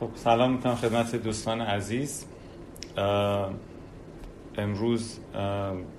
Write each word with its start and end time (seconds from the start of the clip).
خب 0.00 0.08
سلام 0.14 0.52
می‌کنم 0.52 0.74
خدمت 0.74 1.16
دوستان 1.16 1.60
عزیز. 1.60 2.24
امروز 4.58 5.18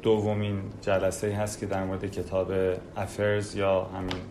دومین 0.02 0.62
جلسه 0.82 1.36
هست 1.36 1.60
که 1.60 1.66
در 1.66 1.84
مورد 1.84 2.12
کتاب 2.12 2.52
Affairs 2.98 3.56
یا 3.56 3.84
همین 3.84 4.22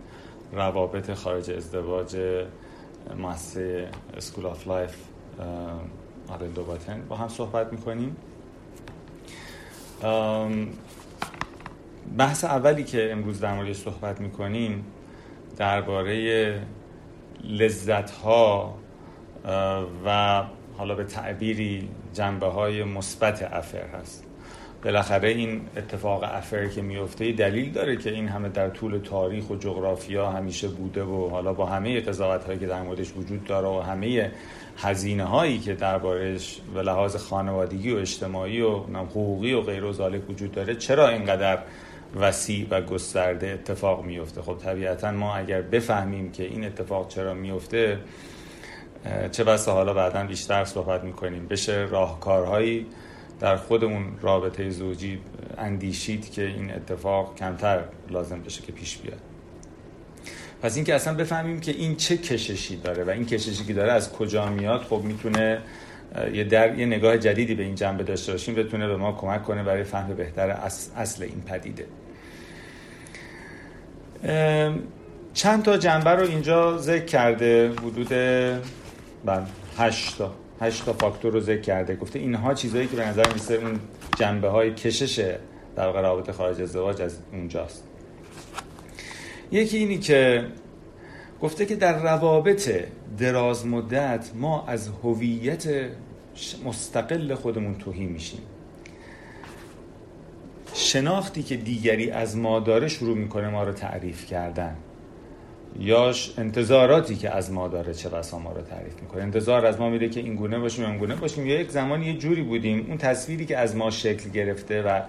روابط 0.53 1.15
خارج 1.15 1.51
ازدواج 1.51 2.17
مؤسسه 3.19 3.89
School 4.17 4.47
of 4.47 4.67
Life 4.67 4.97
آلن 6.29 6.49
دوباتن. 6.55 7.05
با 7.09 7.17
هم 7.17 7.29
صحبت 7.29 7.73
می‌کنیم. 7.73 8.17
بحث 12.19 12.45
اولی 12.45 12.85
که 12.85 13.13
امروز 13.13 13.41
در 13.41 13.55
مورد 13.55 13.73
صحبت 13.73 14.21
می‌کنیم 14.21 14.85
درباره 15.57 16.63
لذت 17.45 18.11
ها 18.11 18.75
و 20.05 20.43
حالا 20.79 20.95
به 20.95 21.05
تعبیری 21.05 21.89
جنبه 22.15 22.47
های 22.47 22.85
مثبت 22.85 23.43
افر 23.53 23.87
هست. 23.87 24.25
بالاخره 24.85 25.29
این 25.29 25.61
اتفاق 25.77 26.23
افر 26.23 26.67
که 26.67 26.83
میفته 26.83 27.33
دلیل 27.33 27.73
داره 27.73 27.97
که 27.97 28.11
این 28.11 28.29
همه 28.29 28.49
در 28.49 28.69
طول 28.69 28.99
تاریخ 28.99 29.51
و 29.51 29.57
جغرافیا 29.57 30.31
همیشه 30.31 30.69
بوده 30.69 31.03
و 31.03 31.29
حالا 31.29 31.53
با 31.53 31.67
همه 31.67 32.01
قضاوت 32.01 32.45
هایی 32.45 32.59
که 32.59 32.67
در 32.67 32.83
موردش 32.83 33.13
وجود 33.17 33.45
داره 33.45 33.69
و 33.69 33.81
همه 33.81 34.33
هزینه 34.77 35.25
هایی 35.25 35.59
که 35.59 35.75
دربارش 35.75 36.61
به 36.75 36.83
لحاظ 36.83 37.17
خانوادگی 37.17 37.93
و 37.93 37.97
اجتماعی 37.97 38.61
و 38.61 38.77
حقوقی 38.77 39.53
و 39.53 39.61
غیر 39.61 39.85
و 39.85 39.93
وجود 40.29 40.53
داره 40.53 40.75
چرا 40.75 41.09
اینقدر 41.09 41.59
وسیع 42.17 42.67
و 42.71 42.81
گسترده 42.81 43.47
اتفاق 43.47 44.05
میفته 44.05 44.43
خب 44.43 44.57
طبیعتا 44.59 45.11
ما 45.11 45.35
اگر 45.35 45.63
بفهمیم 45.63 46.33
که 46.33 46.45
این 46.45 46.65
اتفاق 46.65 47.09
چرا 47.09 47.35
میفته 47.35 47.99
چه 49.33 49.45
بسا 49.45 49.73
حالا 49.73 49.95
بعدا 49.95 50.25
بیشتر 50.25 50.65
صحبت 50.65 51.05
می‌کنیم. 51.05 51.47
بشه 51.47 51.87
راهکارهایی 51.91 52.87
در 53.41 53.57
خودمون 53.57 54.05
رابطه 54.21 54.71
زوجی 54.71 55.21
اندیشید 55.59 56.33
که 56.33 56.47
این 56.47 56.75
اتفاق 56.75 57.35
کمتر 57.35 57.85
لازم 58.11 58.41
بشه 58.41 58.63
که 58.63 58.73
پیش 58.73 58.99
بیاد. 58.99 59.21
پس 60.63 60.77
اینکه 60.77 60.95
اصلا 60.95 61.15
بفهمیم 61.15 61.61
که 61.61 61.73
این 61.73 61.97
چه 61.97 62.17
کششی 62.17 62.77
داره 62.77 63.05
و 63.05 63.11
این 63.11 63.27
کششی 63.27 63.65
که 63.65 63.73
داره 63.73 63.93
از 63.93 64.13
کجا 64.13 64.47
میاد 64.47 64.81
خب 64.81 65.01
می‌تونه 65.05 65.59
یه 66.33 66.45
در 66.45 66.79
یه 66.79 66.87
نگاه 66.87 67.19
جدیدی 67.19 67.55
به 67.55 67.63
این 67.63 67.75
جنبه 67.75 68.05
داشته 68.05 68.33
باشیم 68.33 68.55
بتونه 68.55 68.89
به 68.89 68.97
ما 68.97 69.13
کمک 69.13 69.45
کنه 69.45 69.63
برای 69.63 69.85
فهم 69.85 70.15
بهتر 70.15 70.51
اصل 70.97 71.23
این 71.23 71.43
پدیده. 71.47 71.87
چند 75.35 75.63
تا 75.63 75.77
جنبه 75.77 76.11
رو 76.11 76.27
اینجا 76.27 76.79
ذکر 76.79 77.05
کرده 77.05 77.73
حدود 77.73 78.13
بله. 79.25 79.47
هشت 79.77 80.19
تا. 80.19 80.35
هشت 80.61 80.85
تا 80.85 80.93
فاکتور 80.93 81.33
رو 81.33 81.41
ذکر 81.41 81.61
کرده. 81.61 81.97
گفته 81.97 82.19
اینها 82.19 82.55
چیزایی 82.55 82.87
که 82.87 82.97
به 82.97 83.09
نظر 83.09 83.33
میسه 83.33 83.55
اون 83.55 83.81
جنبه 84.19 84.49
های 84.49 84.75
کشش 84.75 85.37
در 85.77 85.93
رابطه 85.93 86.33
خارج 86.33 86.63
ازدواج 86.63 87.03
از 87.03 87.19
اونجاست. 87.33 87.85
یکی 89.53 89.79
اینی 89.79 89.99
که 89.99 90.47
گفته 91.43 91.67
که 91.67 91.77
در 91.77 92.03
روابط 92.03 92.71
دراز 93.19 93.67
مدت 93.67 94.31
ما 94.35 94.67
از 94.67 94.89
هویت 94.89 95.67
مستقل 96.65 97.35
خودمون 97.35 97.75
توهی 97.75 98.07
میشیم. 98.07 98.41
شناختی 100.75 101.43
که 101.43 101.57
دیگری 101.57 102.11
از 102.11 102.37
ما 102.37 102.61
داره 102.61 102.89
شروع 102.89 103.17
می‌کنه 103.17 103.49
ما 103.49 103.65
رو 103.65 103.73
تعریف 103.73 104.27
کردن. 104.27 104.77
یا 105.79 106.13
انتظاراتی 106.39 107.17
که 107.17 107.31
از 107.31 107.53
ما 107.53 107.69
داره 107.69 107.95
چه 107.95 108.09
بسا 108.09 108.39
ما 108.39 108.53
رو 108.53 108.63
تعریف 108.63 109.03
می‌کنه. 109.03 109.23
انتظار 109.23 109.67
از 109.67 109.81
ما 109.81 109.91
میده 109.91 110.09
که 110.09 110.21
این 110.21 110.35
گونه 110.35 110.59
باشیم 110.59 110.85
اون 110.85 110.99
گونه 110.99 111.15
باشیم. 111.15 111.47
یا 111.47 111.61
یک 111.61 111.71
زمانی 111.71 112.07
یه 112.07 112.19
جوری 112.19 112.43
بودیم 112.43 112.87
اون 112.89 112.99
تصویری 112.99 113.47
که 113.47 113.59
از 113.59 113.77
ما 113.77 113.91
شکل 113.91 114.31
گرفته 114.31 114.83
و 114.83 115.01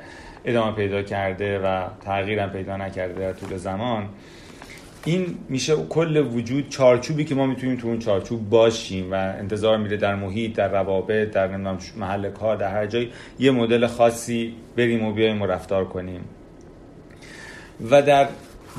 ادامه 0.46 0.76
پیدا 0.76 1.02
کرده 1.02 1.60
و 1.60 1.88
تغییرم 2.06 2.50
پیدا 2.50 2.78
نکرده 2.78 3.20
در 3.20 3.34
طول 3.34 3.58
زمان 3.58 4.10
این 5.06 5.38
میشه 5.50 5.76
کل 5.76 6.18
وجود 6.18 6.70
چارچوبی 6.70 7.26
که 7.26 7.36
ما 7.36 7.46
می‌تونیم 7.46 7.78
تو 7.78 7.88
اون 7.88 8.00
چارچوب 8.00 8.50
باشیم 8.50 9.12
و 9.12 9.16
انتظار 9.16 9.78
میره 9.78 9.98
در 9.98 10.16
محیط 10.16 10.56
در 10.56 10.68
روابط 10.68 11.32
در 11.32 11.58
محل 11.98 12.30
کار 12.30 12.56
در 12.58 12.72
هر 12.72 12.86
جای 12.86 13.08
یه 13.40 13.52
مدل 13.52 13.88
خاصی 13.88 14.54
بریم 14.76 15.06
و 15.06 15.14
بیایم 15.14 15.42
و 15.42 15.46
رفتار 15.46 15.86
کنیم. 15.86 16.22
و 17.92 18.02
در 18.02 18.28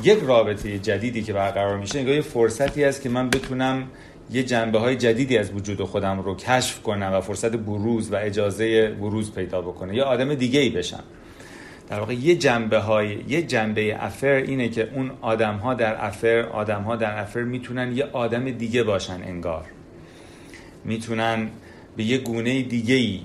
یک 0.02 0.18
رابطه 0.22 0.78
جدیدی 0.78 1.22
که 1.22 1.32
برقرار 1.32 1.78
میشه 1.78 1.98
انگار 1.98 2.14
یه 2.14 2.20
فرصتی 2.20 2.84
است 2.84 3.02
که 3.02 3.08
من 3.08 3.30
بتونم 3.30 3.88
یه 4.30 4.42
جنبه 4.42 4.78
های 4.78 4.96
جدیدی 4.96 5.38
از 5.38 5.52
وجود 5.52 5.82
خودم 5.82 6.20
رو 6.20 6.36
کشف 6.36 6.82
کنم 6.82 7.10
و 7.12 7.20
فرصت 7.20 7.56
بروز 7.56 8.12
و 8.12 8.16
اجازه 8.16 8.88
بروز 8.88 9.34
پیدا 9.34 9.60
بکنه 9.60 9.94
یا 9.94 10.04
آدم 10.04 10.34
دیگه 10.34 10.60
ای 10.60 10.70
بشم. 10.70 11.04
در 11.88 11.98
واقع 11.98 12.14
یه 12.14 12.36
جنبه 12.36 12.78
های 12.78 13.18
یه 13.28 13.42
جنبه 13.42 14.04
افر 14.04 14.32
اینه 14.32 14.68
که 14.68 14.88
اون 14.94 15.10
آدم 15.20 15.54
ها 15.56 15.74
در 15.74 16.06
افر 16.06 16.48
آدم 16.52 16.82
ها 16.82 16.96
در 16.96 17.18
افر 17.18 17.42
می‌تونن 17.42 17.96
یه 17.96 18.04
آدم 18.12 18.50
دیگه 18.50 18.82
باشن 18.82 19.22
انگار. 19.22 19.64
می‌تونن 20.84 21.48
به 21.96 22.04
یه 22.04 22.18
گونه 22.18 22.62
دیگه 22.62 22.94
ای 22.94 23.20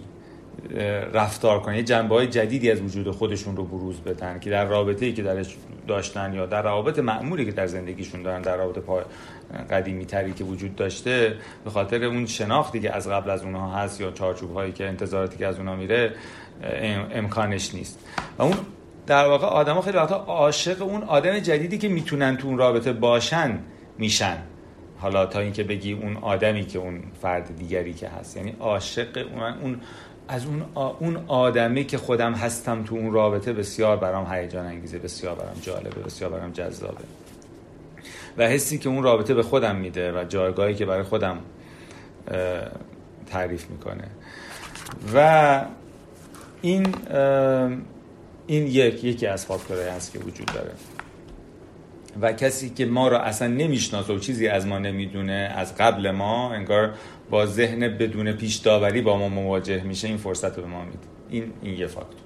رفتار 1.14 1.60
کنن. 1.60 1.76
یه 1.76 1.84
جنبه 1.84 2.16
های 2.16 2.28
جدیدی 2.28 2.72
از 2.72 2.82
وجود 2.82 3.12
خودشون 3.12 3.58
رو 3.58 3.66
بروز 3.66 4.02
بدن 4.02 4.40
که 4.40 4.50
در 4.50 4.66
رابطه 4.66 5.06
ای 5.06 5.14
که 5.14 5.24
درش 5.24 5.58
داشتن 5.88 6.34
یا 6.34 6.46
در 6.46 6.62
روابط 6.62 7.00
معمولی 7.00 7.46
که 7.46 7.52
در 7.52 7.68
زندگیشون 7.68 8.22
دارن 8.22 8.42
در 8.42 8.58
رابطه 8.58 8.82
قدیمی 9.70 10.06
تری 10.06 10.34
که 10.34 10.44
وجود 10.44 10.76
داشته 10.76 11.36
به 11.64 11.70
خاطر 11.70 12.04
اون 12.04 12.26
شناختی 12.26 12.80
که 12.80 12.96
از 12.96 13.10
قبل 13.10 13.30
از 13.30 13.44
اونها 13.44 13.72
هست 13.72 14.02
یا 14.02 14.12
چارچوب 14.12 14.54
هایی 14.54 14.72
که 14.72 14.88
انتظاراتی 14.88 15.38
که 15.38 15.48
از 15.48 15.58
اونها 15.58 15.76
میره 15.76 16.14
امکانش 17.12 17.76
نیست. 17.76 18.00
و 18.38 18.44
اون 18.44 18.54
در 19.08 19.26
واقع 19.28 19.48
آدما 19.48 19.82
خیلی 19.82 19.98
وقتا 19.98 20.16
عاشق 20.16 20.82
اون 20.82 21.04
آدم 21.04 21.40
جدیدی 21.40 21.78
که 21.78 21.88
می‌تونن 21.88 22.38
تو 22.38 22.48
اون 22.48 22.58
رابطه 22.58 22.94
باشن 22.94 23.60
میشن. 23.98 24.38
حالا 24.98 25.26
تا 25.26 25.40
اینکه 25.40 25.64
بگی 25.64 25.94
اون 25.94 26.18
آدمی 26.18 26.66
که 26.66 26.80
اون 26.80 27.04
فرد 27.22 27.58
دیگری 27.58 27.94
که 27.94 28.10
هست. 28.10 28.38
یعنی 28.38 28.56
عاشق 28.60 29.26
اون, 29.34 29.54
اون 29.62 29.80
از 30.28 30.46
اون 30.46 30.66
اون 31.00 31.24
آدمی 31.28 31.86
که 31.86 31.98
خودم 31.98 32.34
هستم 32.34 32.84
تو 32.84 32.96
اون 32.96 33.12
رابطه 33.12 33.54
بسیار 33.54 33.98
برام 33.98 34.34
هیجان 34.34 34.66
انگیزه 34.66 35.00
بسیار 35.00 35.36
برام 35.36 35.56
جالبه 35.62 36.02
بسیار 36.02 36.30
برام 36.30 36.52
جذابه. 36.52 37.04
و 38.38 38.48
حسی 38.48 38.78
که 38.78 38.90
اون 38.90 39.04
رابطه 39.04 39.34
به 39.34 39.44
خودم 39.44 39.76
میده 39.76 40.22
و 40.22 40.24
جایگاهی 40.24 40.76
که 40.76 40.86
برای 40.86 41.04
خودم 41.04 41.38
تعریف 43.28 43.70
می‌کنه. 43.70 44.08
و 45.16 45.66
این 46.62 46.96
این 48.48 48.68
یک 48.68 49.04
یکی 49.04 49.28
از 49.28 49.46
فاکتورهایی 49.46 49.90
هست 49.90 50.14
که 50.14 50.20
وجود 50.20 50.52
داره. 50.54 50.72
و 52.22 52.34
کسی 52.34 52.70
که 52.70 52.86
ما 52.86 53.08
را 53.08 53.20
اصلا 53.20 53.48
نمی‌شناسه 53.48 54.14
و 54.14 54.20
چیزی 54.20 54.48
از 54.48 54.68
ما 54.68 54.80
نمی‌دونه 54.80 55.54
از 55.56 55.76
قبل 55.76 56.12
ما 56.12 56.54
انگار 56.54 56.94
با 57.30 57.46
ذهن 57.46 57.88
بدون 57.98 58.32
پیش 58.32 58.56
داوری 58.56 59.02
با 59.02 59.18
ما 59.18 59.30
مواجه 59.30 59.84
میشه 59.84 60.08
این 60.08 60.18
فرصت 60.18 60.58
رو 60.58 60.64
به 60.64 60.70
ما 60.70 60.86
میده. 60.86 60.98
این 61.30 61.54
این 61.62 61.80
یه 61.80 61.88
فاکتور. 61.88 62.20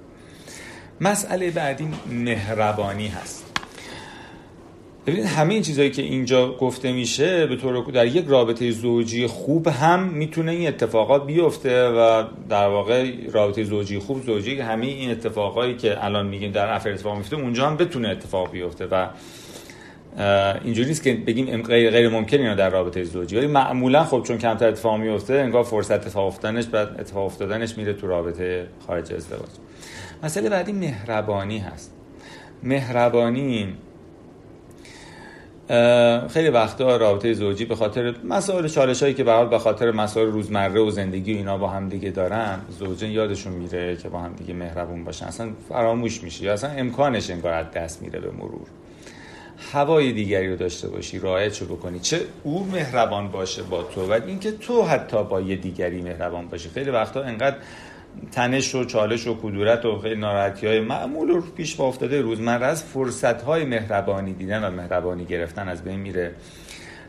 مسئله 1.01 1.51
بعدی 1.51 1.87
مهربانی 2.11 3.07
هست. 3.07 3.45
ببینید 5.07 5.25
همه 5.25 5.53
این 5.53 5.63
چیزهایی 5.63 5.91
که 5.91 6.01
اینجا 6.01 6.51
گفته 6.57 6.91
میشه 6.91 7.47
به 7.47 7.55
طور 7.55 7.91
در 7.91 8.05
یک 8.05 8.25
رابطه 8.27 8.71
زوجی 8.71 9.27
خوب 9.27 9.67
هم 9.67 10.03
می‌تونه 10.03 10.51
این 10.51 10.67
اتفاقات 10.67 11.25
بیفته 11.25 11.87
و 11.87 12.23
در 12.49 12.67
واقع 12.67 13.11
رابطه 13.31 13.63
زوجی 13.63 13.99
خوب 13.99 14.23
زوجی 14.23 14.59
همه 14.59 14.85
این 14.85 15.11
اتفاقایی 15.11 15.75
که 15.75 16.05
الان 16.05 16.27
میگیم 16.27 16.51
در 16.51 16.73
افر 16.73 16.89
اتفاق 16.89 17.17
میفته 17.17 17.35
اونجا 17.35 17.67
هم 17.67 17.77
بتونه 17.77 18.09
اتفاق 18.09 18.51
بیفته 18.51 18.85
و 18.85 19.07
اینجوری 20.63 20.87
نیست 20.87 21.03
که 21.03 21.13
بگیم 21.13 21.61
غیر 21.61 21.91
غیر 21.91 22.09
ممکن 22.09 22.37
اینا 22.37 22.55
در 22.55 22.69
رابطه 22.69 23.03
زوجی. 23.03 23.37
ولی 23.37 23.47
معمولا 23.47 24.03
خب 24.03 24.23
چون 24.23 24.37
کمتر 24.37 24.67
اتفاق 24.67 24.99
میفته 24.99 25.33
انگار 25.33 25.63
فرصت 25.63 25.91
اتفاق 25.91 26.27
افتادنش 26.27 26.65
بعد 26.65 26.99
اتفاق 26.99 27.25
افتادنش 27.25 27.77
میره 27.77 27.93
تو 27.93 28.07
رابطه 28.07 28.67
خارج 28.87 29.13
ازدواج. 29.13 29.49
مسئله 30.23 30.49
بعدی 30.49 30.71
مهربانی 30.71 31.57
هست. 31.57 31.93
مهربانی 32.63 33.73
خیلی 36.29 36.49
وقتا 36.49 36.97
رابطه 36.97 37.33
زوجی 37.33 37.65
به 37.65 37.75
خاطر 37.75 38.15
مسائل 38.23 38.67
چالش 38.67 39.03
هایی 39.03 39.13
که 39.13 39.23
به 39.23 39.45
به 39.45 39.59
خاطر 39.59 39.91
مسائل 39.91 40.27
روزمره 40.27 40.81
و 40.81 40.89
زندگی 40.89 41.33
و 41.33 41.37
اینا 41.37 41.57
با 41.57 41.67
هم 41.67 41.89
دیگه 41.89 42.09
دارن 42.09 42.59
زوجین 42.69 43.11
یادشون 43.11 43.53
میره 43.53 43.97
که 43.97 44.09
با 44.09 44.19
هم 44.19 44.33
دیگه 44.33 44.53
مهربون 44.53 45.03
باشن. 45.03 45.25
اصلا 45.25 45.49
فراموش 45.69 46.23
میشه 46.23 46.43
یا 46.43 46.53
اصلا 46.53 46.69
امکانش 46.69 47.29
انگار 47.29 47.63
دست 47.63 48.01
میره 48.01 48.19
به 48.19 48.31
مرور. 48.31 48.67
هوای 49.73 50.11
دیگری 50.11 50.49
رو 50.49 50.55
داشته 50.55 50.87
باشی 50.87 51.19
رعایت 51.19 51.61
رو 51.61 51.75
بکنی. 51.75 51.99
چه 51.99 52.21
او 52.43 52.65
مهربان 52.65 53.27
باشه 53.27 53.63
با 53.63 53.83
تو 53.83 54.13
و 54.13 54.19
اینکه 54.25 54.51
تو 54.51 54.83
حتی 54.83 55.23
با 55.23 55.41
یه 55.41 55.55
دیگری 55.55 56.01
مهربان 56.01 56.47
باشی. 56.47 56.69
خیلی 56.69 56.89
وقتا 56.89 57.23
انقدر 57.23 57.57
تنش 58.31 58.75
و 58.75 58.85
چالش 58.85 59.27
و 59.27 59.37
کدورت 59.41 59.85
و 59.85 59.99
خیلی 59.99 60.15
ناراحتی 60.15 60.67
های 60.67 60.79
معمول 60.79 61.27
رو 61.27 61.41
پیش 61.41 61.75
با 61.75 61.87
افتاده 61.87 62.21
روزمره 62.21 62.65
از 62.65 62.83
فرصت 62.83 63.41
های 63.41 63.65
مهربانی 63.65 64.33
دیدن 64.33 64.63
و 64.63 64.71
مهربانی 64.71 65.25
گرفتن 65.25 65.69
از 65.69 65.83
بین 65.83 65.99
میره. 65.99 66.31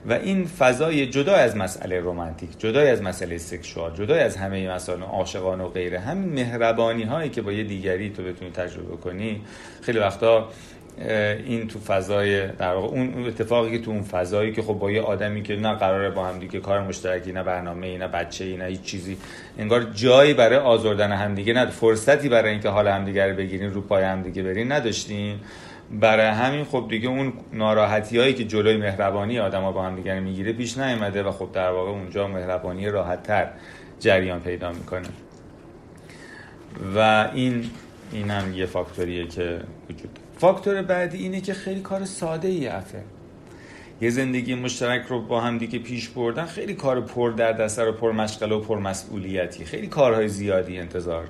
و 0.09 0.12
این 0.12 0.47
فضای 0.47 1.07
جدا 1.07 1.35
از 1.35 1.57
مسئله 1.57 2.01
رومانتیک 2.01 2.51
جدا 2.59 2.81
از 2.81 3.03
مسئله 3.03 3.39
سکشوال 3.39 3.95
جدا 3.95 4.15
از 4.15 4.37
همه 4.37 4.71
مسائل 4.71 5.03
عاشقانه 5.03 5.65
و 5.65 5.69
غیره 5.69 5.99
همین 6.01 6.29
مهربانی 6.29 7.03
هایی 7.03 7.31
که 7.31 7.43
با 7.43 7.53
یه 7.53 7.65
دیگری 7.65 8.11
تو 8.11 8.23
بتونی 8.23 8.51
تجربه 8.51 8.97
کنی 8.97 9.43
خیلی 9.83 9.99
وقتا 9.99 10.49
این 10.99 11.69
تو 11.69 11.79
فضای 11.79 12.47
در 12.47 12.75
واقع 12.75 12.89
اون 12.89 13.27
اتفاقی 13.27 13.71
که 13.71 13.85
تو 13.85 13.91
اون 13.91 14.03
فضایی 14.03 14.53
که 14.53 14.63
خب 14.63 14.75
با 14.75 14.91
یه 14.91 15.03
آدمی 15.03 15.43
که 15.43 15.57
نه 15.57 15.75
قراره 15.75 16.11
با 16.11 16.27
هم 16.27 16.39
دیگه 16.39 16.61
کار 16.61 16.81
مشترکی 16.81 17.33
نه 17.33 17.43
برنامه 17.43 17.99
نه 17.99 18.09
بچه 18.09 18.45
ای 18.45 18.57
نه 18.57 18.65
هیچ 18.65 18.83
چیزی 18.83 19.17
انگار 19.59 19.83
جایی 19.83 20.35
برای 20.35 20.59
آزردن 20.59 21.13
همدیگه 21.13 21.53
نه 21.53 21.67
فرصتی 21.67 22.29
برای 22.29 22.51
اینکه 22.51 22.69
حال 22.69 22.89
همدیگه 22.89 23.27
رو 23.27 23.37
بگیرین 23.37 23.75
رو 23.75 23.81
پای 23.81 24.05
همدیگه 24.05 24.43
برین 24.43 24.73
نداشتین. 24.73 25.37
برای 26.01 26.27
همین 26.27 26.65
خب 26.65 26.87
دیگه 26.91 27.09
اون 27.09 27.33
ناراحتی 27.53 28.19
هایی 28.19 28.35
که 28.35 28.45
جلوی 28.45 28.77
مهربانی 28.77 29.39
آدما 29.39 29.73
با 29.73 29.83
هم 29.83 29.97
دیگه 29.97 30.21
می‌گیره 30.21 30.53
پیش 30.53 30.79
نیومده 30.79 31.23
و 31.23 31.31
خب 31.31 31.49
در 31.53 31.71
واقع 31.71 31.91
اونجا 31.91 32.29
مهربانی 32.29 32.89
راحت 32.89 33.23
تر 33.23 33.49
جریان 34.01 34.41
پیدا 34.41 34.73
می‌کنه. 34.73 35.09
و 36.97 37.29
این 37.35 37.71
این 38.13 38.31
هم 38.31 38.55
یه 38.55 38.67
فاکتوریه 38.67 39.27
که 39.27 39.61
وجود 39.91 40.19
فاکتور 40.41 40.83
بعدی 40.83 41.19
اینه 41.19 41.41
که 41.41 41.55
خیلی 41.55 41.81
کار 41.81 42.05
ساده 42.05 42.49
ای 42.49 42.69
افه 42.69 43.03
یه 44.01 44.11
زندگی 44.11 44.55
مشترک 44.55 45.07
رو 45.09 45.23
با 45.23 45.41
هم 45.41 45.59
دیگه 45.59 45.79
پیش 45.79 46.09
بردن 46.09 46.45
خیلی 46.45 46.75
کار 46.75 47.01
پر 47.01 47.31
در 47.31 47.53
دسته 47.53 47.85
و 47.85 47.93
پر 47.93 48.13
مشغله 48.13 48.55
و 48.55 48.61
پر 48.61 48.79
مسئولیتی. 48.79 49.65
خیلی 49.65 49.87
کارهای 49.87 50.29
زیادی 50.29 50.79
انتظار 50.79 51.29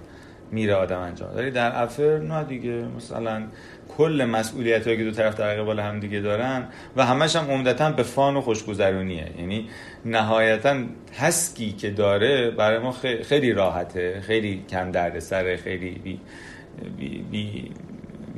میره 0.51 0.75
آدم 0.75 0.99
انجام. 0.99 1.35
داری 1.35 1.51
در 1.51 1.83
افر 1.83 2.19
نه 2.19 2.45
دیگه. 2.45 2.85
مثلا 2.97 3.43
کل 3.97 4.29
مسئولیت 4.31 4.85
که 4.85 5.05
دو 5.05 5.11
طرف 5.11 5.37
در 5.37 5.55
قبال 5.55 5.81
هم 5.81 6.01
دیگه 6.01 6.21
دارن 6.21 6.65
و 6.97 7.07
همش 7.07 7.37
هم 7.37 7.51
عمدتا 7.51 7.91
به 7.91 8.03
فان 8.03 8.37
و 8.37 8.41
خوشگذرونیه. 8.41 9.31
یعنی 9.39 9.69
نهایتا 10.05 10.77
هسکی 11.19 11.73
که 11.73 11.91
داره 11.91 12.51
برای 12.51 12.79
ما 12.79 12.93
خیلی 13.23 13.53
راحته 13.53 14.21
خیلی 14.21 14.65
کم 14.71 14.91
دردسره 14.91 15.57
خیلی 15.57 15.91
بی, 15.91 16.21
بی, 16.99 17.25
بی 17.31 17.71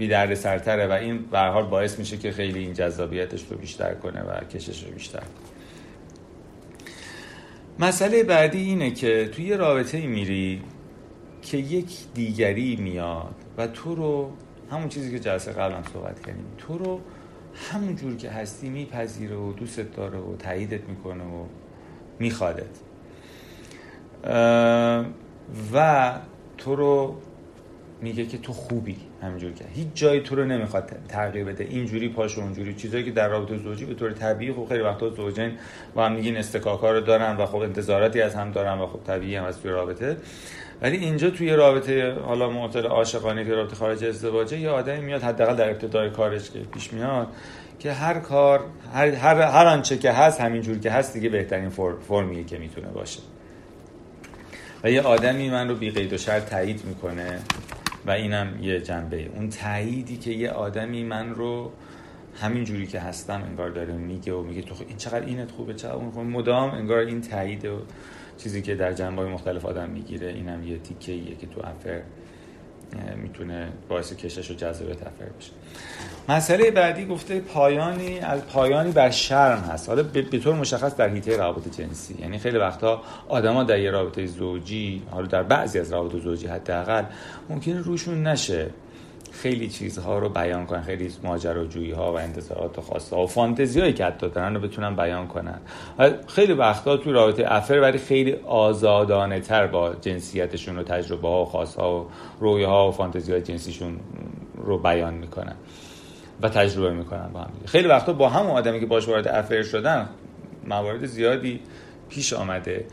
بی 0.02 0.08
درد 0.08 0.34
سرتره 0.34 0.86
و 0.86 0.92
این 0.92 1.18
به 1.18 1.38
حال 1.38 1.66
باعث 1.66 1.98
میشه 1.98 2.16
که 2.16 2.32
خیلی 2.32 2.58
این 2.58 2.72
جذابیتش 2.72 3.44
رو 3.50 3.56
بیشتر 3.56 3.94
کنه 3.94 4.22
و 4.22 4.44
کشش 4.44 4.84
رو 4.84 4.92
بیشتر 4.92 5.22
مسئله 7.78 8.22
بعدی 8.22 8.58
اینه 8.58 8.90
که 8.90 9.28
توی 9.28 9.44
یه 9.44 9.56
رابطه 9.56 10.06
میری 10.06 10.62
که 11.42 11.56
یک 11.56 11.90
دیگری 12.14 12.76
میاد 12.76 13.34
و 13.58 13.66
تو 13.66 13.94
رو 13.94 14.32
همون 14.70 14.88
چیزی 14.88 15.10
که 15.10 15.18
جلسه 15.18 15.52
قبلم 15.52 15.82
صحبت 15.92 16.20
کردیم 16.26 16.46
تو 16.58 16.78
رو 16.78 17.00
همون 17.72 17.96
جور 17.96 18.16
که 18.16 18.30
هستی 18.30 18.68
میپذیره 18.68 19.36
و 19.36 19.52
دوستت 19.52 19.96
داره 19.96 20.18
و 20.18 20.36
تاییدت 20.36 20.88
می‌کنه 20.88 21.24
و 21.24 21.44
میخوادت. 22.18 22.78
و 25.74 26.12
تو 26.58 26.76
رو 26.76 27.16
میگه 28.02 28.26
که 28.26 28.38
تو 28.38 28.52
خوبی 28.52 28.96
همینجوری 29.22 29.54
که. 29.54 29.64
هیچ 29.74 29.88
جایی 29.94 30.20
تو 30.20 30.34
رو 30.36 30.44
نمی‌خواد 30.44 30.92
تغییر 31.08 31.44
بده. 31.44 31.64
اینجوری 31.64 32.08
پاش 32.08 32.38
اونجوری. 32.38 32.74
چیزایی 32.74 33.04
که 33.04 33.10
در 33.10 33.28
رابطه 33.28 33.56
زوجی 33.56 33.84
به 33.84 33.94
طور 33.94 34.12
طبیعی 34.12 34.52
خب 34.52 34.66
خیلی 34.68 34.82
وقتا 34.82 35.10
زوجین 35.10 35.52
با 35.94 36.06
هم 36.06 36.12
میگین 36.12 36.36
استکاکا 36.36 37.00
دارن 37.00 37.36
و 37.36 37.46
خب 37.46 37.56
انتظاراتی 37.56 38.20
از 38.20 38.34
هم 38.34 38.50
دارن 38.50 38.78
و 38.78 38.86
خب 38.86 39.00
طبیعی 39.06 39.36
هم 39.36 39.44
از 39.44 39.60
توی 39.60 39.70
رابطه. 39.70 40.16
ولی 40.82 40.96
اینجا 40.96 41.30
توی 41.30 41.50
رابطه 41.50 42.12
حالا 42.12 42.50
معطل 42.50 42.86
عاشقانه 42.86 43.44
که 43.44 43.54
رابطه 43.54 43.76
خارج 43.76 44.04
ازدواجه 44.04 44.58
یه 44.58 44.70
آدمی 44.70 45.00
میاد 45.00 45.22
حداقل 45.22 45.56
در 45.56 45.70
ابتدای 45.70 46.10
کارش 46.10 46.50
که 46.50 46.58
پیش 46.58 46.92
میاد 46.92 47.28
که 47.78 47.92
هر 47.92 48.18
کار 48.18 48.64
هر 48.94 49.08
هر, 49.08 49.40
هر 49.40 49.66
آنچه 49.66 49.98
که 49.98 50.12
هست 50.12 50.40
همینجور 50.40 50.78
که 50.78 50.90
هست 50.90 51.14
دیگه 51.14 51.28
بهترین 51.28 51.68
فرمیه 52.08 52.44
که 52.44 52.58
می‌تونه 52.58 52.88
باشه. 52.88 53.20
و 54.84 54.90
یه 54.90 55.02
آدمی 55.02 55.50
من 55.50 55.68
رو 55.68 55.74
بی 55.74 55.90
قید 55.90 56.12
و 56.12 56.18
شرط 56.18 56.50
تایید 56.50 56.84
می‌کنه. 56.84 57.38
و 58.06 58.10
اینم 58.10 58.58
یه 58.62 58.80
جنبه. 58.80 59.30
اون 59.34 59.48
تاییدی 59.48 60.16
که 60.16 60.30
یه 60.30 60.50
آدمی 60.50 61.04
من 61.04 61.30
رو 61.30 61.72
همین 62.40 62.64
جوری 62.64 62.86
که 62.86 63.00
هستم 63.00 63.42
انگار 63.42 63.70
داره 63.70 63.92
میگه 63.92 64.32
و 64.32 64.42
میگه 64.42 64.62
تو 64.62 64.74
این 64.88 64.96
چقدر 64.96 65.26
اینت 65.26 65.50
خوبه 65.50 65.74
چقدر 65.74 65.94
اون 65.94 66.10
خوبه. 66.10 66.24
مدام 66.24 66.70
انگار 66.70 66.98
این 66.98 67.20
تایید 67.20 67.64
و 67.64 67.82
چیزی 68.38 68.62
که 68.62 68.74
در 68.74 68.92
جنبه 68.92 69.24
مختلف 69.24 69.64
آدم 69.64 69.90
می‌گیره 69.90 70.28
اینم 70.28 70.68
یه 70.68 70.78
تیکه 70.78 71.12
ایه 71.12 71.34
که 71.34 71.46
تو 71.46 71.60
افر 71.66 72.02
می‌تونه 73.16 73.72
باعث 73.88 74.12
کشش 74.12 74.50
و 74.50 74.54
جذابیت 74.54 75.02
افر 75.06 75.24
بشه. 75.24 75.52
مسئله 76.28 76.70
بعدی 76.70 77.06
گفته 77.06 77.40
پایانی 77.40 78.18
از 78.18 78.46
پایانی 78.46 78.92
بر 78.92 79.10
شرم 79.10 79.58
هست. 79.58 79.88
حالا 79.88 80.02
به 80.02 80.22
طور 80.22 80.54
مشخص 80.54 80.96
در 80.96 81.08
حیطه 81.08 81.36
روابط 81.36 81.80
جنسی. 81.80 82.16
یعنی 82.20 82.38
خیلی 82.38 82.58
وقتا 82.58 83.02
آدما 83.28 83.64
در 83.64 83.78
یه 83.78 83.90
رابطه 83.90 84.26
زوجی 84.26 85.02
حالا 85.10 85.26
در 85.26 85.42
بعضی 85.42 85.78
از 85.78 85.92
روابط 85.92 86.22
زوجی 86.22 86.46
حداقل 86.46 87.04
ممکنه 87.48 87.80
روشون 87.80 88.26
نشه. 88.26 88.70
خیلی 89.32 89.68
چیزها 89.68 90.18
رو 90.18 90.28
بیان 90.28 90.66
کنن. 90.66 90.82
خیلی 90.82 91.10
ماجراجویی 91.22 91.90
ها 91.90 92.12
و 92.12 92.18
انتظارات 92.18 92.80
خاصه 92.80 93.16
ها 93.16 93.22
و 93.22 93.26
فانتزی 93.26 93.80
هایی 93.80 93.92
که 93.92 94.04
حتی 94.04 94.28
دارن 94.28 94.54
رو 94.54 94.60
بتونن 94.60 94.96
بیان 94.96 95.26
کنن. 95.26 95.60
خیلی 96.26 96.52
وقتا 96.52 96.96
تو 96.96 97.12
رابطه 97.12 97.44
افر 97.46 97.74
ولی 97.74 97.98
خیلی 97.98 98.32
آزادانه 98.46 99.40
تر 99.40 99.66
با 99.66 99.94
جنسیتشون 99.94 100.78
و 100.78 100.82
تجربه 100.82 101.28
ها 101.28 101.42
و 101.42 101.44
خاص 101.44 101.74
ها 101.74 102.00
و 102.00 102.06
رویه 102.40 102.66
ها 102.66 102.88
و 102.88 102.92
فانتزی 102.92 103.32
های 103.32 103.40
جنسیشون 103.40 104.00
رو 104.56 104.78
بیان 104.78 105.14
می‌کنن. 105.14 105.54
و 106.42 106.48
تجربه 106.48 106.94
می‌کنن 106.94 107.28
با 107.32 107.40
هم 107.40 107.50
خیلی 107.66 107.88
وقتا 107.88 108.12
با 108.12 108.28
همون 108.28 108.50
آدمی 108.50 108.80
که 108.80 108.86
باش 108.86 109.08
وارد 109.08 109.28
افر 109.28 109.62
شدن 109.62 110.08
موارد 110.66 111.06
زیادی 111.06 111.60
پیش 112.08 112.32
آمده 112.32 112.84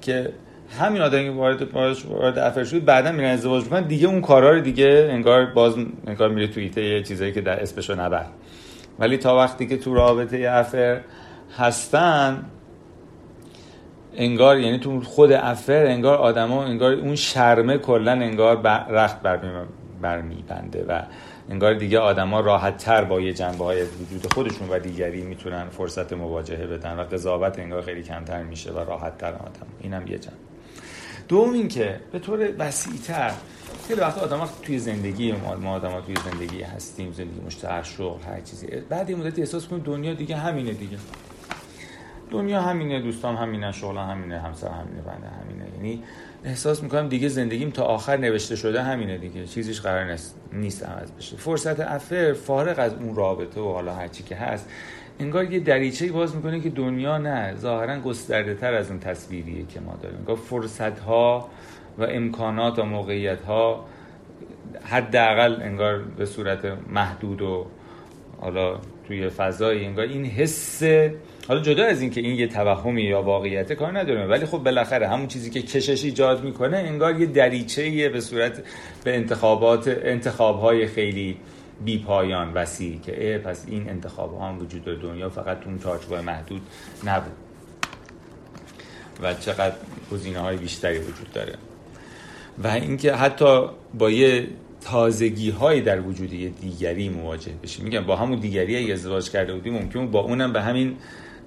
که 0.00 0.32
همین 0.80 1.02
آدمی 1.02 1.24
که 1.24 1.30
وارد 1.30 1.72
باش 1.72 2.06
وارد 2.06 2.38
افر 2.38 2.64
شد 2.64 2.84
بعدا 2.84 3.12
میرن 3.12 3.30
ازدواج 3.30 3.64
می‌کنن 3.64 3.82
دیگه 3.82 4.08
اون 4.08 4.20
کارا 4.20 4.50
رو 4.50 4.60
دیگه 4.60 5.08
انگار 5.10 5.46
باز 5.46 5.74
انگار 6.06 6.28
میره 6.28 6.46
توی 6.46 6.70
یه 6.76 7.02
چیزایی 7.02 7.32
که 7.32 7.40
در 7.40 7.62
اسمشو 7.62 8.00
نبر. 8.00 8.26
ولی 8.98 9.16
تا 9.16 9.36
وقتی 9.36 9.66
که 9.66 9.76
تو 9.76 9.94
رابطه 9.94 10.48
افر 10.50 11.00
هستن 11.58 12.44
انگار 14.16 14.58
یعنی 14.58 14.78
تو 14.78 15.00
خود 15.00 15.32
افر 15.32 15.86
انگار 15.86 16.18
آدما 16.18 16.64
انگار 16.64 16.92
اون 16.92 17.14
شرمه 17.14 17.78
کلا 17.78 18.12
انگار 18.12 18.62
رخت 18.90 19.22
بر 20.02 20.20
میبنده 20.20 20.84
و 20.88 21.02
انگار 21.50 21.74
دیگه 21.74 21.98
آدما 21.98 22.40
راحت 22.40 22.76
تر 22.76 23.04
با 23.04 23.20
یه 23.20 23.32
جنبه 23.32 23.64
های 23.64 23.82
وجود 23.82 24.32
خودشون 24.32 24.68
و 24.68 24.78
دیگری 24.78 25.22
می‌تونن 25.22 25.68
فرصت 25.68 26.12
مواجهه 26.12 26.66
بدن 26.66 26.98
و 26.98 27.02
قضاوت 27.02 27.58
انگار 27.58 27.82
خیلی 27.82 28.02
کمتر 28.02 28.42
میشه 28.42 28.72
و 28.72 28.78
راحت 28.78 29.18
تر 29.18 29.32
آدم. 29.32 29.66
اینم 29.80 30.06
یه 30.06 30.18
جنبه 30.18 30.36
دوم 31.28 31.52
این 31.52 31.68
که 31.68 32.00
به 32.12 32.18
طور 32.18 32.48
وسیعتر 32.58 33.32
خیلی 33.88 34.00
وقت 34.00 34.18
آدم 34.18 34.48
توی 34.62 34.78
زندگی 34.78 35.32
ما 35.32 35.54
ما 35.54 35.72
آدم 35.74 36.00
توی 36.00 36.14
زندگی 36.30 36.62
هستیم 36.62 37.12
زندگی 37.12 37.40
مشترک 37.46 37.84
شغل 37.84 38.22
هر 38.22 38.40
چیزی. 38.40 38.66
بعد 38.66 39.08
این 39.08 39.18
مدتی 39.18 39.40
احساس 39.40 39.66
کنیم 39.66 39.82
دنیا 39.82 40.14
دیگه 40.14 40.36
همینه 40.36 40.72
دیگه. 40.72 40.98
دنیا 42.30 42.62
همینه 42.62 43.00
دوستان 43.00 43.36
همینه 43.36 43.72
شغل 43.72 43.96
همینه 43.96 44.40
همسر 44.40 44.68
همینه 44.68 45.00
بنده 45.00 45.28
همینه. 45.28 45.64
یعنی 45.76 46.02
احساس 46.44 46.82
می‌کنم 46.82 47.08
دیگه 47.08 47.28
زندگیم 47.28 47.70
تا 47.70 47.82
آخر 47.84 48.16
نوشته 48.16 48.56
شده 48.56 48.82
همینه 48.82 49.18
دیگه. 49.18 49.46
چیزیش 49.46 49.80
قرار 49.80 50.10
نیست 50.10 50.40
نیست 50.52 50.86
عوض 50.86 51.10
بشه. 51.10 51.36
فرصت 51.36 51.80
افر 51.80 52.32
فارغ 52.32 52.78
از 52.78 52.94
اون 52.94 53.14
رابطه 53.14 53.60
و 53.60 53.72
حالا 53.72 53.94
هرچی 53.94 54.22
که 54.22 54.36
هست 54.36 54.68
انگار 55.20 55.52
یه 55.52 55.60
دریچه 55.60 56.12
باز 56.12 56.36
می‌کنه 56.36 56.60
که 56.60 56.70
دنیا 56.70 57.18
نه 57.18 57.54
ظاهرا 57.56 58.00
گسترده 58.00 58.54
تر 58.54 58.74
از 58.74 58.90
اون 58.90 59.00
تصویریه 59.00 59.66
که 59.66 59.80
ما 59.80 59.98
داریم. 60.02 60.18
انگار 60.18 60.36
فرصت 60.36 60.98
ها 60.98 61.48
و 61.98 62.02
امکانات 62.02 62.78
و 62.78 62.82
موقعیت 62.82 63.42
ها 63.42 63.84
حداقل 64.84 65.62
انگار 65.62 65.98
به 65.98 66.26
صورت 66.26 66.64
محدود 66.90 67.42
و 67.42 67.66
حالا 68.40 68.78
توی 69.06 69.28
فضایی 69.28 69.84
انگار 69.84 70.04
این 70.04 70.24
حس 70.24 70.82
حالا 71.48 71.60
جدا 71.60 71.84
از 71.84 72.00
اینکه 72.00 72.20
این 72.20 72.38
یه 72.38 72.46
توهمی 72.46 73.02
یا 73.02 73.22
واقعیت 73.22 73.72
کار 73.72 73.98
نداریم 73.98 74.30
ولی 74.30 74.46
خب 74.46 74.58
بالاخره 74.58 75.08
همون 75.08 75.26
چیزی 75.26 75.50
که 75.50 75.62
کشش 75.62 76.04
ایجاد 76.04 76.44
می‌کنه 76.44 76.76
انگار 76.76 77.20
یه 77.20 77.26
دریچه 77.26 78.08
به 78.08 78.20
صورت 78.20 78.62
به 79.04 79.16
انتخابات 79.16 79.88
انتخابهای 79.88 80.86
خیلی 80.86 81.36
بی 81.84 81.98
پایان 81.98 82.52
وسیع 82.52 83.00
که 83.00 83.42
پس 83.44 83.64
این 83.68 83.88
انتخاب 83.88 84.38
ها 84.38 84.48
هم 84.48 84.58
وجود 84.58 84.84
داره. 84.84 84.98
دنیا 84.98 85.28
فقط 85.28 85.66
اون 85.66 85.78
چارچوب 85.78 86.14
محدود 86.14 86.62
نبود. 87.04 87.32
و 89.22 89.34
چقدر 89.34 89.74
گزینه 90.12 90.38
های 90.38 90.56
بیشتری 90.56 90.98
وجود 90.98 91.32
داره. 91.32 91.54
و 92.64 92.68
اینکه 92.68 93.14
حتی 93.14 93.68
با 93.94 94.10
یه 94.10 94.46
تازگی 94.80 95.50
هایی 95.50 95.80
در 95.80 96.00
وجود 96.00 96.32
یه 96.32 96.48
دیگری 96.48 97.08
مواجه 97.08 97.52
بشیم. 97.62 97.84
میگم 97.84 98.04
با 98.04 98.16
همون 98.16 98.38
دیگری 98.38 98.92
ازدواج 98.92 99.30
کرده 99.30 99.54
بودیم 99.54 99.72
ممکن 99.72 100.10
با 100.10 100.20
اونم 100.20 100.52
به 100.52 100.62
همین 100.62 100.96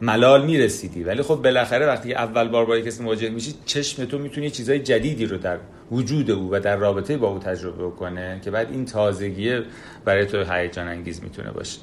ملال 0.02 0.46
می‌رسیدی. 0.46 1.04
ولی 1.04 1.22
خب 1.22 1.36
بالاخره 1.36 1.86
وقتی 1.86 2.14
اول 2.14 2.48
بار 2.48 2.66
با 2.66 2.80
کسی 2.80 3.04
مواجه 3.04 3.30
میشی 3.30 3.54
چشم 3.66 4.06
تو 4.06 4.18
می‌تونی 4.18 4.50
چیزای 4.50 4.80
جدیدی 4.80 5.26
رو 5.26 5.38
در 5.38 5.58
وجود 5.92 6.32
او 6.32 6.50
و 6.52 6.60
در 6.60 6.76
رابطه 6.76 7.18
با 7.18 7.28
او 7.28 7.40
تجربه 7.40 7.96
کنه 7.96 8.40
که 8.44 8.52
بعد 8.52 8.72
این 8.72 8.86
تازگی 8.86 9.62
برای 10.06 10.26
تو 10.26 10.54
هیجان 10.54 10.88
انگیز 10.88 11.24
می‌تونه 11.24 11.52
باشه. 11.52 11.80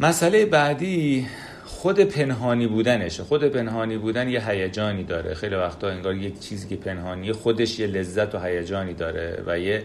مسئله 0.00 0.46
بعدی 0.46 1.26
خود 1.64 2.00
پنهانی 2.00 2.66
بودنشه 2.66 3.22
خود 3.22 3.44
پنهانی 3.44 3.98
بودن 3.98 4.28
یه 4.28 4.48
هیجانی 4.50 5.04
داره. 5.04 5.34
خیلی 5.34 5.54
وقتا 5.54 5.88
انگار 5.88 6.14
یک 6.14 6.40
چیزی 6.40 6.68
که 6.68 6.76
پنهانی 6.76 7.32
خودش 7.32 7.78
یه 7.78 7.86
لذت 7.86 8.34
و 8.34 8.38
هیجانی 8.38 8.94
داره 8.94 9.42
و 9.46 9.58
یه 9.58 9.82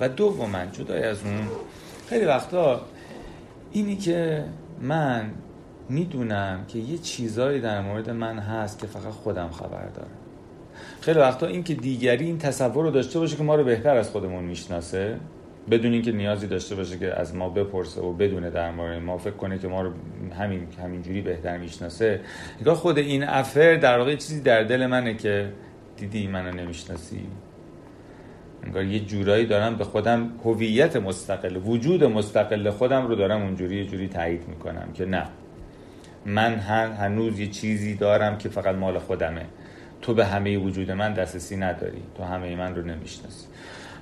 و 0.00 0.08
دوما 0.08 0.66
جدای 0.72 1.02
از 1.02 1.22
اون 1.24 1.48
خیلی 2.08 2.24
وقتا 2.24 2.80
اینی 3.72 3.96
که 3.96 4.44
من 4.80 5.30
می‌دونم 5.90 6.64
که 6.68 6.78
یه 6.78 6.98
چیزایی 6.98 7.60
در 7.60 7.80
مورد 7.80 8.10
من 8.10 8.38
هست 8.38 8.78
که 8.78 8.86
فقط 8.86 9.12
خودم 9.12 9.48
خبر 9.48 9.86
دارم. 9.86 10.10
خیلی 11.00 11.18
وقتا 11.18 11.46
این 11.46 11.62
که 11.62 11.74
دیگری 11.74 12.24
این 12.24 12.38
تصور 12.38 12.84
رو 12.84 12.90
داشته 12.90 13.18
باشه 13.18 13.36
که 13.36 13.42
ما 13.42 13.54
رو 13.54 13.64
بهتر 13.64 13.96
از 13.96 14.10
خودمون 14.10 14.44
می‌شناسه 14.44 15.16
بدون 15.70 15.92
اینکه 15.92 16.12
نیازی 16.12 16.46
داشته 16.46 16.74
باشه 16.74 16.98
که 16.98 17.20
از 17.20 17.34
ما 17.34 17.48
بپرسه 17.48 18.00
و 18.00 18.12
بدونه 18.12 18.50
در 18.50 18.70
مورد 18.70 19.02
ما 19.02 19.18
فکر 19.18 19.34
کنه 19.34 19.58
که 19.58 19.68
ما 19.68 19.82
رو 19.82 19.92
همین 20.38 20.66
همینجوری 20.82 21.20
بهتر 21.20 21.58
می‌شناسه. 21.58 22.20
نگاه 22.60 22.74
خود 22.74 22.98
این 22.98 23.24
افر 23.24 23.76
در 23.76 23.98
واقع 23.98 24.16
چیزی 24.16 24.40
در 24.40 24.62
دل 24.62 24.86
منه 24.86 25.14
که 25.14 25.52
دیدی 25.96 26.26
منو 26.26 26.52
نمی‌شناسی. 26.52 27.26
انگار 28.62 28.84
یه 28.84 29.00
جورایی 29.00 29.46
دارم 29.46 29.76
به 29.76 29.84
خودم 29.84 30.32
هویت 30.44 30.96
مستقل 30.96 31.56
وجود 31.56 32.04
مستقل 32.04 32.70
خودم 32.70 33.06
رو 33.06 33.14
دارم 33.14 33.42
اونجوری 33.42 33.76
یه 33.76 33.84
جوری 33.84 34.08
تایید 34.08 34.48
می‌کنم 34.48 34.88
که 34.94 35.04
نه. 35.04 35.26
من 36.26 36.54
هنوز 36.98 37.40
یه 37.40 37.46
چیزی 37.46 37.94
دارم 37.94 38.38
که 38.38 38.48
فقط 38.48 38.74
مال 38.74 38.98
خودمه. 38.98 39.46
تو 40.02 40.14
به 40.14 40.26
همه 40.26 40.58
وجود 40.58 40.90
من 40.90 41.12
دسترسی 41.14 41.56
نداری. 41.56 42.02
تو 42.16 42.24
همه 42.24 42.56
من 42.56 42.74
رو 42.74 42.82
نمی‌شناسی. 42.82 43.46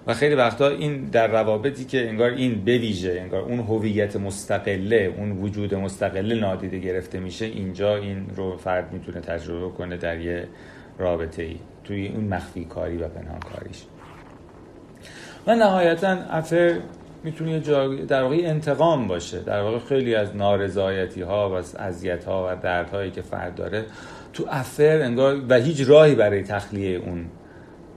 و 0.07 0.15
خیلی 0.15 0.35
وقتا 0.35 0.69
این 0.69 1.05
در 1.05 1.27
روابطی 1.27 1.85
که 1.85 2.09
انگار 2.09 2.31
این 2.31 2.61
بویژه 2.61 3.19
انگار 3.21 3.43
اون 3.43 3.59
هویت 3.59 4.17
مستقله 4.17 5.15
اون 5.17 5.33
وجود 5.33 5.75
مستقله 5.75 6.35
نادیده 6.35 6.79
گرفته 6.79 7.21
میشه 7.21 7.45
اینجا 7.45 7.97
این 7.97 8.27
رو 8.37 8.57
فرد 8.57 8.93
می‌تونه 8.93 9.21
تجربه 9.21 9.77
کنه 9.77 9.97
در 9.97 10.21
یه 10.21 10.49
رابطه 10.99 11.43
ای 11.43 11.57
توی 11.85 12.09
اون 12.09 12.25
مخفی 12.25 12.65
کاری 12.65 12.97
و 12.97 13.09
پنهان 13.09 13.41
کاریش. 13.41 13.85
و 15.47 15.55
نهایتا 15.55 16.09
افر 16.09 16.81
می‌تونه 17.25 17.61
در 18.05 18.23
واقع 18.23 18.37
انتقام 18.41 19.07
باشه. 19.07 19.41
در 19.41 19.63
واقع 19.63 19.79
خیلی 19.79 20.15
از 20.15 20.37
نارضایتی 20.37 21.23
ها 21.23 21.51
و 21.51 21.53
از 21.53 21.77
اذیت 21.77 22.25
ها 22.25 22.49
و 22.53 22.57
دردهایی 22.57 23.11
که 23.11 23.23
فرد 23.23 23.55
داره 23.55 23.85
تو 24.33 24.47
افر 24.49 25.01
انگار 25.03 25.43
و 25.49 25.55
هیچ 25.55 25.89
راهی 25.89 26.15
برای 26.15 26.43
تخلیه 26.43 26.99
اون 26.99 27.27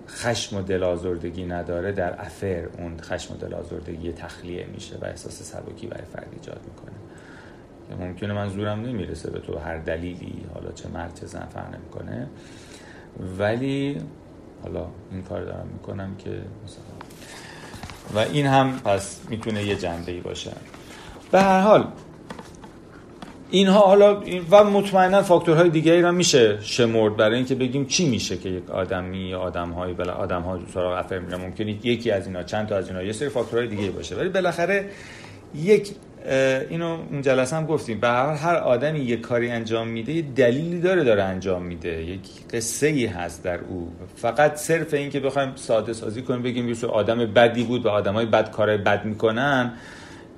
خشم 0.08 0.58
و 0.58 0.62
دلازردگی 0.62 1.46
نداره. 1.46 1.92
در 1.92 2.22
افر 2.22 2.68
اون 2.78 2.98
خشم 3.02 3.34
و 3.34 3.38
دلازردگی 3.38 4.12
تخلیه 4.12 4.66
میشه 4.74 4.96
و 5.02 5.06
احساس 5.06 5.44
سبکی 5.44 5.88
برای 5.88 6.06
فرد 6.14 6.28
ایجاد 6.34 6.62
می‌کنه. 6.66 6.92
ممکنه 8.08 8.34
من 8.34 8.50
زورم 8.50 8.82
نمی‌رسه 8.82 9.32
به 9.32 9.40
تو 9.40 9.58
هر 9.58 9.78
دلیلی 9.78 10.46
حالا 10.54 10.72
چه 10.72 10.90
مرد 10.90 11.20
چه 11.20 11.26
زن 11.26 11.46
فرق 11.46 11.76
نمی‌کنه. 11.76 12.28
ولی 13.38 13.98
حالا 14.64 14.86
این 15.12 15.22
کار 15.22 15.44
دارم 15.44 15.68
می‌کنم 15.74 16.16
که 16.16 16.30
و 18.16 18.20
این 18.20 18.46
هم 18.46 18.80
پس 18.86 19.20
می‌تونه 19.30 19.64
یه 19.64 19.76
جنبه 19.76 20.12
ای 20.12 20.20
باشه. 20.20 20.52
به 21.32 21.42
هر 21.42 21.60
حال 21.60 21.88
اینها 23.52 23.80
حالا 23.80 24.22
و 24.52 24.64
مطمئنا 24.64 25.22
فاکتورهای 25.22 25.70
دیگری 25.70 26.02
را 26.02 26.12
میشه 26.12 26.58
شمرد 26.62 27.18
برای 27.18 27.36
اینکه 27.36 27.56
بگیم 27.56 27.86
چی 27.86 28.10
میشه 28.10 28.38
که 28.38 28.50
یک 28.50 28.70
آدمی 28.70 29.18
یا 29.18 29.40
آدمهایی 29.40 29.94
بلا 29.94 30.14
آدم 30.14 30.42
ها 30.42 30.60
سراغ 30.74 30.98
افر 30.98 31.20
میره 31.20 31.38
ممکنه 31.38 31.72
یکی 31.84 32.12
از 32.12 32.28
اینا 32.28 32.44
چند 32.44 32.68
تا 32.68 32.76
از 32.76 32.88
اینا 32.88 33.04
یه 33.04 33.12
سری 33.12 33.30
فاکتورهای 33.30 33.68
دیگه 33.68 33.92
باشه. 33.92 34.16
ولی 34.16 34.30
بالاخره 34.30 34.90
یک 35.56 35.92
اینو 36.70 36.98
اون 37.12 37.22
جلسه 37.22 37.56
هم 37.56 37.66
گفتیم. 37.66 38.00
به 38.00 38.08
هر 38.08 38.34
هر 38.34 38.56
آدمی 38.56 39.00
یک 39.00 39.22
کاری 39.22 39.52
انجام 39.52 39.88
میده 39.88 40.12
یه 40.12 40.22
دلیلی 40.22 40.80
داره 40.80 41.04
داره 41.04 41.24
انجام 41.24 41.64
میده. 41.64 42.04
یک 42.04 42.22
قصه 42.54 42.88
ای 42.88 43.06
هست 43.06 43.44
در 43.44 43.60
او. 43.60 43.92
فقط 44.16 44.56
صرف 44.56 44.94
این 44.94 45.10
که 45.10 45.20
بخوایم 45.20 45.52
ساده 45.56 45.94
سازی 45.94 46.22
کنیم 46.22 46.42
بگیم 46.42 46.70
یه 46.70 46.88
آدم 46.88 47.18
بدی 47.18 47.64
بود 47.64 47.86
و 47.86 47.90
آدمای 47.90 48.26
بد 48.26 48.52
کار 48.52 48.78
بد 48.78 49.06
می‌کنن. 49.06 49.74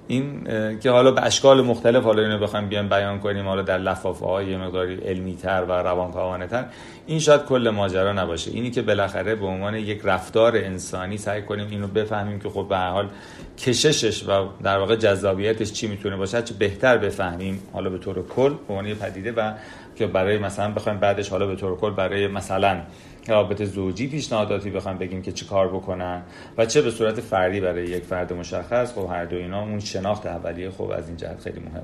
این 0.07 0.43
که 0.79 0.91
حالا 0.91 1.11
به 1.11 1.25
اشکال 1.25 1.61
مختلف 1.61 2.03
حالا 2.03 2.21
اینو 2.21 2.39
بخوایم 2.39 2.69
بیان 2.69 2.89
بیان 2.89 3.19
کنیم 3.19 3.47
حالا 3.47 3.61
در 3.61 3.77
لفافه 3.77 4.25
های 4.25 4.47
یه 4.47 4.57
مقداری 4.57 4.95
علمی 4.95 5.35
تر 5.35 5.65
و 5.69 5.71
روانکاوانه 5.71 6.47
تر 6.47 6.65
این 7.07 7.19
شاید 7.19 7.43
کل 7.45 7.69
ماجرا 7.69 8.13
نباشه. 8.13 8.51
اینی 8.51 8.71
که 8.71 8.81
بالاخره 8.81 9.35
به 9.35 9.45
عنوان 9.45 9.75
یک 9.75 10.01
رفتار 10.03 10.55
انسانی 10.55 11.17
سعی 11.17 11.41
کنیم 11.41 11.67
اینو 11.69 11.87
بفهمیم 11.87 12.39
که 12.39 12.49
خب 12.49 12.65
به 12.69 12.77
هر 12.77 12.89
حال 12.89 13.09
کششش 13.57 14.23
و 14.23 14.47
در 14.63 14.77
واقع 14.77 14.95
جذابیتش 14.95 15.71
چی 15.71 15.87
می‌تونه 15.87 16.15
باشه 16.15 16.41
چه 16.41 16.53
بهتر 16.53 16.97
بفهمیم 16.97 17.59
حالا 17.73 17.89
به 17.89 17.97
طور 17.97 18.27
کل 18.27 18.53
به 18.67 18.73
عنوان 18.73 18.93
پدیده 18.93 19.31
و 19.31 19.51
که 19.95 20.07
برای 20.07 20.37
مثلا 20.37 20.71
بخوایم 20.71 20.99
بعدش 20.99 21.29
حالا 21.29 21.47
به 21.47 21.55
طور 21.55 21.77
کل 21.77 21.91
برای 21.91 22.27
مثلا 22.27 22.81
رابطه 23.27 23.65
زوجی 23.65 24.07
پیشنهاداتی 24.07 24.69
بخوام 24.69 24.97
بگیم 24.97 25.21
که 25.21 25.31
چی 25.31 25.45
کار 25.45 25.67
بکنن 25.67 26.23
و 26.57 26.65
چه 26.65 26.81
به 26.81 26.91
صورت 26.91 27.21
فردی 27.21 27.59
برای 27.61 27.85
یک 27.85 28.03
فرد 28.03 28.33
مشخص 28.33 28.93
خب 28.93 29.09
هر 29.11 29.25
دو 29.25 29.35
اینا 29.35 29.61
اون 29.61 29.79
شناخت 29.79 30.25
اولیه 30.25 30.69
خب 30.69 30.89
از 30.89 31.07
این 31.07 31.17
جهت 31.17 31.39
خیلی 31.39 31.59
مهمه. 31.59 31.83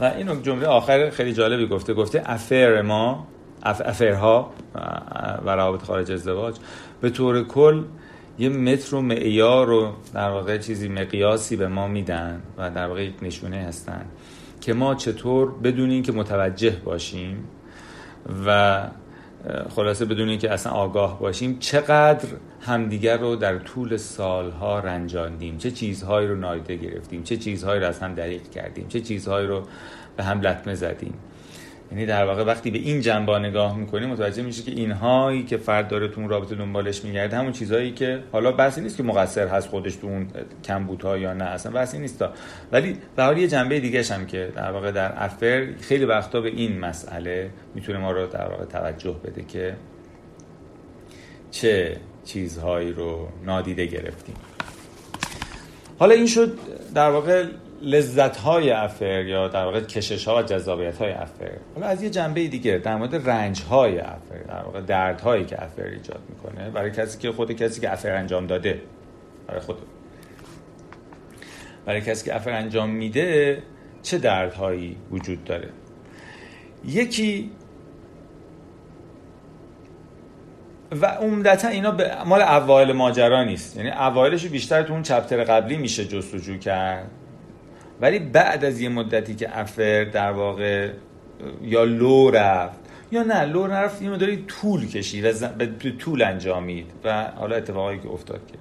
و 0.00 0.04
این 0.04 0.42
جمله 0.42 0.66
آخر 0.66 1.10
خیلی 1.10 1.32
جالبی 1.32 1.66
گفته 1.66 1.94
گفته 1.94 2.22
افر 2.26 2.82
ما 2.82 3.26
افرها 3.62 4.52
و 5.44 5.50
روابط 5.50 5.82
خارج 5.82 6.12
ازدواج 6.12 6.56
به 7.00 7.10
طور 7.10 7.44
کل 7.44 7.82
یه 8.38 8.48
متر 8.48 8.94
و 8.94 9.00
معیار 9.00 9.66
رو 9.66 9.92
در 10.14 10.30
واقع 10.30 10.58
چیزی 10.58 10.88
مقیاسی 10.88 11.56
به 11.56 11.68
ما 11.68 11.88
میدن 11.88 12.42
و 12.58 12.70
در 12.70 12.86
واقع 12.86 13.04
یک 13.04 13.14
نشونه 13.22 13.56
هستن 13.56 14.06
که 14.60 14.74
ما 14.74 14.94
چطور 14.94 15.52
بدون 15.58 16.02
که 16.02 16.12
متوجه 16.12 16.76
باشیم 16.84 17.44
و 18.46 18.80
خلاصه 19.68 20.04
بدون 20.04 20.28
اینکه 20.28 20.52
اصلا 20.52 20.72
آگاه 20.72 21.20
باشیم 21.20 21.58
چقدر 21.58 22.28
همدیگر 22.60 23.16
رو 23.16 23.36
در 23.36 23.58
طول 23.58 23.96
سالها 23.96 24.78
رنجاندیم؟ 24.78 25.58
چه 25.58 25.70
چیزهایی 25.70 26.28
رو 26.28 26.36
نایده 26.36 26.76
گرفتیم؟ 26.76 27.22
چه 27.22 27.36
چیزهایی 27.36 27.80
رو 27.80 27.86
از 27.86 27.98
هم 27.98 28.14
کردیم؟ 28.54 28.88
چه 28.88 29.00
چیزهایی 29.00 29.46
رو 29.46 29.62
به 30.16 30.24
هم 30.24 30.40
لطمه 30.40 30.74
زدیم؟ 30.74 31.14
یعنی 31.92 32.06
در 32.06 32.24
واقع 32.24 32.44
وقتی 32.44 32.70
به 32.70 32.78
این 32.78 33.00
جنبا 33.00 33.38
نگاه 33.38 33.78
می‌کنیم 33.78 34.08
متوجه 34.08 34.42
میشه 34.42 34.62
که 34.62 34.70
اینهایی 34.70 35.42
که 35.42 35.56
فرد 35.56 35.88
داره 35.88 36.08
تو 36.08 36.20
اون 36.20 36.30
رابطه 36.30 36.54
دنبالش 36.54 37.04
میگرده 37.04 37.36
همون 37.36 37.52
چیزهایی 37.52 37.92
که 37.92 38.22
حالا 38.32 38.52
بحثی 38.52 38.80
نیست 38.80 38.96
که 38.96 39.02
مقصر 39.02 39.48
هست 39.48 39.68
خودش 39.68 39.96
تو 39.96 40.06
اون 40.06 40.26
کمبودها 40.64 41.18
یا 41.18 41.34
نه 41.34 41.44
اصلا 41.44 41.72
بحثی 41.72 41.98
نیست 41.98 42.24
ولی 42.72 42.98
به 43.16 43.22
حال 43.22 43.38
یه 43.38 43.48
جنبه 43.48 43.80
دیگه 43.80 44.02
هم 44.02 44.26
که 44.26 44.52
در 44.56 44.70
واقع 44.70 44.90
در 44.90 45.24
افر 45.24 45.68
خیلی 45.80 46.04
وقتا 46.04 46.40
به 46.40 46.48
این 46.48 46.78
مسئله 46.78 47.50
می‌تونه 47.74 47.98
ما 47.98 48.12
رو 48.12 48.26
در 48.26 48.48
واقع 48.48 48.64
توجه 48.64 49.16
بده 49.24 49.42
که 49.42 49.76
چه 51.50 51.96
چیزهایی 52.24 52.92
رو 52.92 53.28
نادیده 53.46 53.86
گرفتیم. 53.86 54.34
حالا 55.98 56.14
این 56.14 56.26
شد 56.26 56.58
در 56.94 57.10
واقع 57.10 57.46
لذت 57.84 58.36
های 58.36 58.70
افر 58.70 59.24
یا 59.24 59.48
در 59.48 59.64
واقع 59.64 59.80
کشش 59.80 60.28
ها 60.28 60.38
و 60.38 60.42
جذابیت 60.42 60.98
های 60.98 61.12
افر. 61.12 61.50
حالا 61.74 61.86
از 61.86 62.02
یه 62.02 62.10
جنبه 62.10 62.48
دیگه 62.48 62.78
در 62.78 62.96
مورد 62.96 63.30
رنج 63.30 63.62
های 63.62 63.98
افر 63.98 64.38
در 64.48 64.62
واقع 64.62 64.80
درد 64.80 65.20
هایی 65.20 65.44
که 65.44 65.62
افر 65.64 65.82
ایجاد 65.82 66.20
می‌کنه 66.28 66.70
برای 66.70 66.90
کسی 66.90 67.18
که 67.18 67.32
خود 67.32 67.52
کسی 67.52 67.80
که 67.80 67.92
افر 67.92 68.10
انجام 68.10 68.46
داده 68.46 68.80
برای 69.46 69.60
خود. 69.60 69.76
برای 71.86 72.00
کسی 72.00 72.24
که 72.24 72.36
افر 72.36 72.50
انجام 72.50 72.90
میده 72.90 73.62
چه 74.02 74.18
دردهایی 74.18 74.96
وجود 75.10 75.44
داره؟ 75.44 75.68
یکی 76.84 77.50
و 80.92 81.06
عمدتا 81.06 81.68
اینا 81.68 81.90
به 81.90 82.24
مال 82.24 82.42
اوایل 82.42 82.92
ماجرا 82.92 83.44
نیست. 83.44 83.76
یعنی 83.76 83.90
اوایلش 83.90 84.46
بیشتر 84.46 84.82
تو 84.82 84.92
اون 84.92 85.02
چپتر 85.02 85.44
قبلی 85.44 85.76
میشه 85.76 86.04
جستجو 86.04 86.58
کرد. 86.58 87.10
ولی 88.04 88.18
بعد 88.18 88.64
از 88.64 88.80
یه 88.80 88.88
مدتی 88.88 89.34
که 89.34 89.58
افر 89.58 90.04
در 90.04 90.30
واقع 90.30 90.90
یا 91.62 91.84
لو 91.84 92.30
رفت 92.30 92.80
یا 93.12 93.22
نه 93.22 93.44
لو 93.44 93.66
رفت 93.66 94.02
یه 94.02 94.10
مداری 94.10 94.44
طول 94.48 94.88
کشید 94.88 95.24
و 95.24 95.48
به 95.48 95.90
طول 95.90 96.22
انجامید 96.22 96.86
و 97.04 97.24
حالا 97.24 97.56
اتفاقی 97.56 97.98
که 97.98 98.08
افتاد 98.08 98.40
که. 98.46 98.54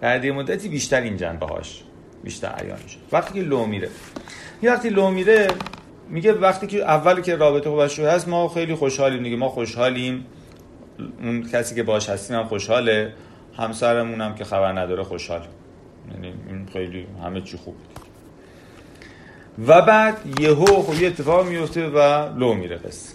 بعد 0.00 0.24
یه 0.24 0.32
مدتی 0.32 0.68
بیشتر 0.68 1.00
این 1.00 1.16
جنبه 1.16 1.46
هاش 1.46 1.82
بیشتر 2.24 2.48
عیان 2.48 2.78
شد 2.78 2.98
وقتی 3.12 3.34
که 3.34 3.46
لو 3.46 3.66
میره. 3.66 3.88
یه 4.62 4.72
وقتی 4.72 4.88
لو 4.88 5.10
میره 5.10 5.48
میگه 6.10 6.32
وقتی 6.32 6.66
که 6.66 6.78
اول 6.78 7.20
که 7.20 7.36
رابطه 7.36 7.70
خوبش 7.70 8.00
هست 8.00 8.28
ما 8.28 8.48
خیلی 8.48 8.74
خوشحالیم 8.74 9.22
دیگه. 9.22 9.36
ما 9.36 9.48
خوشحالیم. 9.48 10.26
اون 11.22 11.48
کسی 11.52 11.74
که 11.74 11.82
باش 11.82 12.08
هستیم 12.08 12.36
هم 12.36 12.44
خوشحاله. 12.44 13.12
همسرمون 13.56 14.20
هم 14.20 14.34
که 14.34 14.44
خبر 14.44 14.72
نداره 14.72 15.02
خوشحال. 15.02 15.46
یعنی 16.14 16.34
این 16.48 16.66
خیلی 16.72 17.06
همه 17.24 17.40
چی 17.40 17.56
خوب 17.56 17.74
و 19.58 19.82
بعد 19.82 20.40
یهو 20.40 20.82
خب 20.82 21.02
یه 21.02 21.08
اتفاق 21.08 21.46
میفته 21.46 21.88
و 21.88 21.98
لو 22.38 22.54
میره 22.54 22.76
قصه 22.76 23.14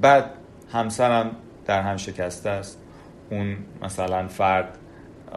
بعد 0.00 0.30
همسرم 0.72 1.30
در 1.66 1.82
هم 1.82 1.96
شکسته 1.96 2.50
است. 2.50 2.78
اون 3.30 3.56
مثلا 3.82 4.28
فرد 4.28 4.78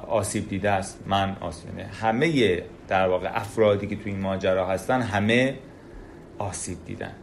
آسیب 0.07 0.49
دیده 0.49 0.69
است. 0.69 0.99
من 1.05 1.35
آسیب 1.41 1.79
همه 1.79 2.63
در 2.87 3.07
واقع 3.07 3.29
افرادی 3.33 3.87
که 3.87 3.95
تو 3.95 4.01
این 4.05 4.19
ماجرا 4.19 4.67
هستن 4.67 5.01
همه 5.01 5.57
آسیب 6.37 6.77
دیدن. 6.85 7.13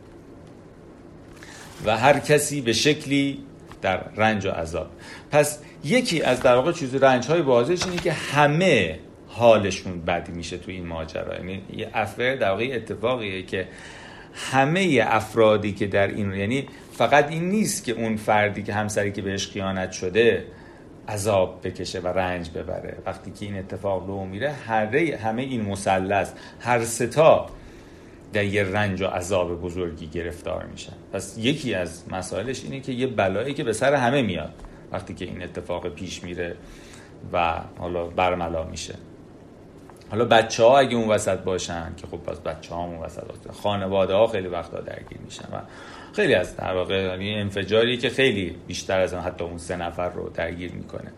و 1.85 1.97
هر 1.97 2.19
کسی 2.19 2.61
به 2.61 2.73
شکلی 2.73 3.43
در 3.83 4.01
رنج 4.17 4.47
و 4.47 4.51
عذاب. 4.51 4.87
پس 5.31 5.59
یکی 5.85 6.23
از 6.23 6.41
در 6.41 6.55
واقع 6.55 6.73
چیز 6.73 6.95
رنج 6.95 7.27
های 7.27 7.43
بازش 7.43 7.87
اینه 7.87 7.97
که 7.97 8.13
همه 8.13 8.99
حالشون 9.39 10.01
بد 10.01 10.29
میشه 10.29 10.59
تو 10.59 10.71
این 10.71 10.87
ماجرا. 10.87 11.37
یعنی 11.37 11.63
یه 11.77 11.91
افر 11.95 12.35
در 12.35 12.51
واقع 12.51 12.71
اتفاقیه 12.73 13.43
که 13.43 13.69
همه 14.35 15.05
افرادی 15.07 15.73
که 15.73 15.87
در 15.87 16.07
این 16.07 16.33
یعنی 16.33 16.67
فقط 16.93 17.31
این 17.31 17.49
نیست 17.49 17.85
که 17.85 17.93
اون 17.93 18.17
فردی 18.17 18.63
که 18.63 18.75
همسری 18.75 19.13
که 19.13 19.23
بهش 19.23 19.49
خیانت 19.49 19.93
شده 19.93 20.45
عذاب 21.09 21.61
بکشه 21.65 22.01
و 22.01 22.07
رنج 22.07 22.51
ببره. 22.51 22.97
وقتی 23.07 23.31
که 23.31 23.47
این 23.47 23.59
اتفاق 23.59 24.07
رو 24.07 24.25
میره 24.25 24.53
همه 25.23 25.43
این 25.43 25.61
مثلث 25.61 26.33
هر 26.61 26.85
ستا 26.85 27.47
در 28.33 28.45
یه 28.45 28.65
رنج 28.65 29.03
و 29.03 29.07
عذاب 29.07 29.61
بزرگی 29.61 30.07
گرفتار 30.07 30.65
میشن. 30.65 30.93
پس 31.13 31.37
یکی 31.39 31.75
از 31.75 32.05
مسائلش 32.11 32.65
اینه 32.65 32.81
که 32.81 32.93
یه 32.93 33.07
بلایی 33.07 33.55
که 33.55 33.65
به 33.65 33.73
سر 33.73 33.95
همه 33.95 34.23
میاد 34.23 34.53
وقتی 34.93 35.15
که 35.15 35.25
این 35.25 35.43
اتفاق 35.43 35.89
پیش 35.89 36.25
میره 36.25 36.57
و 37.33 37.61
حالا 37.79 38.07
برملا 38.07 38.65
میشه. 38.65 38.95
حالا 40.11 40.25
بچه 40.25 40.63
ها 40.63 40.79
اگه 40.79 40.97
اون 40.97 41.09
وسط 41.09 41.39
باشن 41.39 41.93
که 41.97 42.07
خب 42.07 42.17
پس 42.17 42.39
بچه 42.39 42.75
ها 42.75 42.85
اون 42.85 42.99
وسط 42.99 43.25
باشن. 43.25 43.61
خانواده 43.63 44.15
ها 44.15 44.27
خیلی 44.27 44.49
وقتا 44.49 44.81
درگیر 44.81 45.19
میشن 45.25 45.45
و 45.53 45.61
خیلی 46.13 46.35
از 46.35 46.57
در 46.57 46.75
واقع 46.75 47.03
یعنی 47.03 47.35
انفجاری 47.35 47.97
که 47.97 48.09
خیلی 48.09 48.57
بیشتر 48.67 49.01
از 49.01 49.15
حتی 49.15 49.45
اون 49.45 49.59
سه 49.59 49.77
نفر 49.77 50.09
رو 50.09 50.31
درگیر 50.35 50.73
می‌کنه. 50.73 51.13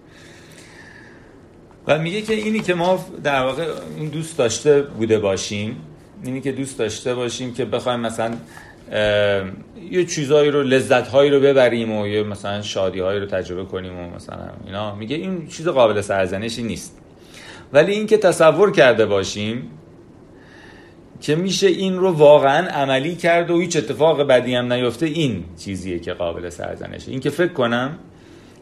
و 1.86 1.98
میگه 1.98 2.22
که 2.22 2.34
اینی 2.34 2.60
که 2.60 2.74
ما 2.74 3.06
در 3.24 3.42
واقع 3.42 3.66
این 3.96 4.08
دوست 4.08 4.38
داشته 4.38 4.82
بوده 4.82 5.18
باشیم 5.18 5.76
اینی 6.24 6.40
که 6.40 6.52
دوست 6.52 6.78
داشته 6.78 7.14
باشیم 7.14 7.54
که 7.54 7.64
بخوایم 7.64 8.00
مثلا 8.00 8.34
یه 9.90 10.04
چیزهایی 10.04 10.50
رو 10.50 10.62
لذت 10.62 11.08
هایی 11.08 11.30
رو 11.30 11.40
ببریم 11.40 11.92
و 11.92 12.06
یه 12.06 12.22
مثلا 12.22 12.62
شادی 12.62 13.00
هایی 13.00 13.20
رو 13.20 13.26
تجربه 13.26 13.64
کنیم 13.64 13.98
و 13.98 14.10
مثلا 14.10 14.50
اینا. 14.66 14.94
میگه 14.94 15.16
این 15.16 15.48
چیز 15.48 15.68
قابل 15.68 16.00
سرزنشی 16.00 16.62
نیست. 16.62 16.98
ولی 17.72 17.92
اینکه 17.92 18.16
تصور 18.16 18.72
کرده 18.72 19.06
باشیم 19.06 19.70
که 21.20 21.34
میشه 21.34 21.66
این 21.66 21.96
رو 21.96 22.12
واقعا 22.12 22.68
عملی 22.68 23.16
کرد 23.16 23.50
و 23.50 23.60
هیچ 23.60 23.76
اتفاق 23.76 24.22
بدی 24.22 24.54
هم 24.54 24.72
نیفته 24.72 25.06
این 25.06 25.44
چیزیه 25.58 25.98
که 25.98 26.12
قابل 26.12 26.48
سرزنشه. 26.48 27.10
این 27.10 27.20
که 27.20 27.30
فکر 27.30 27.52
کنم 27.52 27.98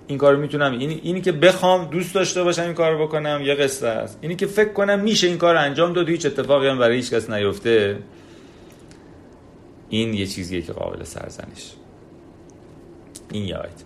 این 0.06 0.18
کار 0.18 0.36
می‌تونم 0.36 0.78
این 0.78 1.00
اینی 1.02 1.20
که 1.20 1.32
بخوام 1.32 1.84
دوست 1.84 2.14
داشته 2.14 2.42
باشم 2.42 2.62
این 2.62 2.74
کار 2.74 3.02
بکنم 3.02 3.40
یه 3.44 3.54
قصه 3.54 3.86
است. 3.86 4.18
اینی 4.20 4.36
که 4.36 4.46
فکر 4.46 4.72
کنم 4.72 5.00
میشه 5.00 5.26
این 5.26 5.38
کار 5.38 5.56
انجام 5.56 5.92
داد 5.92 6.08
هیچ 6.08 6.26
اتفاقی 6.26 6.68
هم 6.68 6.78
برای 6.78 6.96
هیچ 6.96 7.10
کس 7.10 7.30
نیفته 7.30 7.98
این 9.88 10.14
یه 10.14 10.26
چیزیه 10.26 10.62
که 10.62 10.72
قابل 10.72 11.04
سرزنش. 11.04 11.72
این 13.32 13.44
یه 13.44 13.56
آیتم 13.56 13.84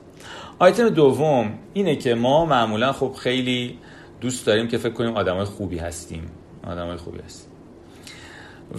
آیتم 0.58 0.88
دوم 0.88 1.58
اینه 1.74 1.96
که 1.96 2.14
ما 2.14 2.46
معمولا 2.46 2.92
خب 2.92 3.12
خیلی 3.18 3.78
دوست 4.22 4.46
داریم 4.46 4.68
که 4.68 4.78
فکر 4.78 4.92
کنیم 4.92 5.16
آدمای 5.16 5.44
خوبی 5.44 5.78
هستیم. 5.78 6.26
آدمای 6.66 6.96
خوبی 6.96 7.18
هستیم. 7.24 7.52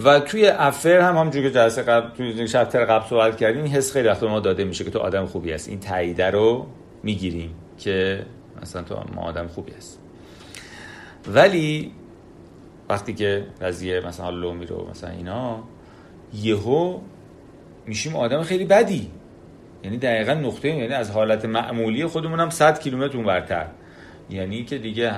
و 0.04 0.20
توی 0.20 0.46
افر 0.46 0.98
هم 0.98 1.16
همونجور 1.16 1.42
که 1.42 1.50
جلسه 1.50 1.82
قبل 1.82 2.16
توی 2.16 2.48
شبتر 2.48 2.84
قبل 2.84 3.08
صحبت 3.08 3.36
کردیم 3.36 3.62
این 3.62 3.72
حس 3.72 3.92
خیلی 3.92 4.08
وقت 4.08 4.22
ما 4.22 4.40
داده 4.40 4.64
میشه 4.64 4.84
که 4.84 4.90
تو 4.90 4.98
آدم 4.98 5.26
خوبی 5.26 5.52
هست 5.52 5.68
این 5.68 5.80
تاییده 5.80 6.30
رو 6.30 6.66
می‌گیریم 7.02 7.54
که 7.78 8.26
مثلا 8.62 8.82
تو 8.82 9.04
ما 9.14 9.22
آدم 9.22 9.46
خوبی 9.46 9.72
هست 9.72 10.00
ولی 11.28 11.92
وقتی 12.88 13.14
که 13.14 13.46
قضیه 13.62 14.00
مثلا 14.00 14.30
لو 14.30 14.52
میره 14.52 14.76
مثلا 14.90 15.10
اینا 15.10 15.62
یهو 16.34 17.00
میشیم 17.86 18.16
آدم 18.16 18.42
خیلی 18.42 18.64
بدی. 18.64 19.10
یعنی 19.84 19.96
دقیقا 19.96 20.34
نقطه 20.34 20.68
یعنی 20.68 20.94
از 20.94 21.10
حالت 21.10 21.44
معمولی 21.44 22.06
خودمون 22.06 22.40
هم 22.40 22.50
100 22.50 22.80
کیلومتر 22.80 23.16
اونورتر 23.16 23.66
یعنی 24.30 24.64
که 24.64 24.78
دیگه 24.78 25.12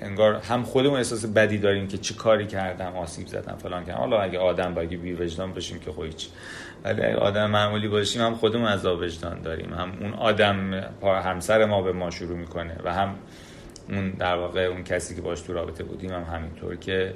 انگار 0.00 0.34
هم 0.34 0.62
خودمون 0.62 0.96
احساس 0.96 1.26
بدی 1.26 1.58
داریم 1.58 1.88
که 1.88 1.98
چه 1.98 2.14
کاری 2.14 2.46
کردم 2.46 2.96
آسیب 2.96 3.26
زدم 3.26 3.56
فلان 3.56 3.84
کردم. 3.84 3.98
حالا 3.98 4.20
اگه 4.20 4.38
آدم 4.38 4.74
باگی 4.74 4.96
بی 4.96 5.12
وجدان 5.12 5.52
باشیم 5.52 5.78
که 5.78 5.92
خودش 5.92 6.28
ولی 6.84 7.02
اگه 7.02 7.16
آدم 7.16 7.50
معمولی 7.50 7.88
باشیم 7.88 8.22
هم 8.22 8.34
خودمون 8.34 8.66
از 8.66 8.86
وجدان 8.86 9.42
داریم. 9.42 9.74
هم 9.74 9.92
اون 10.00 10.12
آدم 10.12 10.84
همسر 11.02 11.64
ما 11.64 11.82
به 11.82 11.92
ما 11.92 12.10
شروع 12.10 12.36
می‌کنه 12.38 12.76
و 12.84 12.94
هم 12.94 13.14
اون 13.88 14.10
در 14.10 14.36
واقع 14.36 14.60
اون 14.60 14.84
کسی 14.84 15.14
که 15.14 15.20
باش 15.20 15.40
تو 15.40 15.52
رابطه 15.52 15.84
بودیم 15.84 16.10
هم 16.10 16.22
همینطور 16.22 16.76
که 16.76 17.14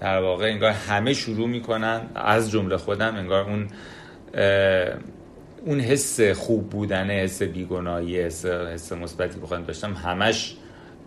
در 0.00 0.18
واقع 0.18 0.44
انگار 0.44 0.70
همه 0.70 1.14
شروع 1.14 1.48
می‌کنن. 1.48 2.00
از 2.14 2.50
جمله 2.50 2.76
خودم 2.76 3.16
انگار 3.16 3.42
اون 3.50 3.68
اون 5.66 5.80
حس 5.80 6.20
خوب 6.20 6.70
بودن 6.70 7.10
حس 7.10 7.42
بیگناهی 7.42 8.20
حس 8.20 8.46
حس 8.46 8.92
مثبتی 8.92 9.40
بخوام 9.40 9.62
داشتم 9.62 9.94
همش 9.94 10.56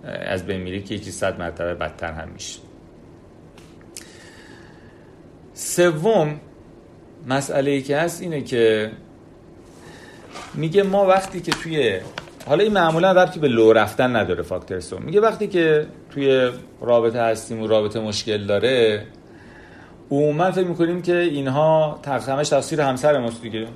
از 0.04 0.46
بین 0.46 0.62
میره 0.62 0.82
که 0.82 0.96
یکی 0.96 1.12
صد 1.12 1.40
مرتبه 1.40 1.74
بدتر 1.74 2.12
هم 2.12 2.30
میشه. 2.30 2.60
سوم 5.54 6.40
مسئله 7.28 7.72
ای 7.72 7.82
که 7.82 7.98
هست 7.98 8.22
اینه 8.22 8.42
که 8.42 8.92
میگه 10.54 10.84
ما 10.84 11.06
وقتی 11.06 11.42
که 11.42 11.52
توی 11.52 12.00
حالا 12.46 12.64
این 12.64 12.74
معمولا 12.74 13.12
ربطی 13.12 13.40
به 13.40 13.48
لو 13.48 13.74
رفتن 13.74 14.16
نداره 14.16 14.44
فاکتور 14.44 14.80
سوم. 14.80 15.02
میگه 15.02 15.22
وقتی 15.22 15.48
که 15.48 15.88
توی 16.12 16.52
رابطه 16.82 17.22
هستیم 17.22 17.62
و 17.62 17.68
رابطه 17.68 18.00
مشکل 18.00 18.46
داره 18.46 19.06
عموما 20.12 20.52
فکر 20.52 20.68
می‌کنیم 20.68 21.02
که 21.02 21.18
اینها 21.18 22.00
همش 22.28 22.50
تفسیر 22.50 22.82
همسر 22.82 23.20
ماست 23.20 23.42
دیگه. 23.42 23.68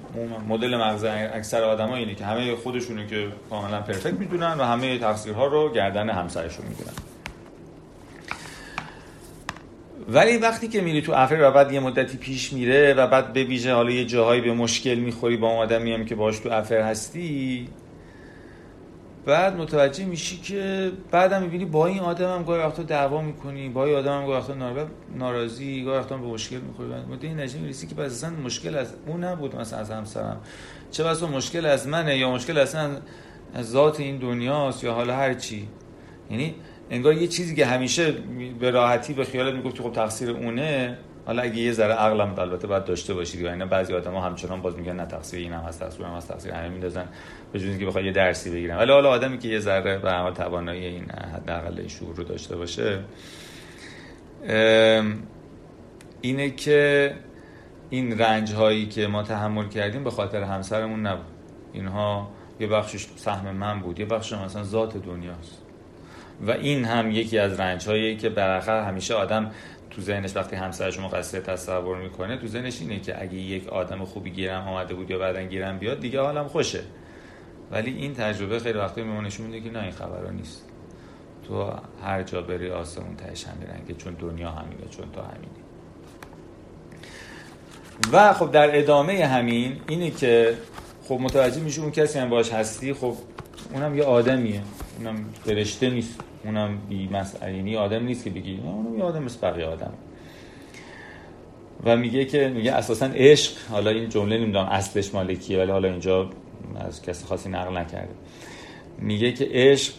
مدل 0.49 0.77
مغز 0.77 1.03
اکثر 1.33 1.63
آدما 1.63 1.95
اینه 1.95 2.15
که 2.15 2.25
همه 2.25 2.55
خودشونو 2.55 3.05
که 3.05 3.27
کاملا 3.49 3.81
پرفکت 3.81 4.13
می‌دونن 4.13 4.53
و 4.59 4.63
همه 4.63 4.97
تقصیرها 4.97 5.47
رو 5.47 5.73
گردن 5.73 6.09
همسرشون 6.09 6.65
می‌دونن 6.65 6.93
ولی 10.09 10.37
وقتی 10.37 10.67
که 10.67 10.81
میری 10.81 11.01
تو 11.01 11.11
افراد 11.11 11.41
و 11.41 11.51
بعد 11.51 11.71
یه 11.71 11.79
مدتی 11.79 12.17
پیش 12.17 12.53
میره 12.53 12.93
و 12.93 13.07
بعد 13.07 13.33
به 13.33 13.43
ویژه 13.43 13.73
حالا 13.73 13.91
یه 13.91 14.05
جاهایی 14.05 14.41
به 14.41 14.53
مشکل 14.53 14.95
می‌خوری 14.95 15.37
با 15.37 15.47
اون 15.47 15.57
آدمی 15.57 15.93
هم 15.93 16.05
که 16.05 16.15
باش 16.15 16.39
تو 16.39 16.49
افر 16.49 16.81
هستی 16.81 17.67
بعد 19.25 19.55
متوجه 19.55 20.05
میشی 20.05 20.37
که 20.37 20.91
بعدم 21.11 21.41
می‌بینی 21.41 21.65
با 21.65 21.87
این 21.87 21.99
آدم 21.99 22.35
هم 22.35 22.43
گاهی 22.43 22.61
وقتا 22.61 22.83
دعوا 22.83 23.21
می‌کنی 23.21 23.69
با 23.69 23.85
این 23.85 23.95
آدم 23.95 24.21
هم 24.21 24.25
گاهی 24.25 24.39
وقتا 24.39 24.87
ناراضی 25.15 25.83
گاهی 25.83 25.99
وقتا 25.99 26.17
به 26.17 26.27
مشکل 26.27 26.57
می‌خوری. 26.57 26.89
بعد 26.89 27.19
این 27.21 27.39
نجی 27.39 27.59
می‌رسی 27.59 27.87
که 27.87 28.01
اصلا 28.01 28.29
مشکل 28.29 28.75
از 28.75 28.93
اون 29.05 29.23
نبود 29.23 29.55
مثلا 29.55 29.79
از 29.79 29.91
همسرم. 29.91 30.41
چه 30.91 31.03
بسا 31.03 31.27
مشکل 31.27 31.65
از 31.65 31.87
منه 31.87 32.17
یا 32.17 32.31
مشکل 32.31 32.57
اصلا 32.57 32.89
از 33.53 33.71
ذات 33.71 33.99
این 33.99 34.17
دنیاست 34.17 34.83
یا 34.83 34.93
حالا 34.93 35.15
هر 35.15 35.33
چی. 35.33 35.67
یعنی 36.31 36.55
انگار 36.89 37.13
یه 37.13 37.27
چیزی 37.27 37.55
که 37.55 37.65
همیشه 37.65 38.11
به 38.59 38.71
راحتی 38.71 39.13
به 39.13 39.23
خیالت 39.23 39.53
می‌گفتی 39.53 39.83
خب 39.83 39.91
تقصیر 39.91 40.29
اونه 40.29 40.97
حالا 41.25 41.41
اگه 41.41 41.57
یه 41.57 41.71
ذره 41.71 41.93
عقلم 41.93 42.39
البته 42.39 42.67
باید 42.67 42.85
داشته 42.85 43.13
باشید 43.13 43.45
و 43.45 43.49
اینا 43.49 43.65
بعضی 43.65 43.93
آدما 43.93 44.21
همچنان 44.21 44.61
باز 44.61 44.75
میگن 44.75 44.95
نه 44.95 45.05
تقصیر 45.05 45.39
این 45.39 45.53
هم 45.53 45.59
هست 45.59 45.79
تقصیر 45.79 46.05
هم 46.05 46.13
هست 46.13 46.27
تقصیر 46.27 46.51
همه 46.51 46.69
میندازن. 46.69 47.05
به 47.53 47.59
جز 47.59 47.65
اینکه 47.65 47.85
بخواد 47.85 48.05
یه 48.05 48.11
درسی 48.11 48.49
بگیرن 48.49 48.77
ولی 48.77 48.91
حالا 48.91 49.09
آدمی 49.09 49.37
که 49.37 49.47
یه 49.47 49.59
ذره 49.59 49.97
به 49.97 50.09
عمل 50.09 50.33
توانایی 50.33 50.85
این 50.85 51.11
حداقل 51.11 51.79
این 51.79 51.87
شعور 51.87 52.15
رو 52.15 52.23
داشته 52.23 52.55
باشه 52.55 52.99
اینه 56.21 56.49
که 56.49 57.13
این 57.89 58.19
رنج 58.19 58.53
هایی 58.53 58.85
که 58.85 59.07
ما 59.07 59.23
تحمل 59.23 59.67
کردیم 59.67 60.03
به 60.03 60.11
خاطر 60.11 60.43
همسرمون 60.43 61.05
نبود. 61.05 61.25
اینها 61.73 62.31
یه 62.59 62.67
بخشش 62.67 63.07
سهم 63.15 63.55
من 63.55 63.79
بود 63.79 63.99
یه 63.99 64.05
بخشش 64.05 64.33
مثلا 64.33 64.63
ذات 64.63 64.97
دنیاست. 64.97 65.61
و 66.47 66.51
این 66.51 66.85
هم 66.85 67.11
یکی 67.11 67.37
از 67.37 67.59
رنج 67.59 67.87
هایی 67.87 68.17
که 68.17 68.29
بالاخره 68.29 68.83
همیشه 68.85 69.13
آدم 69.13 69.51
تو 69.89 70.01
ذهنش 70.01 70.35
وقتی 70.35 70.55
همسرش 70.55 70.99
مقصر 70.99 71.39
تصور 71.39 71.97
می‌کنه 71.97 72.37
تو 72.37 72.47
ذهنش 72.47 72.81
اینه 72.81 72.99
که 72.99 73.21
اگه 73.21 73.35
یک 73.35 73.67
آدم 73.67 74.05
خوبی 74.05 74.29
گیرم 74.29 74.67
آمده 74.67 74.93
بود 74.93 75.09
یا 75.11 75.19
بعدا 75.19 75.41
گیرم 75.41 75.79
بیاد 75.79 75.99
دیگه 75.99 76.21
حالم 76.21 76.47
خوشه. 76.47 76.79
ولی 77.71 77.91
این 77.91 78.13
تجربه 78.13 78.59
خیلی 78.59 78.77
وقتی 78.77 79.03
به 79.03 79.09
نشون 79.09 79.45
میده 79.45 79.69
که 79.69 79.73
نه 79.73 79.81
این 79.81 79.91
خبرها 79.91 80.31
نیست. 80.31 80.65
تو 81.47 81.71
هر 82.03 82.23
جا 82.23 82.41
بری 82.41 82.69
آسمون 82.69 83.15
تهش 83.15 83.45
همین 83.45 83.67
رنگه 83.67 83.93
چون 83.93 84.13
دنیا 84.13 84.51
همینه 84.51 84.87
چون 84.89 85.05
تو 85.11 85.21
همینی. 85.21 85.61
و 88.13 88.33
خب 88.33 88.51
در 88.51 88.77
ادامه 88.77 89.25
همین 89.25 89.75
اینه 89.87 90.11
که 90.11 90.57
خب 91.07 91.19
متوجه 91.21 91.61
میشه 91.61 91.81
اون 91.81 91.91
کسی 91.91 92.19
هم 92.19 92.29
باش 92.29 92.53
هستی 92.53 92.93
خب 92.93 93.15
اونم 93.73 93.97
یه 93.97 94.03
آدمیه. 94.03 94.61
اونم 94.97 95.25
فرشته 95.45 95.89
نیست. 95.89 96.19
اونم 96.43 96.77
بی 96.89 97.07
مسئله 97.07 97.55
یعنی 97.55 97.77
آدم 97.77 98.03
نیست 98.03 98.23
که 98.23 98.29
بگی 98.29 98.59
اونم 98.63 98.97
یه 98.97 99.03
آدم 99.03 99.23
مثل 99.23 99.37
بقیه 99.41 99.65
آدم. 99.65 99.93
و 101.83 101.97
میگه 101.97 102.25
که 102.25 102.49
میگه 102.49 102.71
اساسا 102.71 103.05
عشق 103.05 103.51
حالا 103.69 103.91
این 103.91 104.09
جمله 104.09 104.37
نمی‌دونم 104.37 104.65
اصلش 104.65 105.13
مالکیه 105.13 105.59
ولی 105.59 105.71
حالا 105.71 105.87
اینجا 105.87 106.29
از 106.75 107.01
کسی 107.01 107.25
خاصی 107.25 107.49
نقل 107.49 107.77
نکرده. 107.77 108.13
میگه 108.97 109.31
که 109.31 109.47
عشق 109.51 109.93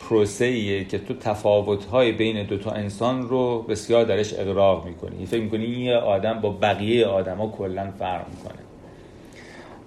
پروسه 0.00 0.44
ایه 0.44 0.84
که 0.84 0.98
تو 0.98 1.14
تفاوت‌های 1.14 2.12
بین 2.12 2.46
دو 2.46 2.58
تا 2.58 2.70
انسان 2.70 3.28
رو 3.28 3.62
بسیار 3.62 4.04
درش 4.04 4.34
اقراق 4.34 4.86
می‌کنی. 4.86 5.26
فکر 5.26 5.40
می‌کنی 5.40 5.64
این 5.64 5.92
آدم 5.92 6.40
با 6.40 6.50
بقیه 6.50 7.06
آدما 7.06 7.48
کلا 7.48 7.90
فرق 7.98 8.26
می‌کنه. 8.28 8.58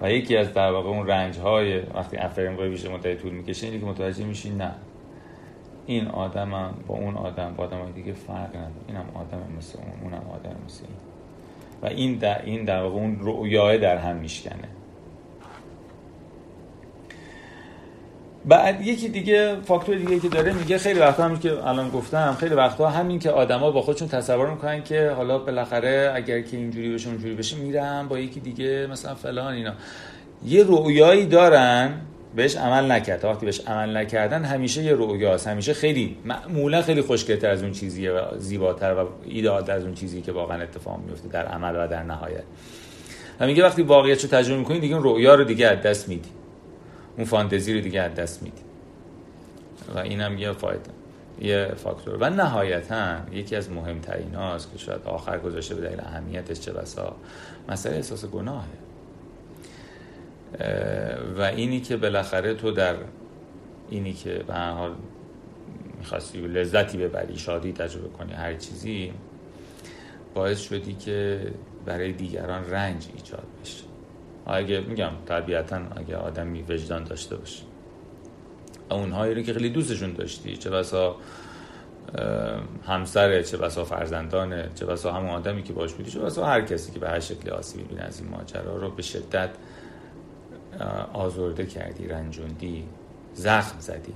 و 0.01 0.11
یکی 0.11 0.37
از 0.37 0.53
در 0.53 0.71
واقع 0.71 0.89
اون 0.89 1.07
رنج 1.07 1.37
های 1.37 1.79
وقتی 1.79 2.17
افرین 2.17 2.55
باید 2.55 2.71
بیشتر 2.71 2.89
مدتی 2.89 3.15
طول 3.15 3.31
می‌کشه 3.31 3.67
اینه 3.67 3.79
که 3.79 3.85
متوجه 3.85 4.25
میشی 4.25 4.49
نه 4.49 4.71
این 5.85 6.07
آدم 6.07 6.53
هم 6.53 6.73
با 6.87 6.95
اون 6.95 7.17
آدم 7.17 7.53
با 7.57 7.63
آدم 7.63 7.91
دیگه 7.95 8.13
فرق 8.13 8.49
نداره. 8.49 8.71
اینم 8.87 9.05
آدم 9.13 9.53
مثل 9.57 9.79
اون 9.79 10.03
اونم 10.03 10.27
آدم 10.29 10.55
مثل 10.65 10.83
این. 10.83 10.97
و 11.81 11.85
این 11.95 12.15
در, 12.15 12.45
این 12.45 12.65
در 12.65 12.81
واقع 12.81 12.95
اون 12.95 13.17
رؤیاه 13.19 13.77
در 13.77 13.97
هم 13.97 14.15
میشکنه. 14.15 14.67
بعد 18.49 18.81
یکی 18.81 19.09
دیگه 19.09 19.55
فاکتور 19.65 19.95
دیگه 19.95 20.19
که 20.19 20.29
داره 20.29 20.53
میگه 20.53 20.77
خیلی 20.77 20.99
وقتا 20.99 21.23
همین 21.23 21.39
که 21.39 21.67
الان 21.67 21.89
گفتم 21.89 22.37
خیلی 22.39 22.55
وقتا 22.55 22.89
همین 22.89 23.19
که 23.19 23.31
آدما 23.31 23.71
با 23.71 23.81
خودشون 23.81 24.07
تصور 24.07 24.49
می‌کنن 24.49 24.83
که 24.83 25.09
حالا 25.09 25.37
بالاخره 25.37 26.11
اگر 26.15 26.41
که 26.41 26.57
اینجوری 26.57 26.93
بشه 26.93 27.09
اونجوری 27.09 27.35
بشه 27.35 27.57
میرم 27.57 28.07
با 28.07 28.19
یکی 28.19 28.39
دیگه 28.39 28.87
مثلا 28.91 29.15
فلان 29.15 29.53
اینا. 29.53 29.73
یه 30.45 30.63
رؤیایی 30.67 31.25
دارن 31.25 31.93
بهش 32.35 32.55
عمل 32.55 32.91
نکرد. 32.91 33.25
وقتی 33.25 33.45
بهش 33.45 33.61
عمل 33.67 33.97
نکردن 33.97 34.43
همیشه 34.43 34.83
یه 34.83 34.93
رؤیاست 34.93 35.47
همیشه 35.47 35.73
خیلی 35.73 36.17
معمولا 36.25 36.81
خیلی 36.81 37.01
خوشگلتر 37.01 37.49
از 37.49 37.63
اون 37.63 37.71
چیزیه 37.71 38.11
و 38.11 38.37
زیباتر 38.37 38.93
و 38.93 39.07
ایدئالتر 39.25 39.73
از 39.73 39.83
اون 39.83 39.93
چیزی 39.93 40.21
که 40.21 40.31
واقعا 40.31 40.61
اتفاق 40.61 40.99
میفته 41.07 41.27
در 41.27 41.45
عمل 41.45 41.75
و 41.75 41.87
در 41.87 42.03
نهایت. 42.03 42.43
و 43.39 43.45
میگه 43.45 43.63
وقتی 43.63 43.81
واقعیت 43.81 44.23
رو 44.23 44.29
تجربه 44.29 44.59
می‌کنی 44.59 44.79
دیگه 44.79 44.97
رؤیا 44.99 45.35
رو 45.35 45.43
دیگه 45.43 45.67
از 45.67 45.81
دست 45.81 46.09
میدی. 46.09 46.29
اون 47.19 47.27
فانتزی 47.27 47.73
رو 47.73 47.81
دیگه 47.81 48.01
از 48.01 48.15
دست 48.15 48.43
میدی. 48.43 48.61
و 49.95 49.99
اینم 49.99 50.37
یه 50.37 50.51
فایده 50.51 50.91
یه 51.41 51.73
فاکتور. 51.75 52.15
و 52.15 52.29
نهایتا 52.29 53.17
یکی 53.31 53.55
از 53.55 53.71
مهمترین 53.71 54.35
هاست 54.35 54.71
که 54.71 54.77
شاید 54.77 55.01
آخر 55.05 55.39
گذاشته 55.39 55.75
به 55.75 55.81
دلیل 55.81 55.99
اهمیتش 55.99 56.59
چه 56.59 56.73
بسا 56.73 57.15
مسئله 57.69 57.95
احساس 57.95 58.25
گناهه. 58.25 58.67
و 61.37 61.41
اینی 61.41 61.81
که 61.81 61.97
بالاخره 61.97 62.53
تو 62.53 62.71
در 62.71 62.95
اینی 63.89 64.13
که 64.13 64.43
به 64.47 64.53
هر 64.53 64.71
حال 64.71 64.95
می‌خواستی 65.97 66.37
لذتی 66.41 66.97
ببری 66.97 67.37
شادی 67.37 67.73
تجربه 67.73 68.09
کنی 68.09 68.33
هر 68.33 68.53
چیزی 68.53 69.13
باعث 70.33 70.59
شدی 70.59 70.93
که 70.93 71.47
برای 71.85 72.11
دیگران 72.11 72.69
رنج 72.69 73.07
ایجاد 73.15 73.47
بشه. 73.61 73.88
اگه 74.53 74.79
میگم 74.79 75.11
طبیعتا 75.25 75.81
اگه 75.95 76.15
آدمی 76.15 76.61
وجدان 76.61 77.03
داشته 77.03 77.35
باشه. 77.35 77.63
اونهایی 78.91 79.33
رو 79.35 79.41
که 79.41 79.53
خیلی 79.53 79.69
دوستشون 79.69 80.13
داشتی 80.13 80.57
چه 80.57 80.69
بسا 80.69 81.15
همسره 82.87 83.43
چه 83.43 83.57
بسا 83.57 83.85
فرزندانه 83.85 84.69
چه 84.75 84.85
بسا 84.85 85.13
همون 85.13 85.29
آدمی 85.29 85.63
که 85.63 85.73
باش 85.73 85.93
بودی 85.93 86.11
چه 86.11 86.19
بسا 86.19 86.45
هر 86.45 86.61
کسی 86.61 86.91
که 86.91 86.99
به 86.99 87.09
هر 87.09 87.19
شکلی 87.19 87.49
آسیبی 87.49 87.83
بینه 87.83 88.01
از 88.01 88.19
این 88.21 88.29
ماجرا 88.29 88.75
رو 88.75 88.91
به 88.91 89.01
شدت 89.01 89.49
آزرده 91.13 91.65
کردی 91.65 92.07
رنجوندی 92.07 92.87
زخم 93.33 93.79
زدی. 93.79 94.13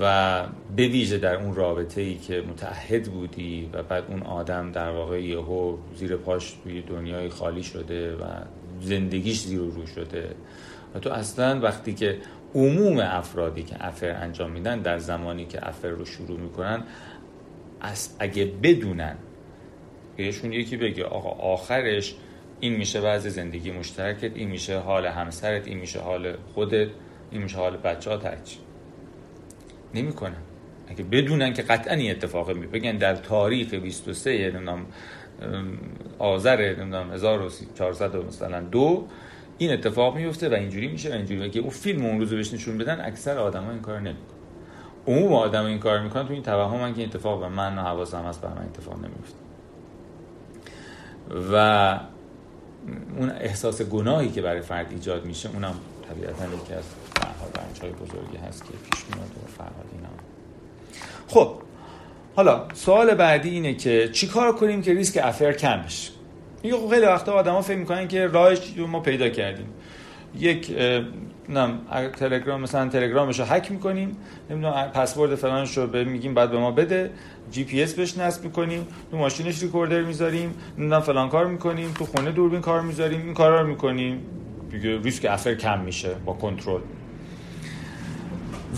و 0.00 0.42
به 0.76 0.88
ویژه 0.88 1.18
در 1.18 1.36
اون 1.36 1.54
رابطه 1.54 2.00
ای 2.00 2.14
که 2.14 2.42
متحد 2.48 3.04
بودی 3.04 3.70
و 3.72 3.82
بعد 3.82 4.04
اون 4.08 4.22
آدم 4.22 4.72
در 4.72 4.90
واقع 4.90 5.22
یهو 5.22 5.76
زیر 5.94 6.16
پاش 6.16 6.56
توی 6.64 6.82
دنیای 6.82 7.28
خالی 7.28 7.62
شده 7.62 8.14
و 8.14 8.24
زندگیش 8.80 9.40
زیر 9.40 9.60
و 9.60 9.70
رو 9.70 9.86
شده. 9.86 10.34
و 10.94 10.98
تو 10.98 11.10
اصلا 11.10 11.60
وقتی 11.60 11.94
که 11.94 12.18
عموم 12.54 12.98
افرادی 12.98 13.62
که 13.62 13.86
افر 13.86 14.10
انجام 14.10 14.50
میدن 14.50 14.78
در 14.78 14.98
زمانی 14.98 15.46
که 15.46 15.68
افر 15.68 15.88
رو 15.88 16.04
شروع 16.04 16.40
می‌کنن 16.40 16.82
اگه 18.18 18.44
بدونن 18.62 19.16
بهشون 20.16 20.52
یکی 20.52 20.76
بگه 20.76 21.04
آقا 21.04 21.30
آخرش 21.52 22.14
این 22.60 22.76
میشه 22.76 23.00
وضع 23.00 23.28
زندگی 23.28 23.70
مشترکت 23.70 24.36
این 24.36 24.50
میشه 24.50 24.78
حال 24.78 25.06
همسرت 25.06 25.66
این 25.66 25.78
میشه 25.78 26.00
حال 26.00 26.36
خودت 26.54 26.88
این 27.30 27.42
میشه 27.42 27.56
حال 27.56 27.76
بچه 27.76 28.10
ها 28.10 28.16
ترچی 28.16 28.63
نمی‌کنن. 29.94 30.36
اگه 30.88 31.04
بدونن 31.04 31.52
که 31.52 31.62
قطعا 31.62 31.94
این 31.94 32.10
اتفاق 32.10 32.50
می 32.50 32.66
بگن 32.66 32.96
در 32.96 33.14
تاریخ 33.14 33.74
23 33.74 34.30
نمی‌دونم 34.30 34.86
آذر 36.18 36.74
نمی‌دونم 36.76 37.10
1400 37.10 38.16
مثلا 38.16 38.60
دو 38.60 39.06
این 39.58 39.72
اتفاق 39.72 40.16
میفته 40.16 40.48
و 40.48 40.54
اینجوری 40.54 40.88
میشه 40.88 41.10
و 41.10 41.12
اینجوری. 41.12 41.50
که 41.50 41.60
اون 41.60 41.70
فیلم 41.70 42.04
اون 42.04 42.20
روزو 42.20 42.36
بهش 42.36 42.54
نشون 42.54 42.78
بدن 42.78 43.00
اکثر 43.04 43.38
آدما 43.38 43.70
این 43.70 43.80
کار 43.80 44.00
نمی‌کنن. 44.00 44.34
عموم 45.06 45.32
آدم 45.32 45.64
این 45.64 45.78
کار 45.78 46.00
می‌کنن 46.00 46.26
تو 46.26 46.32
این 46.32 46.42
توهم 46.42 46.94
که 46.94 47.00
این 47.00 47.08
اتفاق 47.08 47.40
به 47.40 47.48
من 47.48 47.78
حواسم 47.78 48.22
هست 48.22 48.40
به 48.40 48.48
من 48.48 48.62
اتفاق 48.62 48.98
نمیفته 48.98 49.38
و 51.52 51.98
اون 53.18 53.30
احساس 53.30 53.82
گناهی 53.82 54.28
که 54.28 54.42
برای 54.42 54.60
فرد 54.60 54.86
ایجاد 54.90 55.24
میشه 55.24 55.48
اونم 55.52 55.74
طبیعتا 56.08 56.44
یکی 56.44 56.72
از 56.72 56.84
رنج 57.56 57.80
های 57.82 57.90
بزرگی 57.90 58.36
هست 58.48 58.64
که 58.64 58.70
پیش 58.70 59.04
میاد 59.14 59.30
و 59.44 59.46
فرهاد 59.56 59.86
اینا. 59.92 60.08
خب 61.26 61.54
حالا 62.36 62.64
سوال 62.74 63.14
بعدی 63.14 63.50
اینه 63.50 63.74
که 63.74 64.08
چیکار 64.12 64.52
کنیم 64.52 64.82
که 64.82 64.94
ریسک 64.94 65.20
affair 65.22 65.52
کم 65.52 65.82
بشه؟ 65.82 66.12
میگه 66.62 66.76
خب 66.76 66.90
خیلی 66.90 67.06
وقتا 67.06 67.32
آدما 67.32 67.62
فکر 67.62 67.76
می‌کنن 67.76 68.08
که 68.08 68.26
راهش 68.26 68.74
ما 68.88 69.00
پیدا 69.00 69.28
کردیم. 69.28 69.66
یک 70.38 70.76
نم 71.48 71.78
تلگرام 72.18 72.60
مثلا 72.60 72.88
تلگرامش 72.88 73.40
رو 73.40 73.44
هک 73.44 73.70
می‌کنیم 73.70 74.16
نمی‌دونم 74.50 74.72
پسورد 74.72 75.34
فلانش 75.34 75.76
رو 75.76 75.86
به 75.86 76.04
میگیم 76.04 76.34
بعد 76.34 76.50
به 76.50 76.58
ما 76.58 76.70
بده 76.70 77.10
جی 77.50 77.64
پی 77.64 77.82
اس 77.82 77.94
بهش 77.94 78.18
نصب 78.18 78.44
می‌کنیم 78.44 78.86
تو 79.10 79.16
ماشینش 79.16 79.62
recorder 79.62 80.02
می‌ذاریم 80.02 80.54
نمی‌دونم 80.78 81.00
فلان 81.00 81.28
کار 81.28 81.46
می‌کنیم 81.46 81.92
تو 81.92 82.04
خونه 82.04 82.32
دوربین 82.32 82.60
کار 82.60 82.80
می‌ذاریم 82.80 83.20
این 83.24 83.34
کارا 83.34 83.60
رو 83.60 83.66
می‌کنیم. 83.66 84.26
دیگه 84.70 84.98
ریسک 84.98 85.24
افر 85.30 85.54
کم 85.54 85.80
میشه 85.80 86.14
با 86.24 86.32
کنترل. 86.32 86.80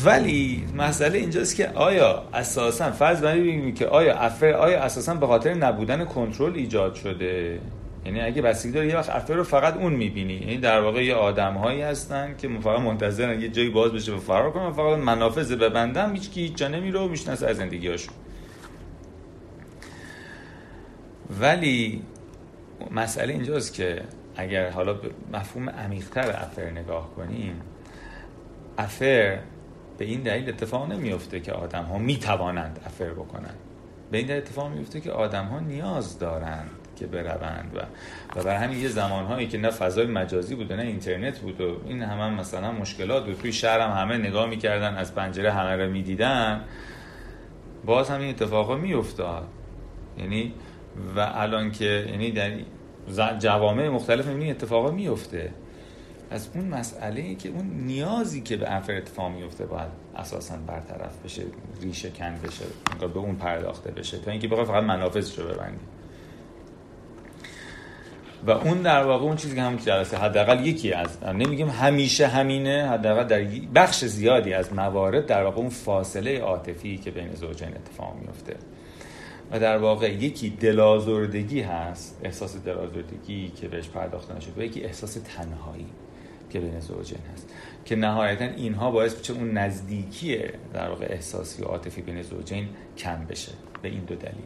ولی 0.04 0.64
مسئله 0.76 1.18
اینجاست 1.18 1.56
که 1.56 1.68
آیا 1.68 2.24
اساسا 2.34 2.90
فرض 2.90 3.24
بگیم 3.24 3.74
که 3.74 3.86
آیا 3.86 4.18
افر 4.18 4.52
آیا 4.52 4.82
اساسا 4.82 5.14
به 5.14 5.26
خاطر 5.26 5.54
نبودن 5.54 6.04
کنترل 6.04 6.54
ایجاد 6.54 6.94
شده؟ 6.94 7.60
یعنی 8.04 8.20
اگه 8.20 8.42
بستگی 8.42 8.72
داره 8.72 8.86
یه 8.86 8.96
وقت 8.96 9.10
افر 9.10 9.34
رو 9.34 9.44
فقط 9.44 9.76
اون 9.76 9.92
می‌بینی. 9.92 10.32
یعنی 10.32 10.56
در 10.56 10.80
واقع 10.80 11.04
یه 11.04 11.14
آدم 11.14 11.54
هایی 11.54 11.82
هستن 11.82 12.34
که 12.38 12.48
فقط 12.62 12.80
منتظرن 12.80 13.40
یه 13.40 13.48
جایی 13.48 13.70
باز 13.70 13.92
بشه 13.92 14.12
و 14.12 14.18
فرار 14.18 14.50
کنن 14.50 14.72
فقط 14.72 14.98
منافذ 14.98 15.52
ببندن. 15.52 16.12
هیچ 16.12 16.30
کی 16.30 16.40
هیچ 16.40 16.54
جا 16.54 16.68
نمیره 16.68 17.00
و 17.00 17.08
می‌شناسه 17.08 17.46
از 17.46 17.56
زندگیاشون 17.56 18.14
ولی 21.40 22.02
مسئله 22.90 23.32
اینجاست 23.32 23.74
که 23.74 24.02
اگر 24.36 24.70
حالا 24.70 24.94
به 24.94 25.10
مفهوم 25.32 25.70
عمیقتر 25.70 26.30
افر 26.30 26.70
نگاه 26.70 27.14
کنیم 27.14 27.60
افر 28.78 29.38
به 29.98 30.04
این 30.04 30.22
دلیل 30.22 30.48
اتفاق 30.48 30.92
نمیفته 30.92 31.40
که 31.40 31.52
آدم 31.52 31.82
ها 31.82 31.98
می 31.98 32.16
توانند 32.16 32.80
افر 32.86 33.10
بکنند. 33.10 33.58
به 34.10 34.18
این 34.18 34.26
دلیل 34.26 34.38
اتفاق 34.38 34.72
میفته 34.72 35.00
که 35.00 35.12
آدم 35.12 35.44
ها 35.44 35.60
نیاز 35.60 36.18
دارند 36.18 36.70
که 36.96 37.06
بروند 37.06 37.70
و 37.74 37.80
و 38.38 38.42
برای 38.44 38.56
همین 38.56 38.80
یه 38.80 38.88
زمانهایی 38.88 39.46
که 39.46 39.58
نه 39.58 39.70
فضای 39.70 40.06
مجازی 40.06 40.54
بود 40.54 40.72
نه 40.72 40.82
اینترنت 40.82 41.38
بود 41.38 41.60
و 41.60 41.76
این 41.86 42.02
همه 42.02 42.22
هم 42.22 42.34
مثلا 42.34 42.72
مشکلات 42.72 43.26
بود. 43.26 43.40
توی 43.40 43.52
شهر 43.52 43.80
هم 43.80 44.02
همه 44.02 44.18
نگاه 44.18 44.46
می‌کردن 44.46 44.94
از 44.94 45.14
پنجره 45.14 45.52
همه 45.52 45.76
رو 45.76 45.90
می‌دیدن. 45.90 46.64
باز 47.84 48.10
هم 48.10 48.20
این 48.20 48.30
اتفاقا 48.30 48.76
میافتاد. 48.76 49.48
یعنی 50.18 50.52
و 51.16 51.20
الان 51.20 51.70
که 51.70 52.06
یعنی 52.10 52.30
در 52.30 52.50
جوامع 53.38 53.88
مختلف 53.88 54.28
این 54.28 54.50
اتفاقا 54.50 54.90
میفته 54.90 55.50
از 56.30 56.48
اون 56.54 56.64
مسئله 56.64 57.20
ای 57.20 57.34
که 57.34 57.48
اون 57.48 57.66
نیازی 57.86 58.40
که 58.40 58.56
به 58.56 58.76
افر 58.76 58.96
اتفاق 58.96 59.32
میفته 59.32 59.66
باید 59.66 59.88
اساسا 60.16 60.56
برطرف 60.66 61.24
بشه 61.24 61.42
ریشه 61.82 62.10
کن 62.10 62.38
بشه 62.44 62.64
به 63.08 63.18
اون 63.18 63.36
پرداخته 63.36 63.90
بشه 63.90 64.18
تا 64.18 64.30
اینکه 64.30 64.48
بخواد 64.48 64.66
فقط 64.66 64.84
منافذش 64.84 65.38
رو 65.38 65.44
ببندی. 65.44 65.80
و 68.46 68.50
اون 68.50 68.82
در 68.82 69.02
واقع 69.02 69.24
اون 69.24 69.36
چیزی 69.36 69.54
که 69.54 69.62
همون 69.62 69.78
جلسه 69.78 70.16
حداقل 70.16 70.66
یکی 70.66 70.92
از 70.92 71.22
نمیگیم 71.24 71.68
همیشه 71.68 72.26
همینه 72.26 72.88
حداقل 72.88 73.24
در 73.24 73.44
بخش 73.74 74.04
زیادی 74.04 74.52
از 74.52 74.72
موارد 74.72 75.26
در 75.26 75.44
واقع 75.44 75.56
اون 75.56 75.68
فاصله 75.68 76.40
عاطفی 76.40 76.98
که 76.98 77.10
بین 77.10 77.34
زوجین 77.34 77.68
اتفاق 77.68 78.16
میفته. 78.20 78.56
و 79.50 79.60
در 79.60 79.78
واقع 79.78 80.12
یکی 80.12 80.50
دلازردگی 80.50 81.60
هست 81.60 82.20
احساس 82.22 82.56
دلازردگی 82.56 83.48
که 83.48 83.68
بهش 83.68 83.88
پرداخته 83.88 84.36
نشده 84.36 84.60
و 84.60 84.64
یکی 84.64 84.84
احساس 84.84 85.14
تنهایی. 85.14 85.86
که 86.56 86.62
بین 86.62 86.80
زوجین 86.80 87.18
هست. 87.34 87.48
که 87.84 87.96
نهایتا 87.96 88.44
اینها 88.44 88.90
باعث 88.90 89.14
بشه 89.14 89.32
اون 89.32 89.50
نزدیکی 89.50 90.38
در 90.74 90.88
واقع 90.88 91.06
احساسی 91.10 91.62
و 91.62 91.64
عاطفی 91.64 92.02
بین 92.02 92.22
زوجین 92.22 92.68
کم 92.98 93.24
بشه. 93.24 93.52
به 93.82 93.88
این 93.88 94.00
دو 94.00 94.14
دلیل. 94.14 94.44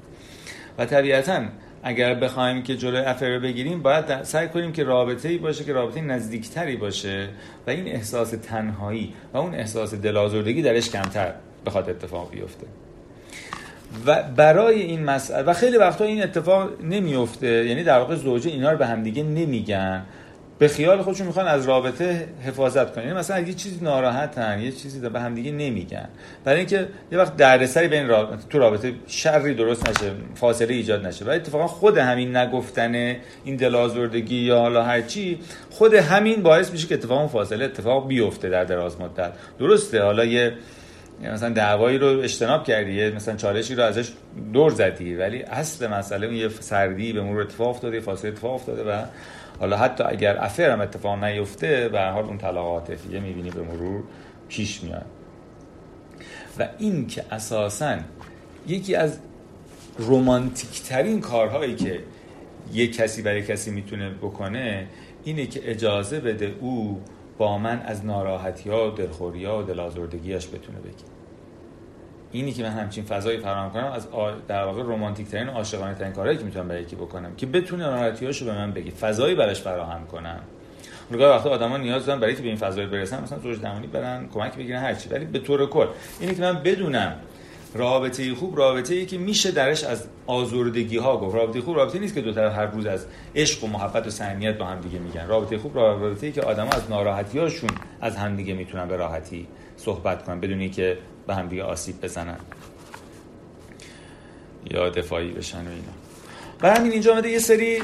و 0.78 0.86
طبیعتا 0.86 1.42
اگر 1.82 2.14
بخوایم 2.14 2.62
که 2.62 2.76
جلوی 2.76 3.00
افر 3.00 3.38
بگیریم 3.38 3.82
باید 3.82 4.22
سعی 4.22 4.48
کنیم 4.48 4.72
که 4.72 4.84
رابطه 4.84 5.28
ای 5.28 5.38
باشه 5.38 5.64
که 5.64 5.72
رابطه 5.72 6.00
نزدیکتری 6.00 6.76
باشه 6.76 7.28
و 7.66 7.70
این 7.70 7.88
احساس 7.88 8.30
تنهایی 8.30 9.14
و 9.32 9.36
اون 9.36 9.54
احساس 9.54 9.94
دلازردگی 9.94 10.62
درش 10.62 10.90
کمتر 10.90 11.34
بخواد 11.66 11.90
اتفاق 11.90 12.30
بیفته. 12.30 12.66
و 14.06 14.22
برای 14.22 14.82
این 14.82 15.04
مسئله 15.04 15.42
و 15.42 15.52
خیلی 15.52 15.76
وقتا 15.76 16.04
این 16.04 16.22
اتفاق 16.22 16.82
نمیفته 16.82 17.66
یعنی 17.66 17.84
در 17.84 17.98
واقع 17.98 18.14
زوجه 18.14 18.50
اینا 18.50 18.70
رو 18.72 18.78
به 18.78 18.86
همدیگه 18.86 19.22
نمیگن. 19.22 20.06
به 20.60 20.68
خیال 20.68 21.02
خودشون 21.02 21.26
می‌خوان 21.26 21.46
از 21.46 21.68
رابطه 21.68 22.28
حفاظت 22.46 22.94
کنن. 22.94 23.04
یعنی 23.04 23.18
مثلا 23.18 23.40
یه 23.40 23.54
چیزی 23.54 23.84
ناراحتن 23.84 24.60
یه 24.60 24.72
چیزی 24.72 25.08
به 25.08 25.20
هم 25.20 25.34
دیگه 25.34 25.52
نمیگن. 25.52 26.08
برای 26.44 26.58
اینکه 26.58 26.88
یه 27.12 27.18
وقت 27.18 27.36
دردسری 27.36 27.88
بین 27.88 28.08
رابطه 28.08 28.42
تو 28.50 28.58
رابطه 28.58 28.92
شری 29.06 29.54
درست 29.54 29.88
نشه 29.88 30.12
فاصله 30.34 30.74
ایجاد 30.74 31.06
نشه. 31.06 31.24
و 31.24 31.28
اتفاقا 31.30 31.66
خود 31.66 31.98
همین 31.98 32.36
نگفتن 32.36 33.16
این 33.44 33.56
دلازردگی 33.56 34.36
یا 34.36 34.58
حالا 34.58 34.82
هر 34.82 35.00
چی 35.02 35.38
خود 35.70 35.94
همین 35.94 36.42
باعث 36.42 36.72
میشه 36.72 36.86
که 36.86 36.94
اتفاق 36.94 37.30
فاصله 37.30 37.64
اتفاق 37.64 38.08
بیفته 38.08 38.48
در 38.48 38.64
دراز 38.64 39.00
مدت. 39.00 39.32
درسته 39.58 40.02
حالا 40.02 40.24
یه 40.24 40.52
مثلا 41.22 41.48
دعوایی 41.48 41.98
رو 41.98 42.20
اجتناب 42.20 42.64
کردی 42.64 43.10
مثلا 43.10 43.36
چالشی 43.36 43.74
رو 43.74 43.82
ازش 43.82 44.10
دور 44.52 44.70
زدی 44.70 45.14
ولی 45.14 45.42
اصل 45.42 45.86
مسئله 45.86 46.26
اون 46.26 46.36
یه 46.36 46.48
سردی 46.48 47.12
به 47.12 47.22
مرور 47.22 47.42
اتفاق 47.42 47.68
افتاده 47.68 48.00
فاصله 48.00 48.30
اتفاق 48.30 48.54
افتاده 48.54 48.84
و 48.84 49.04
حالا 49.60 49.76
حتی 49.76 50.04
اگر 50.04 50.44
افر 50.44 50.70
هم 50.70 50.80
اتفاق 50.80 51.24
نیفته 51.24 51.88
به 51.88 52.00
حال 52.00 52.24
اون 52.24 52.38
طلاق 52.38 52.66
عاطفیه 52.66 53.20
می‌بینی 53.20 53.50
به 53.50 53.62
مرور 53.62 54.02
پیش 54.48 54.82
میاد. 54.82 55.06
و 56.58 56.68
این 56.78 57.06
که 57.06 57.24
اساسا 57.30 57.96
یکی 58.66 58.94
از 58.94 59.18
رومانتیک 59.98 60.82
ترین 60.82 61.20
کارهایی 61.20 61.74
که 61.74 62.00
یک 62.72 62.96
کسی 62.96 63.22
برای 63.22 63.42
کسی 63.42 63.70
می‌تونه 63.70 64.10
بکنه 64.10 64.86
اینه 65.24 65.46
که 65.46 65.70
اجازه 65.70 66.20
بده 66.20 66.54
او 66.60 67.00
با 67.38 67.58
من 67.58 67.82
از 67.82 68.04
ناراحتی 68.04 68.70
ها 68.70 68.90
و 68.90 68.94
دلخوری 68.94 69.44
ها 69.44 69.58
و 69.58 69.62
دلازردگیش 69.62 70.48
بتونه 70.48 70.78
بگه. 70.78 71.19
اینی 72.32 72.52
که 72.52 72.62
من 72.62 72.70
همچین 72.70 73.04
فضایی 73.04 73.38
فراهم 73.38 73.70
کنم 73.70 73.84
از 73.84 74.06
در 74.48 74.64
واقع 74.64 74.82
رمانتیک 74.82 75.28
ترین 75.28 75.48
عاشقانه 75.48 75.94
ترین 75.94 76.12
کارهایی 76.12 76.38
که 76.38 76.44
می‌تونم 76.44 76.68
برای 76.68 76.82
یکی 76.82 76.96
بکنم 76.96 77.36
که 77.36 77.46
بتونه 77.46 77.84
ناراحتیاشو 77.84 78.44
به 78.44 78.52
من 78.52 78.72
بگه 78.72 78.90
فضایی 78.90 79.34
براش 79.34 79.60
فراهم 79.60 80.06
کنم. 80.06 80.40
اونجا 81.10 81.36
وقتا 81.36 81.50
آدما 81.50 81.76
نیاز 81.76 82.06
دارن 82.06 82.20
برای 82.20 82.34
که 82.34 82.42
به 82.42 82.48
این 82.48 82.56
فضای 82.56 82.86
برسن 82.86 83.22
مثلا 83.22 83.38
زوج 83.38 83.60
درمانی 83.60 83.86
برن 83.86 84.28
کمک 84.34 84.56
بگیرن 84.56 84.82
هر 84.82 84.94
چی 84.94 85.08
ولی 85.08 85.24
به 85.24 85.38
طور 85.38 85.66
کل 85.66 85.86
اینی 86.20 86.34
که 86.34 86.42
من 86.42 86.62
بدونم 86.62 87.16
رابطه 87.74 88.34
خوب 88.34 88.58
رابطه 88.58 88.94
ای 88.94 89.06
که 89.06 89.18
میشه 89.18 89.50
درش 89.50 89.84
از 89.84 90.08
آزردگی 90.26 90.96
ها 90.96 91.16
گفت. 91.16 91.34
رابطه 91.34 91.60
خوب 91.60 91.76
رابطه 91.76 91.98
نیست 91.98 92.14
که 92.14 92.20
دو 92.20 92.32
طرف 92.32 92.54
هر 92.54 92.66
روز 92.66 92.86
از 92.86 93.06
عشق 93.36 93.64
و 93.64 93.66
محبت 93.66 94.06
و 94.06 94.10
صمیمیت 94.10 94.58
با 94.58 94.64
هم 94.64 94.80
دیگه 94.80 94.98
میگن. 94.98 95.26
رابطه 95.26 95.58
خوب 95.58 95.76
رابطه 95.76 96.26
ای 96.26 96.32
که 96.32 96.42
آدما 96.42 96.70
از 96.70 96.90
ناراحتی 96.90 97.38
هاشون 97.38 97.70
از 98.00 98.16
هم 98.16 98.36
دیگه 98.36 98.54
می‌تونن 98.54 98.88
به 98.88 98.96
راحتی 98.96 99.46
صحبت 99.76 100.24
کنن 100.24 100.40
بدونی 100.40 100.70
که 100.70 100.98
به 101.26 101.34
هم 101.34 101.48
دیگه 101.48 101.62
آسیب 101.62 102.00
بزنن. 102.00 102.38
یا 104.70 104.88
دفاعی 104.88 105.30
بشن 105.30 105.58
و 105.58 105.70
اینا. 105.70 105.92
و 106.62 106.74
همین 106.74 106.92
اینجا 106.92 107.12
آمده 107.12 107.30
یه 107.30 107.38
سری 107.38 107.82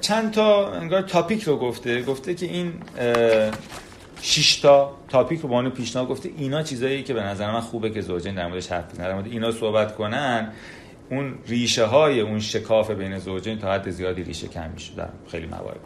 چند 0.00 0.30
تا 0.30 0.72
انگار 0.72 1.02
تاپیک 1.02 1.42
رو 1.42 1.56
گفته. 1.56 2.02
گفته 2.02 2.34
که 2.34 2.46
این 2.46 2.72
شش 4.20 4.56
تا 4.56 4.96
تاپیک 5.08 5.40
رو 5.40 5.48
با 5.48 5.56
اون 5.56 5.70
پیشنهاد 5.70 6.08
گفته. 6.08 6.30
اینا 6.36 6.62
چیزایی 6.62 7.02
که 7.02 7.14
به 7.14 7.22
نظر 7.22 7.52
من 7.52 7.60
خوبه 7.60 7.90
که 7.90 8.00
زوجین 8.00 8.34
در 8.34 8.46
موردش 8.46 8.72
حرف 8.72 8.92
بزنن 8.92 9.12
مورد 9.12 9.26
اینا 9.26 9.52
صحبت 9.52 9.94
کنن 9.94 10.52
اون 11.10 11.34
ریشه 11.46 11.84
های 11.84 12.20
اون 12.20 12.40
شکاف 12.40 12.90
بین 12.90 13.18
زوجین 13.18 13.58
تا 13.58 13.72
حد 13.72 13.90
زیادی 13.90 14.22
ریشه 14.22 14.48
کم 14.48 14.70
میشه 14.74 14.94
در 14.94 15.08
خیلی 15.30 15.46
موارد. 15.46 15.80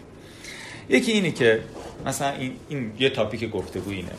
یکی 0.88 1.12
اینه 1.12 1.30
که 1.30 1.60
مثلا 2.06 2.30
این, 2.30 2.52
این 2.68 2.92
یه 2.98 3.10
تاپیک 3.10 3.50
گفتگو 3.50 3.90
اینه. 3.90 4.12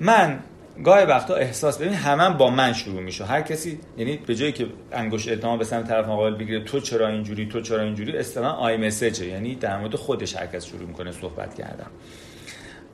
من 0.00 0.38
گاهی 0.84 1.06
وقتا 1.06 1.34
احساس 1.34 1.78
ببین 1.78 1.92
همه 1.92 2.36
با 2.36 2.50
من 2.50 2.72
شروع 2.72 3.00
میشه. 3.00 3.24
هر 3.24 3.42
کسی 3.42 3.80
یعنی 3.96 4.16
به 4.16 4.34
جایی 4.34 4.52
که 4.52 4.66
انگشت 4.92 5.28
اتهام 5.28 5.58
به 5.58 5.64
سمت 5.64 5.88
طرف 5.88 6.06
مقابل 6.06 6.34
بگیره 6.34 6.64
تو 6.64 6.80
چرا 6.80 7.08
اینجوری 7.08 7.46
تو 7.46 7.60
چرا 7.60 7.82
اینجوری 7.82 8.18
اصطلاحا 8.18 8.56
آی 8.56 8.76
مسیجه. 8.76 9.26
یعنی 9.26 9.54
در 9.54 9.78
مورد 9.78 9.94
خودش 9.94 10.36
هر 10.36 10.46
کس 10.46 10.66
شروع 10.66 10.88
می‌کنه 10.88 11.12
صحبت 11.12 11.54
کردن. 11.54 11.86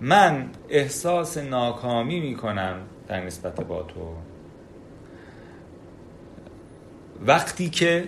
من 0.00 0.50
احساس 0.70 1.38
ناکامی 1.38 2.20
می‌کنم 2.20 2.76
در 3.08 3.24
نسبت 3.24 3.60
با 3.60 3.82
تو. 3.82 4.14
وقتی 7.26 7.70
که 7.70 8.04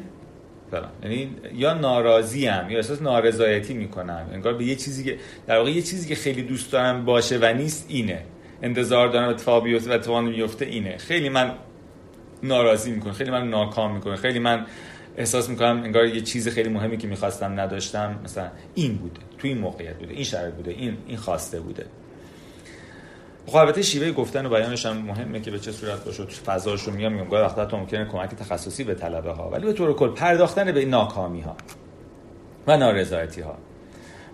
یعنی 1.03 1.37
یا 1.55 1.75
ناراضی 1.75 2.49
ام 2.49 2.71
یا 2.71 2.77
احساس 2.77 3.03
نارضایتی 3.03 3.75
می‌کنم. 3.75 4.31
انگار 4.33 4.55
به 4.55 4.65
یه 4.65 4.77
چیزی 4.77 5.05
که 5.05 5.19
در 5.47 5.59
واقع 5.59 5.71
یه 5.71 5.83
چیزی 5.83 6.09
که 6.09 6.15
خیلی 6.15 6.43
دوست 6.43 6.73
دارم 6.73 7.05
باشه 7.05 7.39
و 7.39 7.55
نیست 7.57 7.87
اینه. 7.89 8.23
انتظار 8.65 9.09
دارم 9.09 9.29
اتفاق 9.29 9.65
بیفته 9.65 9.91
و 9.91 9.93
اتفاق 9.93 10.29
بیفته 10.29 10.65
اینه. 10.65 10.97
خیلی 10.97 11.29
من 11.29 11.55
ناراضی 12.43 12.91
می‌کنه 12.91 13.13
خیلی 13.13 13.31
من 13.31 13.51
ناکام 13.51 13.95
می‌کنه 13.95 14.17
خیلی 14.17 14.39
من 14.39 14.67
احساس 15.17 15.49
می‌کنم 15.49 15.83
انگار 15.85 16.07
یه 16.07 16.21
چیز 16.21 16.49
خیلی 16.49 16.69
مهمی 16.69 16.97
که 16.97 17.09
می‌خواستم 17.09 17.61
نداشتم 17.61 18.21
مثلا 18.25 18.49
این 18.75 18.97
بوده 18.97 19.21
تو 19.39 19.49
این 19.49 19.59
موقعیت 19.59 19.99
بوده 19.99 20.15
این 20.15 20.25
شرایط 20.25 20.55
بوده 20.55 20.71
این 20.71 20.97
این 21.07 21.17
خواسته 21.17 21.61
بوده. 21.61 21.87
خب 23.47 23.81
شیوه 23.81 24.13
گفتن 24.13 24.47
و 24.47 24.49
بیانش 24.49 24.87
هم 24.87 24.97
مهمه 24.97 25.41
که 25.41 25.51
به 25.51 25.59
چه 25.59 25.73
صورت 25.73 26.05
باشه 26.05 26.25
فضاش 26.25 26.83
رو 26.83 26.93
میگم 26.93 27.13
میگم 27.13 27.29
گاهی 27.29 27.43
وقتا 27.43 27.79
ممکنه 27.79 28.05
کمک 28.05 28.31
تخصصی 28.31 28.85
به 28.85 28.95
طلبه 28.95 29.33
ها 29.33 29.51
ولی 29.51 29.67
به 29.67 29.73
طور 29.73 29.95
کل 29.95 30.09
پرداختن 30.09 30.73
به 30.73 30.85
ناکامی 30.85 31.41
ها 31.41 31.57
و 32.67 32.77
نارضایتی 32.77 33.41
ها 33.41 33.59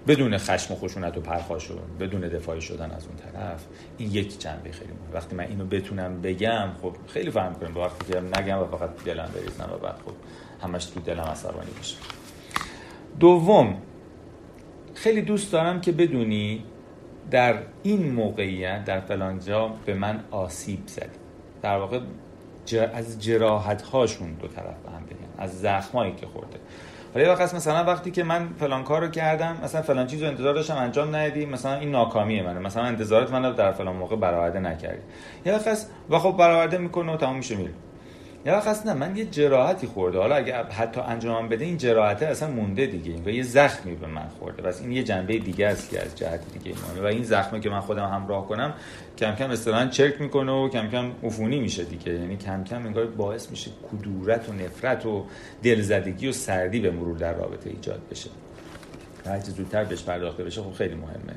بدون 0.07 0.39
خشم 0.39 0.75
و 0.75 0.77
خشونت 0.77 1.17
و 1.17 1.21
پرخاشون 1.21 1.79
بدون 2.01 2.21
دفاعی 2.21 2.61
شدن 2.61 2.91
از 2.91 3.07
اون 3.07 3.17
طرف 3.17 3.65
این 3.99 4.13
یک 4.13 4.39
جنبه 4.39 4.73
خیلی 4.73 4.93
مهمه. 4.93 5.15
وقتی 5.15 5.37
من 5.37 5.45
اینو 5.45 5.65
بتونم 5.65 6.21
بگم 6.21 6.69
خب 6.83 6.97
خیلی 7.07 7.31
فهم 7.31 7.53
با 7.75 7.81
وقتی 7.81 8.13
که 8.13 8.21
نگم 8.21 8.59
و 8.59 8.65
فقط 8.65 9.05
دلم 9.05 9.31
بریزم 9.35 9.71
و 9.75 9.79
بعد 9.79 9.97
خب 10.07 10.13
همش 10.63 10.85
تو 10.85 11.01
دلم 11.01 11.21
عصبانی 11.21 11.71
بشه 11.81 11.97
دوم 13.21 13.77
خیلی 14.95 15.23
دوست 15.23 15.53
دارم 15.53 15.81
که 15.81 15.93
بدونی 15.93 16.65
در 17.31 17.63
این 17.83 18.13
موقعیت 18.13 18.85
در 18.85 19.01
فلان 19.01 19.39
جا 19.39 19.69
به 19.69 19.95
من 19.95 20.25
آسیب 20.31 20.87
زدی 20.87 21.19
در 21.63 21.77
واقع 21.77 22.01
از 22.95 23.23
جراحت 23.23 23.83
هاشون 23.83 24.33
دو 24.33 24.49
طرف 24.49 24.77
به 24.85 24.91
هم 24.91 25.05
بگن 25.07 25.29
از 25.39 25.61
زخمایی 25.61 26.15
که 26.15 26.27
خورده. 26.27 26.59
ولی 27.15 27.25
وقت 27.25 27.55
مثلا 27.55 27.85
وقتی 27.85 28.11
که 28.11 28.25
من 28.25 28.49
فلان 28.61 28.85
کار 28.85 29.03
رو 29.03 29.09
کردم 29.09 29.57
مثلا 29.65 29.83
فلان 29.83 30.07
چیز 30.07 30.23
رو 30.23 30.29
انتظار 30.29 30.55
داشتم 30.55 30.77
انجام 30.77 31.17
ندی 31.17 31.47
مثلا 31.47 31.75
این 31.75 31.91
ناکامی 31.91 32.43
منه 32.43 32.59
مثلا 32.59 32.85
انتظارات 32.85 33.33
من 33.33 33.45
رو 33.45 33.53
در 33.53 33.73
فلان 33.73 33.97
موقع 33.97 34.17
برآورده 34.17 34.61
نکردی. 34.61 35.03
یه 35.47 35.55
وقت 35.55 35.87
و 36.11 36.19
خب 36.19 36.37
برآورده 36.37 36.79
می‌کنه 36.79 37.13
و 37.13 37.17
تمام 37.17 37.37
میشه 37.37 37.57
میره. 37.57 37.73
یه 38.47 38.53
وقت 38.53 38.87
نه 38.87 38.95
من 38.95 39.17
یه 39.17 39.25
جراحتی 39.25 39.87
خورده. 39.87 40.19
حالا 40.19 40.35
اگه 40.35 40.55
حتی 40.55 41.01
انجام 41.01 41.49
بده 41.49 41.65
این 41.65 41.77
جراحته 41.77 42.27
اصلا 42.27 42.51
مونده 42.51 42.87
دیگه. 42.87 43.13
این 43.13 43.29
یه 43.29 43.43
زخمی 43.43 43.95
به 43.95 44.07
من 44.07 44.29
خورده. 44.39 44.63
بس 44.63 44.81
این 44.81 44.93
یه 44.93 45.03
جنبه 45.03 45.39
دیگه 45.39 45.67
است 45.67 45.91
که 45.91 46.03
از 46.03 46.17
جهت 46.17 46.41
دیگه 46.53 46.77
ایمانه 46.77 47.01
و 47.01 47.05
این 47.05 47.23
زخمی 47.23 47.61
که 47.61 47.71
من 47.71 47.81
خودم 47.81 48.05
همراه 48.05 48.49
کنم 48.49 48.75
کم 49.19 49.35
کم 49.35 49.51
اصطلاحا 49.51 49.87
چرک 49.87 50.21
می‌کنه 50.21 50.53
و 50.53 50.69
کم 50.69 50.89
کم 50.89 51.11
عفونی 51.23 51.61
میشه 51.61 51.85
دیگه. 51.85 52.13
یعنی 52.13 52.37
کم 52.37 52.65
کم 52.65 52.87
انگار 52.87 53.07
باعث 53.07 53.51
میشه 53.51 53.71
کدورت 53.93 54.49
و 54.49 54.53
نفرت 54.53 55.07
و 55.07 55.25
دلزدگی 55.63 56.29
و 56.29 56.33
سردی 56.33 56.81
به 56.81 56.91
مرور 56.91 57.17
در 57.19 57.33
رابطه 57.33 57.71
ایجاد 57.71 58.01
بشه. 58.11 58.31
هرچی 59.27 59.51
زودتر 59.51 59.85
بهش 59.85 60.03
پرداخته 60.03 60.45
بشه 60.45 60.63
خب 60.63 60.73
خیلی 60.73 60.95
مهمه. 60.95 61.35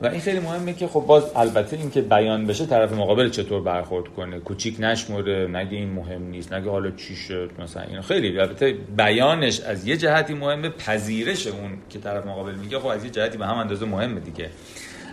و 0.00 0.06
این 0.06 0.20
خیلی 0.20 0.40
مهمه 0.40 0.72
که 0.72 0.86
خب 0.86 1.00
باز 1.00 1.32
البته 1.36 1.76
این 1.76 1.90
که 1.90 2.00
بیان 2.00 2.46
بشه 2.46 2.66
طرف 2.66 2.92
مقابل 2.92 3.30
چطور 3.30 3.62
برخورد 3.62 4.08
کنه؟ 4.08 4.38
کوچیک 4.38 4.76
نشمره 4.80 5.46
نگه 5.46 5.76
این 5.76 5.90
مهم 5.90 6.22
نیست 6.22 6.52
نگه 6.52 6.70
حالا 6.70 6.90
چی 6.90 7.16
شد 7.16 7.50
مثلا 7.58 7.82
این 7.82 8.00
خیلی 8.00 8.40
البته 8.40 8.76
بیانش 8.96 9.60
از 9.60 9.86
یه 9.86 9.96
جهتی 9.96 10.34
مهمه 10.34 10.68
پذیرش 10.68 11.46
اون 11.46 11.78
که 11.88 11.98
طرف 11.98 12.26
مقابل 12.26 12.54
میگه 12.54 12.78
خب 12.78 12.86
از 12.86 13.04
یه 13.04 13.10
جهتی 13.10 13.38
به 13.38 13.46
هم 13.46 13.56
اندازه 13.56 13.86
مهمه 13.86 14.20
دیگه. 14.20 14.50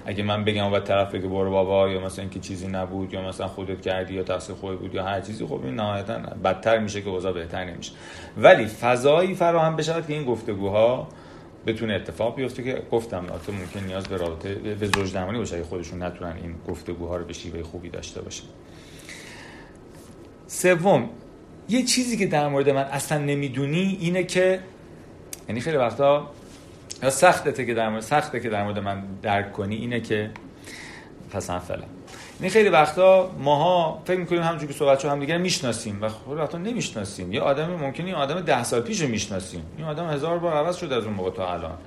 اگه 0.05 0.23
من 0.23 0.43
بگم 0.43 0.73
و 0.73 0.79
طرف 0.79 1.15
بگه 1.15 1.27
برو 1.27 1.51
بابا 1.51 1.89
یا 1.89 1.99
مثلا 1.99 2.21
اینکه 2.21 2.39
چیزی 2.39 2.67
نبود 2.67 3.13
یا 3.13 3.21
مثلا 3.21 3.47
خودت 3.47 3.81
کردی 3.81 4.13
یا 4.13 4.23
تقصیر 4.23 4.55
خودت 4.55 4.79
بود 4.79 4.95
یا 4.95 5.03
هر 5.03 5.21
چیزی 5.21 5.45
خب 5.45 5.61
این 5.63 5.75
نهایتا 5.75 6.17
بدتر 6.43 6.79
میشه 6.79 7.01
که 7.01 7.09
اوضاع 7.09 7.31
بهتر 7.31 7.63
نمیشه. 7.63 7.91
ولی 8.37 8.65
فضایی 8.65 9.35
فراهم 9.35 9.75
بشه 9.75 9.93
که 10.07 10.13
این 10.13 10.25
گفتگوها 10.25 11.07
بتونه 11.65 11.93
اتفاق 11.93 12.35
بیفته 12.35 12.63
که 12.63 12.81
گفتم 12.91 13.25
البته 13.25 13.51
ممکن 13.51 13.79
نیاز 13.79 14.03
به 14.03 14.17
رابطه 14.17 14.55
به 14.55 14.87
زوج 14.87 15.13
درمانی 15.13 15.37
باشه. 15.37 15.63
خودشون 15.63 16.03
نتونن 16.03 16.35
این 16.43 16.55
گفتگوها 16.67 17.17
رو 17.17 17.25
به 17.25 17.33
شیوه 17.33 17.63
خوبی 17.63 17.89
داشته 17.89 18.21
باشن. 18.21 18.47
سوم 20.47 21.09
یه 21.69 21.83
چیزی 21.83 22.17
که 22.17 22.27
در 22.27 22.47
مورد 22.47 22.69
من 22.69 22.83
اصلا 22.83 23.17
نمی‌دونی 23.17 23.97
اینه 24.01 24.23
که 24.23 24.59
یعنی 25.49 25.61
خیلی 25.61 25.77
وقتا 25.77 26.31
یا 27.03 27.09
سخته 27.09 27.65
که 27.65 27.73
در 27.73 27.89
مورد 27.89 28.01
سخته 28.01 28.39
که 28.39 28.49
در 28.49 28.63
مورد 28.63 28.79
من 28.79 29.03
درک 29.21 29.53
کنی 29.53 29.75
اینه 29.75 30.01
که 30.01 30.31
پس 31.31 31.51
فعلا. 31.51 31.83
این 32.39 32.49
خیلی 32.49 32.69
وقتا 32.69 33.31
ماها 33.39 34.01
فکر 34.05 34.19
می‌کنیم 34.19 34.41
همونجوری 34.41 34.73
که 34.73 34.79
صحبت 34.79 35.05
هم 35.05 35.19
دیگه 35.19 35.37
می‌شناسیم. 35.37 36.01
و 36.01 36.09
خیلی 36.09 36.35
وقتا 36.35 36.57
نمی‌شناسیم. 36.57 37.33
یه 37.33 37.41
آدم 37.41 37.69
ممکنه 37.69 38.05
این 38.05 38.15
آدم 38.15 38.41
ده 38.41 38.63
سال 38.63 38.81
پیش 38.81 39.01
رو 39.01 39.07
می‌شناسیم. 39.07 39.63
این 39.77 39.87
آدم 39.87 40.09
هزار 40.09 40.39
بار 40.39 40.53
عوض 40.53 40.77
شده 40.77 40.95
از 40.95 41.03
اون 41.03 41.13
موقع 41.13 41.31
تا 41.31 41.53
الان. 41.53 41.77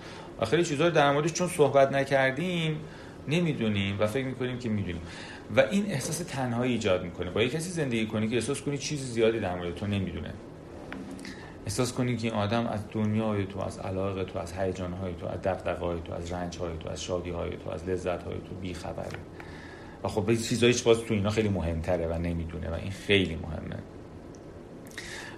و 0.41 0.45
خیلی 0.45 0.65
چیزا 0.65 0.91
در 0.91 1.13
موردش 1.13 1.33
چون 1.33 1.49
صحبت 1.49 1.93
نکردیم 1.93 2.81
نمی‌دونیم 3.29 4.01
و 4.01 4.07
فکر 4.07 4.25
می‌کنیم 4.25 4.59
که 4.59 4.69
می‌دونیم. 4.69 5.03
و 5.57 5.61
این 5.61 5.87
احساس 5.87 6.19
تنهایی 6.19 6.73
ایجاد 6.73 7.03
می‌کنه. 7.03 7.31
با 7.31 7.43
یه 7.43 7.49
کسی 7.49 7.71
زندگی 7.71 8.07
کنی 8.07 8.29
که 8.29 8.35
احساس 8.35 8.63
کنی 8.63 8.79
چیز 8.79 9.01
زیادی 9.01 9.41
در 9.41 9.55
مورد 9.55 9.75
تو 9.75 9.87
نمی‌دونه. 9.87 10.35
احساس 11.67 11.93
کنی 11.93 12.17
که 12.17 12.29
این 12.29 12.37
آدم 12.37 12.67
از 12.67 12.81
دنیای 12.93 13.47
تو 13.47 13.61
از 13.61 13.79
علاقه 13.79 14.25
تو 14.25 14.39
از 14.39 14.53
هیجان 14.53 14.93
های 14.93 15.15
تو 15.15 15.27
از 15.27 15.43
دغدغه‌های 15.43 16.01
تو 16.05 16.13
از 16.13 16.33
رنج 16.33 16.57
های 16.59 16.71
تو 16.81 16.91
از 16.91 17.03
شادی 17.03 17.31
های 17.31 17.51
تو 17.51 17.71
از 17.71 17.89
لذت 17.89 18.23
های 18.23 18.35
تو 18.35 18.55
بی 18.61 18.75
خبره 18.75 19.19
خب 20.09 20.27
به 20.27 20.37
چیزایی 20.37 20.75
باز 20.85 20.99
تو 20.99 21.15
اینا 21.15 21.31
خیلی 21.31 21.49
مهمتره 21.49 22.07
و 22.07 22.19
نمی‌دونه 22.19 22.71
و 22.71 22.75
این 22.75 22.91
خیلی 22.91 23.37
مهمه. 23.37 23.83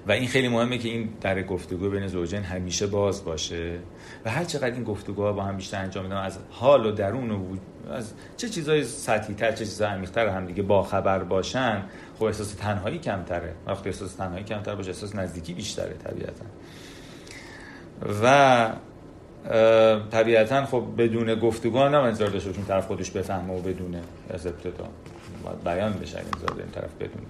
و 0.06 0.12
این 0.12 0.28
خیلی 0.28 0.48
مهمه 0.48 0.78
که 0.78 0.88
این 0.88 1.08
در 1.20 1.42
گفتگو 1.42 1.90
بین 1.90 2.06
زوجین 2.06 2.42
همیشه 2.42 2.86
باز 2.86 3.24
باشه 3.24 3.78
و 4.24 4.30
هر 4.30 4.44
چقدر 4.44 4.74
این 4.74 4.84
گفتگوها 4.84 5.32
با 5.32 5.42
هم 5.42 5.56
بیشتر 5.56 5.82
انجام 5.82 6.04
میدن 6.04 6.16
از 6.16 6.38
حال 6.50 6.86
و 6.86 6.92
درون 6.92 7.30
و 7.30 7.56
از 7.90 8.12
چه 8.36 8.48
چیزای 8.48 8.84
سطحی 8.84 9.34
تر 9.34 9.52
چه 9.52 9.64
چیزای 9.64 9.88
عمیق‌تر 9.88 10.28
هم 10.28 10.46
دیگه 10.46 10.62
با 10.62 10.82
خبر 10.82 11.18
باشن 11.24 11.82
خب 12.18 12.24
احساس 12.24 12.54
تنهایی 12.54 12.98
کمتره. 12.98 13.54
وقتی 13.66 13.88
احساس 13.88 14.14
تنهایی 14.14 14.44
کمتر 14.44 14.74
باشه 14.74 14.90
احساس 14.90 15.14
نزدیکی 15.14 15.54
بیشتره 15.54 15.94
طبیعتا. 15.94 16.44
و 18.22 18.72
طبیعتا 20.10 20.66
خب 20.66 20.84
بدون 20.98 21.34
گفتگو 21.34 21.78
هم 21.78 21.94
انتظار 21.94 22.28
داشته 22.28 22.52
طرف 22.68 22.86
خودش 22.86 23.10
بفهمه 23.10 23.54
و 23.54 23.60
بدونه 23.60 24.00
از 24.30 24.46
ابتدا 24.46 24.88
بیان 25.64 25.92
بشه 25.92 26.18
انتظار 26.18 26.48
داریم 26.48 26.72
طرف 26.72 26.94
بدونه. 27.00 27.26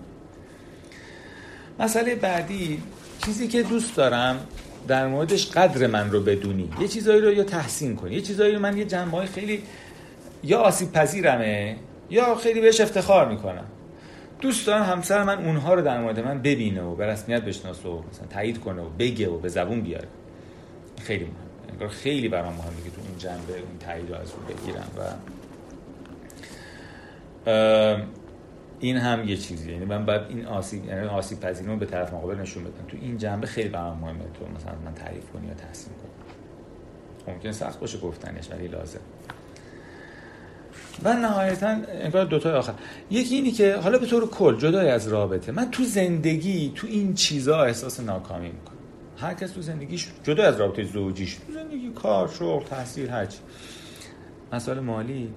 مسئله 1.79 2.15
بعدی 2.15 2.83
چیزی 3.25 3.49
که 3.49 3.63
دوست 3.63 3.97
دارم 3.97 4.47
در 4.89 5.07
موردش 5.07 5.51
قدر 5.51 5.87
من 5.87 6.11
رو 6.11 6.21
بدونی. 6.21 6.71
یه 6.81 6.89
چیزایی 6.89 7.21
رو 7.21 7.33
یا 7.33 7.45
تحسین 7.45 7.97
کنی. 7.97 8.15
یه 8.15 8.21
چیزایی 8.21 8.55
رو 8.55 8.61
من 8.61 8.77
یه 8.77 8.85
جنبه 8.85 9.17
های 9.17 9.27
خیلی 9.27 9.63
یا 10.45 10.59
آسیب 10.59 10.93
پذیرمه 10.93 11.77
یا 12.11 12.35
خیلی 12.35 12.61
بهش 12.61 12.81
افتخار 12.81 13.29
می‌کنم. 13.29 13.65
دوست 14.41 14.67
دارم 14.67 14.83
همسر 14.83 15.23
من 15.25 15.45
اونها 15.45 15.75
رو 15.75 15.83
در 15.83 16.01
مورد 16.01 16.21
من 16.21 16.43
ببینه 16.43 16.83
و 16.83 16.95
به 16.95 17.07
رسمیت 17.07 17.43
بشناسه 17.43 17.89
و 17.89 18.03
مثلا 18.13 18.27
تایید 18.31 18.61
کنه 18.61 18.83
و 18.83 18.89
بگه 18.99 19.29
و 19.29 19.39
به 19.39 19.49
زبون 19.49 19.81
بیاره. 19.81 20.09
خیلی 21.03 21.25
مهم. 21.25 21.50
خیلی 21.91 22.29
برام 22.29 22.53
مهمه 22.53 22.85
که 22.85 22.91
تو 22.91 23.01
اون 23.09 23.19
جنبه 23.19 23.53
اون 23.53 23.79
تایید 23.81 24.11
رو 24.11 24.17
از 24.17 24.31
رو 24.31 24.55
بگیرم 24.55 24.89
و 24.99 25.01
این 28.81 28.97
هم 28.97 29.29
یه 29.29 29.37
چیزی 29.37 29.73
یعنی 29.73 29.85
من 29.85 30.07
باید 30.07 30.23
این 30.29 30.47
آسیب 30.47 30.85
یعنی 30.85 31.07
آسیب 31.07 31.41
پذیری 31.41 31.77
به 31.77 31.87
طرف 31.87 32.13
مقابل 32.15 32.37
نشون 32.37 32.65
بدم. 32.65 32.85
تو 32.89 32.97
این 33.01 33.19
جنبه 33.19 33.47
خیلی 33.47 33.69
برام 33.69 33.99
مهمه 33.99 34.19
تو 34.19 34.47
مثلا 34.57 34.75
من 34.85 34.95
تعریف 34.95 35.31
کنی 35.31 35.47
یا 35.47 35.55
تحسین 35.55 35.93
کنی. 35.93 37.35
ممکن 37.35 37.53
سخت 37.53 37.81
باشه 37.81 37.99
گفتنش 37.99 38.51
ولی 38.51 38.69
لازم. 38.69 39.01
و 41.05 41.15
نهایتا 41.15 41.77
انگار 41.89 42.25
دوتا 42.25 42.59
آخر. 42.59 42.73
یکی 43.11 43.35
اینی 43.35 43.51
که 43.51 43.77
حالا 43.77 43.99
به 43.99 44.07
طور 44.07 44.31
کل 44.31 44.57
جدای 44.57 44.91
از 44.91 45.09
رابطه. 45.09 45.53
من 45.53 45.71
تو 45.71 45.85
زندگی 45.85 46.73
تو 46.75 46.87
این 46.87 47.15
چیزا 47.15 47.63
احساس 47.63 48.01
ناکامی 48.01 48.49
می‌کنم. 48.49 48.80
هر 49.21 49.35
کس 49.35 49.51
تو 49.51 49.63
زندگیش 49.63 50.09
جدا 50.23 50.45
از 50.45 50.61
رابطه 50.61 50.85
زوجیش. 50.85 51.35
تو 51.35 51.53
زندگی 51.53 51.91
کار 51.91 52.29
شغل 52.29 52.65
تحصیل 52.65 53.09
هرچی 53.09 53.39
مسائل 54.53 54.81
مالی. 54.81 55.35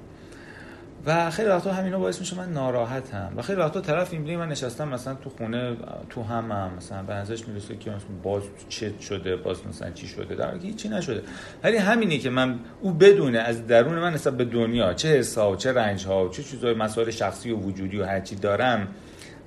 و 1.05 1.31
خیلی 1.31 1.49
وقتا 1.49 1.71
همینا 1.73 1.99
باعث 1.99 2.19
میشه 2.19 2.37
من 2.37 2.53
ناراحتم. 2.53 3.33
و 3.37 3.41
خیلی 3.41 3.59
وقتا 3.59 3.81
طرف 3.81 4.13
این 4.13 4.37
من 4.37 4.49
نشستم 4.49 4.87
مثلا 4.87 5.13
تو 5.13 5.29
خونه 5.29 5.77
تو 6.09 6.23
همم. 6.23 6.51
هم 6.51 6.71
مثلا 6.77 7.03
به 7.03 7.13
نظرش 7.13 7.47
می‌رسه 7.47 7.77
که 7.77 7.91
باز 8.23 8.43
چت 8.69 8.99
شده 8.99 9.35
باز 9.35 9.67
مثلا 9.67 9.91
چی 9.91 10.07
شده. 10.07 10.35
در 10.35 10.49
حالی 10.49 10.67
هیچی 10.67 10.89
نشده. 10.89 11.23
ولی 11.63 11.77
همینی 11.77 12.19
که 12.19 12.29
من 12.29 12.59
او 12.81 12.93
بدونه 12.93 13.39
از 13.39 13.67
درون 13.67 13.99
من 13.99 14.13
نسبت 14.13 14.37
به 14.37 14.45
دنیا 14.45 14.93
چه 14.93 15.07
حسا 15.07 15.51
و 15.51 15.55
چه 15.55 15.73
رنج 15.73 16.05
ها 16.05 16.25
و 16.25 16.29
چه 16.29 16.43
چیزای 16.43 16.73
مسائل 16.73 17.09
شخصی 17.09 17.51
و 17.51 17.57
وجودی 17.57 17.97
و 17.97 18.05
هرچی 18.05 18.35
دارم 18.35 18.87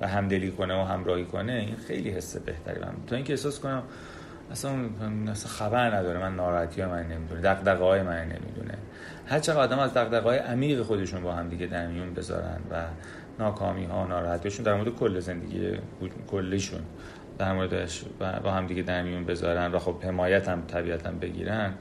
و 0.00 0.08
همدلی 0.08 0.50
کنه 0.50 0.82
و 0.82 0.84
همراهی 0.84 1.24
کنه 1.24 1.52
این 1.52 1.76
خیلی 1.76 2.10
حس 2.10 2.36
بهتری 2.36 2.80
من. 2.80 2.94
تا 3.06 3.16
اینکه 3.16 3.32
احساس 3.32 3.60
کنم 3.60 3.82
اصلا 4.50 4.70
اصلا 5.30 5.50
خبر 5.50 5.96
نداره. 5.96 6.18
من 6.18 6.36
ناراحتی 6.36 6.84
من 6.84 7.02
نمی‌دونه. 7.02 7.40
دغدغه 7.40 7.84
های 7.84 8.02
من 8.02 8.22
نمی‌دونه. 8.22 8.74
هر 9.26 9.40
چقدر 9.40 9.60
آدم 9.60 9.78
از 9.78 9.94
دغدغه 9.94 10.24
های 10.24 10.38
عمیق 10.38 10.82
خودشون 10.82 11.22
با 11.22 11.32
هم 11.32 11.48
دیگه 11.48 11.66
در 11.66 11.86
میون 11.86 12.14
بذارن 12.14 12.60
و 12.70 12.84
ناکامی 13.38 13.84
ها 13.84 14.06
ناراحتیشون 14.06 14.64
در 14.64 14.74
مورد 14.74 14.88
کل 14.88 15.20
زندگی 15.20 15.78
کلیشون 16.30 16.80
در 17.38 17.52
موردش 17.52 18.04
با 18.44 18.50
هم 18.50 18.66
دیگه 18.66 18.82
در 18.82 19.02
میون 19.02 19.24
بذارن 19.24 19.72
و 19.72 19.78
خب 19.78 20.04
حمایت 20.04 20.48
هم 20.48 20.62
طبیعتا 20.66 21.10
بگیرن 21.10 21.74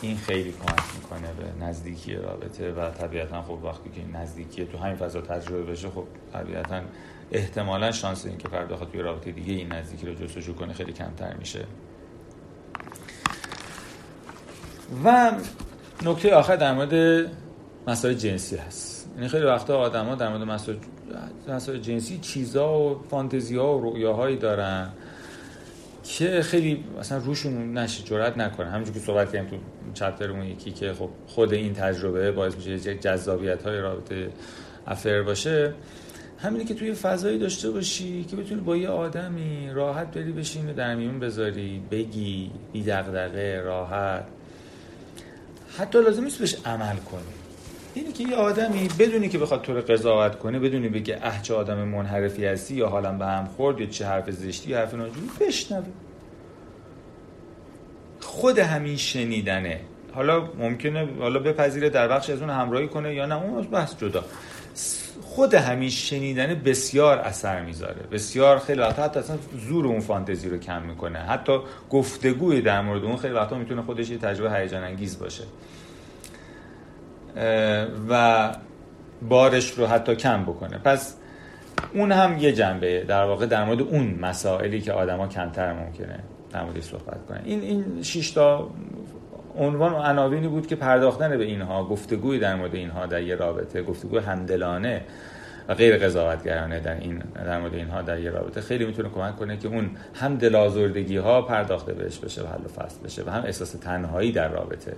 این 0.00 0.16
خیلی 0.16 0.52
کمک 0.52 0.94
می‌کنه 0.96 1.28
به 1.32 1.64
نزدیکی 1.64 2.14
رابطه 2.14 2.72
و 2.72 2.90
طبیعتا 2.90 3.42
خب 3.42 3.64
وقتی 3.64 3.90
که 3.90 4.18
نزدیکی 4.18 4.64
تو 4.64 4.78
همین 4.78 4.96
فضا 4.96 5.20
تجربه 5.20 5.62
بشه 5.62 5.88
خب 5.88 6.04
طبیعتا 6.32 6.80
احتمالا 7.32 7.92
شانس 7.92 8.26
این 8.26 8.38
که 8.38 8.48
فردا 8.48 8.76
توی 8.76 9.00
رابطه 9.00 9.32
دیگه 9.32 9.52
این 9.52 9.72
نزدیکی 9.72 10.06
رو 10.06 10.14
جستجو 10.14 10.54
کنه 10.54 10.72
خیلی 10.72 10.92
کمتر 10.92 11.34
میشه. 11.34 11.64
و 15.04 15.32
نکته 16.04 16.34
آخر 16.34 16.56
در 16.56 16.74
مورد 16.74 17.26
مسائل 17.86 18.14
جنسی 18.14 18.56
هست. 18.56 19.10
یعنی 19.16 19.28
خیلی 19.28 19.44
وقتا 19.44 19.78
آدما 19.78 20.14
در 20.14 20.28
مورد 20.28 20.42
مسائل 21.48 21.78
جنسی 21.78 22.18
چیزا 22.18 22.78
و 22.78 23.04
فانتزی 23.10 23.56
ها 23.56 23.78
و 23.78 23.80
رویاهایی 23.80 24.36
دارن 24.36 24.92
که 26.04 26.42
خیلی 26.42 26.84
مثلا 26.98 27.18
روشون 27.18 27.78
نشه 27.78 28.02
جرات 28.02 28.38
نکنه 28.38 28.70
همونجور 28.70 28.94
که 28.94 29.00
صحبت 29.00 29.32
کردیم 29.32 29.50
تو 29.50 29.56
چپترمون 29.94 30.46
یکی 30.46 30.70
که 30.70 30.92
خب 30.92 31.08
خود 31.26 31.52
این 31.52 31.74
تجربه 31.74 32.32
باعث 32.32 32.54
میشه 32.56 32.94
جذابیت 32.94 33.62
های 33.62 33.78
رابطه 33.78 34.30
افر 34.86 35.22
باشه. 35.22 35.74
همینی 36.42 36.64
که 36.64 36.74
توی 36.74 36.94
فضایی 36.94 37.38
داشته 37.38 37.70
باشی 37.70 38.24
که 38.24 38.36
بتونی 38.36 38.60
با 38.60 38.76
یه 38.76 38.88
آدمی 38.88 39.70
راحت 39.74 40.10
بری 40.10 40.32
بشین 40.32 40.70
و 40.70 40.72
در 40.72 40.94
میون 40.94 41.20
بذاری 41.20 41.82
بگی 41.90 42.50
بی 42.72 42.82
دغدغه 42.82 43.60
راحت. 43.60 44.24
حتی 45.78 46.02
لازم 46.02 46.24
نیست 46.24 46.38
بهش 46.38 46.56
عمل 46.64 46.96
کنی. 46.96 47.22
اینی 47.94 48.12
که 48.12 48.24
یه 48.24 48.34
آدمی 48.36 48.88
بدونی 48.98 49.28
که 49.28 49.38
بخواد 49.38 49.62
تو 49.62 49.74
رو 49.74 49.80
قضاوت 49.80 50.38
کنه 50.38 50.58
بدونی 50.58 50.88
بگه 50.88 51.18
اه 51.22 51.42
چه 51.42 51.54
آدم 51.54 51.78
منحرفی 51.78 52.46
هستی 52.46 52.74
یا 52.74 52.88
حالم 52.88 53.18
به 53.18 53.26
هم 53.26 53.44
خورد 53.44 53.80
یا 53.80 53.86
چه 53.86 54.06
حرف 54.06 54.30
زشتی 54.30 54.70
یا 54.70 54.78
حرف 54.78 54.94
ناجوری 54.94 55.30
بشنوه. 55.40 55.86
خود 58.20 58.58
همین 58.58 58.96
شنیدنه. 58.96 59.80
حالا 60.14 60.48
ممکنه 60.58 61.08
حالا 61.18 61.38
بپذیره 61.38 61.90
در 61.90 62.08
بخش 62.08 62.30
از 62.30 62.40
اون 62.40 62.50
همراهی 62.50 62.88
کنه 62.88 63.14
یا 63.14 63.26
نه 63.26 63.42
اون 63.42 63.62
بحث 63.62 63.96
جدا. 63.96 64.24
خود 65.22 65.54
همین 65.54 65.90
شنیدن 65.90 66.54
بسیار 66.54 67.18
اثر 67.18 67.64
می‌ذاره. 67.64 68.02
بسیار 68.12 68.58
خیلی 68.58 68.80
وقتا 68.80 69.02
حتی 69.02 69.20
اصلا 69.20 69.36
زور 69.68 69.86
اون 69.86 70.00
فانتزی 70.00 70.48
رو 70.48 70.58
کم 70.58 70.82
می‌کنه. 70.82 71.18
حتی 71.18 71.58
گفتگوی 71.90 72.60
در 72.60 72.80
مورد 72.80 73.04
اون 73.04 73.16
خیلی 73.16 73.34
وقتا 73.34 73.58
می‌تونه 73.58 73.82
خودش 73.82 74.10
یه 74.10 74.18
تجربه 74.18 74.58
هیجان 74.58 74.84
انگیز 74.84 75.18
باشه 75.18 75.44
و 78.08 78.54
بارش 79.28 79.70
رو 79.70 79.86
حتی 79.86 80.16
کم 80.16 80.42
بکنه. 80.42 80.78
پس 80.78 81.14
اون 81.94 82.12
هم 82.12 82.38
یه 82.38 82.52
جنبه 82.52 83.04
در 83.08 83.24
واقع 83.24 83.46
در 83.46 83.64
مورد 83.64 83.80
اون 83.80 84.18
مسائلی 84.20 84.80
که 84.80 84.92
آدما 84.92 85.28
کمتر 85.28 85.72
ممکنه 85.72 86.18
در 86.52 86.64
موردش 86.64 86.82
صحبت 86.82 87.26
کنن. 87.28 87.40
این 87.44 87.60
این 87.60 88.02
شش 88.02 88.30
تا 88.30 88.70
عنوان 89.58 89.92
و 89.92 89.96
عناوینی 89.96 90.48
بود 90.48 90.66
که 90.66 90.76
پرداختن 90.76 91.38
به 91.38 91.44
اینها 91.44 91.84
گفتگوی 91.84 92.38
در 92.38 92.54
مورد 92.54 92.74
اینها 92.74 93.06
در 93.06 93.22
یه 93.22 93.34
رابطه 93.34 93.82
گفتگو 93.82 94.18
همدلانه 94.18 95.02
و 95.68 95.74
غیر 95.74 95.96
قضاوتگرانه 95.96 96.80
در 96.80 97.00
این 97.00 97.18
در 97.18 97.60
مورد 97.60 97.74
اینها 97.74 98.02
در 98.02 98.20
یه 98.20 98.30
رابطه. 98.30 98.60
خیلی 98.60 98.84
می‌تونه 98.84 99.08
کمک 99.08 99.36
کنه 99.36 99.56
که 99.56 99.68
اون 99.68 99.90
هم 100.14 100.36
دلازردگی 100.36 101.16
ها 101.16 101.42
پرداخته 101.42 101.92
بهش 101.92 102.18
بشه 102.18 102.42
و 102.42 102.46
حل 102.46 102.64
و 102.64 102.68
فصل 102.68 103.04
بشه 103.04 103.22
و 103.26 103.30
هم 103.30 103.44
احساس 103.44 103.72
تنهایی 103.72 104.32
در 104.32 104.48
رابطه 104.48 104.96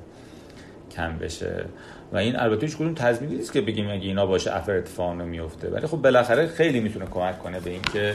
کم 0.91 1.19
بشه. 1.19 1.65
و 2.13 2.17
این 2.17 2.37
البته 2.37 2.67
هیچ 2.67 2.77
کدوم 2.77 2.95
تضمینی 2.95 3.35
نیست 3.35 3.53
که 3.53 3.61
بگیم 3.61 3.91
اگه 3.91 4.07
اینا 4.07 4.27
باشه 4.27 4.57
افر 4.57 4.77
اتفاق 4.77 5.15
نمیفته 5.15 5.71
ولی 5.71 5.87
خب 5.87 5.97
بالاخره 5.97 6.47
خیلی 6.47 6.81
می‌تونه 6.81 7.07
کمک 7.07 7.39
کنه 7.39 7.61
به 7.61 7.71
اینکه 7.71 8.15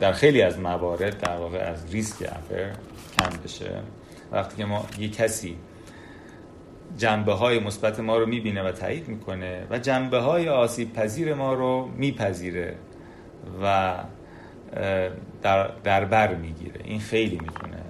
در 0.00 0.12
خیلی 0.12 0.42
از 0.42 0.58
موارد 0.58 1.18
در 1.18 1.36
واقع 1.36 1.58
از 1.58 1.92
ریسک 1.92 2.22
افر 2.22 2.70
کم 3.18 3.42
بشه. 3.44 3.70
وقتی 4.32 4.56
که 4.56 4.64
ما 4.64 4.86
یه 4.98 5.08
کسی 5.08 5.56
جنبه 6.96 7.32
های 7.32 7.58
مثبت 7.58 8.00
ما 8.00 8.18
رو 8.18 8.26
می‌بینه 8.26 8.62
و 8.62 8.72
تایید 8.72 9.08
می‌کنه 9.08 9.66
و 9.70 9.78
جنبه 9.78 10.18
های 10.18 10.48
آسیب 10.48 10.92
پذیر 10.92 11.34
ما 11.34 11.54
رو 11.54 11.88
میپذیره 11.96 12.76
و 13.62 13.94
در, 15.42 15.70
در 15.84 16.04
بر 16.04 16.34
می‌گیره. 16.34 16.80
این 16.84 17.00
خیلی 17.00 17.38
می‌تونه 17.42 17.82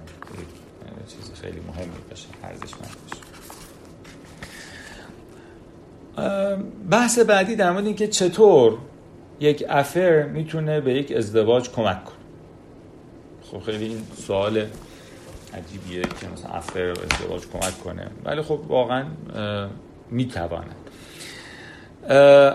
چیز 1.07 1.33
خیلی 1.41 1.59
مهمی 1.67 1.91
باشه 2.09 2.27
ارزشمند 2.43 2.95
باشه. 3.09 3.21
بحث 6.91 7.19
بعدی 7.19 7.55
در 7.55 7.71
مورد 7.71 7.85
اینکه 7.85 8.07
چطور 8.07 8.77
یک 9.39 9.63
افر 9.69 10.23
می‌تونه 10.23 10.81
به 10.81 10.93
یک 10.93 11.11
ازدواج 11.11 11.69
کمک 11.69 12.03
کنه. 12.03 12.15
خب 13.51 13.59
خیلی 13.59 13.85
این 13.85 14.01
سوال 14.15 14.65
عجیبیه 15.53 16.01
که 16.01 16.27
مثلا 16.33 16.51
افر 16.51 16.89
ازدواج 16.89 17.41
کمک 17.53 17.79
کنه. 17.83 18.07
ولی 18.25 18.41
خب 18.41 18.59
واقعا 18.67 19.05
می‌تواند 20.11 20.75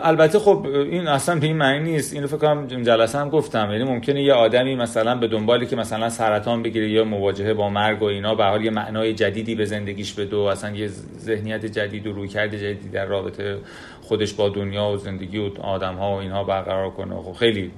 البته 0.02 0.38
خب 0.38 0.66
این 0.66 1.08
اصلا 1.08 1.40
به 1.40 1.46
این 1.46 1.56
معنی 1.56 1.92
نیست. 1.92 2.14
اینو 2.14 2.26
فکر 2.26 2.36
کنم 2.36 2.66
جلسه 2.66 3.18
هم 3.18 3.30
گفتم. 3.30 3.70
یعنی 3.70 3.84
ممکنه 3.84 4.22
یه 4.22 4.32
آدمی 4.32 4.76
مثلا 4.76 5.14
به 5.14 5.28
دنبالی 5.28 5.66
که 5.66 5.76
مثلا 5.76 6.08
سرطان 6.08 6.62
بگیره 6.62 6.90
یا 6.90 7.04
مواجهه 7.04 7.54
با 7.54 7.70
مرگ 7.70 8.02
و 8.02 8.04
اینا 8.04 8.34
به 8.34 8.44
حال 8.44 8.64
یه 8.64 8.70
معنای 8.70 9.14
جدیدی 9.14 9.54
به 9.54 9.64
زندگیش 9.64 10.12
بده 10.12 10.36
و 10.36 10.40
اصلا 10.40 10.76
یه 10.76 10.88
ذهنیت 11.18 11.66
جدید 11.66 12.06
و 12.06 12.12
رویکرد 12.12 12.56
جدیدی 12.56 12.88
در 12.88 13.06
رابطه 13.06 13.58
خودش 14.02 14.32
با 14.32 14.48
دنیا 14.48 14.88
و 14.88 14.96
زندگی 14.96 15.38
و 15.38 15.50
آدم 15.60 15.94
ها 15.94 16.10
و 16.10 16.14
اینها 16.14 16.44
برقرار 16.44 16.90
کنه. 16.90 17.22
خب 17.22 17.32
خیلی. 17.32 17.70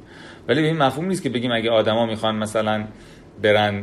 ولی 0.48 0.60
به 0.60 0.66
این 0.66 0.78
مفهوم 0.78 1.06
نیست 1.06 1.22
که 1.22 1.28
بگیم 1.28 1.52
اگه 1.52 1.70
آدما 1.70 2.06
می‌خوان 2.06 2.36
مثلا 2.36 2.84
برن 3.42 3.74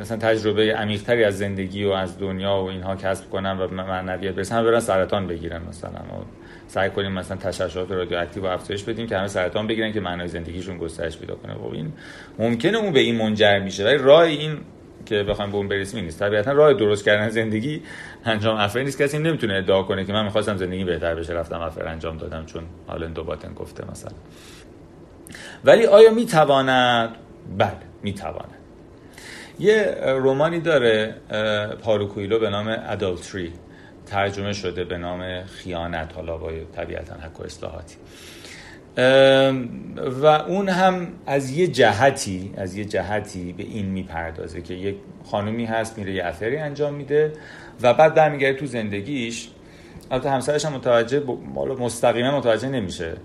مثلا 0.00 0.18
تجربه 0.18 0.74
عمیقتری 0.74 1.24
از 1.24 1.38
زندگی 1.38 1.84
و 1.84 1.90
از 1.90 2.18
دنیا 2.18 2.62
و 2.62 2.68
اینها 2.68 2.96
کسب 2.96 3.30
کنن 3.30 3.58
و 3.58 3.68
معنویت 3.68 4.34
برسن 4.34 4.64
برن 4.64 4.80
سرطان 4.80 5.26
بگیرن 5.26 5.62
مثلا. 5.68 5.90
سعی 6.66 6.90
کنیم 6.90 7.12
مثلا 7.12 7.36
تشعشعات 7.36 7.90
رادیواکتیو 7.90 8.42
رو 8.42 8.52
افزایش 8.52 8.82
بدیم 8.82 9.06
که 9.06 9.18
همه 9.18 9.28
سرطان 9.28 9.66
بگیرن 9.66 9.92
که 9.92 10.00
معنای 10.00 10.28
زندگیشون 10.28 10.78
گسترش 10.78 11.18
پیدا 11.18 11.34
کنه. 11.34 11.54
و 11.54 11.70
این 11.72 11.92
ممکنه 12.38 12.78
اون 12.78 12.92
به 12.92 13.00
این 13.00 13.16
منجر 13.16 13.58
میشه. 13.58 13.84
ولی 13.84 13.98
راه 13.98 14.20
این 14.20 14.58
که 15.06 15.22
بخوایم 15.22 15.50
به 15.50 15.56
اون 15.56 15.68
برسیم 15.68 16.04
نیست. 16.04 16.20
طبیعتا 16.20 16.52
راه 16.52 16.74
درست 16.74 17.04
کردن 17.04 17.28
زندگی 17.28 17.82
انجام 18.24 18.56
افر 18.56 18.82
نیست. 18.82 19.02
کسی 19.02 19.18
نمی‌تونه 19.18 19.54
ادعا 19.54 19.82
کنه 19.82 20.04
که 20.04 20.12
من 20.12 20.24
می‌خواستم 20.24 20.56
زندگی 20.56 20.84
بهتر 20.84 21.14
بشه 21.14 21.32
رفتم 21.32 21.60
افر 21.60 21.88
انجام 21.88 22.16
دادم 22.16 22.44
چون 22.46 22.62
حالا 22.86 23.06
دوباتن 23.06 23.54
گفته 23.54 23.90
مثلا. 23.90 24.12
ولی 25.64 25.86
آیا 25.86 26.10
می‌تواند؟ 26.10 27.10
بله 27.58 27.72
می‌تواند. 28.02 28.57
یه 29.58 29.96
رومانی 30.00 30.60
داره 30.60 31.14
پاروکویلو 31.82 32.38
به 32.38 32.50
نام 32.50 32.76
ادالتری 32.88 33.52
ترجمه 34.06 34.52
شده 34.52 34.84
به 34.84 34.98
نام 34.98 35.44
خیانت 35.44 36.12
حالا 36.14 36.36
با 36.36 36.50
طبیعتا 36.76 37.14
حق 37.14 37.40
و 37.40 37.44
اصلاحاتی. 37.44 37.96
و 40.22 40.26
اون 40.26 40.68
هم 40.68 41.08
از 41.26 41.50
یه 41.50 41.66
جهتی 41.66 42.54
از 42.56 42.76
یه 42.76 42.84
جهتی 42.84 43.52
به 43.52 43.62
این 43.62 43.86
می‌پردازه 43.86 44.62
که 44.62 44.74
یک 44.74 44.96
خانومی 45.24 45.64
هست 45.64 45.98
میره 45.98 46.12
یه 46.12 46.26
افری 46.26 46.56
انجام 46.56 46.94
میده 46.94 47.32
و 47.82 47.94
بعد 47.94 48.14
برمیگرده 48.14 48.58
تو 48.58 48.66
زندگیش. 48.66 49.48
البته 50.10 50.30
همسرش 50.30 50.64
هم 50.64 50.72
متوجه 50.72 51.22
مستقیما 51.78 52.38
متوجه 52.38 52.68
نمیشه 52.68 53.16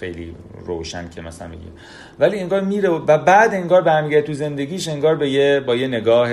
خیلی 0.00 0.34
روشن 0.66 1.08
که 1.10 1.22
مثلا 1.22 1.48
میگه 1.48 1.62
ولی 2.18 2.38
انگار 2.38 2.60
میره 2.60 2.88
و 2.88 3.18
بعد 3.18 3.54
انگار 3.54 3.82
برمیگرده 3.82 4.26
تو 4.26 4.32
زندگیش 4.32 4.88
انگار 4.88 5.16
به 5.16 5.30
یه 5.30 5.60
با 5.60 5.76
یه 5.76 5.88
نگاه 5.88 6.30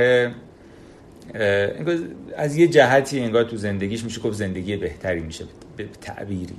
از 2.38 2.57
یه 2.57 2.67
جهتی 2.67 3.19
انگار 3.19 3.43
تو 3.43 3.57
زندگیش 3.57 4.03
میشه 4.03 4.21
گفت 4.21 4.38
زندگی 4.38 4.77
بهتری 4.77 5.19
میشه 5.19 5.45
به 5.77 5.86
تعبیری. 6.01 6.55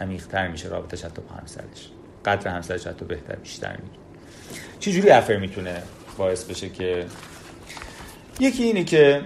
عمیق‌تر 0.00 0.48
میشه 0.48 0.68
رابطش 0.68 1.04
حتی 1.04 1.22
با 1.22 1.34
همسرش. 1.34 1.90
قدر 2.24 2.50
همسرش 2.50 2.86
حتی 2.86 3.04
بهتر 3.04 3.36
بیشتر 3.36 3.70
میشه 3.70 3.98
چه 4.80 4.92
جوری 4.92 5.10
افر 5.10 5.36
می‌تونه 5.36 5.82
باعث 6.18 6.44
بشه 6.44 6.68
که 6.68 7.06
یکی 8.40 8.62
اینه 8.62 8.84
که 8.84 9.20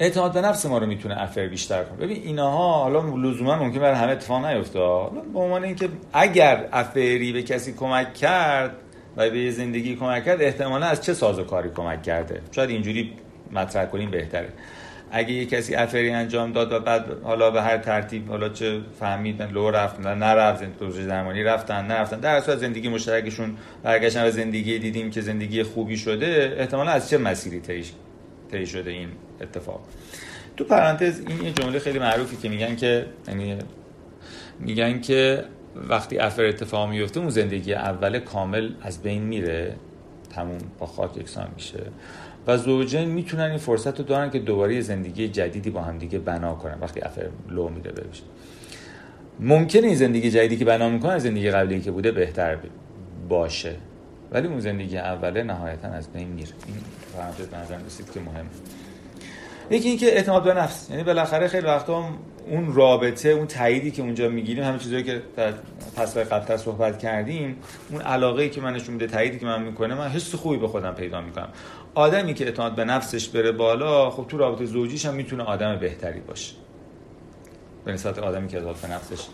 اعتماد 0.00 0.32
به 0.32 0.40
نفس 0.40 0.66
ما 0.66 0.78
رو 0.78 0.86
می‌تونه 0.86 1.22
افر 1.22 1.46
بیشتر 1.46 1.84
کنه. 1.84 1.96
ببین 1.96 2.22
اینها 2.22 2.82
حالا 2.82 3.00
لزوما 3.16 3.56
ممکن 3.56 3.80
برای 3.80 3.96
همه 3.96 4.12
اتفاق 4.12 4.46
نیفته. 4.46 4.78
به 5.32 5.38
عنوان 5.38 5.64
اینکه 5.64 5.88
اگر 6.12 6.68
افری 6.72 7.32
به 7.32 7.42
کسی 7.42 7.72
کمک 7.72 8.14
کرد 8.14 8.76
و 9.16 9.30
به 9.30 9.50
زندگی 9.50 9.96
کمک 9.96 10.24
کرد 10.24 10.42
احتمالا 10.42 10.86
از 10.86 11.04
چه 11.04 11.14
سازوکاری 11.14 11.70
کمک 11.70 12.02
کرده؟ 12.02 12.40
شاید 12.52 12.70
اینجوری 12.70 13.12
مطرح 13.52 13.86
کنیم 13.86 14.10
بهتره. 14.10 14.48
اگه 15.10 15.32
یه 15.32 15.46
کسی 15.46 15.74
افری 15.74 16.10
انجام 16.10 16.52
داد 16.52 16.72
و 16.72 16.80
بعد 16.80 17.22
حالا 17.22 17.50
به 17.50 17.62
هر 17.62 17.78
ترتیب 17.78 18.28
حالا 18.28 18.48
چه 18.48 18.80
فهمیدن 19.00 19.50
لو 19.50 19.70
رفتن 19.70 20.18
نرفت 20.18 20.78
دوره 20.78 21.06
درمانی 21.06 21.42
رفتن 21.42 21.84
نرفتن 21.84 22.20
در 22.20 22.36
اصل 22.36 22.56
زندگی 22.56 22.88
مشترکشون 22.88 23.56
برگشتن 23.82 24.26
و 24.26 24.30
زندگی 24.30 24.78
دیدیم 24.78 25.10
که 25.10 25.20
زندگی 25.20 25.62
خوبی 25.62 25.96
شده 25.96 26.56
احتمالا 26.58 26.90
از 26.90 27.10
چه 27.10 27.18
مسیری 27.18 27.60
طی 28.50 28.66
شده 28.66 28.90
این 28.90 29.08
اتفاق. 29.40 29.80
تو 30.56 30.64
پرانتز 30.64 31.20
این 31.26 31.44
یه 31.44 31.52
جمله 31.52 31.78
خیلی 31.78 31.98
معروفی 31.98 32.36
که 32.36 32.48
میگن 32.48 32.76
که 32.76 33.06
یعنی 33.28 33.58
میگن 34.60 35.00
که 35.00 35.44
وقتی 35.88 36.18
افر 36.18 36.44
اتفاق 36.44 36.88
میفته 36.88 37.20
اون 37.20 37.30
زندگی 37.30 37.74
اول 37.74 38.18
کامل 38.18 38.70
از 38.82 39.02
بین 39.02 39.22
میره 39.22 39.76
تموم 40.34 40.58
با 40.78 40.86
خاک 40.86 41.16
یکسان 41.16 41.48
میشه 41.54 41.82
و 42.46 42.56
زوجین 42.56 43.08
می‌تونن 43.08 43.42
این 43.42 43.58
فرصت 43.58 43.98
رو 43.98 44.04
دارن 44.04 44.30
که 44.30 44.38
دوباره 44.38 44.80
زندگی 44.80 45.28
جدیدی 45.28 45.70
با 45.70 45.82
هم 45.82 45.98
دیگه 45.98 46.18
بنا 46.18 46.54
کنن 46.54 46.78
وقتی 46.80 47.00
افر 47.00 47.28
لو 47.48 47.68
میره 47.68 47.92
بشه 47.92 48.22
ممکنه 49.40 49.86
این 49.86 49.96
زندگی 49.96 50.30
جدیدی 50.30 50.56
که 50.56 50.64
بنا 50.64 50.88
می‌کنن 50.88 51.18
زندگی 51.18 51.50
قبلی 51.50 51.80
که 51.80 51.90
بوده 51.90 52.12
بهتر 52.12 52.58
باشه 53.28 53.74
ولی 54.32 54.48
اون 54.48 54.60
زندگی 54.60 54.98
اوله 54.98 55.42
نهایتا 55.42 55.88
از 55.88 56.12
بین 56.12 56.28
میره. 56.28 56.48
این 57.20 57.32
فرانتز 57.32 57.54
نظر 57.54 57.84
رسید 57.86 58.12
که 58.12 58.20
مهمه 58.20 58.48
یکی 59.70 59.88
اینکه 59.88 60.06
اعتماد 60.06 60.44
به 60.44 60.54
نفس. 60.54 60.90
یعنی 60.90 61.04
بالاخره 61.04 61.48
خیلی 61.48 61.66
وقتا 61.66 62.04
اون 62.46 62.74
رابطه 62.74 63.28
اون 63.28 63.46
تاییدی 63.46 63.90
که 63.90 64.02
اونجا 64.02 64.28
می‌گیریم 64.28 64.64
همه 64.64 64.78
چیزایی 64.78 65.02
که 65.02 65.22
در 65.36 65.52
فصل 65.96 66.24
قبلتر 66.24 66.56
صحبت 66.56 66.98
کردیم 66.98 67.56
اون 67.90 68.00
علاقه 68.02 68.42
ای 68.42 68.50
که 68.50 68.60
من 68.60 68.72
نشون 68.72 68.94
میده 68.94 69.06
تاییدی 69.06 69.38
که 69.38 69.46
من 69.46 69.62
می‌کنه 69.62 69.94
من 69.94 70.08
حس 70.08 70.34
خوبی 70.34 70.56
به 70.56 70.68
خودم 70.68 70.94
پیدا 70.94 71.20
می‌کنم. 71.20 71.48
آدمی 71.94 72.34
که 72.34 72.44
اعتماد 72.44 72.74
به 72.74 72.84
نفسش 72.84 73.28
بره 73.28 73.52
بالا 73.52 74.10
خب 74.10 74.26
تو 74.28 74.38
رابطه 74.38 74.64
زوجیش 74.64 75.06
هم 75.06 75.14
می‌تونه 75.14 75.42
آدم 75.42 75.76
بهتری 75.76 76.20
باشه. 76.20 76.54
به 77.84 77.92
نسبت 77.92 78.18
آدمی 78.18 78.48
که 78.48 78.56
اعتماد 78.56 78.76
به 78.76 78.88
نفسش 78.88 79.26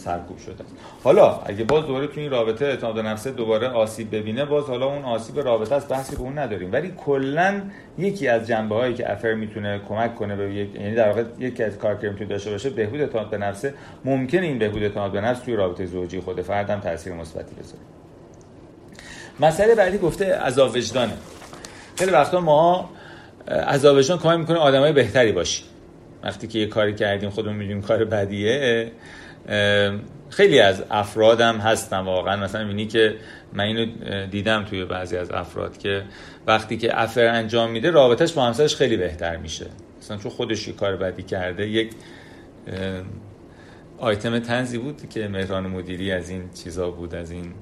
سرکوب 0.00 0.38
شده 0.38 0.64
حالا 1.04 1.40
اگه 1.46 1.64
باز 1.64 1.86
دوباره 1.86 2.06
تو 2.06 2.20
این 2.20 2.30
رابطه 2.30 2.64
اعتماد 2.64 2.94
به 2.94 3.02
نفسه 3.02 3.30
دوباره 3.30 3.68
آسیب 3.68 4.16
ببینه 4.16 4.44
باز 4.44 4.64
حالا 4.64 4.86
اون 4.86 5.02
آسیب 5.04 5.40
رابطه 5.40 5.74
است 5.74 5.88
بحثی 5.88 6.16
به 6.16 6.22
اون 6.22 6.38
نداریم. 6.38 6.72
ولی 6.72 6.92
کلا 6.96 7.62
یکی 7.98 8.28
از 8.28 8.46
جنبه 8.46 8.74
هایی 8.74 8.94
که 8.94 9.12
افر 9.12 9.34
می‌تونه 9.34 9.80
کمک 9.88 10.14
کنه 10.14 10.36
به 10.36 10.54
یک 10.54 10.74
یعنی 10.74 10.94
در 10.94 11.08
واقع 11.08 11.24
یکی 11.38 11.62
از 11.62 11.78
کار 11.78 11.96
که 11.96 12.08
می‌تونه 12.08 12.30
داشته 12.30 12.50
باشه 12.50 12.70
بهبود 12.70 13.00
اعتماد 13.00 13.30
به 13.30 13.38
نفسه 13.38 13.74
ممکنه 14.04 14.46
این 14.46 14.58
بهبود 14.58 14.82
اعتماد 14.82 15.12
به 15.12 15.20
نفس 15.20 15.40
توی 15.40 15.56
رابطه 15.56 15.86
زوجی 15.86 16.20
خود 16.20 16.42
فردم 16.42 16.80
تاثیر 16.80 17.12
مثبتی 17.12 17.54
بذاره. 17.54 17.82
مسئله 19.40 19.74
بعدی 19.74 19.98
گفته 19.98 20.34
عذاب 20.34 20.76
وجدانه 20.76 21.12
خیلی 21.96 22.10
وقتا 22.10 22.40
ما 22.40 22.90
عذاب 23.48 23.96
وجدان 23.96 24.18
کمک 24.18 24.38
می‌کنه 24.38 24.58
آدمای 24.58 24.92
بهتری 24.92 25.32
باشیم. 25.32 25.66
وقتی 26.22 26.46
که 26.46 26.58
یه 26.58 26.66
کاری 26.66 26.94
کردیم 26.94 27.30
خودمون 27.30 27.56
می‌دونیم 27.56 27.82
کار 27.82 28.04
بدیه 28.04 28.92
خیلی 30.30 30.60
از 30.60 30.84
افرادم 30.90 31.56
هستن 31.56 31.98
واقعا. 31.98 32.36
مثلا 32.36 32.68
اینی 32.68 32.86
که 32.86 33.16
من 33.52 33.64
اینو 33.64 33.86
دیدم 34.26 34.64
توی 34.64 34.84
بعضی 34.84 35.16
از 35.16 35.30
افراد 35.30 35.78
که 35.78 36.02
وقتی 36.46 36.76
که 36.76 37.00
افر 37.00 37.26
انجام 37.26 37.70
میده 37.70 37.90
رابطش 37.90 38.32
با 38.32 38.46
همسرش 38.46 38.76
خیلی 38.76 38.96
بهتر 38.96 39.36
میشه. 39.36 39.66
مثلا 39.98 40.16
چون 40.16 40.30
خودش 40.30 40.68
یه 40.68 40.74
کار 40.74 40.96
بدی 40.96 41.22
کرده 41.22 41.68
یک 41.68 41.90
آیتم 43.98 44.38
تنزی 44.38 44.78
بود 44.78 45.08
که 45.08 45.28
مهران 45.28 45.66
مدیری 45.66 46.12
از 46.12 46.30
این 46.30 46.50
چیزا 46.64 46.90
بود 46.90 47.14
از 47.14 47.30
این 47.30 47.52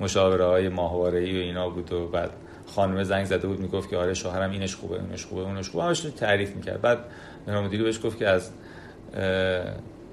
مشاوره 0.00 0.44
های 0.44 0.68
ماهواره 0.68 1.20
و 1.20 1.24
اینا 1.24 1.70
بود 1.70 1.92
و 1.92 2.08
بعد 2.08 2.30
خانم 2.66 3.02
زنگ 3.02 3.24
زده 3.24 3.46
بود 3.46 3.60
می‌گفت 3.60 3.90
که 3.90 3.96
آره 3.96 4.14
شوهرم 4.14 4.50
اینش 4.50 4.76
خوبه 4.76 4.96
اونش 4.96 5.24
خوبه 5.24 5.42
اونش 5.42 5.68
خوبه. 5.70 5.84
همش 5.84 6.00
تعریف 6.00 6.56
می‌کرد. 6.56 6.80
بعد 6.80 6.98
مهران 7.46 7.64
مدیری 7.64 7.82
بهش 7.82 8.00
گفت 8.04 8.18
که 8.18 8.28
از 8.28 8.50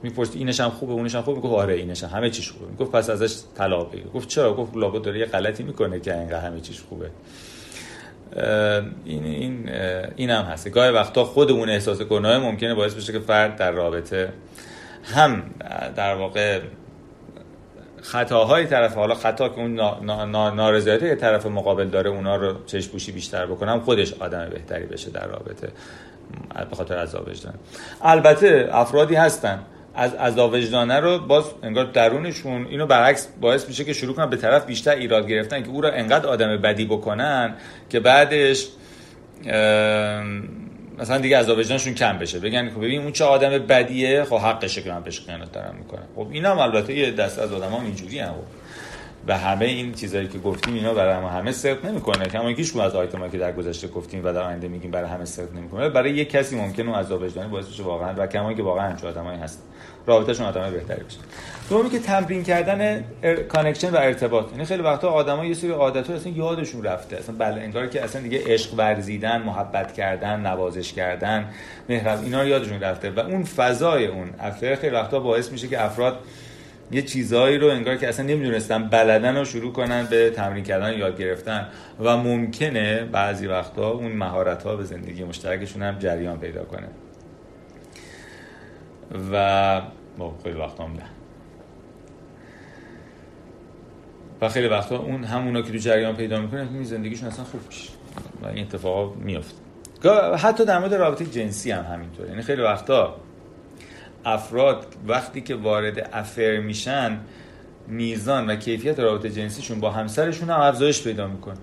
می‌پرسید 0.04 0.38
اینش 0.38 0.60
هم 0.60 0.70
خوبه 0.70 0.94
اونش 0.94 1.16
هم 1.16 1.22
خوبه. 1.22 1.38
می‌گفت 1.38 1.54
آره 1.54 1.74
اینش 1.74 2.04
هم 2.04 2.18
همه 2.18 2.30
چیش 2.30 2.52
خوبه. 2.52 2.66
می‌گفت 2.66 2.92
پس 2.92 3.10
ازش 3.10 3.36
طلاق 3.58 3.92
بگیر 3.92 4.08
گفت 4.08 4.28
چرا؟ 4.28 4.54
گفت 4.54 4.78
لابد 4.78 5.02
داره 5.02 5.20
یه 5.20 5.26
غلطی 5.26 5.64
می‌کنه 5.64 6.00
که 6.00 6.20
اینقدر 6.20 6.40
همه 6.40 6.62
چیش 6.62 6.82
خوبه. 6.82 7.10
این 9.06 9.26
این 9.26 9.70
این 10.16 10.30
هم 10.30 10.44
هست. 10.46 10.70
گاهی 10.70 10.92
وقتا 10.92 11.24
خود 11.24 11.52
اون 11.52 11.70
احساس 11.70 12.02
گناه 12.02 12.38
ممکنه 12.38 12.74
باعث 12.74 12.94
بشه 12.94 13.14
که 13.14 13.20
فرد 13.20 13.56
در 13.56 13.72
رابطه 13.72 14.34
هم 15.04 15.44
در 15.96 16.16
واقع 16.16 16.62
خطاهای 18.02 18.66
طرف 18.66 18.96
حالا 18.96 19.16
خطا 19.16 19.50
که 19.50 19.60
اون 19.60 19.76
نارضایتی 20.56 21.16
طرف 21.16 21.46
مقابل 21.46 21.88
داره 21.88 22.10
اونا 22.10 22.36
رو 22.36 22.66
چشپوشی 22.66 23.12
بیشتر 23.12 23.46
بکنم 23.46 23.80
خودش 23.80 24.14
آدم 24.14 24.50
بهتری 24.50 24.86
بشه 24.86 25.12
در 25.12 25.28
رابطه. 25.28 25.70
به 26.70 26.76
خاطر 26.76 26.98
عذاب 26.98 27.28
وجدان 27.28 27.54
البته 28.02 28.70
افرادی 28.72 29.16
هستن 29.16 29.60
از 29.98 30.14
عذاب 30.14 30.54
وجدانه 30.54 31.00
رو 31.00 31.20
باز 31.20 31.44
انگار 31.64 31.86
درونشون 31.86 32.68
اینو 32.68 32.86
برعکس 32.86 33.28
باعث 33.42 33.68
میشه 33.68 33.84
که 33.84 33.94
شروع 33.94 34.16
کنن 34.16 34.30
به 34.30 34.38
طرف 34.38 34.66
بیشتر 34.66 34.92
ایراد 34.92 35.28
گرفتن 35.28 35.64
که 35.64 35.70
او 35.70 35.82
را 35.82 35.92
انقدر 35.92 36.28
آدم 36.28 36.58
بدی 36.58 36.86
بکنن 36.86 37.54
که 37.90 38.00
بعدش 38.00 38.68
مثلا 41.00 41.18
دیگه 41.18 41.38
از 41.38 41.50
وجدانشون 41.50 41.94
کم 41.94 42.18
بشه. 42.18 42.40
بگن 42.40 42.70
خب 42.70 42.82
ببین 42.82 43.02
اون 43.02 43.12
چه 43.12 43.26
آدم 43.26 43.50
بدیه؟ 43.50 44.24
خب 44.24 44.36
حقشه 44.36 44.82
که 44.82 44.90
من 44.90 45.04
بهش 45.04 45.20
خیانت 45.20 45.52
دارم 45.52 45.76
می‌کنم. 45.80 46.08
خب 46.16 46.28
اینا 46.32 46.64
البته 46.64 46.94
یه 46.94 47.12
دست 47.12 47.40
از 47.40 47.54
آدم 47.54 47.74
اینجوری 47.74 48.20
هم 48.20 48.34
و 49.28 49.38
همه 49.38 49.66
این 49.66 49.94
چیزایی 49.94 50.28
که 50.28 50.40
گفتیم 50.40 50.74
اینا 50.74 50.94
برای 50.94 51.20
ما 51.20 51.30
همه 51.30 51.52
صدق 51.52 51.86
نمی‌کنه. 51.86 52.26
کما 52.26 52.48
هیچ 52.48 52.78
از 52.78 52.96
آیتمایی 52.96 53.32
که 53.32 53.38
در 53.38 53.52
گذشته 53.52 53.88
گفتیم 53.88 54.26
و 54.26 54.34
در 54.34 54.42
آینده 54.42 54.68
میگیم 54.68 54.92
برای 54.92 55.10
همه 55.10 55.26
صدق 55.26 55.54
نمی‌کنه. 55.54 55.90
برای 55.90 56.12
یک 56.12 56.30
کسی 56.30 56.56
ممکنه 56.56 56.90
اون 56.90 57.00
عذاب 57.00 57.22
وجدانی 57.22 57.50
باعث 57.50 57.66
بشه 57.66 57.84
واقعا 57.84 58.14
و 58.18 58.28
کما 58.28 58.54
که 58.54 58.64
واقعا 58.64 58.90
همچون 58.90 59.10
آدمایی 59.10 59.40
هست 59.40 59.64
رابطهشون 60.06 60.46
آدمای 60.46 60.72
بهتری 60.72 61.04
بشه 61.04 61.18
دومی 61.70 61.90
که 61.90 62.00
تمرین 62.00 62.44
کردن 62.44 63.04
connection 63.50 63.90
و 63.90 63.98
ارتباط. 63.98 64.52
یعنی 64.52 64.66
خیلی 64.66 64.84
وقتا 64.84 65.10
آدما 65.10 65.46
یه 65.46 65.54
سری 65.54 65.72
عادت‌ها 65.72 66.16
اصلا 66.16 66.32
یادشون 66.32 66.84
رفته. 66.84 67.18
اصلا 67.18 67.36
بله 67.36 67.62
انگار 67.62 67.88
که 67.88 68.04
اصلا 68.04 68.22
دیگه 68.22 68.42
عشق 68.46 68.74
ورزیدن 68.78 69.42
محبت 69.42 69.94
کردن 69.94 70.40
نوازش 70.40 70.94
کردن 70.94 71.50
مهرب 71.90 72.24
اینا 72.24 72.42
رو 72.42 72.48
یادشون 72.48 72.80
رفته. 72.80 73.10
و 73.12 73.20
اون 73.20 73.44
فضای 73.44 74.08
اون 74.08 74.30
affair 74.40 74.76
خیلی 74.76 74.96
وقتا 74.96 75.20
باعث 75.20 75.52
میشه 75.52 75.68
که 75.68 75.86
افراد 75.86 76.20
یه 76.92 77.02
چیزهایی 77.02 77.58
رو 77.58 77.68
انگار 77.68 77.96
که 77.96 78.08
اصلا 78.08 78.26
نمی‌دونستن 78.26 78.90
بلدن 78.90 79.38
رو 79.38 79.46
شروع 79.46 79.74
کنن 79.74 80.08
به 80.10 80.30
تمرین 80.30 80.64
کردن 80.64 80.98
یاد 80.98 81.18
گرفتن. 81.20 81.68
و 82.00 82.18
ممکنه 82.18 83.04
بعضی 83.04 83.48
وقتا 83.48 83.90
اون 83.90 84.12
مهارت 84.12 84.64
ها 84.64 84.76
به 84.76 84.84
زندگی 84.84 85.24
مشترکشون 85.24 85.84
هم 85.84 86.00
جریان 86.00 86.40
پیدا 86.40 86.64
کنه. 86.64 86.88
و 89.32 89.82
خیلی 90.44 90.60
وقتا 90.60 90.84
هم 90.84 90.94
نه. 90.94 91.04
و 94.42 94.50
خیلی 94.50 94.68
وقتا 94.68 94.98
اون 94.98 95.24
همونا 95.24 95.62
که 95.62 95.72
تو 95.72 95.78
جریان 95.78 96.16
پیدا 96.16 96.42
می‌کنه 96.42 96.68
این 96.74 96.84
زندگیشون 96.84 97.28
اصلا 97.28 97.46
خوب 97.46 97.62
میشه. 97.68 97.90
و 98.42 98.48
این 98.48 98.66
اتفاقا 98.66 99.14
میفته 99.16 99.56
حتی 100.40 100.66
در 100.66 100.80
مورد 100.80 100.94
رابطه 100.94 101.26
جنسی 101.26 101.72
هم 101.72 101.94
همینطوره. 101.94 102.30
یعنی 102.30 102.42
خیلی 102.42 102.62
وقتا 102.62 103.16
افراد 104.26 104.86
وقتی 105.08 105.42
که 105.42 105.56
وارد 105.56 106.10
افر 106.14 106.58
میشن 106.58 107.20
میزان 107.88 108.50
و 108.50 108.56
کیفیت 108.56 109.00
رابطه 109.00 109.30
جنسیشون 109.30 109.80
با 109.80 109.92
همسرشون 109.92 110.50
هم 110.50 110.60
افزایش 110.60 111.04
پیدا 111.04 111.28
می‌کنه. 111.28 111.58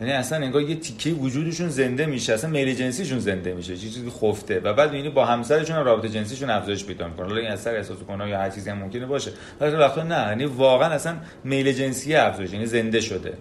یعنی 0.00 0.12
اصلا 0.12 0.38
انگار 0.38 0.62
یه 0.62 0.76
تیکه 0.76 1.10
وجودشون 1.10 1.68
زنده 1.68 2.06
میشه 2.06 2.34
اصلا 2.34 2.50
میل 2.50 2.74
جنسیشون 2.74 3.18
زنده 3.18 3.54
میشه 3.54 3.76
چیزی 3.76 4.10
خفته. 4.10 4.60
و 4.60 4.74
بعد 4.74 4.94
یعنی 4.94 5.08
با 5.08 5.24
همسرشون 5.24 5.76
هم 5.76 5.84
رابطه 5.84 6.08
جنسیشون 6.08 6.50
افزایش 6.50 6.84
پیدا 6.84 7.08
می‌کنه. 7.08 7.26
حالا 7.26 7.40
این 7.40 7.50
اثر 7.50 7.76
احساس 7.76 7.98
کنه 7.98 8.28
یا 8.28 8.38
هر 8.38 8.50
چیزی 8.50 8.70
هم 8.70 8.78
ممکنه 8.78 9.06
باشه. 9.06 9.30
ولی 9.60 9.76
وقتا 9.76 10.02
نه 10.02 10.28
یعنی 10.28 10.44
واقعا 10.44 10.88
اصلا 10.88 11.16
میل 11.44 11.72
جنسی 11.72 12.14
افزایش 12.14 12.52
یعنی 12.52 12.66
زنده 12.66 13.00
شده. 13.00 13.32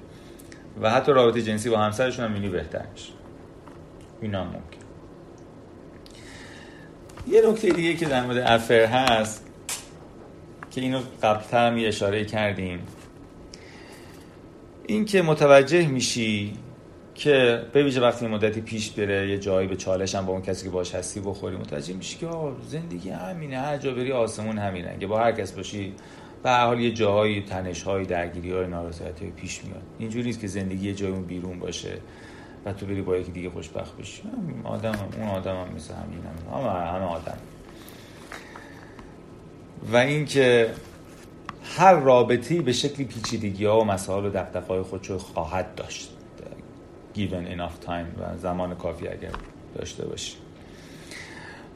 و 0.82 0.90
حتی 0.90 1.12
رابطه 1.12 1.42
جنسی 1.42 1.70
با 1.70 1.78
همسرشون 1.78 2.26
هم 2.26 2.52
بهتر 2.52 2.84
میشه. 2.94 3.12
اینا 4.22 4.44
ممکن. 4.44 4.87
یه 7.30 7.42
نکته 7.50 7.70
دیگه 7.70 7.94
که 7.94 8.06
در 8.06 8.24
مورد 8.24 8.38
افر 8.38 8.86
هست 8.86 9.46
که 10.72 10.82
اینو 10.82 11.02
قبلتر 11.24 11.72
هم 11.72 11.88
اشاره 11.88 12.26
کردیم. 12.26 12.80
این 14.88 15.06
که 15.06 15.22
متوجه 15.22 15.88
میشی 15.88 16.54
که 17.16 17.62
به 17.74 17.84
ویژه 17.84 18.02
وقتی 18.02 18.28
مدتی 18.28 18.62
پیش 18.62 18.92
بره 18.92 19.30
یه 19.30 19.38
جایی 19.38 19.68
به 19.68 19.76
چالش 19.76 20.16
هم 20.16 20.26
با 20.26 20.34
اون 20.34 20.42
کسی 20.42 20.64
که 20.64 20.70
باش 20.70 20.96
هستی 20.96 21.20
بخوری 21.20 21.56
متوجه 21.56 21.94
میشی 21.94 22.18
که 22.18 22.28
زندگی 22.68 23.10
همینه 23.10 23.60
هر 23.60 23.78
جا 23.78 23.94
بری 23.94 24.12
آسمون 24.12 24.58
همینه. 24.58 24.98
که 25.00 25.08
با 25.08 25.20
هر 25.20 25.32
کس 25.32 25.52
باشی 25.52 25.94
به 26.44 26.50
هر 26.50 26.66
حال 26.66 26.80
یه 26.80 26.92
جاهایی 26.92 27.42
تنش 27.42 27.84
های 27.84 28.06
درگیری 28.06 28.52
های 28.52 28.68
نارضایتی 28.68 29.26
پیش 29.26 29.64
میاد. 29.64 29.82
اینجوری 30.00 30.26
نیست 30.26 30.40
که 30.40 30.48
زندگی 30.48 30.88
یه 30.88 30.94
جای 30.94 31.12
اون 31.12 31.24
بیرون 31.24 31.60
باشه. 31.60 31.98
و 32.68 32.74
تو 32.74 32.86
بری 32.86 33.02
با 33.02 33.18
یکی 33.18 33.32
دیگه 33.32 33.50
خوشبخت 33.50 33.98
بشی. 33.98 34.24
آدم 34.64 34.92
هم. 34.92 35.08
اون 35.18 35.30
آدم 35.30 35.56
هم 35.56 35.74
مثل 35.76 35.94
همین 35.94 36.20
هم. 36.20 36.60
همه, 36.96 37.06
آدم. 37.06 37.38
و 39.92 39.98
اینکه 39.98 40.74
هر 41.64 41.94
رابطی 41.94 42.60
به 42.60 42.74
شکلی 42.74 43.06
پیچیدگی 43.06 43.66
ها 43.66 43.80
و 43.80 43.84
مسائل 43.84 44.26
و 44.26 44.30
دقدقه 44.30 44.84
خودشو 44.84 45.18
خواهد 45.18 45.76
داشت. 45.76 46.12
Given 47.16 47.58
enough 47.58 47.88
time 47.88 48.20
و 48.20 48.38
زمان 48.38 48.76
کافی 48.76 49.08
اگر 49.08 49.32
داشته 49.76 50.06
باشی. 50.06 50.36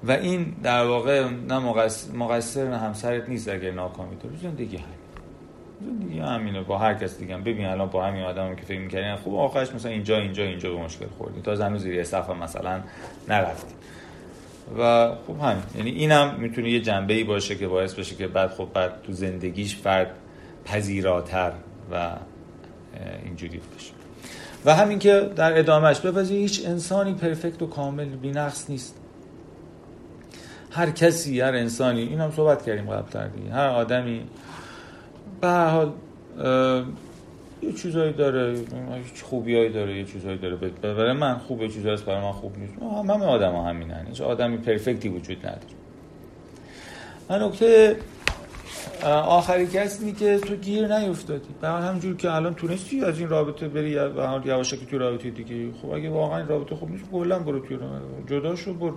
و 0.04 0.12
این 0.12 0.56
در 0.64 0.86
واقع 0.86 1.30
نه 1.30 1.60
مقصر 2.14 2.70
نه 2.70 2.78
همسرت 2.78 3.30
نیست 3.30 3.50
اگر 3.50 3.72
ناکامی 3.72 4.18
تو 4.18 4.28
زندگی 4.42 4.78
هم 4.78 4.84
زندگی 5.86 6.20
همینه. 6.20 6.62
با 6.62 6.78
هر 6.78 6.94
کس 6.94 7.18
دیگه 7.18 7.38
ببین 7.38 7.66
الان 7.66 7.90
با 7.90 8.06
همین 8.06 8.24
آدمی 8.24 8.56
که 8.56 8.62
فکر 8.62 8.80
می‌کردین 8.80 9.16
خوب 9.16 9.36
آخرش 9.36 9.76
مثلا 9.76 9.92
اینجا 9.92 10.18
اینجا 10.18 10.44
اینجا 10.44 10.70
به 10.74 10.84
مشکل 10.84 11.06
خوردی. 11.18 11.42
تا 11.42 11.56
زنو 11.56 11.78
زیر 11.78 12.04
صف 12.04 12.30
مثلا 12.30 12.80
نرفتی. 13.30 13.76
و 14.80 15.12
خب 15.28 15.40
همین. 15.42 15.64
یعنی 15.78 15.90
اینم 15.90 16.36
می‌تونه 16.40 16.70
یه 16.70 16.82
جنبه 16.82 17.14
ای 17.14 17.24
باشه 17.24 17.56
که 17.56 17.68
باعث 17.68 17.94
بشه 17.94 18.16
که 18.16 18.28
بعد 18.28 18.50
خب 18.50 18.68
بعد 18.74 19.02
تو 19.04 19.14
زندگیش 19.14 19.76
فرد 19.76 20.12
پذیراتر 20.66 21.52
و 21.92 22.10
اینجوری 23.26 23.58
باشه 23.74 23.94
و 24.66 24.76
همین 24.76 25.00
که 25.00 25.30
در 25.36 25.60
ادامهش 25.60 26.00
بپذیر 26.00 26.40
هیچ 26.40 26.66
انسانی 26.66 27.14
پرفکت 27.14 27.62
و 27.62 27.68
کامل 27.68 28.06
بی‌نقص 28.06 28.70
نیست. 28.70 28.96
هر 30.72 30.90
کسی 30.90 31.42
هر 31.42 31.56
انسانی. 31.56 32.02
این 32.02 32.20
هم 32.20 32.32
صحبت 32.32 32.66
کردیم 32.66 32.90
قبل 32.90 33.28
دیگه. 33.28 33.54
هر 33.54 33.68
آدمی 33.68 34.24
به 35.42 35.48
هر 35.48 35.68
حال 35.68 35.92
یه 37.64 37.74
چیزایی 37.74 38.14
داره 38.14 38.56
خوبیایی 39.24 39.70
داره 39.70 39.98
یه 39.98 40.06
چیزایی 40.06 40.38
داره 40.38 40.56
برای 40.82 41.14
من 41.14 41.38
خوبه 41.38 41.68
چیزایی 41.68 41.94
هست 41.94 42.06
برای 42.06 42.22
من 42.22 42.32
خوب 42.32 42.58
نیست. 42.58 42.74
همه 43.10 43.26
آدم 43.26 43.52
ها 43.52 43.64
همینن. 43.64 44.06
هیچ 44.08 44.22
آدمی 44.22 44.58
پرفکتی 44.58 45.10
وجود 45.10 45.38
نداره. 45.38 45.62
من 47.30 47.44
نکته 47.44 47.96
آخری 49.06 49.68
که 49.68 49.82
هست 49.82 50.02
اینی 50.02 50.14
که 50.14 50.38
تو 50.38 50.56
گیر 50.56 50.98
نیفتادی. 50.98 51.50
به 51.62 51.68
همجور 51.68 52.16
که 52.16 52.32
الان 52.32 52.54
تونستی 52.54 53.06
از 53.06 53.20
این 53.20 53.30
رابطه 53.30 53.68
بری 53.68 53.96
و 53.96 54.22
حال 54.22 54.46
یواشکی 54.46 54.86
تو 54.86 54.98
رابطه 54.98 55.30
دیگه. 55.30 55.72
خب 55.82 55.90
اگه 55.90 56.10
واقعا 56.10 56.46
رابطه 56.46 56.76
خوب 56.76 56.92
نیست 56.92 57.04
کلا 57.12 57.40
برو 57.40 57.60
تو 57.60 57.76
جدا 58.28 58.56
شو 58.56 58.74
برو. 58.74 58.96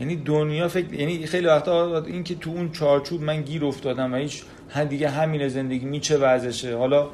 یعنی 0.00 0.16
دنیا 0.16 0.68
فکر 0.68 0.94
یعنی 0.94 1.26
خیلی 1.26 1.46
وقتا 1.46 1.98
این 1.98 2.24
که 2.24 2.34
تو 2.34 2.50
اون 2.50 2.70
چارچوب 2.70 3.22
من 3.22 3.42
گیر 3.42 3.64
افتادم 3.64 4.12
و 4.12 4.16
هیچ 4.16 4.44
دیگه 4.88 5.08
همین 5.08 5.48
زندگی 5.48 5.84
میچه 5.84 6.18
وضعشه 6.18 6.76
حالا 6.76 7.08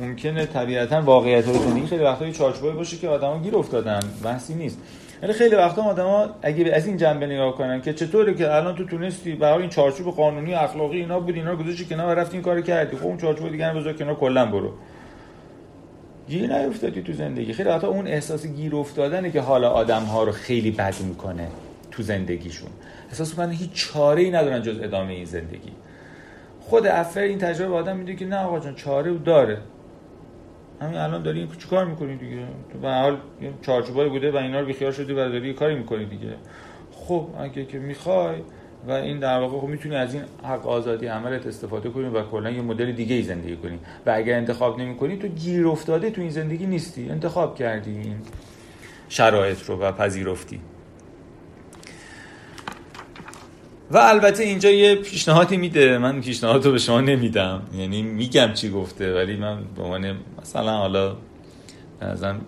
ممکنه 0.00 0.46
طبیعتا 0.46 1.02
واقعیت 1.02 1.46
رو 1.46 1.54
زندگی 1.58 1.86
خیلی 1.86 2.04
وقتا 2.04 2.30
چارچوبی 2.30 2.70
باشه 2.70 2.96
که 2.96 3.08
آدما 3.08 3.38
گیر 3.38 3.56
افتادن. 3.56 4.00
بحثی 4.24 4.54
نیست. 4.54 4.78
ولی 5.22 5.32
خیلی 5.32 5.54
وقتا 5.54 5.82
آدما 5.82 6.28
اگه 6.42 6.72
از 6.74 6.86
این 6.86 6.96
جنبه 6.96 7.26
نگاه 7.26 7.54
کنن 7.54 7.80
که 7.80 7.92
چطوره 7.92 8.34
که 8.34 8.54
الان 8.54 8.74
تو 8.74 8.84
تونستی 8.84 9.32
برای 9.32 9.60
این 9.60 9.70
چارچوب 9.70 10.14
قانونی 10.14 10.54
اخلاقی 10.54 10.98
اینا 10.98 11.20
بود 11.20 11.34
اینا 11.34 11.56
گذاشتی 11.56 11.84
کنار 11.84 12.16
و 12.16 12.18
رفتی 12.18 12.36
این 12.36 12.42
کارو 12.42 12.60
کردی. 12.60 12.96
خب 12.96 13.06
اون 13.06 13.16
چارچوب 13.16 13.50
دیگه 13.50 13.72
بذار 13.72 13.92
کنار 13.92 14.14
کلا 14.14 14.46
برو. 14.46 14.72
گیر 16.28 16.58
نیفتادی 16.58 17.02
تو 17.02 17.12
زندگی. 17.12 17.52
خیلی 17.52 17.68
وقتا 17.68 17.88
اون 17.88 18.06
احساس 18.06 18.46
گیر 18.46 18.76
افتادنه 18.76 19.30
که 19.30 19.40
حالا 19.40 19.70
آدم 19.70 20.02
ها 20.02 20.24
رو 20.24 20.32
خیلی 20.32 20.70
بد 20.70 20.94
می‌کنه 21.00 21.48
تو 21.90 22.02
زندگیشون. 22.02 22.70
احساس 23.08 23.30
می‌کنن 23.30 23.50
هیچ 23.50 23.70
چاره 23.74 24.22
ای 24.22 24.30
ندارن 24.30 24.62
جز 24.62 24.78
ادامه 24.82 25.12
این 25.12 25.24
زندگی. 25.24 25.72
خود 26.68 26.86
افر 26.86 27.20
این 27.20 27.38
تجربه 27.38 27.74
آدم 27.74 27.96
میده 27.96 28.14
که 28.14 28.26
نه 28.26 28.36
آقا 28.36 28.58
جان 28.58 28.74
چاره 28.74 29.14
داره. 29.14 29.58
همین 30.80 30.96
الان 30.96 31.22
داری 31.22 31.38
این 31.38 31.48
کار 31.70 31.84
می‌کنی 31.84 32.16
دیگه؟ 32.16 32.42
تو 32.72 32.78
به 32.78 32.88
حال 32.88 33.18
چارچوبای 33.62 34.08
بوده 34.08 34.32
و 34.32 34.36
اینا 34.36 34.60
رو 34.60 34.66
بیخیال 34.66 34.92
شدی 34.92 35.12
و 35.12 35.16
داری 35.16 35.52
کاری 35.52 35.74
می‌کنی 35.74 36.04
دیگه. 36.04 36.34
خب 36.92 37.28
اگه 37.38 37.64
که 37.64 37.78
می‌خوای 37.78 38.36
و 38.88 38.90
این 38.90 39.18
در 39.18 39.40
واقع 39.40 39.58
خب 39.58 39.66
می‌تونی 39.66 39.96
از 39.96 40.14
این 40.14 40.22
حق 40.44 40.66
آزادی 40.66 41.06
عملت 41.06 41.46
استفاده 41.46 41.90
کنی 41.90 42.04
و 42.04 42.22
کلا 42.22 42.50
یه 42.50 42.62
مدل 42.62 42.92
دیگه 42.92 43.14
ای 43.14 43.22
زندگی 43.22 43.56
کنی. 43.56 43.78
و 44.06 44.12
اگر 44.14 44.36
انتخاب 44.36 44.80
نمی‌کنی 44.80 45.16
تو 45.16 45.28
گیر 45.28 45.68
افتاده 45.68 46.10
تو 46.10 46.20
این 46.20 46.30
زندگی 46.30 46.66
نیستی. 46.66 47.10
انتخاب 47.10 47.54
کردی 47.54 47.90
این 47.90 48.16
شرایط 49.08 49.62
رو 49.62 49.76
و 49.76 49.92
پذیرفتی. 49.92 50.60
و 53.94 53.98
البته 53.98 54.42
اینجا 54.42 54.70
یه 54.70 54.94
پیشنهادی 54.94 55.56
میده. 55.56 55.98
من 55.98 56.20
پیشنهاد 56.20 56.64
رو 56.64 56.72
به 56.72 56.78
شما 56.78 57.00
نمیدم. 57.00 57.62
یعنی 57.78 58.02
میگم 58.02 58.52
چی 58.52 58.70
گفته 58.70 59.14
ولی 59.14 59.36
من 59.36 59.58
به 59.76 59.82
عنوان 59.82 60.16
مثلا 60.42 60.76
حالا 60.76 61.16
ازم 62.00 62.40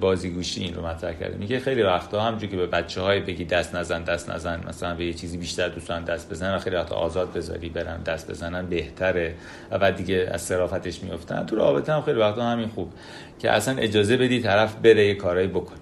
بازیگوشی 0.00 0.60
این 0.60 0.74
رو 0.74 0.86
مطرح 0.86 1.12
کرده. 1.12 1.36
میگه 1.36 1.60
خیلی 1.60 1.82
وقتا 1.82 2.20
همونجوری 2.20 2.50
که 2.52 2.56
به 2.56 2.66
بچه 2.66 3.00
های 3.00 3.20
بگی 3.20 3.44
دست 3.44 3.74
نزن 3.74 4.02
دست 4.02 4.30
نزن 4.30 4.60
مثلا 4.68 4.94
به 4.94 5.04
یه 5.04 5.12
چیزی 5.12 5.36
بیشتر 5.36 5.68
دوستان 5.68 6.04
دست 6.04 6.30
بزنن 6.30 6.54
و 6.54 6.58
خیلی 6.58 6.76
وقتا 6.76 6.94
آزاد 6.94 7.32
بذاری 7.32 7.68
برن 7.68 8.02
دست 8.02 8.30
بزنن 8.30 8.66
بهتره. 8.66 9.34
و 9.70 9.78
بعد 9.78 9.96
دیگه 9.96 10.28
از 10.32 10.42
صرافتش 10.42 11.02
میفتن 11.02 11.46
تو 11.46 11.56
رابطه 11.56 11.92
هم 11.92 12.02
خیلی 12.02 12.18
وقتا 12.18 12.42
همین 12.42 12.68
خوب 12.68 12.92
که 13.38 13.50
اصلا 13.50 13.76
اجازه 13.76 14.16
بدی 14.16 14.40
طرف 14.40 14.74
بره 14.74 15.06
یه 15.06 15.14
کارایی 15.14 15.48
بکن 15.48 15.76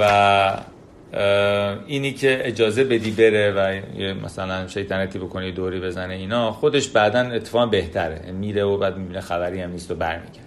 و 0.00 0.71
اینی 1.86 2.12
که 2.12 2.48
اجازه 2.48 2.84
بدی 2.84 3.10
بره 3.10 3.52
و 3.52 3.80
مثلا 4.24 4.66
شیطنتی 4.66 5.18
بکنی 5.18 5.52
دوری 5.52 5.80
بزنه 5.80 6.14
اینا 6.14 6.52
خودش 6.52 6.88
بعدا 6.88 7.20
اتفاقا 7.20 7.66
بهتره. 7.66 8.32
میره 8.32 8.64
و 8.64 8.78
بعد 8.78 8.96
می‌بینه 8.96 9.20
خبری 9.20 9.60
هم 9.60 9.70
نیست 9.70 9.90
و 9.90 9.94
برمیگرده. 9.94 10.40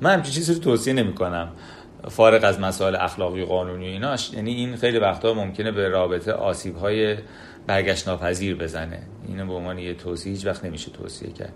من 0.00 0.12
همچین 0.14 0.34
چیزی 0.34 0.54
رو 0.54 0.60
توصیه 0.60 0.92
نمی 0.92 1.14
کنم 1.14 1.52
فارغ 2.08 2.44
از 2.44 2.60
مسائل 2.60 2.96
اخلاقی 2.96 3.44
قانونی 3.44 3.86
ایناش 3.86 4.32
یعنی 4.34 4.54
این 4.54 4.76
خیلی 4.76 4.98
وقتا 4.98 5.34
ممکنه 5.34 5.72
به 5.72 5.88
رابطه 5.88 6.32
آسیب 6.32 6.76
های 6.76 7.16
برگشت 7.66 8.08
ناپذیر 8.08 8.56
بزنه. 8.56 8.98
اینو 9.28 9.46
به 9.46 9.52
عنوان 9.52 9.78
یه 9.78 9.94
توصیه 9.94 10.32
هیچ 10.32 10.46
وقت 10.46 10.64
نمیشه 10.64 10.90
توصیه 10.90 11.32
کرد. 11.32 11.52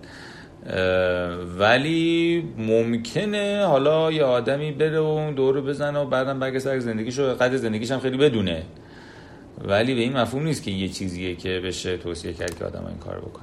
ولی 1.59 2.43
ممکنه 2.59 3.65
حالا 3.67 4.13
یه 4.13 4.25
آدمی 4.25 4.73
بره 4.73 5.01
و 5.01 5.33
دورو 5.33 5.63
بزنه 5.63 5.99
و 5.99 6.07
بعدم 6.07 6.41
برگه 6.41 6.59
سر 6.59 6.79
زندگیش 6.79 7.19
و 7.19 7.35
قدر 7.35 7.57
زندگیش 7.57 7.91
هم 7.91 8.01
خیلی 8.01 8.17
بدونه. 8.17 8.63
ولی 9.65 9.95
به 9.95 10.01
این 10.01 10.17
مفهوم 10.17 10.45
نیست 10.45 10.63
که 10.63 10.71
یه 10.71 10.89
چیزیه 10.89 11.35
که 11.35 11.61
بشه 11.65 11.97
توصیه 11.97 12.33
کرد 12.33 12.59
که 12.59 12.65
آدم 12.65 12.87
این 12.87 12.99
کار 12.99 13.21
بکن 13.21 13.43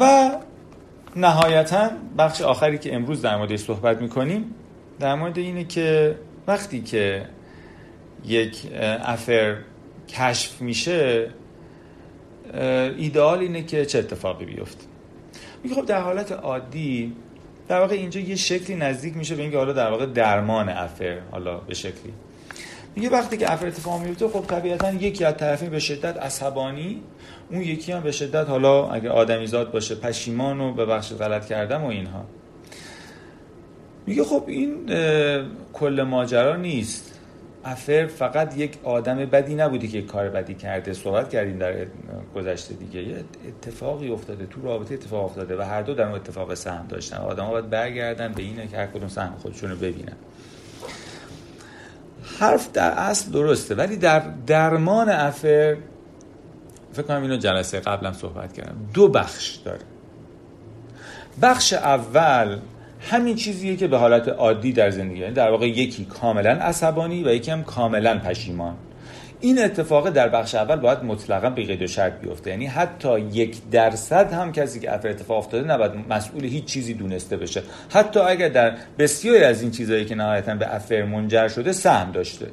و 0.00 0.30
نهایتا 1.16 1.90
بخش 2.18 2.42
آخری 2.42 2.78
که 2.78 2.94
امروز 2.94 3.22
در 3.22 3.36
موردش 3.36 3.58
صحبت 3.58 4.02
می‌کنیم 4.02 4.54
در 5.00 5.14
مورد 5.14 5.38
اینه 5.38 5.64
که 5.64 6.18
وقتی 6.46 6.82
که 6.82 7.26
یک 8.26 8.62
افر 9.02 9.56
کشف 10.08 10.60
میشه 10.62 11.30
ایدئال 12.96 13.38
اینه 13.38 13.62
که 13.62 13.86
چه 13.86 13.98
اتفاقی 13.98 14.44
بیفته. 14.44 14.84
میگه 15.62 15.74
خب 15.74 15.86
در 15.86 16.00
حالت 16.00 16.32
عادی 16.32 17.12
در 17.68 17.80
واقع 17.80 17.94
اینجا 17.94 18.20
یه 18.20 18.36
شکلی 18.36 18.76
نزدیک 18.76 19.16
میشه 19.16 19.34
به 19.34 19.42
اینکه 19.42 19.56
حالا 19.56 19.72
در 19.72 19.90
واقع 19.90 20.06
درمان 20.06 20.68
افر 20.68 21.18
حالا 21.30 21.58
به 21.58 21.74
شکلی. 21.74 22.12
میگه 22.96 23.10
وقتی 23.10 23.36
که 23.36 23.52
افر 23.52 23.66
اتفاق 23.66 24.02
میفته 24.02 24.28
خب 24.28 24.46
طبیعتا 24.46 24.92
یکی 24.92 25.24
از 25.24 25.36
طرفین 25.36 25.70
به 25.70 25.78
شدت 25.78 26.16
عصبانی 26.16 27.02
اون 27.50 27.60
یکی 27.60 27.92
هم 27.92 28.00
به 28.00 28.12
شدت 28.12 28.48
حالا 28.48 28.90
اگه 28.90 29.10
آدمیزاد 29.10 29.72
باشه 29.72 29.94
پشیمان 29.94 30.60
و 30.60 30.72
به 30.72 30.86
بخش 30.86 31.12
غلط 31.12 31.46
کردم 31.46 31.84
و 31.84 31.86
اینها. 31.86 32.24
میگه 34.06 34.24
خب 34.24 34.44
این 34.46 34.86
کل 35.72 36.02
ماجرا 36.02 36.56
نیست. 36.56 37.13
افر 37.64 38.06
فقط 38.06 38.56
یک 38.56 38.78
آدم 38.82 39.16
بدی 39.16 39.54
نبودی 39.54 39.88
که 39.88 40.02
کار 40.02 40.28
بدی 40.28 40.54
کرده. 40.54 40.92
صحبت 40.92 41.30
کردیم 41.30 41.58
در 41.58 41.86
گذشته 42.34 42.74
دیگه. 42.74 43.02
یه 43.02 43.24
اتفاقی 43.48 44.10
افتاده 44.10 44.46
تو 44.46 44.62
رابطه 44.62 44.94
اتفاق 44.94 45.24
افتاده 45.24 45.56
و 45.58 45.62
هر 45.62 45.82
دو 45.82 45.94
در 45.94 46.04
اون 46.04 46.14
اتفاق 46.14 46.54
سهم 46.54 46.86
داشتن. 46.86 47.16
آدم 47.16 47.44
ها 47.44 47.50
باید 47.50 47.70
برگردن 47.70 48.32
به 48.32 48.42
اینه 48.42 48.66
که 48.66 48.76
هر 48.76 48.86
کدوم 48.86 49.08
سهم 49.08 49.34
خودشون 49.38 49.70
رو 49.70 49.76
ببینن. 49.76 50.16
حرف 52.40 52.72
در 52.72 52.90
اصل 52.90 53.30
درسته 53.30 53.74
ولی 53.74 53.96
در 53.96 54.22
درمان 54.46 55.08
افر 55.08 55.76
فکر 56.92 57.02
کنم 57.02 57.22
اینو 57.22 57.36
جلسه 57.36 57.80
قبلم 57.80 58.12
صحبت 58.12 58.52
کردم. 58.52 58.76
دو 58.94 59.08
بخش 59.08 59.54
داره. 59.54 59.80
بخش 61.42 61.72
اول 61.72 62.58
همین 63.10 63.36
چیزیه 63.36 63.76
که 63.76 63.88
به 63.88 63.98
حالت 63.98 64.28
عادی 64.28 64.72
در 64.72 64.90
زندگی 64.90 65.20
یعنی 65.20 65.34
در 65.34 65.50
واقع 65.50 65.68
یکی 65.68 66.04
کاملا 66.04 66.50
عصبانی 66.50 67.24
و 67.24 67.28
یکی 67.28 67.50
هم 67.50 67.64
کاملا 67.64 68.18
پشیمان. 68.18 68.76
این 69.40 69.64
اتفاق 69.64 70.10
در 70.10 70.28
بخش 70.28 70.54
اول 70.54 70.76
باید 70.76 71.04
مطلقا 71.04 71.50
به 71.50 71.62
قید 71.62 71.82
و 71.82 71.86
شرط 71.86 72.20
بیفته. 72.20 72.50
یعنی 72.50 72.66
حتی 72.66 73.20
یک 73.20 73.70
درصد 73.70 74.32
هم 74.32 74.52
کسی 74.52 74.80
که 74.80 74.94
افر 74.94 75.08
اتفاق 75.08 75.38
افتاده 75.38 75.68
نباید 75.68 75.92
مسئول 76.10 76.44
هیچ 76.44 76.64
چیزی 76.64 76.94
دونسته 76.94 77.36
بشه. 77.36 77.62
حتی 77.90 78.20
اگر 78.20 78.48
در 78.48 78.76
بسیاری 78.98 79.44
از 79.44 79.62
این 79.62 79.70
چیزهایی 79.70 80.04
که 80.04 80.14
نهایتا 80.14 80.54
به 80.54 80.74
افر 80.74 81.02
منجر 81.02 81.48
شده 81.48 81.72
سهم 81.72 82.12
داشته. 82.12 82.46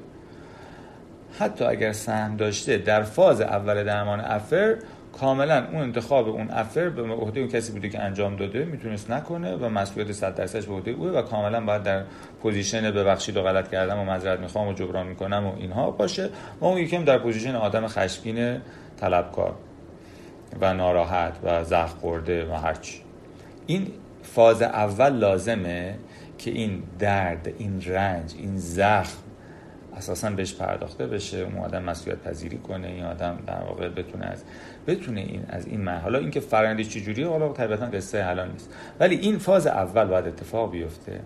حتی 1.39 1.65
اگر 1.65 1.91
سهم 1.91 2.37
داشته 2.37 2.77
در 2.77 3.03
فاز 3.03 3.41
اول 3.41 3.83
درمان 3.83 4.19
affair 4.19 4.75
کاملا 5.19 5.67
اون 5.71 5.81
انتخاب 5.81 6.29
اون 6.29 6.51
affair 6.51 6.89
به 6.89 7.01
عهده 7.01 7.39
اون 7.39 7.49
کسی 7.49 7.71
بوده 7.71 7.89
که 7.89 7.99
انجام 7.99 8.35
داده 8.35 8.65
می‌تونست 8.65 9.11
نکنه 9.11 9.55
و 9.55 9.69
مسئولیت 9.69 10.11
100 10.11 10.35
درصدش 10.35 10.65
به 10.65 10.73
عهده 10.73 10.91
اوه 10.91 11.11
و 11.11 11.21
کاملا 11.21 11.65
باید 11.65 11.83
در 11.83 12.03
position 12.41 12.91
ببخشید 12.91 13.37
و 13.37 13.43
غلط 13.43 13.71
کردم 13.71 13.99
و 13.99 14.03
معذرت 14.03 14.39
می‌خوام 14.39 14.67
و 14.67 14.73
جبران 14.73 15.07
می‌کنم 15.07 15.47
و 15.47 15.55
اینها 15.57 15.91
باشه 15.91 16.29
و 16.61 16.65
اون 16.65 16.77
یکم 16.77 17.03
در 17.03 17.17
position 17.17 17.55
آدم 17.55 17.87
خشمگین 17.87 18.57
طلبکار 18.99 19.55
و 20.61 20.73
ناراحت 20.73 21.33
و 21.43 21.63
زخم 21.63 21.97
خورده 21.97 22.51
و 22.51 22.53
هرچی 22.53 23.01
این 23.67 23.87
فاز 24.23 24.61
اول 24.61 25.13
لازمه 25.13 25.95
که 26.37 26.51
این 26.51 26.83
درد 26.99 27.53
این 27.57 27.81
رنج 27.85 28.33
این 28.37 28.57
زخم 28.57 29.17
اساسا 29.97 30.29
بهش 30.29 30.53
پرداخته 30.53 31.07
بشه 31.07 31.37
اون 31.37 31.57
آدم 31.57 31.83
مسئولیت 31.83 32.19
پذیری 32.21 32.57
کنه 32.57 32.87
این 32.87 33.03
آدم 33.03 33.39
در 33.47 33.63
واقع 33.63 33.89
بتونه 33.89 34.25
از 34.25 34.43
بتونه 34.87 35.21
این 35.21 35.45
از 35.49 35.67
این 35.67 35.81
من 35.81 35.97
حالا 35.97 36.19
اینکه 36.19 36.39
فرآیندش 36.39 36.89
چجوریه 36.89 37.27
حالا 37.27 37.53
طبیعتا 37.53 37.85
قصه 37.85 38.23
حالا 38.23 38.45
نیست. 38.45 38.69
ولی 38.99 39.15
این 39.15 39.37
فاز 39.37 39.67
اول 39.67 40.05
باید 40.05 40.27
اتفاق 40.27 40.71
بیفته. 40.71 41.19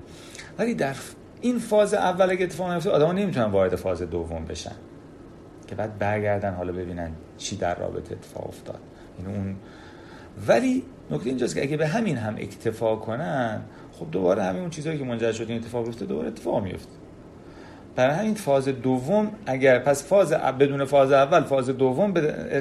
ولی 0.57 0.73
در 0.73 0.95
این 1.41 1.59
فاز 1.59 1.93
اول 1.93 2.29
اگه 2.29 2.43
اتفاق 2.43 2.71
نیفته 2.71 2.89
آدم‌ها 2.89 3.11
نمی‌تونن 3.11 3.45
وارد 3.45 3.75
فاز 3.75 4.01
دوم 4.01 4.45
بشن. 4.45 4.75
که 5.67 5.75
بعد 5.75 5.99
برگردن 5.99 6.53
حالا 6.53 6.71
ببینن 6.71 7.11
چی 7.37 7.57
در 7.57 7.75
رابطه 7.75 8.13
اتفاق 8.13 8.47
افتاد. 8.47 8.79
این 9.17 9.27
یعنی 9.27 9.37
اون 9.37 9.55
ولی 10.47 10.83
نکته 11.11 11.29
اینجاست 11.29 11.55
که 11.55 11.61
اگه 11.61 11.77
به 11.77 11.87
همین 11.87 12.17
هم 12.17 12.35
اکتفا 12.35 12.95
کنن 12.95 13.61
خب 13.91 14.11
دوباره 14.11 14.43
همین 14.43 14.61
اون 14.61 14.69
چیزهایی 14.69 14.99
که 14.99 15.05
منجر 15.05 15.31
شد 15.31 15.49
این 15.49 15.57
اتفاق 15.57 15.85
بیفته 15.85 16.05
دوباره 16.05 16.27
اتفاق 16.27 16.63
میفته 16.63 16.91
برای 17.95 18.15
همین 18.15 18.33
فاز 18.33 18.67
دوم 18.67 19.31
اگر 19.45 19.79
پس 19.79 20.07
فاز 20.07 20.33
بدون 20.33 20.85
فاز 20.85 21.11
اول 21.11 21.43
فاز 21.43 21.69
دوم 21.69 22.13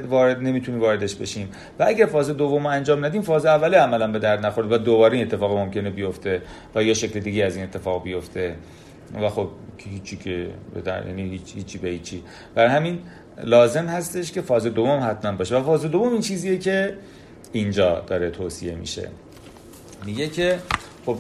وارد 0.09 0.43
نمی‌تونیم 0.43 0.81
واردش 0.81 1.15
بشیم. 1.15 1.49
و 1.79 1.85
اگر 1.89 2.07
فاز 2.07 2.31
دوم 2.31 2.67
انجام 2.67 3.05
ندیم 3.05 3.23
فاز 3.23 3.47
اوله 3.47 3.79
عملا 3.79 4.13
به 4.13 4.19
درد 4.19 4.47
نخورد 4.47 4.73
و 4.73 4.79
دوباره 4.79 5.17
این 5.17 5.27
اتفاق 5.27 5.59
ممکنه 5.59 5.91
بیفته 5.91 6.43
و 6.75 6.83
یا 6.83 6.95
شکل 6.95 7.21
دیگه 7.21 7.45
از 7.45 7.57
این 7.57 7.65
اتفاق 7.65 8.03
بیفته. 8.03 8.55
و 9.23 9.29
خب 9.29 9.49
هیچی 9.79 10.17
که 10.17 10.47
به 10.75 10.81
در 10.81 11.07
یعنی 11.07 11.23
هیچ 11.23 11.55
هیچی 11.55 11.79
به 11.79 11.89
هیچی. 11.89 12.23
برای 12.55 12.71
همین 12.71 12.99
لازم 13.45 13.87
هستش 13.87 14.33
که 14.33 14.41
فاز 14.41 14.67
دوم 14.67 15.01
حتما 15.11 15.33
باشه. 15.33 15.57
و 15.57 15.63
فاز 15.63 15.83
دوم 15.85 16.13
این 16.13 16.21
چیزیه 16.21 16.59
که 16.59 16.95
اینجا 17.53 18.01
داره 18.07 18.31
توصیه 18.31 18.75
میشه. 18.75 19.09
میگه 20.07 20.29
که 20.29 20.59
خب 21.07 21.17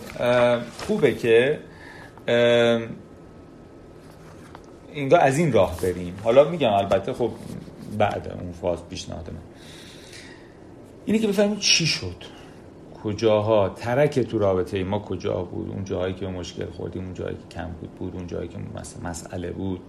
خوبه 0.78 1.14
که 1.14 1.58
اینگاه 4.94 5.20
از 5.20 5.38
این 5.38 5.52
راه 5.52 5.80
بریم. 5.82 6.14
حالا 6.24 6.44
میگم 6.44 6.72
البته 6.72 7.12
خب 7.12 7.30
بعد 7.98 8.36
اون 8.40 8.52
فاز 8.52 8.88
پیشنهاد 8.88 9.30
من. 9.30 9.38
اینه 11.04 11.18
که 11.18 11.28
بفهمیم 11.28 11.56
چی 11.56 11.86
شد. 11.86 12.16
کجاها؟ 13.04 13.68
ترک 13.68 14.20
تو 14.20 14.38
رابطه 14.38 14.84
ما 14.84 14.98
کجا 14.98 15.42
بود؟ 15.42 15.70
اون 15.70 15.84
جاهایی 15.84 16.14
که 16.14 16.26
مشکل 16.26 16.66
خوردیم 16.66 17.04
اون 17.04 17.14
جایی 17.14 17.36
که 17.36 17.56
کم 17.56 17.70
بود 17.80 17.90
بود. 17.90 18.16
اون 18.16 18.26
جایی 18.26 18.48
که 18.48 18.58
مسئله 19.02 19.50
بود. 19.50 19.80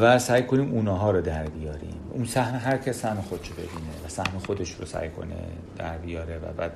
و 0.00 0.18
سعی 0.18 0.42
کنیم 0.42 0.72
اونها 0.72 1.10
رو 1.10 1.20
در 1.20 1.46
بیاریم. 1.46 2.03
اون 2.14 2.24
سهم 2.24 2.70
هر 2.70 2.76
کس 2.76 3.00
سهم 3.00 3.20
خودش 3.20 3.48
رو 3.48 3.54
ببینه 3.54 4.06
و 4.06 4.08
سهم 4.08 4.38
خودش 4.38 4.70
رو 4.70 4.86
سعی 4.86 5.10
کنه 5.10 5.36
در 5.76 5.98
بیاره 5.98 6.36
و 6.38 6.52
بعد 6.52 6.72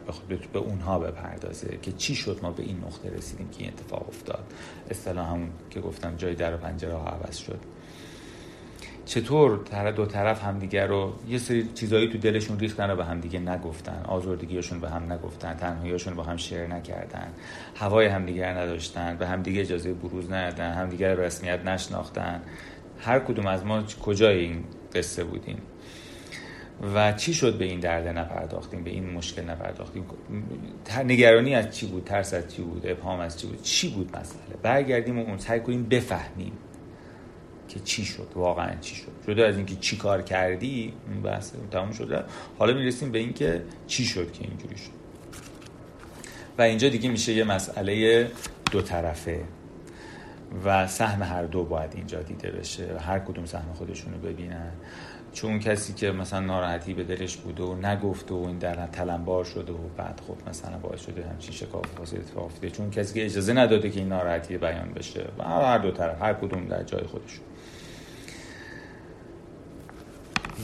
به 0.53 0.59
اونها 0.59 0.99
بپردازه 0.99 1.79
که 1.83 1.93
چی 1.93 2.15
شد 2.15 2.41
ما 2.43 2.51
به 2.51 2.63
این 2.63 2.77
نقطه 2.87 3.11
رسیدیم 3.11 3.49
که 3.49 3.65
این 3.65 3.73
اتفاق 3.73 4.09
افتاد. 4.09 4.45
اصطلاح 4.91 5.31
همون 5.31 5.51
که 5.71 5.81
گفتم 5.81 6.17
جای 6.17 6.35
در 6.35 6.55
و 6.55 6.57
پنجره 6.57 6.95
ها 6.95 7.09
عوض 7.09 7.37
شد. 7.37 7.59
چطور 9.07 9.57
دو 9.91 10.07
طرف 10.07 10.45
همدیگه 10.45 10.87
رو 10.87 11.13
یه 11.29 11.39
سری 11.39 11.69
چیزایی 11.75 12.09
تو 12.09 12.19
دلشون 12.19 12.59
ریختن 12.59 12.91
و 12.91 12.97
به 12.97 13.05
همدیگه 13.05 13.39
نگفتن. 13.39 14.03
آزردگیشون 14.09 14.81
به 14.81 14.91
هم 14.91 15.13
نگفتن. 15.13 15.55
تنهاییشون 15.55 16.15
با 16.15 16.23
هم 16.23 16.37
شیر 16.37 16.67
نکردن. 16.67 17.29
هوای 17.75 18.07
همدیگه 18.07 18.47
نداشتن. 18.47 19.17
به 19.17 19.27
همدیگه 19.27 19.61
اجازه 19.61 19.93
بروز 19.93 20.31
ندادن. 20.31 20.73
همدیگه 20.73 21.15
رسمیت 21.15 21.65
نشناختن. 21.65 22.43
هر 22.99 23.19
کدوم 23.19 23.47
از 23.47 23.65
ما 23.65 23.83
کجای 23.83 24.39
این 24.39 24.65
قصه 24.95 25.25
بودیم. 25.25 25.63
و 26.95 27.13
چی 27.13 27.35
شد 27.35 27.59
به 27.59 27.65
این 27.65 27.81
درد 27.81 28.09
نپرداختیم 28.09 28.85
به 28.85 28.91
این 28.91 29.11
مشکل 29.11 29.43
نپرداختیم؟ 29.43 30.05
نگرانی 31.05 31.55
از 31.55 31.77
چی 31.77 31.87
بود؟ 31.87 32.05
ترس 32.05 32.35
از 32.35 32.55
چی 32.55 32.63
بود؟ 32.63 32.87
ابهام 32.87 33.21
از 33.21 33.41
چی 33.41 33.47
بود؟ 33.47 33.63
چی 33.63 33.91
بود 33.91 34.17
مسئله؟ 34.17 34.57
برگردیم 34.63 35.19
و 35.19 35.23
اون 35.23 35.39
سعی 35.39 35.61
کنیم 35.61 35.85
بفهمیم 35.85 36.53
که 37.69 37.81
چی 37.81 38.05
شد 38.05 38.29
واقعا 38.35 38.75
چی 38.81 38.95
شد. 38.95 39.33
جدا 39.33 39.47
از 39.47 39.57
اینکه 39.57 39.77
چی 39.77 39.97
کار 39.97 40.23
کردی 40.23 40.93
اون 41.09 41.23
بحث 41.23 41.53
تموم 41.71 41.93
شده 41.93 42.25
حالا 42.59 42.75
می‌رسیم 42.75 43.13
به 43.13 43.19
اینکه 43.19 43.63
چی 43.87 44.05
شد 44.05 44.33
که 44.33 44.45
اینجوری 44.45 44.77
شد. 44.77 44.91
و 46.59 46.63
اینجا 46.63 46.89
دیگه 46.89 47.11
میشه 47.11 47.33
یه 47.33 47.45
مسئله 47.45 48.27
دو 48.71 48.83
طرفه. 48.83 49.41
و 50.65 50.87
سهم 50.87 51.23
هر 51.23 51.45
دو 51.45 51.65
باید 51.65 51.93
اینجا 51.95 52.23
دیده 52.23 52.51
بشه 52.51 52.99
هر 52.99 53.19
کدوم 53.19 53.45
سهم 53.45 53.73
خودشون 53.75 54.13
رو 54.13 54.19
ببینن. 54.19 54.73
چون 55.33 55.59
کسی 55.59 55.93
که 55.93 56.11
مثلا 56.11 56.41
ناراحتی 56.41 56.95
به 56.95 57.05
دلش 57.05 57.37
بوده 57.37 57.63
و 57.63 57.75
نگفته 57.75 58.35
و 58.35 58.45
این 58.47 58.59
در 58.59 58.87
تلمبار 58.87 59.45
شده 59.45 59.73
و 59.73 59.89
بعد 59.97 60.21
خب 60.29 60.49
مثلا 60.49 60.79
باعث 60.79 61.01
شده 61.01 61.25
همچین 61.27 61.55
شکاف 61.55 61.87
فاسد 61.99 62.17
اتفاق 62.17 62.45
افتاده. 62.45 62.71
چون 62.71 62.91
کسی 62.91 63.15
که 63.15 63.25
اجازه 63.25 63.53
نداده 63.53 63.91
که 63.91 64.01
این 64.01 64.09
ناراحتی 64.09 64.59
بیان 64.59 64.93
بشه. 64.93 65.25
و 65.39 65.43
هر 65.43 65.79
دو 65.79 65.91
طرف 65.91 66.23
هر 66.23 66.35
کدوم 66.35 66.67
در 66.67 66.83
جای 66.83 67.03
خودشون. 67.03 67.45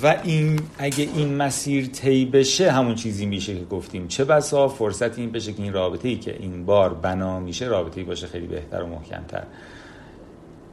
و 0.03 0.16
این 0.22 0.61
اگه 0.78 1.09
این 1.14 1.35
مسیر 1.35 1.87
طی 1.87 2.24
بشه 2.24 2.70
همون 2.70 2.95
چیزی 2.95 3.26
میشه 3.26 3.55
که 3.59 3.64
گفتیم. 3.64 4.09
چه 4.09 4.24
بسا 4.24 4.68
فرصت 4.68 5.18
این 5.18 5.32
بشه 5.32 5.53
که 5.53 5.62
این 5.62 5.72
رابطه 5.72 6.09
ای 6.09 6.16
که 6.16 6.37
این 6.39 6.66
بار 6.66 6.95
بنا 6.95 7.41
میشه 7.41 7.66
رابطه 7.66 8.01
ای 8.01 8.07
باشه 8.07 8.26
خیلی 8.26 8.47
بهتر 8.47 8.82
و 8.82 8.87
محکمتر. 8.87 9.43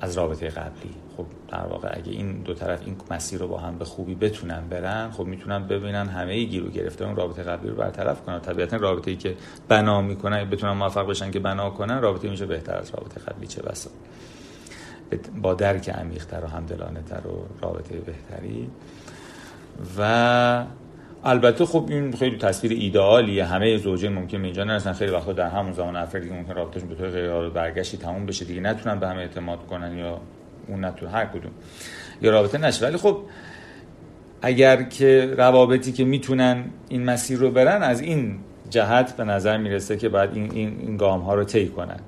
از 0.02 0.18
رابطه 0.18 0.49
قبلی. 0.49 0.95
خب 1.18 1.26
در 1.47 1.66
واقع 1.66 1.89
اگه 1.93 2.12
این 2.12 2.41
دو 2.41 2.54
طرف 2.54 2.82
این 2.86 2.95
مسیر 3.12 3.39
رو 3.39 3.47
با 3.47 3.58
هم 3.58 3.78
به 3.78 3.86
خوبی 3.86 4.16
بتونن 4.16 4.68
برن 4.70 5.12
خب 5.12 5.26
می‌تونن 5.26 5.68
ببینن 5.68 6.08
همه 6.10 6.43
گیرو 6.43 6.70
گرفته 6.70 7.06
اون 7.06 7.16
رابطه 7.16 7.43
قبلی 7.43 7.70
رو 7.70 7.76
برطرف 7.76 8.22
کنن. 8.22 8.39
طبیعتا 8.39 8.78
رابطه 8.78 9.12
ای 9.12 9.18
که 9.18 9.38
بنا 9.68 10.02
می‌کنن 10.02 10.49
بتونن 10.49 10.74
موفق 10.74 11.10
بشن 11.10 11.32
که 11.32 11.39
بنا 11.39 11.70
کنن 11.70 12.02
رابطه 12.02 12.30
میشه 12.30 12.45
بهتر 12.45 12.78
از 12.78 12.89
رابطه 12.89 13.22
قبلی 13.22 13.47
چه 13.47 13.62
بسا. 13.62 13.89
با 15.41 15.54
درک 15.54 15.89
عمیق‌تر 15.89 16.45
و 16.45 16.47
همدلانه 16.47 17.02
تر 17.02 17.28
و 17.28 17.47
رابطه 17.62 17.97
بهتری. 17.97 18.70
و 19.97 20.66
البته 21.24 21.65
خب 21.65 21.86
این 21.89 22.11
خیلی 22.11 22.38
تصویر 22.38 22.74
ایدئالیه. 22.74 23.45
همه 23.45 23.78
زوجین 23.78 24.13
ممکن 24.13 24.43
اینجا 24.43 24.63
نرسن. 24.63 24.93
خیلی 24.93 25.11
وقتا 25.11 25.34
در 25.34 25.47
همون 25.47 25.74
زمان 25.74 25.95
افرادی 25.95 26.30
که 26.30 26.34
ممکن 26.34 26.53
رابطهشون 26.53 26.89
به 26.89 26.95
طور 26.95 27.09
غیر 27.09 27.49
برگشتی 27.49 27.97
تموم 27.97 28.26
بشه 28.26 28.45
دیگه 28.45 28.61
نتونن 28.61 28.99
به 28.99 29.07
هم 29.07 29.17
اعتماد 29.17 29.67
کنن 29.67 29.97
یا 29.97 30.22
اون 30.67 30.86
نتون 30.86 31.09
هر 31.09 31.26
کدوم. 31.26 31.51
یا 32.22 32.32
رابطه 32.32 32.57
نشه. 32.57 32.86
ولی 32.86 32.97
خب 32.97 33.17
اگر 34.41 34.84
که 34.84 35.34
روابطی 35.38 35.91
که 35.91 36.05
می‌تونن 36.05 36.65
این 36.89 37.05
مسیر 37.05 37.39
رو 37.39 37.51
برن 37.51 37.84
از 37.84 38.01
این 38.01 38.39
جهت 38.69 39.17
به 39.17 39.24
نظر 39.24 39.57
می‌رسه 39.57 39.97
که 39.97 40.09
بعد 40.09 40.36
این, 40.36 40.51
این, 40.51 40.80
این 40.80 40.97
گام 40.97 41.22
ها 41.22 41.34
رو 41.34 41.43
طی 41.43 41.67
کنن. 41.67 41.99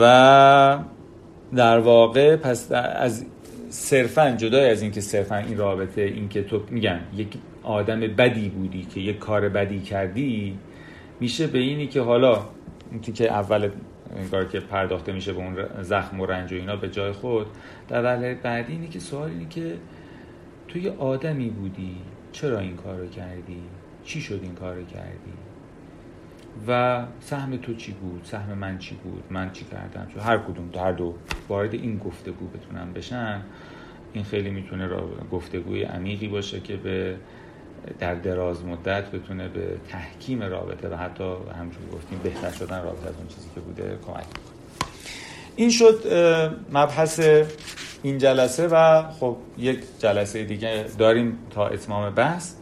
و 0.00 0.78
در 1.56 1.78
واقع 1.78 2.36
پس 2.36 2.72
از 2.72 3.26
صرفا 3.72 4.30
جدای 4.30 4.70
از 4.70 4.82
اینکه 4.82 5.00
صرفا 5.00 5.36
این 5.36 5.58
رابطه 5.58 6.02
اینکه 6.02 6.42
تو 6.42 6.62
میگن 6.70 7.00
یک 7.16 7.28
آدم 7.62 8.00
بدی 8.00 8.48
بودی 8.48 8.82
که 8.84 9.00
یک 9.00 9.18
کار 9.18 9.48
بدی 9.48 9.80
کردی 9.80 10.58
میشه 11.20 11.46
به 11.46 11.58
اینی 11.58 11.86
که 11.86 12.00
حالا 12.00 12.46
اینکه 12.90 13.12
که 13.12 13.32
اول 13.32 13.70
انگار 14.16 14.44
که 14.44 14.60
پرداخته 14.60 15.12
میشه 15.12 15.32
به 15.32 15.38
اون 15.38 15.82
زخم 15.82 16.20
و 16.20 16.26
رنج 16.26 16.52
و 16.52 16.54
اینا 16.54 16.76
به 16.76 16.88
جای 16.88 17.12
خود 17.12 17.46
در 17.88 18.02
ولی 18.02 18.34
بعدی 18.34 18.72
اینی 18.72 18.88
که 18.88 18.98
سوال 18.98 19.30
اینی 19.30 19.46
که 19.46 19.74
تو 20.68 20.78
یه 20.78 20.92
آدمی 20.98 21.50
بودی 21.50 21.96
چرا 22.32 22.58
این 22.58 22.76
کارو 22.76 23.06
کردی؟ 23.06 23.62
چی 24.04 24.20
شد 24.20 24.40
این 24.42 24.54
کارو 24.54 24.84
کردی؟ 24.84 25.32
و 26.68 27.02
سهم 27.20 27.56
تو 27.56 27.74
چی 27.74 27.92
بود؟ 27.92 28.20
سهم 28.24 28.58
من 28.58 28.78
چی 28.78 28.94
بود؟ 28.94 29.24
من 29.30 29.52
چی 29.52 29.64
کردم؟ 29.64 30.06
چون 30.14 30.22
هر 30.22 30.38
کدوم 30.38 30.70
هر 30.84 30.92
دو. 30.92 31.14
وارد 31.48 31.74
این 31.74 31.98
گفتگو 31.98 32.46
بتونن 32.46 32.92
بشن 32.92 33.42
این 34.12 34.24
خیلی 34.24 34.50
می‌تونه 34.50 34.88
گفتگوی 35.32 35.82
عمیقی 35.82 36.28
باشه 36.28 36.60
که 36.60 36.76
به 36.76 37.16
در 37.98 38.14
دراز 38.14 38.64
مدت 38.64 39.10
بتونه 39.10 39.48
به 39.48 39.76
تحکیم 39.88 40.42
رابطه 40.42 40.88
و 40.88 40.96
حتی 40.96 41.24
همچون 41.60 41.82
گفتیم 41.92 42.20
بهتر 42.22 42.50
شدن 42.50 42.82
رابطه 42.82 43.08
از 43.08 43.14
اون 43.18 43.28
چیزی 43.28 43.48
که 43.54 43.60
بوده 43.60 43.98
کمک 44.06 44.16
می‌کنه. 44.16 44.52
این 45.56 45.70
شد 45.70 46.04
مبحث 46.72 47.20
این 48.02 48.18
جلسه 48.18 48.68
و 48.68 49.02
خب 49.10 49.36
یک 49.58 49.78
جلسه 49.98 50.44
دیگه 50.44 50.84
داریم 50.98 51.38
تا 51.50 51.66
اتمام 51.66 52.14
بحث. 52.14 52.54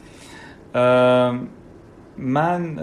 من 2.17 2.79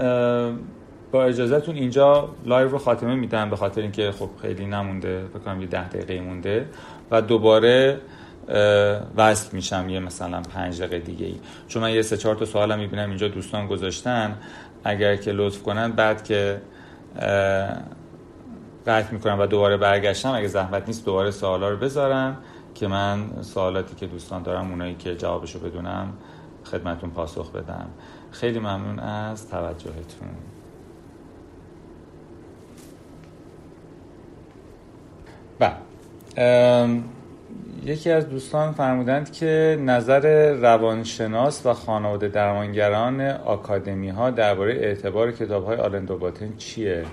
با 1.12 1.24
اجازهتون 1.24 1.76
اینجا 1.76 2.30
لایو 2.46 2.70
رو 2.70 2.78
خاتمه 2.78 3.16
میدم 3.16 3.50
به 3.50 3.56
خاطر 3.56 3.82
اینکه 3.82 4.12
خب 4.12 4.30
خیلی 4.42 4.66
نمونده 4.66 5.24
بکنم 5.24 5.62
یه 5.62 5.68
ده 5.68 5.90
دقیقه 5.90 6.22
مونده 6.22 6.70
و 7.12 7.22
دوباره 7.22 8.02
وصل 9.18 9.56
میشم 9.56 9.90
یه 9.90 10.00
مثلا 10.00 10.42
پنج 10.42 10.82
دقیقه 10.82 11.00
دیگه 11.00 11.26
ای 11.26 11.36
چون 11.68 11.82
من 11.82 11.92
یه 11.92 12.02
سه 12.02 12.18
چهار 12.18 12.36
تا 12.36 12.46
سوالم 12.46 12.80
می‌بینم 12.80 13.10
اینجا 13.10 13.28
دوستان 13.28 13.68
گذاشتن. 13.68 14.38
اگر 14.84 15.16
که 15.16 15.32
لطف 15.32 15.64
کنن 15.64 15.92
بعد 15.92 16.24
که 16.24 16.62
قطع 18.88 19.12
می‌کنم 19.12 19.40
و 19.40 19.46
دوباره 19.46 19.78
برگشتم 19.78 20.32
اگه 20.32 20.48
زحمت 20.48 20.88
نیست 20.88 21.06
دوباره 21.06 21.32
سوالا 21.32 21.70
رو 21.70 21.78
بذارم 21.78 22.38
که 22.76 22.88
من 22.88 23.42
سوالاتی 23.42 23.96
که 23.96 24.08
دوستان 24.08 24.44
دارم 24.44 24.70
اونایی 24.70 24.96
که 24.96 25.16
جوابشو 25.16 25.60
بدونم 25.60 26.14
خدمتون 26.64 27.10
پاسخ 27.10 27.52
بدم. 27.52 27.88
خیلی 28.32 28.60
ممنون 28.60 29.00
از 29.00 29.50
توجهتون. 29.50 30.30
بله. 35.60 35.74
یکی 37.86 38.12
از 38.12 38.30
دوستان 38.30 38.72
فرمودند 38.72 39.32
که 39.32 39.80
نظر 39.82 40.52
روانشناس 40.52 41.66
و 41.66 41.74
خانواده 41.74 42.28
درمانگران 42.28 43.22
آکادمی 43.22 44.10
ها 44.10 44.30
درباره 44.30 44.74
اعتبار 44.74 45.32
کتاب 45.32 45.66
های 45.66 45.78
آلندو 45.78 46.18
باتن 46.18 46.54
چیه؟ 46.58 47.06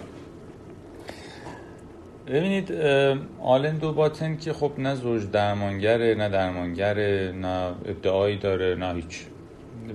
ببینید 2.26 2.72
آلندو 3.42 3.92
باتن 3.92 4.36
که 4.36 4.52
خب 4.52 4.72
نه 4.78 4.94
زوج 4.94 5.30
درمانگره 5.30 6.14
نه 6.14 6.28
درمانگره 6.28 7.32
نه 7.32 7.72
ادعایی 7.84 8.36
داره 8.36 8.74
نه 8.74 8.94
هیچ. 8.94 9.26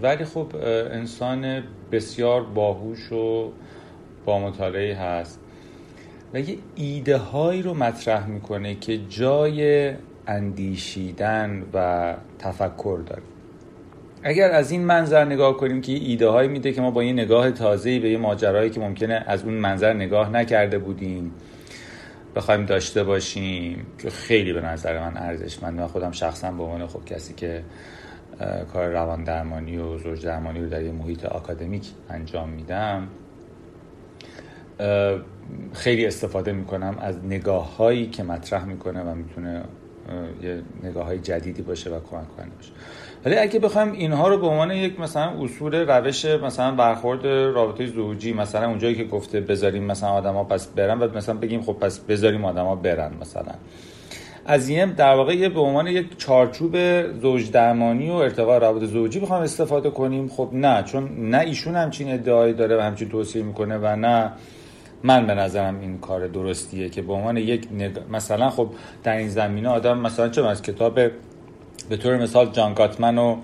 ولی 0.02 0.26
خب 0.26 0.48
انسان 0.92 1.64
بسیار 1.92 2.44
باهوش 2.44 3.12
و 3.12 3.52
با 4.26 4.40
مطالعه 4.40 4.96
هست. 4.96 5.40
و 6.34 6.40
یه 6.40 6.58
ایده 6.76 7.18
هایی 7.18 7.62
رو 7.62 7.74
مطرح 7.74 8.28
می‌کنه 8.28 8.76
که 8.76 8.98
جای 9.10 9.94
اندیشیدن 10.28 11.64
و 11.74 12.16
تفکر 12.40 13.00
داره. 13.06 13.22
اگر 14.24 14.52
از 14.52 14.72
این 14.72 14.86
منظر 14.86 15.26
نگاه 15.26 15.58
کنیم 15.58 15.82
که 15.82 15.92
ایده 15.92 16.28
هایی 16.28 16.50
میده 16.50 16.72
که 16.72 16.82
ما 16.82 16.92
با 16.92 17.04
یه 17.04 17.14
نگاه 17.14 17.52
تازه‌ای 17.52 18.00
به 18.00 18.10
یه 18.10 18.18
ماجرایی 18.18 18.70
که 18.70 18.80
ممکنه 18.80 19.24
از 19.28 19.44
اون 19.44 19.54
منظر 19.54 19.94
نگاه 19.94 20.30
نکرده 20.30 20.78
بودیم 20.78 21.32
بخوایم 22.36 22.66
داشته 22.66 23.04
باشیم 23.04 23.86
که 23.98 24.10
خیلی 24.10 24.54
به 24.54 24.62
نظر 24.62 25.00
من 25.00 25.18
ارزشمند 25.18 25.80
من 25.80 25.88
خودم 25.88 26.12
شخصا 26.12 26.52
به 26.52 26.64
عنوان 26.64 26.88
خب 26.88 27.06
کسی 27.06 27.34
که 27.34 27.64
کار 28.74 28.88
روان 28.88 29.24
درمانی 29.24 29.78
و 29.78 29.98
زوج 29.98 30.26
درمانی 30.26 30.60
رو 30.60 30.70
در 30.70 30.84
یه 30.84 30.92
محیط 30.92 31.26
آکادمیک 31.26 31.88
انجام 32.10 32.50
میدم 32.50 33.08
خیلی 35.74 36.06
استفاده 36.06 36.52
می‌کنم 36.52 36.98
از 37.02 37.16
نگاه 37.26 37.78
هایی 37.78 38.10
که 38.10 38.24
مطرح 38.24 38.66
می‌کنه 38.66 39.02
و 39.02 39.16
می‌تونه 39.16 39.64
یه 40.44 40.62
نگاه 40.84 41.06
های 41.06 41.20
جدیدی 41.20 41.62
باشه 41.62 41.90
و 41.90 41.94
کمک 41.94 42.36
کننده 42.38 42.56
باشه. 42.56 42.72
ولی 43.26 43.38
اگه 43.38 43.60
بخوایم 43.60 43.92
اینها 43.92 44.28
رو 44.28 44.38
به 44.38 44.48
عنوان 44.48 44.72
یک 44.72 45.00
مثلا 45.00 45.44
اصول 45.44 45.76
روش 45.76 46.26
مثلا 46.26 46.76
برخورد 46.76 47.26
رابطه 47.56 47.86
زوجی 47.86 48.34
مثلا 48.34 48.68
اونجایی 48.68 48.96
که 48.96 49.04
گفته 49.04 49.42
بذاریم 49.42 49.84
مثلا 49.84 50.10
آدما 50.10 50.44
پس 50.44 50.68
برن 50.68 51.00
و 51.00 51.18
مثلا 51.18 51.36
بگیم 51.36 51.62
خب 51.62 51.74
پس 51.74 52.00
بذاریم 52.00 52.46
آدما 52.46 52.76
برن 52.76 53.12
مثلا. 53.22 53.54
از 54.46 54.70
این 54.70 54.86
در 54.86 55.16
واقع 55.16 55.50
به 55.50 55.60
عنوان 55.60 55.88
یک 55.88 56.18
چارچوب 56.18 56.76
زوج 57.22 57.52
درمانی 57.52 58.10
و 58.10 58.14
ارتقاء 58.14 58.60
روابط 58.60 58.84
زوجی 58.84 59.20
بخوام 59.20 59.42
استفاده 59.42 59.90
کنیم. 59.90 60.28
خب 60.28 60.50
نه 60.54 60.84
چون 60.84 61.30
نه 61.30 61.40
ایشون 61.40 61.76
همچین 61.76 62.14
ادعایی 62.14 62.54
داره 62.54 62.78
و 62.78 62.82
همچین 62.82 63.10
توصیه 63.10 63.44
می‌کنه 63.44 63.78
و 63.78 63.96
نه 63.96 64.32
من 65.04 65.28
به 65.28 65.34
نظرم 65.34 65.80
این 65.80 65.98
کار 65.98 66.28
درستیه 66.28 66.90
که 66.90 67.02
به 67.02 67.14
عنوان 67.14 67.38
یک 67.38 67.68
مثلا 68.10 68.50
خب 68.50 68.70
در 69.04 69.18
این 69.18 69.30
زمینه 69.30 69.70
آدم 69.70 69.98
مثلا 69.98 70.30
چه 70.30 70.46
از 70.46 70.62
کتاب 70.62 71.00
به 71.90 71.98
طور 71.98 72.18
مثال 72.18 72.50
جان 72.52 72.74
گاتمن 72.74 73.18
و 73.18 73.38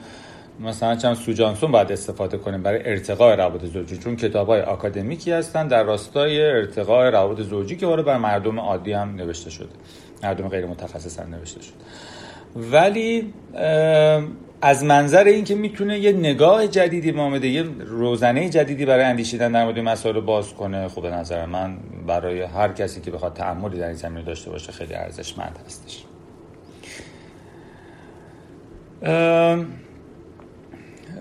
مثلا 0.60 0.96
چند 0.96 1.16
سو 1.16 1.34
جانسون 1.34 1.72
باید 1.72 1.92
استفاده 1.92 2.38
کنیم 2.38 2.64
برای 2.64 2.90
ارتقاء 2.90 3.36
روابط 3.36 3.66
زوجی. 3.66 3.98
چون 3.98 4.16
کتاب 4.16 4.48
های 4.48 4.62
اکادمیکی 4.62 5.32
هستن 5.32 5.68
در 5.68 5.84
راستای 5.84 6.46
ارتقاء 6.46 7.10
روابط 7.10 7.42
زوجی 7.42 7.76
که 7.76 7.88
بر 7.88 8.18
مردم 8.18 8.60
عادی 8.60 8.94
هم 8.94 9.16
نوشته 9.16 9.50
شده. 9.50 9.70
مردم 10.24 10.48
غیر 10.48 10.66
متخصص 10.66 11.20
هم 11.20 11.30
نوشته 11.30 11.62
شده. 11.62 11.76
ولی 12.56 13.34
از 14.62 14.84
منظر 14.84 15.24
اینکه 15.24 15.56
می‌تونه 15.56 16.00
یه 16.00 16.12
نگاه 16.12 16.68
جدیدی 16.68 17.12
به 17.12 17.48
یه 17.48 17.64
روزنه 17.80 18.50
جدیدی 18.50 18.86
برای 18.86 19.04
اندیشیدن 19.04 19.52
در 19.52 19.64
مورد 19.64 19.80
مسائل 19.80 20.20
باز 20.20 20.54
کنه 20.54 20.88
خب 20.88 21.02
به 21.02 21.10
نظر 21.12 21.46
من 21.46 21.78
برای 22.08 22.42
هر 22.42 22.74
کسی 22.74 23.02
که 23.02 23.12
بخواد 23.12 23.34
تعملی 23.34 23.78
در 23.78 23.88
این 23.88 23.96
زمینه 23.96 24.22
داشته 24.22 24.50
باشه 24.50 24.72
خیلی 24.72 24.94
ارزشمند 24.94 25.60
هستش. 25.66 26.04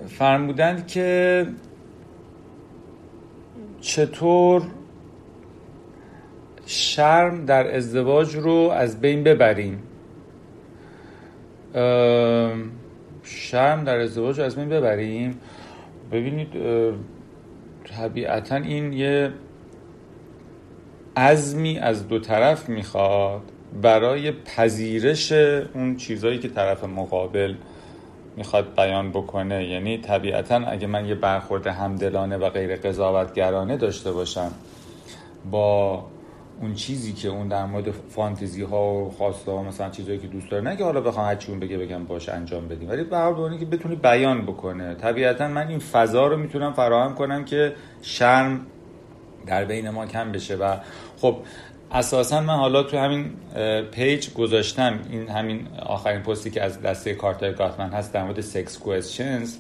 فرمودند 0.08 0.86
که 0.86 1.46
چطور 3.80 4.62
شرم 6.66 7.46
در 7.46 7.76
ازدواج 7.76 8.36
رو 8.36 8.70
از 8.74 9.00
بین 9.00 9.24
ببریم؟ 9.24 9.82
شرم 13.24 13.84
در 13.84 13.98
ازدواج 14.00 14.40
از 14.40 14.56
بین 14.56 14.68
ببریم. 14.68 15.40
ببینید 16.12 16.48
طبیعتا 17.84 18.56
این 18.56 18.92
یه 18.92 19.30
عزمی 21.16 21.78
از 21.78 22.08
دو 22.08 22.18
طرف 22.18 22.68
می‌خواد 22.68 23.42
برای 23.82 24.32
پذیرش 24.32 25.32
اون 25.32 25.96
چیزهایی 25.96 26.38
که 26.38 26.48
طرف 26.48 26.84
مقابل 26.84 27.54
می‌خواد 28.36 28.74
بیان 28.76 29.10
بکنه. 29.10 29.68
یعنی 29.68 29.98
طبیعتا 29.98 30.56
اگه 30.56 30.86
من 30.86 31.06
یه 31.06 31.14
برخورد 31.14 31.66
همدلانه 31.66 32.36
و 32.36 32.50
غیر 32.50 32.76
قضاوتگرانه 32.76 33.76
داشته 33.76 34.12
باشم 34.12 34.52
با 35.50 36.04
اون 36.60 36.74
چیزی 36.74 37.12
که 37.12 37.28
اون 37.28 37.48
در 37.48 37.66
مورد 37.66 37.90
فانتزی 37.90 38.62
ها 38.62 38.94
و 38.94 39.10
خواسته 39.10 39.52
ها 39.52 39.62
مثلا 39.62 39.90
چیزایی 39.90 40.18
که 40.18 40.26
دوست 40.26 40.50
داره 40.50 40.64
نه 40.64 40.76
که 40.76 40.84
حالا 40.84 41.00
بخوام 41.00 41.26
هر 41.26 41.38
اون 41.48 41.60
بگه 41.60 41.78
بگم 41.78 42.04
باش 42.04 42.28
انجام 42.28 42.68
بدیم. 42.68 42.88
ولی 42.88 43.04
به 43.04 43.16
هر 43.16 43.56
که 43.58 43.64
بتونی 43.64 43.96
بیان 43.96 44.42
بکنه. 44.42 44.94
طبیعتا 44.94 45.48
من 45.48 45.68
این 45.68 45.78
فضا 45.78 46.26
رو 46.26 46.36
می‌تونم 46.36 46.72
فراهم 46.72 47.14
کنم 47.14 47.44
که 47.44 47.74
شرم 48.02 48.66
در 49.46 49.64
بین 49.64 49.90
ما 49.90 50.06
کم 50.06 50.32
بشه 50.32 50.56
و 50.56 50.76
خب 51.16 51.36
اساسا 51.92 52.40
من 52.40 52.56
حالا 52.56 52.82
تو 52.82 52.98
همین 52.98 53.30
page 53.90 54.34
گذاشتم 54.34 54.98
این 55.10 55.28
همین 55.28 55.66
آخرین 55.86 56.22
پستی 56.22 56.50
که 56.50 56.62
از 56.62 56.82
دسته 56.82 57.14
کارت 57.14 57.56
گاتمن 57.58 57.90
هست 57.90 58.12
در 58.12 58.24
مورد 58.24 58.40
sex 58.40 58.78
questions 58.78 59.56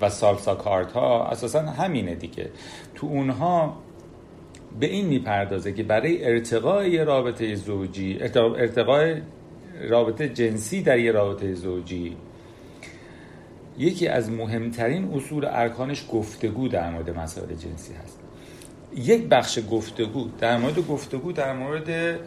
و 0.00 0.10
salsa 0.10 0.54
cards 0.54 0.92
ها 0.92 1.26
اساسا 1.26 1.60
همینه 1.60 2.14
دیگه. 2.14 2.50
تو 2.94 3.06
اونها 3.06 3.76
به 4.80 4.86
این 4.86 5.06
می‌پردازه 5.06 5.72
که 5.72 5.82
برای 5.82 6.24
ارتقای 6.24 7.04
رابطه 7.04 7.54
زوجی 7.54 8.18
ارتقای 8.36 9.16
رابطه 9.88 10.28
جنسی 10.28 10.82
در 10.82 10.98
یه 10.98 11.12
رابطه 11.12 11.54
زوجی. 11.54 12.16
یکی 13.78 14.08
از 14.08 14.30
مهمترین 14.30 15.10
اصول 15.14 15.44
ارکانش 15.44 16.06
گفتگو 16.12 16.68
در 16.68 16.90
مورد 16.90 17.18
مسائل 17.18 17.54
جنسی 17.54 17.94
هست. 17.94 18.20
یک 18.96 19.28
بخش 19.28 19.58
گفتگو 19.70 20.28
در 20.38 20.58
مورد 20.58 20.86
گفتگو 20.86 21.32
در 21.32 21.52
مورد 21.52 22.18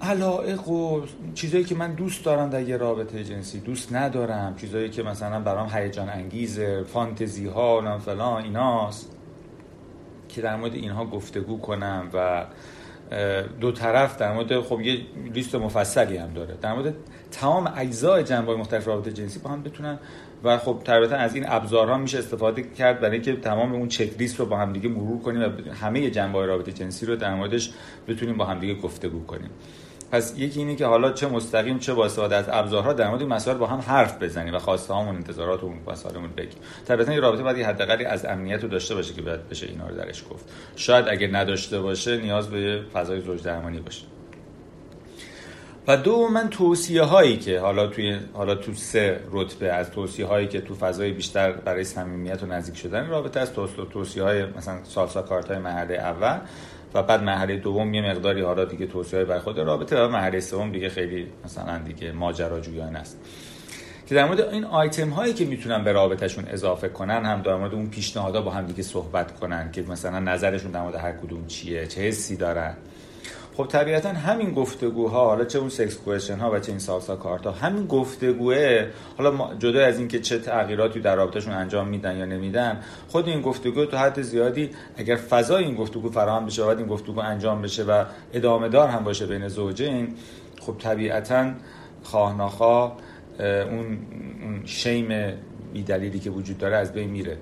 علائق 0.00 0.68
و 0.68 1.02
چیزایی 1.34 1.64
که 1.64 1.74
من 1.74 1.94
دوست 1.94 2.24
دارم 2.24 2.50
در 2.50 2.62
یه 2.62 2.76
رابطه 2.76 3.24
جنسی 3.24 3.60
دوست 3.60 3.92
ندارم. 3.92 4.54
چیزایی 4.56 4.90
که 4.90 5.02
مثلا 5.02 5.40
برام 5.40 5.68
هیجان 5.72 6.08
انگیزه 6.08 6.82
فانتزی 6.82 7.46
ها 7.46 7.82
و 7.86 7.98
فلان 7.98 8.44
ایناست. 8.44 9.15
که 10.36 10.42
در 10.42 10.56
مورد 10.56 10.74
اینها 10.74 11.04
گفتگو 11.04 11.58
کنم 11.58 12.10
و 12.14 12.44
دو 13.60 13.72
طرف 13.72 14.18
در 14.18 14.32
مورد 14.32 14.60
خب 14.60 14.80
یه 14.80 15.00
لیست 15.34 15.54
مفصلی 15.54 16.16
هم 16.16 16.32
داره. 16.32 16.54
در 16.62 16.72
مورد 16.72 16.94
تمام 17.30 17.72
اجزای 17.76 18.24
جنبه 18.24 18.56
مختلف 18.56 18.86
رابطه 18.86 19.12
جنسی 19.12 19.38
با 19.38 19.50
هم 19.50 19.62
بتونن 19.62 19.98
و 20.44 20.58
خب 20.58 20.80
طبیعتا 20.84 21.16
از 21.16 21.34
این 21.34 21.44
ابزارها 21.48 21.98
میشه 21.98 22.18
استفاده 22.18 22.62
کرد 22.62 23.00
برای 23.00 23.12
اینکه 23.12 23.36
تمام 23.36 23.72
اون 23.72 23.88
چک 23.88 24.18
لیست 24.18 24.40
رو 24.40 24.46
با 24.46 24.56
هم 24.56 24.72
دیگه 24.72 24.88
مرور 24.88 25.20
کنیم 25.20 25.42
و 25.42 25.72
همه 25.74 26.10
جنبه 26.10 26.46
رابطه 26.46 26.72
جنسی 26.72 27.06
رو 27.06 27.16
در 27.16 27.34
موردش 27.34 27.72
بتونیم 28.08 28.36
با 28.36 28.44
هم 28.44 28.58
دیگه 28.58 28.74
گفتگو 28.74 29.24
کنیم. 29.26 29.50
پس 30.10 30.34
یکی 30.36 30.58
اینه 30.58 30.76
که 30.76 30.86
حالا 30.86 31.12
چه 31.12 31.26
مستقیم 31.26 31.78
چه 31.78 31.94
با 31.94 32.04
استفاده 32.04 32.36
از 32.36 32.44
ابزارها 32.48 32.92
در 32.92 33.10
مورد 33.10 33.22
مسائل 33.22 33.56
با 33.56 33.66
هم 33.66 33.78
حرف 33.78 34.22
بزنیم 34.22 34.54
و 34.54 34.58
خواسته 34.58 34.94
هامون 34.94 35.16
انتظارات 35.16 35.64
و 35.64 35.72
مسائلمون 35.86 36.30
بگیم. 36.36 36.58
طبعا 36.88 37.06
این 37.06 37.20
رابطه 37.22 37.42
باید 37.42 37.66
حداقلی 37.66 38.04
از 38.04 38.24
امنیت 38.24 38.62
رو 38.62 38.68
داشته 38.68 38.94
باشه 38.94 39.14
که 39.14 39.22
باید 39.22 39.48
بشه 39.48 39.66
اینا 39.66 39.88
رو 39.88 39.96
درش 39.96 40.24
گفت. 40.30 40.44
شاید 40.76 41.08
اگر 41.08 41.36
نداشته 41.36 41.80
باشه 41.80 42.16
نیاز 42.16 42.50
به 42.50 42.80
فضای 42.92 43.20
زوج 43.20 43.42
درمانی 43.42 43.80
باشه. 43.80 44.02
و 45.88 45.96
دو 45.96 46.28
من 46.28 46.48
توصیه 46.48 47.02
هایی 47.02 47.36
که 47.36 47.60
حالا 47.60 47.86
توی 47.86 48.18
حالا 48.32 48.54
تو 48.54 48.74
سه 48.74 49.20
رتبه 49.30 49.72
از 49.72 49.90
توصیه 49.90 50.26
هایی 50.26 50.46
که 50.46 50.60
تو 50.60 50.74
فضای 50.74 51.12
بیشتر 51.12 51.52
برای 51.52 51.84
صمیمیت 51.84 52.42
و 52.42 52.46
نزدیک 52.46 52.76
شدن 52.76 53.08
رابطه 53.08 53.40
از 53.40 53.52
توصیه 53.92 54.22
های 54.22 54.46
مثلا 54.46 54.84
سالسا 54.84 55.22
کارت 55.22 55.50
های 55.50 55.58
مرحله 55.58 55.94
اول. 55.94 56.38
و 56.94 57.02
بعد 57.02 57.22
مرحله 57.22 57.56
دوم 57.56 57.94
یه 57.94 58.10
مقداری 58.10 58.40
حالا 58.40 58.64
دیگه 58.64 58.86
توصیه 58.86 59.24
بر 59.24 59.38
خود. 59.38 59.58
رابطه 59.58 60.04
و 60.04 60.08
مرحله 60.08 60.40
سوم 60.40 60.72
دیگه 60.72 60.88
خیلی 60.88 61.26
مثلا 61.44 61.78
دیگه 61.78 62.12
ماجراجویانه 62.12 62.98
است. 62.98 63.18
که 64.06 64.14
در 64.14 64.24
مورد 64.24 64.40
این 64.40 64.64
آیتم 64.64 65.08
هایی 65.08 65.32
که 65.34 65.44
می‌تونن 65.44 65.84
به 65.84 65.92
رابطهشون 65.92 66.44
اضافه 66.48 66.88
کنن 66.88 67.24
هم 67.24 67.42
در 67.42 67.56
مورد 67.56 67.74
اون 67.74 67.90
پیشنهادها 67.90 68.42
با 68.42 68.50
هم 68.50 68.66
دیگه 68.66 68.82
صحبت 68.82 69.38
کنن 69.38 69.72
که 69.72 69.82
مثلا 69.82 70.18
نظرشون 70.18 70.70
در 70.70 70.82
مورد 70.82 70.94
هر 70.94 71.12
کدوم 71.12 71.46
چیه 71.46 71.86
چه 71.86 72.00
حسی 72.00 72.36
دارن. 72.36 72.76
خب 73.56 73.66
طبیعتا 73.66 74.08
همین 74.08 74.54
گفتگوها 74.54 75.26
حالا 75.26 75.44
چه 75.44 75.58
اون 75.58 75.68
سکس 75.68 75.96
کوشن 75.96 76.38
ها 76.38 76.50
و 76.50 76.58
چه 76.58 76.72
این 76.72 76.78
سالسا 76.78 77.16
کارت 77.16 77.46
ها 77.46 77.52
همین 77.52 77.86
گفتگوه 77.86 78.86
حالا 79.18 79.54
جدا 79.58 79.84
از 79.84 79.98
اینکه 79.98 80.20
چه 80.20 80.38
تغییراتی 80.38 81.00
در 81.00 81.16
رابطهشون 81.16 81.52
انجام 81.52 81.88
میدن 81.88 82.16
یا 82.16 82.24
نمیدن 82.24 82.80
خود 83.08 83.28
این 83.28 83.40
گفتگو 83.40 83.84
تو 83.84 83.96
حد 83.96 84.22
زیادی 84.22 84.70
اگر 84.96 85.16
فضای 85.16 85.64
این 85.64 85.74
گفتگو 85.74 86.10
فراهم 86.10 86.46
بشه 86.46 86.64
و 86.64 86.66
این 86.66 86.86
گفتگو 86.86 87.20
انجام 87.20 87.62
بشه 87.62 87.84
و 87.84 88.04
ادامه 88.32 88.68
دار 88.68 88.88
هم 88.88 89.04
باشه 89.04 89.26
بین 89.26 89.48
زوجین 89.48 90.14
خب 90.60 90.78
طبیعتا 90.78 91.50
خواه 92.02 92.38
نخواه 92.38 92.96
اون 93.40 93.98
شیم 94.64 95.08
بیدلیلی 95.72 96.18
که 96.18 96.30
وجود 96.30 96.58
داره 96.58 96.76
از 96.76 96.92
بین 96.92 97.10
میره. 97.10 97.38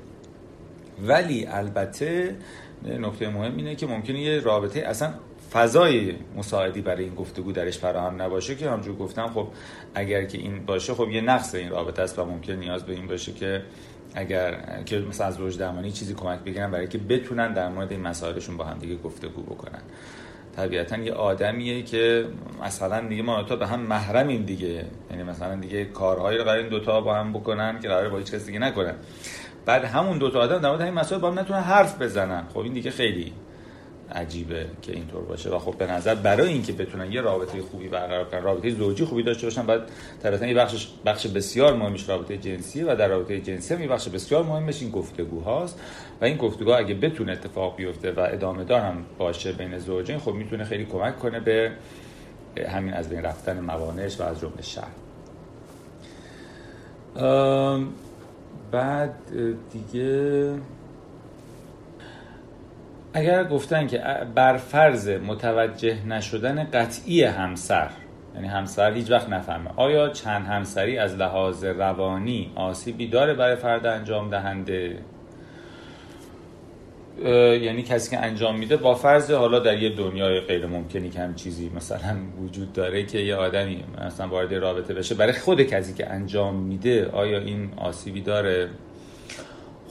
ولی 1.06 1.46
البته 1.46 2.36
نکته 2.84 3.28
مهم 3.28 3.56
اینه 3.56 3.74
که 3.74 3.86
ممکنه 3.86 4.20
یه 4.20 4.40
رابطه 4.40 4.80
اصلا 4.80 5.14
فضای 5.54 6.14
مساعدی 6.36 6.80
برای 6.80 7.04
این 7.04 7.14
گفتگو 7.14 7.52
درش 7.52 7.78
فراهم 7.78 8.22
نباشه 8.22 8.54
که 8.54 8.70
همجور 8.70 8.96
گفتم 8.96 9.26
خب 9.26 9.48
اگر 9.94 10.24
که 10.24 10.38
این 10.38 10.66
باشه 10.66 10.94
خب 10.94 11.08
یه 11.08 11.20
نقص 11.20 11.54
این 11.54 11.70
رابطه 11.70 12.02
است 12.02 12.18
و 12.18 12.24
ممکن 12.24 12.52
نیاز 12.52 12.86
به 12.86 12.92
این 12.92 13.06
باشه 13.06 13.32
که 13.32 13.62
اگر 14.14 14.58
که 14.86 14.98
مثلا 14.98 15.26
از 15.26 15.40
روش 15.40 15.54
درمانی 15.54 15.92
چیزی 15.92 16.14
کمک 16.14 16.38
بگیرن 16.40 16.70
برای 16.70 16.88
که 16.88 16.98
بتونن 16.98 17.52
در 17.52 17.68
مورد 17.68 17.92
این 17.92 18.00
مسائلشون 18.00 18.56
با 18.56 18.64
هم 18.64 18.78
دیگه 18.78 18.96
گفتگو 18.96 19.42
بکنن. 19.42 19.82
طبیعتا 20.56 20.96
یه 20.96 21.12
آدمیه 21.12 21.82
که 21.82 22.26
مثلا 22.64 23.08
دیگه 23.08 23.22
ما 23.22 23.42
تا 23.42 23.56
به 23.56 23.66
هم 23.66 23.80
محرمیم 23.80 24.42
دیگه. 24.42 24.84
یعنی 25.10 25.22
مثلا 25.22 25.54
دیگه 25.56 25.84
کارهایی 25.84 26.38
رو 26.38 26.44
برای 26.44 26.60
این 26.60 26.68
دوتا 26.68 27.00
با 27.00 27.14
هم 27.14 27.32
بکنن 27.32 27.80
که 27.80 27.88
قرار 27.88 28.08
با 28.08 28.18
هیچ 28.18 28.32
کس 28.32 28.46
دیگه 28.46 28.58
نکنن. 28.58 28.94
بعد 29.66 29.84
همون 29.84 30.18
دوتا 30.18 30.40
آدم 30.40 30.58
در 30.58 30.68
مورد 30.68 30.82
این 30.82 30.94
مسائل 30.94 31.20
با 31.20 31.30
هم 31.30 31.38
نتونن 31.38 31.60
حرف 31.60 32.02
بزنن. 32.02 32.44
خب 32.52 32.58
این 32.58 32.72
دیگه 32.72 32.90
خیلی 32.90 33.32
عجیبه 34.12 34.66
که 34.82 34.92
اینطور 34.92 35.22
باشه. 35.22 35.50
و 35.50 35.58
خب 35.58 35.74
به 35.78 35.86
نظر 35.86 36.14
برای 36.14 36.48
اینکه 36.48 36.72
بتونن 36.72 37.12
یه 37.12 37.20
رابطه 37.20 37.62
خوبی 37.62 37.88
برقرار 37.88 38.24
کنن 38.24 38.42
رابطه 38.42 38.70
زوجی 38.70 39.04
خوبی 39.04 39.22
داشته 39.22 39.46
باشن 39.46 39.66
بعد 39.66 39.80
طبعا 40.22 40.46
یه 40.46 40.54
بخش 40.54 40.88
بخش 41.06 41.26
بسیار 41.26 41.76
مهمش 41.76 42.08
رابطه 42.08 42.36
جنسی 42.36 42.82
و 42.82 42.96
در 42.96 43.08
رابطه 43.08 43.40
جنسی 43.40 43.74
هم 43.74 43.86
بخش 43.86 44.08
بسیار 44.08 44.44
مهمش 44.44 44.82
این 44.82 44.90
گفتگوهاست 44.90 45.80
و 46.20 46.24
این 46.24 46.36
گفتگو 46.36 46.70
اگه 46.70 46.94
بتونه 46.94 47.32
اتفاق 47.32 47.76
بیفته 47.76 48.12
و 48.12 48.20
ادامه 48.20 48.64
دار 48.64 48.80
هم 48.80 49.04
باشه 49.18 49.52
بین 49.52 49.78
زوجین 49.78 50.18
خب 50.18 50.32
می‌تونه 50.32 50.64
خیلی 50.64 50.84
کمک 50.84 51.18
کنه 51.18 51.40
به 51.40 51.72
همین 52.68 52.94
از 52.94 53.08
بین 53.08 53.22
رفتن 53.22 53.60
موانعش 53.60 54.20
و 54.20 54.22
از 54.22 54.40
جمله 54.40 54.62
شهر 54.62 54.88
بعد 58.70 59.14
دیگه 59.72 60.50
اگر 63.16 63.44
گفتن 63.44 63.86
که 63.86 64.02
بر 64.34 64.56
فرض 64.56 65.08
متوجه 65.08 66.06
نشدن 66.06 66.64
قطعی 66.64 67.22
همسر 67.22 67.90
یعنی 68.34 68.48
همسر 68.48 68.92
هیچ 68.92 69.10
وقت 69.10 69.28
نفهمه 69.28 69.70
آیا 69.76 70.08
چند 70.08 70.46
همسری 70.46 70.98
از 70.98 71.14
لحاظ 71.16 71.64
روانی 71.64 72.52
آسیبی 72.54 73.06
داره 73.06 73.34
برای 73.34 73.56
فرد 73.56 73.86
انجام 73.86 74.30
دهنده؟ 74.30 74.98
یعنی 77.62 77.82
کسی 77.82 78.10
که 78.10 78.18
انجام 78.18 78.58
میده 78.58 78.76
با 78.76 78.94
فرض 78.94 79.30
حالا 79.30 79.58
در 79.58 79.82
یه 79.82 79.96
دنیای 79.96 80.40
غیر 80.40 80.66
ممکنی 80.66 81.10
که 81.10 81.20
هم 81.20 81.34
چیزی 81.34 81.70
مثلا 81.76 82.16
وجود 82.42 82.72
داره 82.72 83.02
که 83.02 83.18
یه 83.18 83.36
آدمی 83.36 83.84
مثلا 84.06 84.28
وارد 84.28 84.54
رابطه 84.54 84.94
بشه 84.94 85.14
برای 85.14 85.32
خود 85.32 85.62
کسی 85.62 85.94
که 85.94 86.10
انجام 86.10 86.56
میده 86.56 87.10
آیا 87.10 87.38
این 87.38 87.72
آسیبی 87.76 88.20
داره؟ 88.20 88.68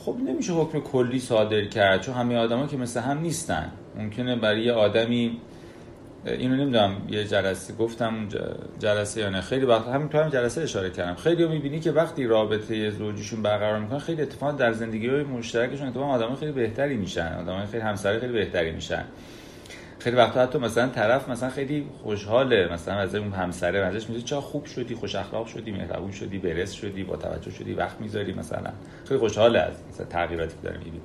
خب 0.06 0.16
نمیشه 0.28 0.54
حکم 0.54 0.80
کلی 0.80 1.20
صادر 1.20 1.66
کرد 1.66 2.02
چون 2.02 2.16
همه 2.16 2.38
آدما 2.38 2.68
که 2.68 2.78
مثل 2.78 3.00
هم 3.00 3.22
نیستن. 3.22 3.72
ممکنه 3.96 4.36
برای 4.36 4.64
یه 4.64 4.72
آدمی 4.72 5.38
اینو 6.26 6.56
نمی‌دونم 6.56 6.96
یه 7.10 7.24
جلسه 7.24 7.74
گفتم 7.74 8.28
جلسه 8.80 9.22
یا 9.22 9.30
نه 9.30 9.42
خیلی 9.42 9.66
وقت 9.66 9.88
همین 9.88 10.10
تو 10.10 10.18
هم 10.18 10.30
جلسه 10.30 10.62
اشاره 10.62 10.90
کردم. 10.90 11.16
خیلی 11.16 11.48
می‌بینی 11.48 11.80
که 11.80 11.92
وقتی 11.92 12.26
رابطه 12.26 12.90
زوجیشون 12.90 13.42
برقرار 13.42 13.80
می‌کنن 13.80 14.00
خیلی 14.00 14.22
اتفاق 14.22 14.58
در 14.58 14.74
زندگی 14.74 15.08
های 15.08 15.24
مشترکشون 15.24 15.88
اتفاق 15.88 16.10
آدم 16.10 16.36
خیلی 16.36 16.52
بهتری 16.52 16.98
میشن. 16.98 17.38
آدم 17.40 17.66
خیلی 17.66 17.84
همسر 17.84 18.20
خیلی 18.20 18.34
بهتری 18.34 18.72
میشن. 18.72 19.04
خیلی 20.04 20.16
وقتا 20.16 20.42
حتی 20.42 20.58
مثلا 20.58 20.90
طرف 20.90 21.30
مثلا 21.30 21.50
خیلی 21.50 21.86
خوشحاله. 22.04 22.74
مثلا 22.74 22.94
از 22.94 23.16
اون 23.16 23.32
همسره 23.32 23.80
ازش 23.80 24.10
میگه 24.10 24.22
چه 24.22 24.36
خوب 24.36 24.66
شدی 24.66 24.96
خوش 24.96 25.16
اخلاق 25.16 25.48
شدی 25.48 25.72
مهربون 25.72 26.12
شدی 26.12 26.38
برس 26.38 26.72
شدی 26.72 27.04
با 27.04 27.16
توجه 27.16 27.52
شدی 27.52 27.74
وقت 27.74 28.02
می‌ذاری 28.02 28.34
مثلا. 28.34 28.72
خیلی 29.06 29.20
خوشحاله 29.20 29.60
از 29.60 29.74
مثلا 29.90 30.06
تغییراتی 30.06 30.56
که 30.56 30.62
داره 30.64 30.78
می‌بینی 30.78 31.02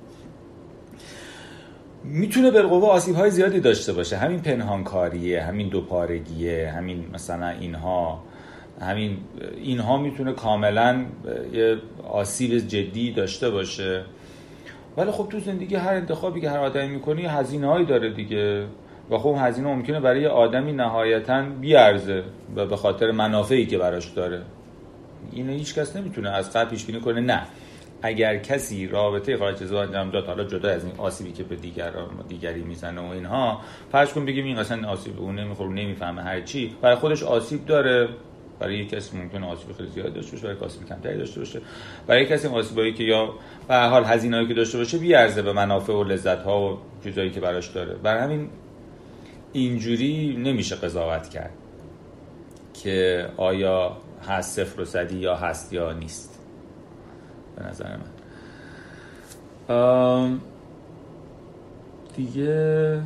می‌تونه 2.04 2.50
بالقوه 2.50 2.88
آسیب 2.88 3.16
های 3.16 3.30
زیادی 3.30 3.60
داشته 3.60 3.92
باشه. 3.92 4.16
همین 4.16 4.40
پنهانکاریه 4.40 5.42
همین 5.42 5.68
دوپارگیه 5.68 6.72
همین 6.76 7.10
مثلا 7.12 7.48
اینها. 7.48 8.22
همین 8.80 9.16
اینها 9.56 9.96
می‌تونه 9.96 10.32
کاملا 10.32 11.04
یه 11.52 11.76
آسیب 12.08 12.58
جدی 12.58 13.12
داشته 13.12 13.50
باشه. 13.50 14.04
ولی 14.96 15.10
خب 15.10 15.28
تو 15.30 15.40
زندگی 15.40 15.74
هر 15.74 15.94
انتخابی 15.94 16.40
که 16.40 16.50
هر 16.50 16.58
آدمی 16.58 16.88
می‌کنی 16.88 17.26
هزینه 17.26 17.66
هایی 17.66 17.86
داره 17.86 18.10
دیگه. 18.10 18.66
و 19.10 19.18
خب 19.18 19.36
هزینه 19.38 19.68
ممکنه 19.68 20.00
برای 20.00 20.26
آدمی 20.26 20.72
نهایتا 20.72 21.42
بیارزه 21.60 22.22
و 22.56 22.66
به 22.66 22.76
خاطر 22.76 23.10
منافعی 23.10 23.66
که 23.66 23.78
براش 23.78 24.06
داره. 24.06 24.42
اینو 25.32 25.52
هیچ 25.52 25.74
کس 25.74 25.96
نمی‌تونه 25.96 26.30
از 26.30 26.52
قبل 26.52 26.70
پیش 26.70 26.84
بینی 26.84 27.00
کنه. 27.00 27.20
نه. 27.20 27.42
اگر 28.02 28.36
کسی 28.36 28.86
رابطه 28.86 29.36
خارج 29.36 29.62
از 29.62 29.72
انجام 29.72 30.10
داد 30.10 30.26
حالا 30.26 30.44
جدا 30.44 30.70
از 30.70 30.84
این 30.84 30.94
آسیبی 30.98 31.32
که 31.32 31.44
به 31.44 31.56
دیگر 31.56 31.92
دیگری 32.28 32.62
می‌زنه 32.62 33.00
و 33.00 33.04
اینها 33.04 33.60
فرض 33.92 34.12
کن 34.12 34.24
بگیم 34.24 34.44
این 34.44 34.58
اصلا 34.58 34.88
آسیب 34.88 35.20
اون 35.20 35.38
نمی‌خوره 35.38 35.70
نمی‌فهمه 35.70 36.22
هر 36.22 36.40
چی. 36.40 36.74
برای 36.82 36.96
خودش 36.96 37.22
آسیب 37.22 37.66
داره. 37.66 38.08
برای 38.60 38.78
یک 38.78 38.90
کسی 38.90 39.18
ممکن 39.18 39.42
آسیب 39.42 39.72
خیلی 39.76 39.88
زیاد 39.88 40.14
داشته 40.14 40.32
باشه 40.32 40.46
برای 40.46 40.58
آسیب 40.60 40.88
کمتری 40.88 41.18
داشته 41.18 41.40
باشه. 41.40 41.60
برای 42.06 42.26
کسی 42.26 42.48
آسیبایی 42.48 42.94
که 42.94 43.04
یا 43.04 43.34
به 43.68 43.76
حال 43.76 44.04
هزینه‌ای 44.04 44.48
که 44.48 44.54
داشته 44.54 44.78
باشه 44.78 44.98
بی 44.98 45.42
به 45.42 45.52
منافع 45.52 45.92
و 45.92 46.04
لذت 46.04 46.42
ها 46.42 46.72
و 46.72 46.78
چیزایی 47.04 47.30
که 47.30 47.40
براش 47.40 47.68
داره. 47.68 47.94
برای 47.94 48.22
همین 48.22 48.48
اینجوری 49.52 50.36
نمیشه 50.36 50.76
قضاوت 50.76 51.28
کرد 51.28 51.52
که 52.74 53.28
آیا 53.36 53.96
هست 54.28 54.64
صفر 54.64 54.80
و 54.80 54.84
صدی 54.84 55.16
یا 55.16 55.36
هست 55.36 55.72
یا 55.72 55.92
نیست. 55.92 56.38
به 57.56 57.64
نظر 57.64 57.96
من. 57.96 58.18
دیگه 62.16 63.02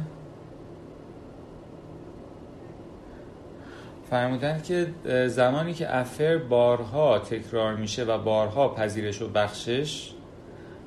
فرمودن 4.11 4.63
که 4.63 4.87
زمانی 5.29 5.75
که 5.75 5.97
افر 5.97 6.39
بارها 6.39 7.19
تکرار 7.19 7.77
میشه 7.77 8.05
و 8.05 8.19
بارها 8.19 8.69
پذیرش 8.69 9.23
و 9.23 9.29
بخشش 9.29 10.13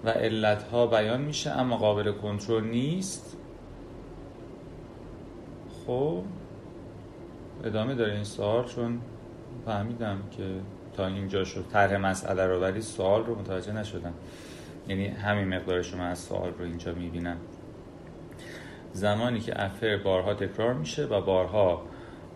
و 0.04 0.10
علتها 0.10 0.88
بیان 0.88 1.22
میشه 1.22 1.52
اما 1.52 1.78
قابل 1.78 2.12
کنترل 2.12 2.64
نیست 2.64 3.38
خب 5.88 6.24
ادامه 7.64 7.96
داره 7.96 8.14
این 8.14 8.24
سوال 8.24 8.66
چون 8.66 9.02
فهمیدم 9.66 10.18
که 10.38 10.44
تا 10.98 11.08
اینجا 11.08 11.44
شد. 11.44 11.66
طرح 11.74 11.98
مسئله 11.98 12.46
رو 12.46 12.60
ولی 12.60 12.82
سوال 12.82 13.26
رو 13.26 13.40
متوجه 13.40 13.72
نشدم. 13.74 14.14
یعنی 14.88 15.08
همین 15.08 15.48
مقدار 15.48 15.82
شما 15.82 16.04
از 16.04 16.20
سوال 16.20 16.54
رو 16.60 16.66
اینجا 16.66 16.94
می‌بینم. 16.94 17.38
زمانی 18.94 19.40
که 19.40 19.64
افر 19.66 19.98
بارها 19.98 20.34
تکرار 20.34 20.74
میشه 20.74 21.06
و 21.06 21.22
بارها 21.22 21.82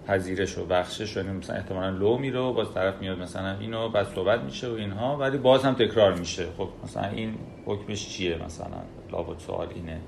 پذیرش 0.08 0.58
و 0.58 0.66
بخشش 0.66 1.18
و 1.18 1.24
مثلا 1.24 1.56
احتمالا 1.56 1.90
لو 1.90 2.18
میره 2.18 2.40
و 2.40 2.54
باز 2.54 2.74
طرف 2.74 3.02
میاد 3.02 3.20
مثلا 3.20 3.60
اینو 3.60 3.90
بعد 3.90 4.08
صحبت 4.08 4.40
میشه 4.40 4.70
و 4.70 4.74
اینها 4.74 5.18
ولی 5.18 5.38
باز 5.38 5.64
هم 5.64 5.74
تکرار 5.74 6.20
میشه. 6.20 6.46
خب 6.58 6.70
مثلا 6.84 7.08
این 7.08 7.36
حکمش 7.66 8.10
چیه؟ 8.10 8.44
مثلا 8.46 8.78
لابد 9.12 9.40
سوال 9.40 9.68
اینه. 9.76 10.00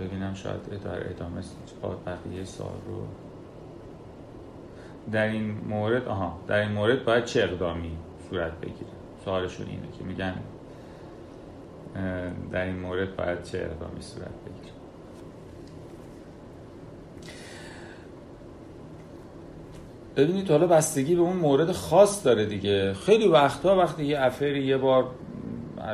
ببینم 0.00 0.34
شاید 0.34 0.82
در 0.84 1.10
ادامه 1.10 1.40
بقیه 2.06 2.44
سال 2.44 2.66
رو. 2.86 3.02
در 5.12 5.26
این 5.26 5.50
مورد 5.68 6.08
آها 6.08 6.38
در 6.46 6.58
این 6.60 6.72
مورد 6.72 7.04
باید 7.04 7.24
چه 7.24 7.42
اقدامی 7.42 7.96
صورت 8.30 8.52
بگیره؟ 8.52 8.90
سوالشون 9.24 9.66
اینه 9.66 9.88
که 9.98 10.04
میگن 10.04 10.34
در 12.52 12.64
این 12.64 12.78
مورد 12.78 13.16
باید 13.16 13.42
چه 13.42 13.58
اقدامی 13.58 14.02
صورت 14.02 14.28
بگیره؟ 14.46 14.74
ببینید 20.16 20.50
حالا 20.50 20.66
بستگی 20.66 21.14
به 21.14 21.20
اون 21.20 21.36
مورد 21.36 21.72
خاص 21.72 22.26
داره 22.26 22.46
دیگه. 22.46 22.94
خیلی 22.94 23.28
وقتها 23.28 23.76
وقتی 23.76 24.04
یه 24.04 24.20
افری 24.20 24.64
یه 24.64 24.76
بار 24.76 25.10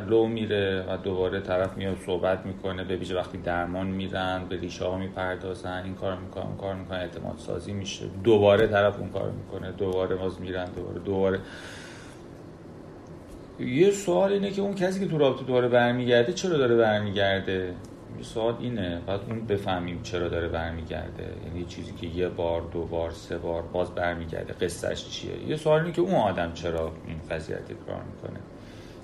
لو 0.09 0.27
میره 0.27 0.85
و 0.89 0.97
دوباره 0.97 1.39
طرف 1.39 1.77
میاد 1.77 1.97
صحبت 2.05 2.45
می‌کنه 2.45 2.83
به 2.83 2.95
ویژه 2.95 3.15
وقتی 3.15 3.37
درمان 3.37 3.87
میرن 3.87 4.45
به 4.49 4.57
ریشه 4.57 4.85
ها 4.85 4.97
می‌پردازن 4.97 5.83
این 5.83 5.95
کار 5.95 6.15
می‌کنن 6.15 6.43
اون 6.43 6.57
کار 6.57 6.75
می‌کنن 6.75 6.97
اعتماد 6.97 7.37
سازی 7.37 7.73
میشه. 7.73 8.05
دوباره 8.23 8.67
طرف 8.67 8.99
اون 8.99 9.09
کار 9.09 9.31
می‌کنه 9.31 9.71
دوباره 9.71 10.15
باز 10.15 10.41
میرن 10.41 10.65
دوباره 10.65 10.99
دوباره. 10.99 11.39
یه 13.59 13.91
سوال 13.91 14.33
اینه 14.33 14.51
که 14.51 14.61
اون 14.61 14.75
کسی 14.75 14.99
که 14.99 15.07
تو 15.07 15.17
رابطه 15.17 15.43
دوباره 15.43 15.67
برمیگرده 15.67 16.33
چرا 16.33 16.57
داره 16.57 16.75
برمیگرده؟ 16.75 17.73
سوال 18.21 18.55
اینه 18.59 19.01
بعد 19.07 19.19
اون 19.29 19.45
بفهمیم 19.45 19.99
چرا 20.03 20.27
داره 20.27 20.47
برمیگرده. 20.47 21.33
یعنی 21.45 21.65
چیزی 21.65 21.91
که 21.93 22.07
یه 22.07 22.29
بار 22.29 22.61
دو 22.61 22.83
بار 22.83 23.11
سه 23.11 23.37
بار 23.37 23.61
باز 23.61 23.95
برمیگرده 23.95 24.53
قصهش 24.53 25.09
چیه؟ 25.09 25.31
یه 25.47 25.55
سوال 25.55 25.79
اینه 25.81 25.93
که 25.93 26.01
اون 26.01 26.15
آدم 26.15 26.53
چرا 26.53 26.91
این 27.07 27.17
قضیه 27.31 27.55
تکرار 27.55 28.01
می‌کنه؟ 28.13 28.39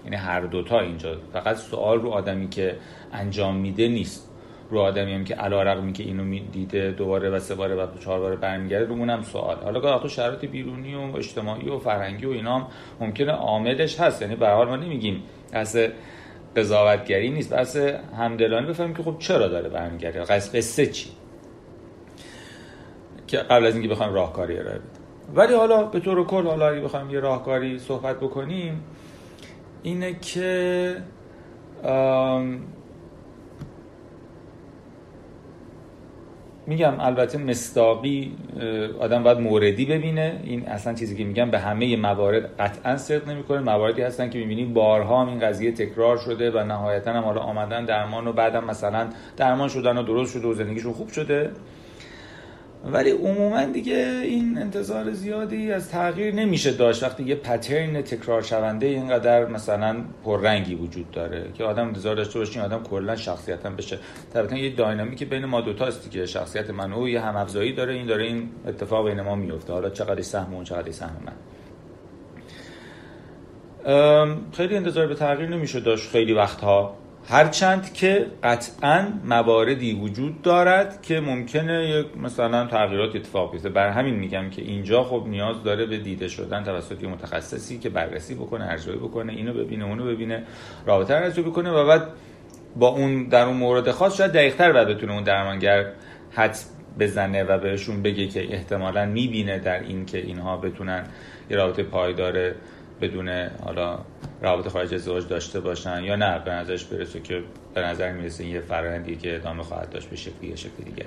یعنی 0.03 0.15
هر 0.15 0.41
دوتا 0.41 0.79
اینجا. 0.79 1.17
فقط 1.33 1.55
سوال 1.55 2.01
رو 2.01 2.09
آدمی 2.09 2.49
که 2.49 2.75
انجام 3.13 3.55
میده 3.55 3.87
نیست. 3.87 4.29
رو 4.69 4.79
آدمی 4.79 5.13
هم 5.13 5.23
که 5.23 5.35
علا 5.35 5.63
رقمی 5.63 5.93
که 5.93 6.03
اینو 6.03 6.39
دیده 6.51 6.91
دوباره 6.91 7.29
و 7.29 7.39
سه 7.39 7.55
باره 7.55 7.75
و 7.75 7.87
چهار 7.99 8.19
باره 8.19 8.35
برمیگرده 8.35 8.85
رو 8.85 8.93
اونم 8.93 9.21
سوال. 9.21 9.57
حالا 9.63 9.79
گاه 9.79 10.07
شرایط 10.07 10.45
بیرونی 10.45 10.95
و 10.95 11.15
اجتماعی 11.17 11.69
و 11.69 11.79
فرهنگی 11.79 12.25
و 12.25 12.29
اینا 12.29 12.59
هم 12.59 12.67
ممکنه 12.99 13.31
عاملش 13.31 13.99
هست. 13.99 14.21
یعنی 14.21 14.35
به 14.35 14.49
حال 14.49 14.67
ما 14.67 14.75
نمیگیم 14.75 15.23
از 15.53 15.77
قضاوتگری 16.55 17.29
نیست 17.29 17.53
بس 17.53 17.77
همدلانی. 18.17 18.67
بفهمیم 18.67 18.95
که 18.95 19.03
خب 19.03 19.15
چرا 19.19 19.47
داره 19.47 19.69
برمیگرده؟ 19.69 20.19
قصه 20.19 20.87
چی؟ 20.87 21.09
که 23.27 23.37
قبل 23.37 23.65
از 23.65 23.73
اینکه 23.73 23.89
بخوایم 23.89 24.13
راهکاری 24.13 24.57
ارائه 24.57 24.79
بدیم. 24.79 25.03
ولی 25.35 25.53
حالا 25.53 25.83
به 25.83 25.99
طور 25.99 26.25
کل 26.25 26.47
حالا 26.47 26.69
اگه 26.69 26.81
بخوایم 26.81 27.09
یه 27.09 27.19
راهکاری 27.19 27.79
صحبت 27.79 28.19
بکنیم 28.19 28.83
اینه 29.83 30.13
که 30.13 30.95
میگم 36.67 36.93
البته 36.99 37.37
مستاقی 37.37 38.35
آدم 38.99 39.23
باید 39.23 39.37
موردی 39.37 39.85
ببینه. 39.85 40.39
این 40.43 40.67
اصلا 40.67 40.93
چیزی 40.93 41.15
که 41.15 41.23
میگم 41.23 41.51
به 41.51 41.59
همه 41.59 41.97
موارد 41.97 42.55
قطعا 42.59 42.97
صدق 42.97 43.29
نمی‌کنه. 43.29 43.59
مواردی 43.59 44.01
هستن 44.01 44.29
که 44.29 44.39
می‌بینی 44.39 44.65
بارها 44.65 45.21
هم 45.21 45.27
این 45.27 45.39
قضیه 45.39 45.71
تکرار 45.71 46.17
شده 46.17 46.51
و 46.51 46.63
نهایتا 46.63 47.13
هم 47.13 47.23
حالا 47.23 47.41
آمدن 47.41 47.85
درمان 47.85 48.27
و 48.27 48.33
بعدم 48.33 48.63
مثلا 48.63 49.07
درمان 49.37 49.69
شدن 49.69 49.97
و 49.97 50.03
درست 50.03 50.33
شده 50.33 50.47
و 50.47 50.53
زندگیشون 50.53 50.93
خوب 50.93 51.09
شده. 51.09 51.51
ولی 52.85 53.11
عموما 53.11 53.65
دیگه 53.65 54.21
این 54.23 54.57
انتظار 54.57 55.11
زیادی 55.11 55.71
از 55.71 55.89
تغییر 55.89 56.35
نمیشه 56.35 56.71
داشت. 56.71 57.03
وقتی 57.03 57.23
یه 57.23 57.35
پترن 57.35 58.01
تکرار 58.01 58.41
شونده 58.41 58.85
اینقدر 58.85 59.45
مثلا 59.45 59.95
پررنگی 60.25 60.75
وجود 60.75 61.11
داره 61.11 61.51
که 61.53 61.63
آدم 61.63 61.87
انتظار 61.87 62.15
داشته 62.15 62.39
باشه 62.39 62.55
این 62.55 62.65
آدم 62.65 62.83
کلا 62.83 63.15
شخصیتا 63.15 63.69
بشه. 63.69 63.99
طبعا 64.33 64.57
یه 64.57 64.75
داینامیک 64.75 65.29
بین 65.29 65.45
ما 65.45 65.61
دوتاست 65.61 66.03
دیگه. 66.09 66.25
شخصیت 66.25 66.69
من 66.69 66.93
و 66.93 67.09
یه 67.09 67.21
هم 67.21 67.35
افزایی 67.35 67.73
داره 67.73 67.93
این 67.93 68.07
داره 68.07 68.23
این 68.23 68.49
اتفاق 68.67 69.09
بین 69.09 69.21
ما 69.21 69.35
میفته. 69.35 69.73
حالا 69.73 69.89
چقدر 69.89 70.21
سهم 70.21 70.53
اون 70.53 70.63
چقدر 70.63 70.91
سهم 70.91 71.17
من. 71.25 71.33
خیلی 74.51 74.75
انتظار 74.75 75.07
به 75.07 75.15
تغییر 75.15 75.49
نمیشه 75.49 75.79
داشت 75.79 76.09
خیلی 76.09 76.33
وقتها. 76.33 76.95
هرچند 77.27 77.93
که 77.93 78.25
قطعا 78.43 79.07
مواردی 79.23 79.93
وجود 79.93 80.41
دارد 80.41 81.01
که 81.01 81.19
ممکنه 81.19 81.89
یک 81.89 82.17
مثلا 82.17 82.67
تغییرات 82.67 83.15
اتفاق 83.15 83.51
بیفته. 83.51 83.69
بر 83.69 83.89
همین 83.89 84.15
میگم 84.15 84.49
که 84.49 84.61
اینجا 84.61 85.03
خب 85.03 85.23
نیاز 85.27 85.63
داره 85.63 85.85
به 85.85 85.97
دیده 85.97 86.27
شدن 86.27 86.63
توسط 86.63 87.03
متخصصی 87.03 87.79
که 87.79 87.89
بررسی 87.89 88.35
بکنه 88.35 88.65
ارزیابی 88.65 88.99
بکنه 88.99 89.33
اینو 89.33 89.53
ببینه 89.53 89.85
اونو 89.85 90.05
ببینه 90.05 90.43
رابطه 90.85 91.13
ارزیابی 91.13 91.49
بکنه 91.49 91.71
و 91.71 91.87
بعد 91.87 92.07
با 92.75 92.87
اون 92.87 93.23
در 93.23 93.45
اون 93.45 93.57
مورد 93.57 93.91
خاص 93.91 94.17
شاید 94.17 94.31
دقیقتر 94.31 94.71
بعد 94.71 94.87
بتونه 94.87 95.13
اون 95.13 95.23
درمانگر 95.23 95.91
حد 96.31 96.57
بزنه 96.99 97.43
و 97.43 97.57
بهشون 97.57 98.01
بگه 98.01 98.27
که 98.27 98.53
احتمالا 98.53 99.05
می‌بینه 99.05 99.59
در 99.59 99.79
این 99.79 100.05
که 100.05 100.17
اینها 100.17 100.57
بتونن 100.57 101.03
یه 101.49 101.57
رابطه 101.57 101.83
پایدار 101.83 102.51
بدون 103.01 103.29
حالا 103.65 103.99
رابطه 104.43 104.69
خارج 104.69 104.93
ازدواج 104.93 105.27
داشته 105.27 105.59
باشن 105.59 106.03
یا 106.03 106.15
نه 106.15 106.39
به 106.39 106.51
نظرش 106.51 106.83
برسه 106.85 107.19
که 107.19 107.43
به 107.73 107.81
نظر 107.81 108.11
می‌رسه 108.11 108.45
یه 108.45 108.59
فرآیندی 108.59 109.15
که 109.15 109.35
ادامه 109.35 109.63
خواهد 109.63 109.89
داشت 109.89 110.09
به 110.09 110.15
شکلی 110.15 110.47
یا 110.49 110.55
شکل 110.55 110.83
دیگه 110.85 111.05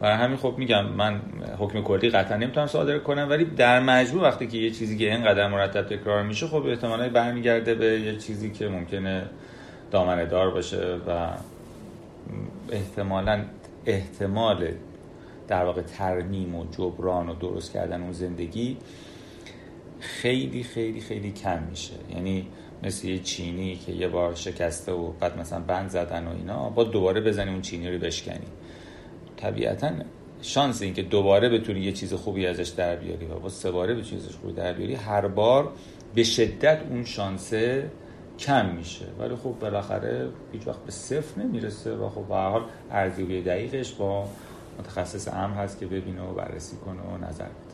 و 0.00 0.16
همین 0.16 0.36
خب 0.36 0.54
میگم 0.58 0.86
من 0.86 1.20
حکم 1.58 1.82
کلی 1.82 2.10
قطعا 2.10 2.36
نمی‌تونم 2.36 2.66
صادر 2.66 2.98
کنم 2.98 3.26
ولی 3.30 3.44
در 3.44 3.80
مجموع 3.80 4.22
وقتی 4.22 4.46
که 4.46 4.58
یه 4.58 4.70
چیزی 4.70 4.98
که 4.98 5.12
اینقدر 5.12 5.48
مرتب 5.48 5.82
تکرار 5.82 6.22
میشه 6.22 6.46
خب 6.46 6.66
احتمالا 6.66 7.08
برمیگرده 7.08 7.74
به 7.74 8.00
یه 8.00 8.16
چیزی 8.16 8.50
که 8.50 8.68
ممکنه 8.68 9.26
دامنه 9.90 10.26
دار 10.26 10.50
باشه 10.50 10.96
و 11.06 11.28
احتمالا 12.72 13.44
احتمال 13.86 14.68
در 15.48 15.64
واقع 15.64 15.82
ترمیم 15.82 16.54
و 16.54 16.64
جبران 16.70 17.28
و 17.28 17.34
درست 17.34 17.72
کردن 17.72 18.02
اون 18.02 18.12
زندگی 18.12 18.76
خیلی 20.00 20.62
خیلی 20.62 21.00
خیلی 21.00 21.32
کم 21.32 21.62
میشه. 21.70 21.94
یعنی 22.14 22.46
مثل 22.82 23.08
یه 23.08 23.18
چینی 23.18 23.76
که 23.76 23.92
یه 23.92 24.08
بار 24.08 24.34
شکسته 24.34 24.92
و 24.92 25.12
بعد 25.12 25.38
مثلا 25.38 25.60
بند 25.60 25.90
زدن 25.90 26.26
و 26.26 26.30
اینا 26.30 26.70
با 26.70 26.84
دوباره 26.84 27.20
بزنی 27.20 27.50
اون 27.50 27.62
چینی 27.62 27.90
رو 27.90 27.98
بشکنی. 27.98 28.46
طبیعتا 29.36 29.90
شانس 30.42 30.82
این 30.82 30.94
که 30.94 31.02
دوباره 31.02 31.48
بتونی 31.48 31.80
یه 31.80 31.92
چیز 31.92 32.14
خوبی 32.14 32.46
ازش 32.46 32.68
در 32.68 32.96
بیاری 32.96 33.26
و 33.26 33.38
با 33.38 33.48
سه 33.48 33.70
باره 33.70 33.94
به 33.94 34.02
چیزش 34.02 34.36
خوبی 34.36 34.52
در 34.52 34.72
بیاری 34.72 34.94
هر 34.94 35.28
بار 35.28 35.72
به 36.14 36.22
شدت 36.22 36.80
اون 36.90 37.04
شانسه 37.04 37.90
کم 38.38 38.66
میشه. 38.66 39.04
ولی 39.18 39.36
خب 39.36 39.54
بالاخره 39.60 40.28
هیچ 40.52 40.66
وقت 40.66 40.84
به 40.84 40.92
صفر 40.92 41.40
نمی‌رسه 41.40 41.92
و 41.92 42.08
خب 42.08 42.24
به 42.28 42.34
حال 42.34 42.64
ارزیابی 42.90 43.42
دقیقش 43.42 43.92
با 43.92 44.28
متخصص 44.78 45.28
امر 45.28 45.54
هست 45.54 45.80
که 45.80 45.86
ببینه 45.86 46.22
و 46.22 46.34
بررسی 46.34 46.76
کنه 46.76 47.00
و 47.00 47.28
نظر 47.28 47.44
بده. 47.44 47.69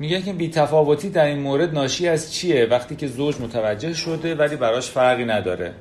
میگه 0.00 0.22
که 0.22 0.32
بیتفاوتی 0.32 1.10
در 1.10 1.24
این 1.24 1.38
مورد 1.38 1.74
ناشی 1.74 2.08
از 2.08 2.34
چیه؟ 2.34 2.66
وقتی 2.66 2.96
که 2.96 3.06
زوج 3.06 3.40
متوجه 3.40 3.94
شده 3.94 4.34
ولی 4.34 4.56
براش 4.56 4.90
فرقی 4.90 5.24
نداره. 5.24 5.74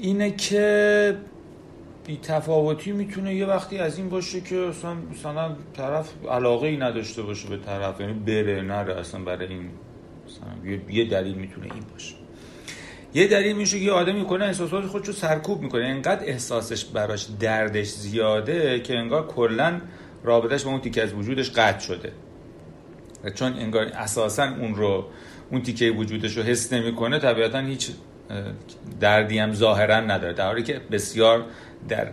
اینه 0.00 0.30
که 0.30 1.16
بی 2.06 2.18
تفاوتی 2.22 2.92
می‌تونه 2.92 3.34
یه 3.34 3.46
وقتی 3.46 3.78
از 3.78 3.98
این 3.98 4.08
باشه 4.08 4.40
که 4.40 4.56
اصلا 4.56 4.94
مثلا 4.94 5.56
طرف 5.76 6.08
علاقه 6.30 6.68
ای 6.68 6.76
نداشته 6.76 7.22
باشه 7.22 7.48
به 7.48 7.56
طرف 7.56 8.00
یعنی 8.00 8.12
بره 8.12 8.62
نره 8.62 8.94
اصلا 8.94 9.24
برای 9.24 9.48
این 9.48 9.70
مثلا 10.26 10.80
یه 10.90 11.04
دلیل 11.04 11.34
می‌تونه 11.34 11.66
این 11.74 11.84
باشه. 11.92 12.14
یه 13.14 13.28
دلیل 13.28 13.56
میشه 13.56 13.78
که 13.78 13.84
یه 13.84 13.92
آدمی 13.92 14.24
کنه 14.24 14.44
احساسات 14.44 14.84
خودشو 14.84 15.12
سرکوب 15.12 15.62
می‌کنه. 15.62 15.84
انقدر 15.84 16.24
احساسش 16.24 16.84
براش 16.84 17.26
دردش 17.40 17.88
زیاده 17.88 18.80
که 18.80 18.98
انگار 18.98 19.26
کلا 19.26 19.80
رابطش 20.24 20.64
با 20.64 20.70
اون 20.70 20.80
تیکه 20.80 21.02
از 21.02 21.12
وجودش 21.12 21.50
قطع 21.50 21.78
شده. 21.78 22.12
چون 23.34 23.52
انگار 23.52 23.84
اساسا 23.84 24.44
اون 24.44 24.74
رو 24.74 25.04
اون 25.50 25.62
تیکه 25.62 25.90
وجودش 25.90 26.36
رو 26.36 26.42
حس 26.42 26.72
نمی‌کنه 26.72 27.18
طبیعتا 27.18 27.58
هیچ 27.58 27.90
دردی 29.00 29.38
هم 29.38 29.52
ظاهرا 29.52 30.00
نداره. 30.00 30.32
در 30.32 30.46
حالی 30.46 30.62
که 30.62 30.80
بسیار 30.90 31.44
در 31.88 32.08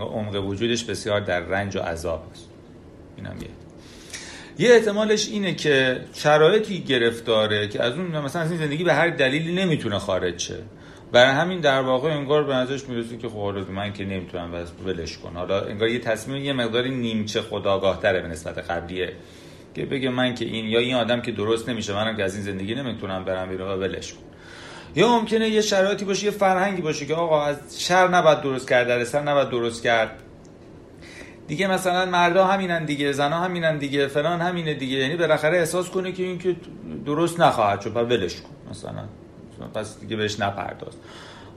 عمق 0.00 0.44
وجودش 0.46 0.84
بسیار 0.84 1.20
در 1.20 1.40
رنج 1.40 1.76
و 1.76 1.80
عذاب 1.80 2.28
است. 2.32 2.48
اینم 3.16 3.36
یه 3.40 3.48
یه 4.58 4.74
احتمالش 4.74 5.28
اینه 5.28 5.54
که 5.54 6.00
شرایطی 6.12 6.80
گرفتاره 6.80 7.68
که 7.68 7.82
از 7.82 7.92
اون 7.92 8.06
مثلا 8.06 8.42
از 8.42 8.50
این 8.50 8.60
زندگی 8.60 8.84
به 8.84 8.94
هر 8.94 9.10
دلیلی 9.10 9.54
نمی‌تونه 9.54 9.98
خارج 9.98 10.38
شه. 10.38 10.58
برای 11.14 11.32
همین 11.32 11.60
در 11.60 11.80
واقع 11.80 12.10
انگار 12.10 12.44
به 12.44 12.54
نظرش 12.54 12.88
می‌رسه 12.88 13.16
که 13.16 13.28
خب 13.28 13.54
من 13.70 13.92
که 13.92 14.04
نمی‌تونم 14.04 14.52
بس 14.52 14.72
ولش 14.86 15.18
کن 15.18 15.36
حالا 15.36 15.60
انگار 15.60 15.88
یه 15.88 15.98
تصمیم 15.98 16.44
یه 16.44 16.52
مقداری 16.52 16.90
نیمچه 16.90 17.40
خداگاه 17.40 18.00
تره 18.00 18.22
به 18.22 18.28
نسبت 18.28 18.58
قبلیه 18.70 19.12
که 19.74 19.86
بگه 19.86 20.10
من 20.10 20.34
که 20.34 20.44
این 20.44 20.64
یا 20.64 20.78
این 20.78 20.94
آدم 20.94 21.22
که 21.22 21.32
درست 21.32 21.68
نمیشه 21.68 21.94
منم 21.94 22.16
که 22.16 22.24
از 22.24 22.34
این 22.34 22.44
زندگی 22.44 22.74
نمی‌تونم 22.74 23.24
برم 23.24 23.48
بیرون 23.48 23.68
و 23.68 23.76
ولش 23.76 24.12
کن. 24.12 24.20
یا 24.96 25.08
ممکنه 25.08 25.48
یه 25.48 25.60
شرایطی 25.60 26.04
باشه 26.04 26.24
یه 26.24 26.30
فرهنگی 26.30 26.82
باشه 26.82 27.06
که 27.06 27.14
آقا 27.14 27.44
از 27.44 27.82
شر 27.82 28.08
نباید 28.08 28.40
درست 28.40 28.68
کرد 28.68 28.88
در 28.88 29.04
سر 29.04 29.22
نباید 29.22 29.48
درست 29.48 29.82
کرد. 29.82 30.22
دیگه 31.46 31.66
مثلا 31.66 32.06
مردا 32.06 32.44
همینن 32.44 32.84
دیگه 32.84 33.12
زنا 33.12 33.40
همینن 33.40 33.78
دیگه 33.78 34.06
فلان 34.06 34.40
همینه 34.40 34.74
دیگه. 34.74 34.96
یعنی 34.96 35.16
بالاخره 35.16 35.58
احساس 35.58 35.90
کنه 35.90 36.12
که 36.12 36.22
این 36.22 36.38
که 36.38 36.56
درست 37.06 37.40
نخواهد 37.40 37.80
شد 37.80 37.96
ولش 37.96 38.40
کن 38.40 38.70
مثلا. 38.70 39.04
پس 39.74 40.00
دیگه 40.00 40.16
بهش 40.16 40.40
نپرداز. 40.40 40.94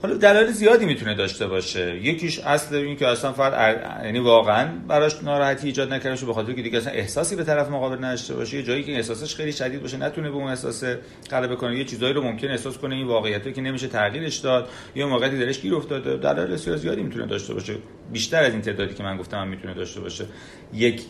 حالا 0.02 0.16
دلایل 0.18 0.52
زیادی 0.52 0.86
می‌تونه 0.86 1.16
داشته 1.16 1.48
باشه. 1.48 1.98
یکیش 1.98 2.39
اصل 2.39 2.76
این 2.76 2.95
که 2.95 3.08
اصلا 3.08 3.34
فرد 3.34 4.04
یعنی 4.06 4.20
واقعا 4.20 4.68
براش 4.88 5.24
ناراحتی 5.24 5.68
ایجاد 5.68 5.93
نکرده 5.93 6.26
به 6.26 6.34
خاطر 6.34 6.54
که 6.54 6.62
دیگه 6.62 6.78
اصلا 6.78 6.93
احساسی 6.93 7.36
به 7.36 7.43
طرف 7.43 7.70
مقابل 7.70 8.06
نداشته 8.06 8.34
باشه. 8.34 8.58
یه 8.58 8.64
جایی 8.64 8.84
که 8.84 8.95
احساسش 8.95 9.36
خیلی 9.36 9.52
شدید 9.52 9.82
باشه 9.82 9.98
نتونه 9.98 10.30
به 10.30 10.36
اون 10.36 10.50
احساس 10.50 10.84
غلبه 11.32 11.56
کنه. 11.56 11.78
یه 11.78 11.86
چیزایی 11.86 12.14
رو 12.14 12.24
ممکن 12.24 12.48
احساس 12.48 12.78
کنه 12.78 12.95
این 12.95 13.08
واقعیتی 13.08 13.54
که 13.54 13.62
نمیشه 13.62 13.88
تغییرش 13.88 14.38
داد. 14.38 14.70
یا 14.95 15.08
موقعی 15.08 15.39
درش 15.39 15.62
گیر 15.62 15.76
افتاده. 15.76 16.18
دلایل 16.18 16.56
زیادی 16.56 17.04
می‌تونه 17.04 17.26
داشته 17.26 17.54
باشه. 17.54 17.76
بیشتر 18.14 18.43
از 18.43 18.54
این 18.54 18.62
تعدادی 18.62 18.93
که 18.93 19.04
من 19.04 19.18
گفتم 19.18 19.38
هم 19.38 19.48
می‌تونه 19.48 19.74
داشته 19.74 20.00
باشه. 20.00 20.26
یک 20.74 21.02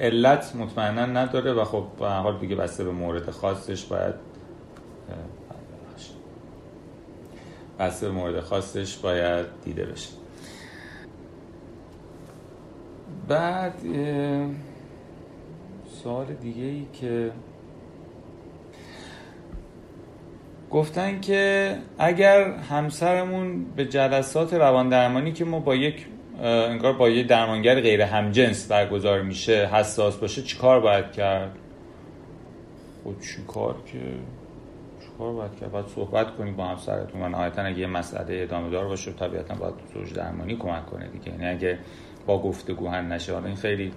علت 0.00 0.56
مطمئنا 0.56 1.06
نداره 1.06 1.52
و 1.52 1.64
خب 1.64 1.86
حال 1.98 2.38
دیگه 2.38 2.56
بسته 2.56 2.84
به 2.84 2.90
مورد 2.90 3.30
خاصش. 3.30 3.84
باید 3.84 4.14
بسته 7.78 8.08
مورد 8.08 8.40
خاصش 8.40 8.96
باید 8.96 9.46
دیده 9.64 9.84
بشه. 9.84 10.08
بعد 13.28 13.74
سوال 16.02 16.26
دیگه 16.26 16.62
ای 16.62 16.86
که 16.92 17.30
گفتن 20.70 21.20
که 21.20 21.74
اگر 21.98 22.50
همسرمون 22.50 23.64
به 23.64 23.84
جلسات 23.84 24.54
روان 24.54 24.88
درمانی 24.88 25.32
که 25.32 25.44
ما 25.44 25.60
با 25.60 25.74
یک 25.74 26.06
انگار 26.42 26.92
با 26.92 27.08
یه 27.08 27.22
درمانگر 27.22 27.80
غیر 27.80 28.02
همجنس 28.02 28.68
برگزار 28.68 29.22
میشه 29.22 29.68
حساس 29.72 30.16
باشه 30.16 30.42
چیکار 30.42 30.80
باید 30.80 31.12
کرد؟ 31.12 31.56
خود 33.02 33.20
چیکار 33.20 33.74
که؟ 33.86 33.98
کار 35.18 35.32
باید 35.32 35.56
کرد. 35.60 35.70
باید 35.70 35.86
صحبت 35.86 36.36
کنید 36.36 36.56
با 36.56 36.64
همسرتون 36.64 37.22
و 37.22 37.28
نهایتا 37.28 37.62
اگه 37.62 37.78
یه 37.78 37.86
مسئله 37.86 38.42
ادامه 38.42 38.70
دار 38.70 38.88
باشه 38.88 39.12
طبیعتا 39.12 39.54
باید 39.54 39.74
زوج 39.94 40.14
درمانی 40.14 40.56
کمک 40.56 40.86
کنه 40.86 41.08
دیگه. 41.08 41.28
یعنی 41.28 41.46
اگه 41.46 41.78
با 42.26 42.42
گفتگو 42.42 42.88
حل 42.88 43.04
نشه. 43.04 43.32
حالا 43.32 43.46
این 43.46 43.56
خیلی 43.56 43.92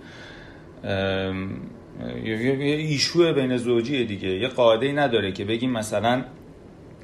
یه 2.23 2.75
ایشو 2.75 3.33
بین 3.33 3.57
زوجی 3.57 4.05
دیگه. 4.05 4.29
یه 4.29 4.47
قاعده 4.47 4.85
ای 4.85 4.93
نداره 4.93 5.31
که 5.31 5.45
بگیم 5.45 5.71
مثلا 5.71 6.23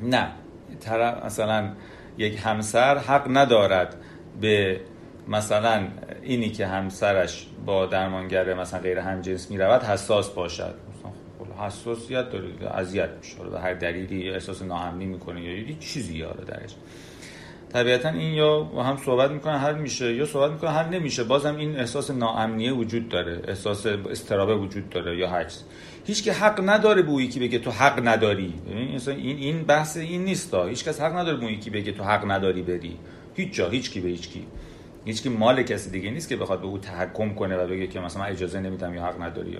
نه 0.01 0.27
طرف 0.79 1.25
مثلا 1.25 1.73
یک 2.17 2.39
همسر 2.43 2.97
حق 2.97 3.27
ندارد 3.29 3.95
به 4.41 4.79
مثلا 5.27 5.87
اینی 6.23 6.49
که 6.49 6.67
همسرش 6.67 7.47
با 7.65 7.85
درمانگر 7.85 8.53
مثلا 8.53 8.79
غیر 8.79 8.99
همجنس 8.99 9.51
می‌رود 9.51 9.83
حساس 9.83 10.29
باشد. 10.29 10.75
حساسیت 11.65 12.29
داره 12.29 12.77
اذیت 12.77 13.09
میشه. 13.21 13.49
به 13.51 13.59
هر 13.59 13.73
دلیلی 13.73 14.29
احساس 14.29 14.61
ناامنی 14.61 15.05
می‌کنه 15.05 15.43
یا 15.43 15.57
یه 15.57 15.75
چیزی 15.79 16.17
یاره 16.17 16.45
درش. 16.45 16.75
طبیعتا 17.73 18.09
این 18.09 18.33
یا 18.33 18.63
هم 18.63 18.97
صحبت 19.05 19.31
می‌کنه 19.31 19.57
حل 19.57 19.75
میشه 19.75 20.13
یا 20.13 20.25
صحبت 20.25 20.51
می‌کنه 20.51 20.69
حل 20.69 20.89
نمیشه. 20.89 21.23
بازم 21.23 21.57
این 21.57 21.79
احساس 21.79 22.11
ناامنیه 22.11 22.71
وجود 22.71 23.09
داره 23.09 23.41
احساس 23.47 23.85
استرابه 23.85 24.55
وجود 24.55 24.89
داره 24.89 25.17
یا 25.17 25.29
هر 25.29 25.45
هیچ 26.05 26.23
که 26.23 26.33
حق 26.33 26.69
نداره 26.69 27.01
به 27.01 27.11
یکی 27.11 27.39
بگه 27.39 27.59
تو 27.59 27.71
حق 27.71 28.07
نداری. 28.07 28.53
این 29.07 29.37
این 29.37 29.63
بحث 29.63 29.97
این 29.97 30.23
نیست 30.23 30.53
هیچ 30.53 30.85
کس 30.85 31.01
حق 31.01 31.17
نداره 31.17 31.37
به 31.37 31.45
یکی 31.45 31.69
بگه 31.69 31.91
تو 31.91 32.03
حق 32.03 32.31
نداری 32.31 32.61
بری. 32.61 32.97
هیچ 33.35 33.53
جا 33.53 33.69
هیچ 33.69 33.91
کی 33.91 33.99
به 33.99 34.09
هیچ 34.09 34.29
کی. 34.29 34.45
هیچ 35.05 35.23
کی 35.23 35.29
مال 35.29 35.63
کسی 35.63 35.89
دیگه 35.89 36.11
نیست 36.11 36.29
که 36.29 36.35
بخواد 36.35 36.61
به 36.61 36.67
او 36.67 36.77
تحکم 36.77 37.33
کنه 37.33 37.57
و 37.57 37.67
بگه 37.67 37.87
که 37.87 37.99
مثلا 37.99 38.23
اجازه 38.23 38.59
نمیدم 38.59 38.93
یا 38.93 39.03
حق 39.03 39.21
نداری 39.21 39.57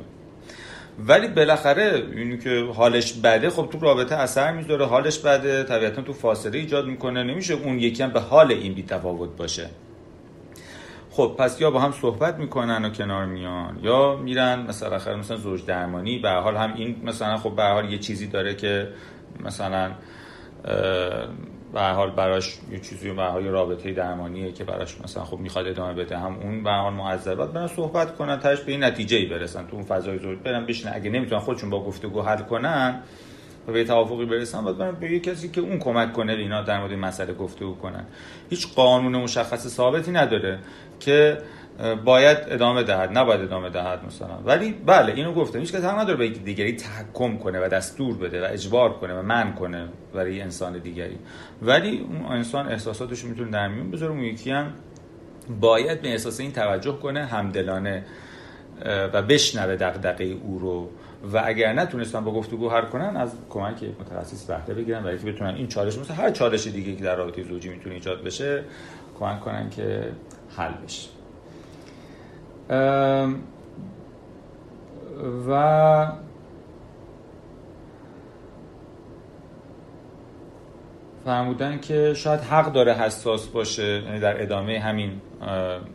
ولی 0.99 1.27
بالاخره 1.27 2.03
اینی 2.15 2.37
که 2.37 2.67
حالش 2.75 3.13
بده 3.13 3.49
خب 3.49 3.69
تو 3.71 3.79
رابطه 3.79 4.15
اثر 4.15 4.51
می‌ذاره 4.51 4.85
حالش 4.85 5.19
بده 5.19 5.63
طبیعتا 5.63 6.01
تو 6.01 6.13
فاصله 6.13 6.57
ایجاد 6.57 6.85
می‌کنه 6.87 7.23
نمیشه 7.23 7.53
اون 7.53 7.79
یکی 7.79 8.03
هم 8.03 8.09
به 8.09 8.19
حال 8.19 8.51
این 8.51 8.73
بی 8.73 8.83
تفاوت 8.83 9.37
باشه. 9.37 9.69
خب 11.11 11.35
پس 11.39 11.61
یا 11.61 11.71
با 11.71 11.79
هم 11.79 11.91
صحبت 11.91 12.35
می‌کنن 12.35 12.85
و 12.85 12.89
کنار 12.89 13.25
میان 13.25 13.79
یا 13.83 14.15
میرن 14.15 14.65
مثلا 14.69 14.95
آخر 14.95 15.15
مثلا 15.15 15.37
زوج 15.37 15.65
درمانی 15.65 16.19
به 16.19 16.29
حال 16.29 16.55
هم 16.55 16.73
این 16.73 16.95
مثلا 17.03 17.37
خب 17.37 17.55
به 17.55 17.63
حال 17.63 17.91
یه 17.91 17.97
چیزی 17.97 18.27
داره 18.27 18.55
که 18.55 18.87
مثلا 19.43 19.91
به 21.73 21.81
حال 21.81 22.11
براش 22.11 22.57
یه 22.71 22.79
چیزی 22.79 23.11
به 23.11 23.23
حال 23.23 23.43
رابطه 23.43 23.91
درمانیه 23.93 24.51
که 24.51 24.63
براش 24.63 25.01
مثلا 25.01 25.23
خب 25.23 25.37
می‌خواد 25.37 25.67
ادامه 25.67 25.93
بده. 25.93 26.17
هم 26.17 26.37
اون 26.43 26.63
به 26.63 26.71
حال 26.71 26.93
معذبات 26.93 27.53
برن 27.53 27.67
صحبت 27.67 28.15
کنن 28.15 28.39
تاش 28.39 28.61
به 28.61 28.71
این 28.71 28.83
نتیجه 28.83 29.17
ای 29.17 29.25
برسن. 29.25 29.67
تو 29.67 29.75
اون 29.75 29.85
فضای 29.85 30.17
زوج 30.17 30.37
برن 30.43 30.65
بشن 30.65 30.91
اگه 30.93 31.09
نمی‌تونن 31.09 31.41
خودشون 31.41 31.69
با 31.69 31.83
گفتگو 31.83 32.21
حل 32.21 32.41
کنن 32.41 33.01
و 33.67 33.71
به 33.71 33.83
توافقی 33.83 34.25
برسن 34.25 34.63
باید 34.63 34.77
برن 34.77 34.95
به 34.95 35.19
کسی 35.19 35.49
که 35.49 35.61
اون 35.61 35.79
کمک 35.79 36.13
کنه 36.13 36.33
اینا 36.33 36.61
در 36.61 36.79
مورد 36.79 36.93
مسئله 36.93 37.33
گفتگو 37.33 37.75
کنن. 37.75 38.05
هیچ 38.49 38.75
قانون 38.75 39.15
مشخص 39.15 39.67
ثابتی 39.67 40.11
نداره 40.11 40.59
که 40.99 41.37
باید 42.05 42.37
ادامه 42.47 42.83
دهد 42.83 43.17
نباید 43.17 43.41
ادامه 43.41 43.69
دهد 43.69 44.05
مثلا. 44.05 44.37
ولی 44.45 44.71
بله 44.71 45.13
اینو 45.13 45.33
گفتم. 45.33 45.59
هیچ 45.59 45.73
کس 45.73 45.83
حق 45.83 45.99
نداره 45.99 46.17
به 46.17 46.29
دیگری 46.29 46.73
تحکم 46.73 47.37
کنه 47.37 47.65
و 47.65 47.67
دستور 47.67 48.17
بده 48.17 48.41
و 48.41 48.47
اجبار 48.51 48.93
کنه 48.93 49.19
و 49.19 49.21
من 49.21 49.53
کنه 49.53 49.87
برای 50.13 50.41
انسان 50.41 50.77
دیگری. 50.77 51.17
ولی 51.61 51.99
اون 51.99 52.25
انسان 52.25 52.67
احساساتش 52.67 53.23
می‌تونه 53.23 53.51
در 53.51 53.67
میون 53.67 53.91
بذاره. 53.91 54.11
اون 54.11 54.21
یکی 54.21 54.51
هم 54.51 54.73
باید 55.59 56.01
به 56.01 56.09
احساس 56.09 56.39
این 56.39 56.51
توجه 56.51 56.91
کنه 56.91 57.25
همدلانه 57.25 58.05
و 59.13 59.21
بشنوه 59.21 59.75
دغدغه 59.75 60.25
او 60.25 60.59
رو. 60.59 60.89
و 61.33 61.41
اگر 61.45 61.73
نتونستن 61.73 62.23
با 62.23 62.33
گفتگو 62.33 62.69
حل 62.69 62.81
کنن 62.81 63.17
از 63.17 63.35
کمک 63.49 63.83
متخصص 63.99 64.45
بهره 64.45 64.73
بگیرن 64.73 65.03
برای 65.03 65.17
که 65.17 65.25
بتونن 65.31 65.55
این 65.55 65.67
چالش 65.67 65.97
مثل 65.97 66.13
هر 66.13 66.31
چالش 66.31 66.67
دیگه 66.67 66.95
که 66.95 67.03
در 67.03 67.15
رابطه 67.15 67.43
زوجی 67.43 67.69
می‌تونه 67.69 67.95
ایجاد 67.95 68.23
بشه 68.23 68.63
کمک 69.19 69.39
کنن 69.39 69.69
که 69.69 70.11
حل 70.57 70.71
بشه. 70.85 71.16
و 75.49 76.11
فرمودن 81.25 81.79
که 81.79 82.13
شاید 82.13 82.39
حق 82.39 82.71
داره 82.71 82.93
حساس 82.93 83.47
باشه 83.47 84.03
یعنی 84.05 84.19
در 84.19 84.41
ادامه 84.41 84.79
همین 84.79 85.11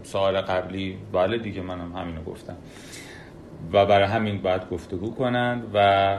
سوال 0.02 0.40
قبلی. 0.40 0.98
بله 1.12 1.38
دیگه 1.38 1.62
منم 1.62 1.96
همینو 1.96 2.22
گفتم. 2.22 2.56
و 3.72 3.86
برای 3.86 4.06
همین 4.06 4.42
باید 4.42 4.68
گفتگو 4.70 5.14
کنند 5.14 5.70
و 5.74 6.18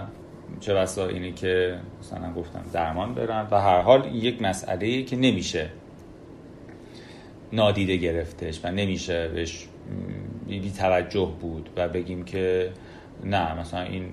چه 0.59 0.73
بسا 0.73 1.07
اینه 1.07 1.31
که 1.31 1.79
مثلا 1.99 2.33
گفتم 2.33 2.61
درمان 2.73 3.13
برن. 3.13 3.47
و 3.51 3.61
هر 3.61 3.81
حال 3.81 4.15
یک 4.15 4.41
مسئله 4.41 5.03
که 5.03 5.15
نمیشه 5.15 5.69
نادیده 7.53 7.97
گرفتش 7.97 8.65
و 8.65 8.71
نمیشه 8.71 9.27
بهش 9.27 9.67
بی 10.47 10.71
توجه 10.71 11.31
بود 11.41 11.69
و 11.77 11.87
بگیم 11.87 12.23
که 12.23 12.71
نه 13.23 13.59
مثلا 13.59 13.81
این 13.81 14.05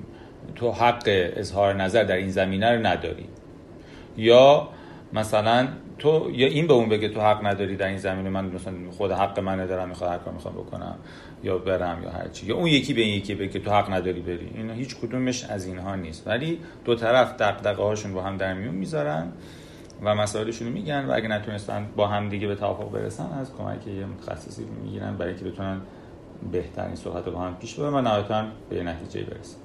تو 0.54 0.72
حق 0.72 1.02
اظهار 1.06 1.74
نظر 1.74 2.04
در 2.04 2.16
این 2.16 2.30
زمینه 2.30 2.70
رو 2.76 2.86
نداری. 2.86 3.26
یا 4.16 4.68
مثلا 5.12 5.68
تو 5.98 6.30
یا 6.32 6.46
این 6.46 6.66
به 6.66 6.72
اون 6.72 6.88
بگه 6.88 7.08
تو 7.08 7.20
حق 7.20 7.46
نداری 7.46 7.76
در 7.76 7.86
این 7.86 7.98
زمینه 7.98 8.30
من 8.30 8.44
مثلا 8.44 8.74
خود 8.90 9.12
حق 9.12 9.40
منه 9.40 9.66
دارم 9.66 9.88
می‌خواد 9.88 10.10
هر 10.10 10.18
کار 10.18 10.34
می‌خوام 10.34 10.54
بکنم 10.54 10.94
یا 11.44 11.58
برم 11.58 12.02
یا 12.02 12.10
هر 12.10 12.28
چی. 12.28 12.46
یا 12.46 12.56
اون 12.56 12.66
یکی 12.66 12.94
به 12.94 13.00
این 13.00 13.14
یکی 13.14 13.34
بگه 13.34 13.60
تو 13.60 13.70
حق 13.70 13.92
نداری 13.92 14.20
بری. 14.20 14.50
اینا 14.54 14.72
هیچ 14.72 14.96
کدومش 14.96 15.44
از 15.44 15.66
اینها 15.66 15.94
نیست. 15.94 16.26
ولی 16.26 16.58
دو 16.84 16.94
طرف 16.94 17.36
دغدغه 17.36 17.82
هاشون 17.82 18.14
با 18.14 18.22
هم 18.22 18.36
در 18.36 18.54
میون 18.54 18.74
می‌ذارن. 18.74 19.32
و 20.02 20.14
مسائلشون 20.14 20.68
رو 20.68 20.74
میگن 20.74 21.04
و 21.04 21.12
اگه 21.14 21.28
نتونستن 21.28 21.86
با 21.96 22.06
هم 22.06 22.28
دیگه 22.28 22.46
به 22.46 22.54
توافق 22.54 22.92
برسن 22.92 23.32
از 23.32 23.54
کمک 23.54 23.86
یه 23.86 24.06
متخصصی 24.06 24.64
می‌گیرن 24.64 25.16
برای 25.16 25.32
اینکه 25.32 25.50
بتونن 25.50 25.80
بهترین 26.52 26.94
صحبت 26.94 27.26
رو 27.26 27.32
با 27.32 27.38
هم 27.40 27.56
پیش 27.56 27.74
ببرن 27.74 27.94
و 27.94 28.00
نهایتا 28.00 28.44
به 28.70 28.82
نتیجه 28.82 29.26
برسن. 29.26 29.56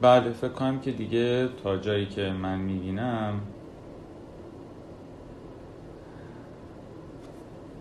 بعد 0.00 0.32
فکر 0.32 0.48
کنم 0.48 0.80
که 0.80 0.92
دیگه 0.92 1.48
تا 1.62 1.76
جایی 1.76 2.06
که 2.06 2.30
من 2.30 2.58
می‌بینم 2.58 3.40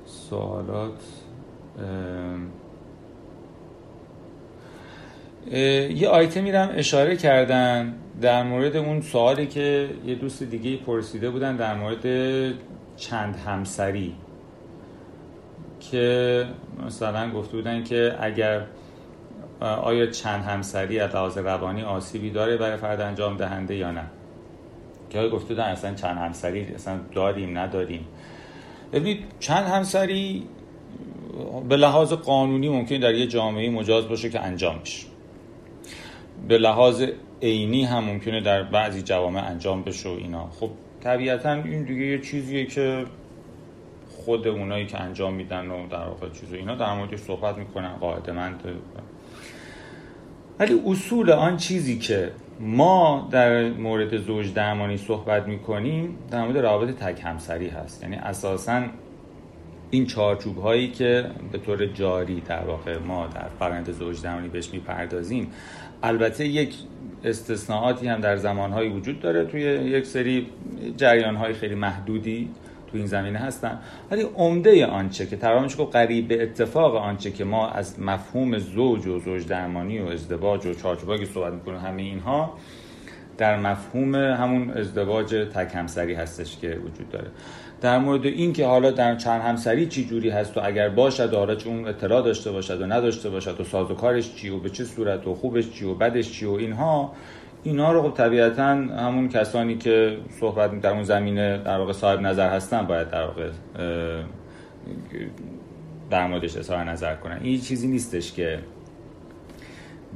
سوالات 0.05 1.01
یه 5.89 6.07
آیتم 6.07 6.43
میرم 6.43 6.69
اشاره 6.73 7.17
کردن. 7.17 7.93
در 8.21 8.43
مورد 8.43 8.75
اون 8.75 9.01
سوالی 9.01 9.47
که 9.47 9.89
یه 10.05 10.15
دوست 10.15 10.43
دیگه 10.43 10.77
پرسیده 10.77 11.29
بودن 11.29 11.55
در 11.55 11.75
مورد 11.75 12.03
چند 12.97 13.35
همسری 13.35 14.15
که 15.79 16.45
مثلا 16.85 17.31
گفته 17.31 17.57
بودن 17.57 17.83
که 17.83 18.15
اگر 18.19 18.65
آیا 19.61 20.05
چند 20.05 20.43
همسری 20.43 20.99
از 20.99 21.15
لحاظ 21.15 21.37
روانی 21.37 21.81
آسیبی 21.81 22.29
داره 22.29 22.57
برای 22.57 22.77
فرد 22.77 23.01
انجام 23.01 23.37
دهنده 23.37 23.75
یا 23.75 23.91
نه؟ 23.91 24.05
که 25.09 25.27
گفته 25.27 25.47
بودن 25.47 25.63
اصلا 25.63 25.93
چند 25.93 26.17
همسری 26.17 26.61
اصلا 26.75 26.99
داریم 27.13 27.57
نداریم؟ 27.57 28.05
ببینید 28.93 29.23
چند 29.39 29.65
همسری 29.65 30.47
به 31.69 31.77
لحاظ 31.77 32.13
قانونی 32.13 32.69
ممکن 32.69 32.97
در 32.97 33.13
یه 33.13 33.27
جامعه 33.27 33.69
مجاز 33.69 34.07
باشه 34.07 34.29
که 34.29 34.39
انجام 34.39 34.79
بشه 34.79 35.07
به 36.47 36.57
لحاظ 36.57 37.03
عینی 37.41 37.85
هم 37.85 38.03
ممکنه 38.03 38.41
در 38.41 38.63
بعضی 38.63 39.01
جوامع 39.01 39.47
انجام 39.47 39.83
بشه 39.83 40.09
و 40.09 40.11
اینا. 40.11 40.49
خب 40.49 40.69
طبیعتا 41.03 41.53
این 41.53 41.83
دیگه 41.83 42.05
یه 42.05 42.19
چیزیه 42.19 42.65
که 42.65 43.05
خود 44.25 44.47
اونایی 44.47 44.85
که 44.85 45.01
انجام 45.01 45.33
میدن 45.33 45.67
و 45.67 45.87
در 45.87 46.07
واقع 46.07 46.29
چیز 46.29 46.53
اینا 46.53 46.75
در 46.75 46.93
موردش 46.93 47.19
صحبت 47.19 47.57
می‌کنن 47.57 47.93
قاعده 47.93 48.31
مند 48.31 48.63
ولی 50.59 50.81
اصول 50.85 51.31
آن 51.31 51.57
چیزی 51.57 51.99
که 51.99 52.31
ما 52.59 53.27
در 53.31 53.69
مورد 53.69 54.17
زوج 54.17 54.53
درمانی 54.53 54.97
صحبت 54.97 55.47
می‌کنیم 55.47 56.17
در 56.31 56.43
مورد 56.43 56.57
روابط 56.57 56.95
تک 56.95 57.21
همسری 57.23 57.67
هست. 57.67 58.03
یعنی 58.03 58.15
اساسا 58.15 58.83
این 59.91 60.05
چارچوب 60.05 60.57
هایی 60.57 60.91
که 60.91 61.25
به 61.51 61.57
طور 61.57 61.85
جاری 61.85 62.41
در 62.41 62.65
واقع 62.65 62.97
ما 62.97 63.27
در 63.27 63.47
فرآیند 63.59 63.91
زوج 63.91 64.21
درمانی 64.21 64.47
بهش 64.47 64.69
می‌پردازیم 64.73 65.51
البته 66.03 66.47
یک 66.47 66.75
استثناءاتی 67.23 68.07
هم 68.07 68.21
در 68.21 68.35
زمانهایی 68.35 68.89
وجود 68.89 69.19
داره 69.19 69.45
توی 69.45 69.61
یک 69.61 70.05
سری 70.05 70.47
جریان 70.97 71.35
های 71.35 71.53
خیلی 71.53 71.75
محدودی 71.75 72.49
تو 72.91 72.97
این 72.97 73.05
زمینه 73.05 73.39
هستن. 73.39 73.79
ولی 74.11 74.21
عمده 74.21 74.85
آنچه 74.85 75.25
که 75.25 75.37
ترامش 75.37 75.77
گفت 75.79 75.95
قریب 75.95 76.27
به 76.27 76.43
اتفاق 76.43 76.95
آنچه 76.95 77.31
که 77.31 77.43
ما 77.43 77.69
از 77.69 77.99
مفهوم 77.99 78.57
زوج 78.57 79.07
و 79.07 79.19
زوج 79.19 79.47
درمانی 79.47 79.99
و 79.99 80.05
ازدواج 80.05 80.65
و 80.65 80.73
چارچوبایی 80.73 81.19
که 81.19 81.25
صحبت 81.25 81.53
می‌کنیم 81.53 81.79
همه 81.79 82.01
اینها 82.01 82.53
در 83.37 83.59
مفهوم 83.59 84.15
همون 84.15 84.71
ازدواج 84.71 85.35
تک 85.53 85.75
همسری 85.75 86.13
هستش 86.13 86.57
که 86.57 86.69
وجود 86.69 87.09
داره. 87.09 87.27
در 87.81 87.99
مورد 87.99 88.25
این 88.25 88.53
که 88.53 88.65
حالا 88.65 88.91
در 88.91 89.15
چند 89.15 89.41
همسری 89.41 89.87
چی 89.87 90.05
جوری 90.05 90.29
هست 90.29 90.57
و 90.57 90.61
اگر 90.63 90.89
باشد 90.89 91.33
حالا 91.33 91.55
چون 91.55 91.75
اون 91.75 91.87
اطلاع 91.87 92.21
داشته 92.21 92.51
باشد 92.51 92.81
و 92.81 92.85
نداشته 92.85 93.29
باشد 93.29 93.61
و 93.61 93.63
سازوکارش 93.63 94.35
چی 94.35 94.49
و 94.49 94.59
به 94.59 94.69
چه 94.69 94.83
صورت 94.83 95.27
و 95.27 95.33
خوبش 95.33 95.71
چی 95.71 95.85
و 95.85 95.93
بدش 95.93 96.31
چی 96.31 96.45
و 96.45 96.51
اینها 96.51 97.13
اینا 97.63 97.91
رو 97.91 98.03
خب 98.03 98.13
طبیعتا 98.13 98.67
همون 98.71 99.29
کسانی 99.29 99.77
که 99.77 100.17
صحبت 100.39 100.81
در 100.81 100.91
اون 100.91 101.03
زمینه 101.03 101.57
در 101.57 101.77
واقع 101.77 101.93
صاحب 101.93 102.21
نظر 102.21 102.49
هستن 102.49 102.85
باید 102.85 103.09
در 103.09 103.23
واقع 103.23 103.49
در 106.09 106.27
موردش 106.27 106.57
اظهار 106.57 106.83
نظر 106.83 107.15
کنن. 107.15 107.39
این 107.43 107.61
چیزی 107.61 107.87
نیستش 107.87 108.33
که 108.33 108.59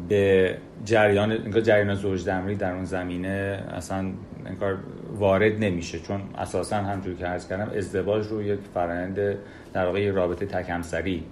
به 0.10 0.58
جریان 0.86 1.62
جریان 1.62 1.96
زوج 1.96 2.26
دمری 2.26 2.56
در 2.56 2.74
اون 2.74 2.86
زمینه 2.86 3.64
اصلا 3.74 4.12
انگار 4.46 4.78
وارد 5.12 5.64
نمیشه 5.64 6.00
چون 6.00 6.22
اساسا 6.38 6.76
همونجور 6.76 7.16
که 7.16 7.26
عرض 7.26 7.48
کردم 7.48 7.72
ازدواج 7.78 8.28
رو 8.28 8.44
یک 8.44 8.60
فرآیند 8.74 9.36
در 9.74 9.86
واقع 9.86 10.12
رابطه 10.12 10.46
تک 10.46 10.70
همسری 10.70 11.24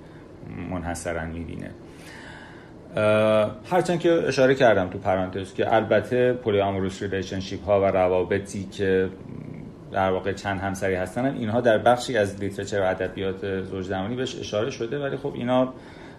منحصرا 0.70 1.26
می‌بینه. 1.26 1.72
هرچند 3.66 4.00
که 4.00 4.12
اشاره 4.28 4.56
کردم 4.56 4.90
تو 4.90 4.98
پرانتز 4.98 5.54
که 5.54 5.74
البته 5.74 6.34
polyamorous 6.34 7.02
relationship 7.02 7.66
ها 7.66 7.82
و 7.82 7.86
روابطی 7.86 8.64
که 8.64 9.10
در 9.92 10.12
واقع 10.12 10.34
چند 10.34 10.60
همسری 10.60 10.96
هستن 10.96 11.26
اینها 11.26 11.62
در 11.62 11.78
بخشی 11.78 12.18
از 12.18 12.40
literature 12.40 12.82
و 12.82 12.86
ادبیات 12.86 13.62
زوج 13.62 13.86
زمانی 13.86 14.16
بهش 14.16 14.40
اشاره 14.40 14.72
شده 14.72 15.00
ولی 15.00 15.18
خب 15.18 15.34
اینا 15.36 15.74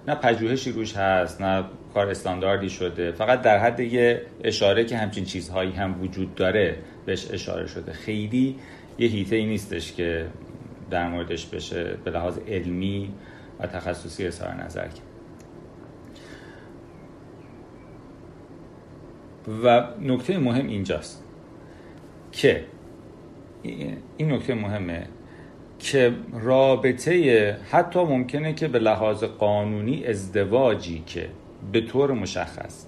نه 0.09 0.15
پژوهشی 0.15 0.73
روش 0.73 0.97
هست 0.97 1.43
نه 1.43 1.65
کار 1.95 2.09
استانداردی 2.09 2.71
شده 2.71 3.13
فقط 3.13 3.43
در 3.43 3.59
حد 3.59 3.81
یه 3.81 4.23
اشاره 4.45 4.85
که 4.85 4.97
همچین 4.97 5.25
چیزهایی 5.25 5.73
هم 5.73 6.03
وجود 6.03 6.35
داره 6.35 6.77
بهش 7.07 7.31
اشاره 7.31 7.67
شده. 7.67 7.93
خیلی 7.93 8.57
یه 8.99 9.09
هیته 9.09 9.37
ای 9.37 9.47
نیستش 9.47 9.93
که 9.93 10.27
در 10.91 11.09
موردش 11.09 11.47
بشه 11.47 11.97
به 12.05 12.11
لحاظ 12.11 12.39
علمی 12.49 13.15
و 13.61 13.67
تخصصی 13.67 14.27
اظهار 14.27 14.55
نظر 14.55 14.89
کرد. 14.89 15.03
و 19.65 19.85
نکته 20.01 20.39
مهم 20.39 20.67
اینجاست 20.67 21.25
که 22.33 22.65
این 24.17 24.33
نکته 24.33 24.55
مهمه. 24.55 25.07
که 25.83 26.15
رابطه 26.33 27.57
حتی 27.71 28.05
ممکنه 28.05 28.53
که 28.53 28.69
به 28.69 28.79
لحاظ 28.79 29.25
قانونی 29.25 30.07
ازدواجی 30.07 31.03
که 31.07 31.29
به 31.73 31.81
طور 31.81 32.13
مشخص 32.13 32.87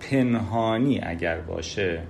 پنهانی 0.00 1.00
اگر 1.02 1.40
باشه 1.40 2.02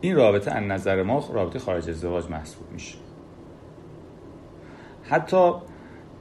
این 0.00 0.16
رابطه 0.16 0.50
از 0.50 0.62
نظر 0.62 1.02
ما 1.02 1.28
رابطه 1.32 1.58
خارج 1.58 1.90
ازدواج 1.90 2.30
محسوب 2.30 2.72
میشه. 2.72 2.98
حتی 5.02 5.52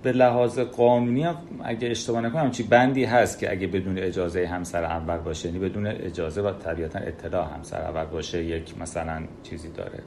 به 0.04 0.12
لحاظ 0.12 0.60
قانونی 0.60 1.28
اگه 1.64 1.88
اشتباه 1.88 2.22
نکنم 2.22 2.52
چی 2.52 2.64
بندی 2.64 3.04
هست 3.04 3.40
که 3.40 3.52
اگه 3.52 3.68
بدون 3.68 3.98
اجازه 3.98 4.48
همسر 4.48 4.84
اول 4.84 5.18
باشه 5.18 5.48
یعنی 5.48 5.60
بدون 5.60 5.88
اجازه 5.88 6.42
و 6.42 6.52
طبیعتا 6.52 7.00
اطلاع 7.00 7.54
همسر 7.56 7.82
اول 7.82 8.06
باشه 8.06 8.44
یک 8.44 8.78
مثلا 8.82 9.24
چیزی 9.44 9.70
داره. 9.70 10.00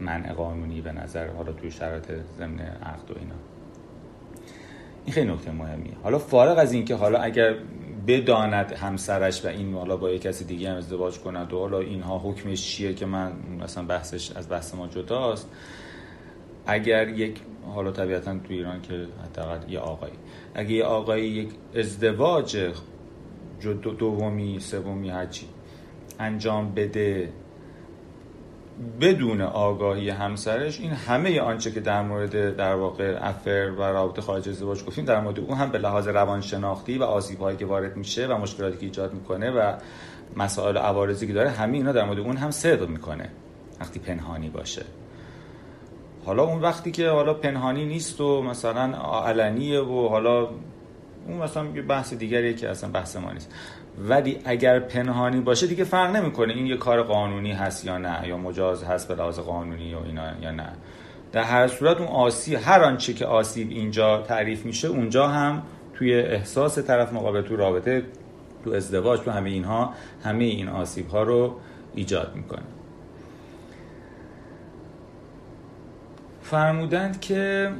منع 0.00 0.32
قانونی 0.32 0.80
به 0.80 0.92
نظر 0.92 1.28
حالا 1.28 1.52
توی 1.52 1.70
شرایط 1.70 2.12
ضمن 2.38 2.60
عقد 2.60 3.10
و 3.10 3.14
اینا. 3.18 3.34
این 5.04 5.14
خیلی 5.14 5.32
نکته 5.32 5.50
مهمیه. 5.50 5.92
حالا 6.02 6.18
فارغ 6.18 6.58
از 6.58 6.72
اینکه 6.72 6.94
حالا 6.94 7.18
اگر 7.18 7.54
بداند 8.06 8.72
همسرش 8.72 9.44
و 9.44 9.48
این 9.48 9.74
حالا 9.74 9.96
با 9.96 10.10
یک 10.10 10.22
کسی 10.22 10.44
دیگه 10.44 10.70
هم 10.70 10.76
ازدواج 10.76 11.18
کند 11.18 11.52
و 11.52 11.58
حالا 11.58 11.78
اینها 11.78 12.18
حکمش 12.18 12.62
چیه 12.62 12.94
که 12.94 13.06
من 13.06 13.32
مثلا 13.60 13.84
بحثش 13.84 14.32
از 14.36 14.48
بحث 14.48 14.74
ما 14.74 14.86
جداست 14.86 15.48
اگر 16.66 17.08
یک 17.08 17.40
حالا 17.74 17.90
طبیعتا 17.92 18.32
تو 18.32 18.52
ایران 18.52 18.82
که 18.82 19.06
حداقل 19.24 19.72
یه 19.72 19.78
آقایی 19.78 20.14
اگه 20.54 20.72
یه 20.72 20.84
آقایی 20.84 21.26
یک 21.26 21.48
ازدواج 21.74 22.72
دومی 23.98 24.60
سومی 24.60 25.10
هرچی 25.10 25.46
انجام 26.18 26.74
بده 26.74 27.32
بدون 29.00 29.40
آگاهی 29.40 30.10
همسرش 30.10 30.80
این 30.80 30.90
همه 30.90 31.40
آنچه 31.40 31.70
که 31.70 31.80
در 31.80 32.02
مورد 32.02 32.56
در 32.56 32.74
واقع 32.74 33.18
افر 33.20 33.72
و 33.78 33.82
رابطه 33.82 34.22
خارج 34.22 34.48
ازدواج 34.48 34.84
گفتیم 34.84 35.04
در 35.04 35.20
مورد 35.20 35.40
اون 35.40 35.58
هم 35.58 35.70
به 35.70 35.78
لحاظ 35.78 36.08
روانشناختی 36.08 36.98
و 36.98 37.02
آسیب 37.02 37.40
هایی 37.40 37.56
که 37.56 37.66
وارد 37.66 37.96
میشه 37.96 38.26
و 38.26 38.38
مشکلاتی 38.38 38.76
که 38.76 38.86
ایجاد 38.86 39.14
می‌کنه 39.14 39.50
و 39.50 39.76
مسائل 40.36 40.76
عوارضی 40.76 41.26
که 41.26 41.32
داره 41.32 41.50
همه 41.50 41.76
اینا 41.76 41.92
در 41.92 42.04
مورد 42.04 42.18
اون 42.18 42.36
هم 42.36 42.50
صدق 42.50 42.88
می‌کنه 42.88 43.30
وقتی 43.80 43.98
پنهانی 43.98 44.48
باشه. 44.48 44.82
حالا 46.26 46.42
اون 46.42 46.60
وقتی 46.60 46.90
که 46.90 47.08
حالا 47.08 47.34
پنهانی 47.34 47.86
نیست 47.86 48.20
و 48.20 48.42
مثلا 48.42 48.82
علنیه 49.26 49.80
و 49.80 50.08
حالا 50.08 50.48
اون 51.26 51.36
مثلا 51.42 51.64
بحث 51.88 52.14
دیگریه 52.14 52.54
که 52.54 52.70
اصلا 52.70 52.90
بحث 52.90 53.16
ما 53.16 53.32
نیست. 53.32 53.52
ولی 53.98 54.38
اگر 54.44 54.80
پنهانی 54.80 55.40
باشه 55.40 55.66
دیگه 55.66 55.84
فرق 55.84 56.16
نمی‌کنه. 56.16 56.54
این 56.54 56.66
یه 56.66 56.76
کار 56.76 57.02
قانونی 57.02 57.52
هست 57.52 57.84
یا 57.84 57.98
نه 57.98 58.28
یا 58.28 58.36
مجاز 58.36 58.84
هست 58.84 59.08
به 59.08 59.14
لحاظ 59.14 59.38
قانونی 59.38 59.94
و 59.94 59.98
اینا 59.98 60.40
یا 60.42 60.50
نه. 60.50 60.68
در 61.32 61.42
هر 61.42 61.68
صورت 61.68 61.96
اون 61.96 62.08
آسیب 62.08 62.58
هر 62.62 62.82
آنچه 62.82 63.12
که 63.12 63.26
آسیب 63.26 63.70
اینجا 63.70 64.22
تعریف 64.22 64.66
میشه 64.66 64.88
اونجا 64.88 65.28
هم 65.28 65.62
توی 65.94 66.14
احساس 66.14 66.78
طرف 66.78 67.12
مقابل 67.12 67.42
تو 67.42 67.56
رابطه 67.56 68.02
تو 68.64 68.70
ازدواج 68.70 69.20
تو 69.20 69.30
همه 69.30 69.50
اینها 69.50 69.94
همه 70.24 70.44
این 70.44 70.68
آسیب 70.68 71.08
ها 71.08 71.22
رو 71.22 71.56
ایجاد 71.94 72.32
می‌کنه. 72.34 72.62
فرمودند 76.42 77.20
که 77.20 77.70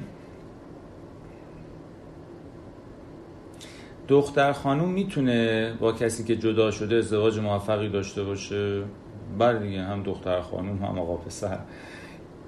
دختر 4.09 4.53
خانوم 4.53 4.89
می‌تونه 4.89 5.73
با 5.81 5.93
کسی 5.93 6.25
که 6.25 6.37
جدا 6.37 6.71
شده 6.71 6.97
ازدواج 6.97 7.39
موفقی 7.39 7.89
داشته 7.89 8.23
باشه؟ 8.25 8.83
بله 9.39 9.59
دیگه 9.59 9.83
هم 9.83 10.03
دختر 10.03 10.41
خانوم 10.41 10.77
هم 10.77 10.99
آقا 10.99 11.17
پسر. 11.17 11.59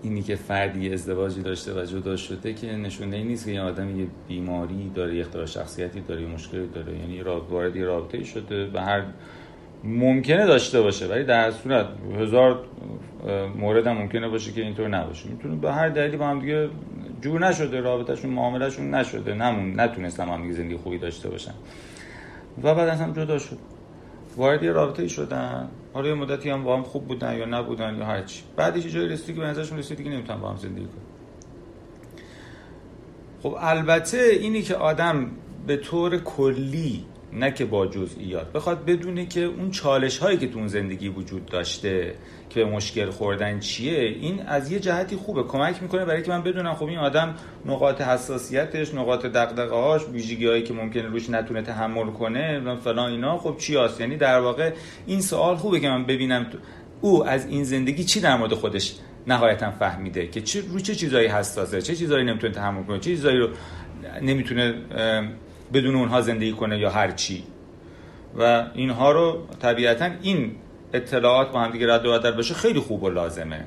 اینی 0.03 0.23
که 0.23 0.37
فردی 0.37 0.93
ازدواجی 0.93 1.43
داشته 1.43 1.83
و 1.83 1.85
جدا 1.85 2.17
شده 2.17 2.55
که 2.55 2.67
نشونه 2.73 3.17
ای 3.17 3.25
نیست 3.25 3.45
که 3.45 3.53
یه 3.53 3.61
آدم 3.61 4.01
یه 4.01 4.07
بیماری 4.29 4.91
داره 4.95 5.15
یه 5.15 5.21
اختلال 5.21 5.47
شخصیتی 5.47 6.01
داره 6.01 6.23
یه 6.23 6.29
مشکلی 6.29 6.67
داره. 6.67 6.99
یعنی 6.99 7.23
وارد 7.23 7.79
رابطه 7.79 8.25
شده 8.25 8.71
و 8.75 8.79
هر 8.79 9.03
ممکنه 9.85 10.47
داشته 10.47 10.83
باشه 10.83 11.07
ولی 11.07 11.25
در 11.25 11.51
صورت 11.51 11.87
هزار 12.19 12.65
مورد 13.59 13.87
هم 13.87 13.97
ممکنه 13.97 14.29
باشه 14.29 14.53
که 14.53 14.63
اینطور 14.63 14.89
نباشه. 14.89 15.29
می‌تونه 15.29 15.57
به 15.57 15.73
هر 15.73 15.89
دلیلی 15.89 16.17
با 16.17 16.27
هم 16.27 16.41
دیگه 16.41 16.69
جور 17.21 17.49
نشده 17.49 17.81
رابطهشون 17.81 18.31
معاملهشون 18.31 18.95
نشده. 18.95 19.35
نمون 19.35 19.81
نتونستم 19.81 20.29
هم 20.29 20.53
زندگی 20.53 20.77
خوبی 20.77 20.99
داشته 20.99 21.29
باشن. 21.29 21.55
و 22.63 22.75
بعد 22.75 22.89
از 22.89 23.01
هم 23.01 23.13
جدا 23.13 23.39
شد. 23.39 23.59
وارد 24.37 24.63
یه 24.63 24.73
رابطه 24.73 25.03
ای 25.03 25.09
شدن. 25.09 25.69
حالا 25.95 26.09
یه 26.09 26.15
مدتی 26.15 26.51
هم 26.51 26.65
با 26.65 26.77
هم 26.77 26.83
خوب 26.83 27.07
بودن 27.07 27.37
یا 27.37 27.45
نبودن 27.45 27.97
یا 27.99 28.05
هرچی 28.05 28.43
بعدش 28.57 28.85
یه 28.85 28.91
جایی 28.91 29.09
رسید 29.09 29.35
که 29.35 29.41
به 29.41 29.47
نظرشون 29.47 29.79
رسید 29.79 30.03
که 30.03 30.11
نمی‌تونن 30.11 30.41
با 30.41 30.51
هم 30.51 30.57
زندگی 30.57 30.85
کنن. 30.87 31.03
خب 33.43 33.57
البته 33.61 34.19
اینی 34.41 34.63
که 34.63 34.75
آدم 34.75 35.31
به 35.67 35.77
طور 35.77 36.19
کلی 36.19 37.05
نه 37.37 37.51
که 37.51 37.65
با 37.65 37.87
جزئیات. 37.87 38.53
بخواد 38.53 38.85
بدونه 38.85 39.27
که 39.27 39.41
اون 39.41 39.71
چالش 39.71 40.19
هایی 40.19 40.39
که 40.39 40.47
تو 40.49 40.59
اون 40.59 40.69
زندگی 40.69 41.09
وجود 41.09 41.47
داشته 41.47 42.15
که 42.51 42.65
به 42.65 42.71
مشکل 42.71 43.11
خوردن 43.11 43.61
چیه 43.61 43.99
این 44.01 44.43
از 44.47 44.73
یه 44.73 44.81
جهتی 44.81 45.17
خوبه. 45.17 45.43
کمک 45.43 45.83
می‌کنه 45.83 46.05
برای 46.05 46.23
که 46.23 46.31
من 46.31 46.43
بدونم 46.43 46.75
خب 46.75 46.85
این 46.85 46.99
آدم 46.99 47.35
نقاط 47.67 48.01
حساسیتش 48.01 48.95
نقاط 48.95 49.27
دغدغه 49.27 49.75
هاش 49.75 50.03
ویژگی 50.13 50.47
هایی 50.47 50.63
که 50.63 50.75
ممکنه 50.75 51.03
روش 51.03 51.31
نتونه 51.31 51.63
تحمل 51.63 52.11
کنه 52.11 52.77
فلان 52.77 53.11
اینا 53.11 53.39
خب 53.39 53.57
چی 53.59 53.77
هست 53.77 54.01
یعنی 54.01 54.17
در 54.17 54.41
واقع 54.41 54.73
این 55.07 55.21
سوال 55.21 55.57
خوبه 55.57 55.81
که 55.81 55.89
من 55.89 56.05
ببینم 56.05 56.47
او 57.01 57.27
از 57.27 57.47
این 57.47 57.65
زندگی 57.65 58.05
چی 58.05 58.21
در 58.21 58.37
مورد 58.37 58.55
خودش 58.55 58.95
نهایتا 59.27 59.71
فهمیده؟ 59.71 60.27
که 60.27 60.41
چه 60.41 60.63
رو 60.73 60.81
چه 60.81 60.95
چیزایی 60.95 61.29
حساسه؟ 61.29 61.83
چه 61.83 61.97
چیزایی 61.97 62.25
نمی‌تونه 62.25 62.53
تحمل 62.53 62.83
کنه؟ 62.83 62.99
چه 62.99 63.11
چیزایی 63.11 63.39
رو 63.39 63.49
نمی‌تونه 64.23 64.75
بدون 65.73 65.95
اونها 65.95 66.21
زندگی 66.21 66.53
کنه 66.53 66.79
یا 66.79 66.91
هر 66.91 67.11
چی. 67.11 67.45
و 68.39 68.67
اینها 68.75 69.13
رو 69.13 69.47
طبیعتا 69.63 70.11
این 70.23 70.53
اطلاعات 70.93 71.53
با 71.53 71.61
هم 71.61 71.71
دیگه 71.71 71.95
رد 71.95 72.07
و 72.07 72.13
بدل 72.13 72.31
بشه 72.31 72.55
خیلی 72.55 72.81
خوب 72.81 73.03
و 73.03 73.09
لازمه. 73.09 73.65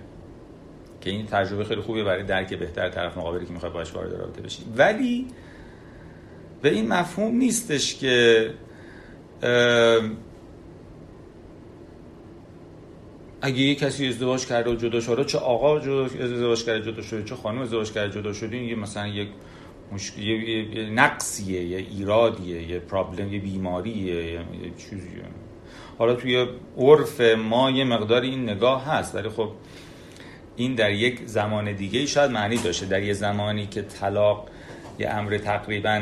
که 1.02 1.10
این 1.10 1.26
تجربه 1.26 1.64
خیلی 1.64 1.82
خوبی 1.82 2.04
برای 2.04 2.24
درک 2.24 2.54
بهتر 2.54 2.90
طرف 2.90 3.18
مقابلی 3.18 3.46
که 3.46 3.54
می‌خواد 3.54 3.74
باش 3.74 3.96
وارد 3.96 4.14
رابطه 4.14 4.42
بشی. 4.42 4.64
ولی 4.78 5.28
به 6.62 6.70
این 6.70 6.88
مفهوم 6.88 7.36
نیستش 7.36 7.96
که 7.96 8.50
اگه 13.42 13.60
یه 13.60 13.76
کسی 13.76 14.08
ازدواج 14.08 14.46
کرده 14.46 14.72
و 14.72 14.76
جدا 14.76 15.00
شده 15.00 15.26
چه 15.26 15.38
آقا 15.38 15.78
ازدواج 15.78 16.64
کرده 16.64 16.92
جدا 16.92 17.02
شده 17.02 17.24
چه 17.24 17.36
خانم 17.36 17.62
ازدواج 17.62 17.92
کرده 17.92 18.22
جدا 18.22 18.34
شده 18.34 18.58
این 18.58 18.80
مثلا 18.80 19.08
یک 19.08 19.30
مشکل 19.92 20.22
یه 20.22 20.90
نقصیه 20.90 21.64
یه 21.64 21.78
ایرادیه 21.78 22.70
یه 22.70 22.80
پرابلم 22.80 23.34
یه 23.34 23.40
بیماریه 23.40 24.34
یه 24.34 24.42
چیزیه. 24.78 25.24
حالا 25.98 26.14
توی 26.16 26.48
عرف 26.78 27.22
ما 27.22 27.72
یه 27.72 27.84
مقدار 27.84 28.22
این 28.22 28.50
نگاه 28.50 28.86
هست 28.86 29.16
ولی 29.16 29.30
خب 29.30 29.50
این 30.56 30.76
در 30.76 30.92
یک 30.92 31.22
زمان 31.26 31.72
دیگه 31.72 32.06
شاید 32.06 32.32
معنی 32.32 32.58
داشته. 32.58 32.86
در 32.86 33.04
یه 33.04 33.14
زمانی 33.14 33.68
که 33.68 33.82
طلاق 33.82 34.48
یه 35.00 35.10
امر 35.10 35.38
تقریبا 35.38 36.02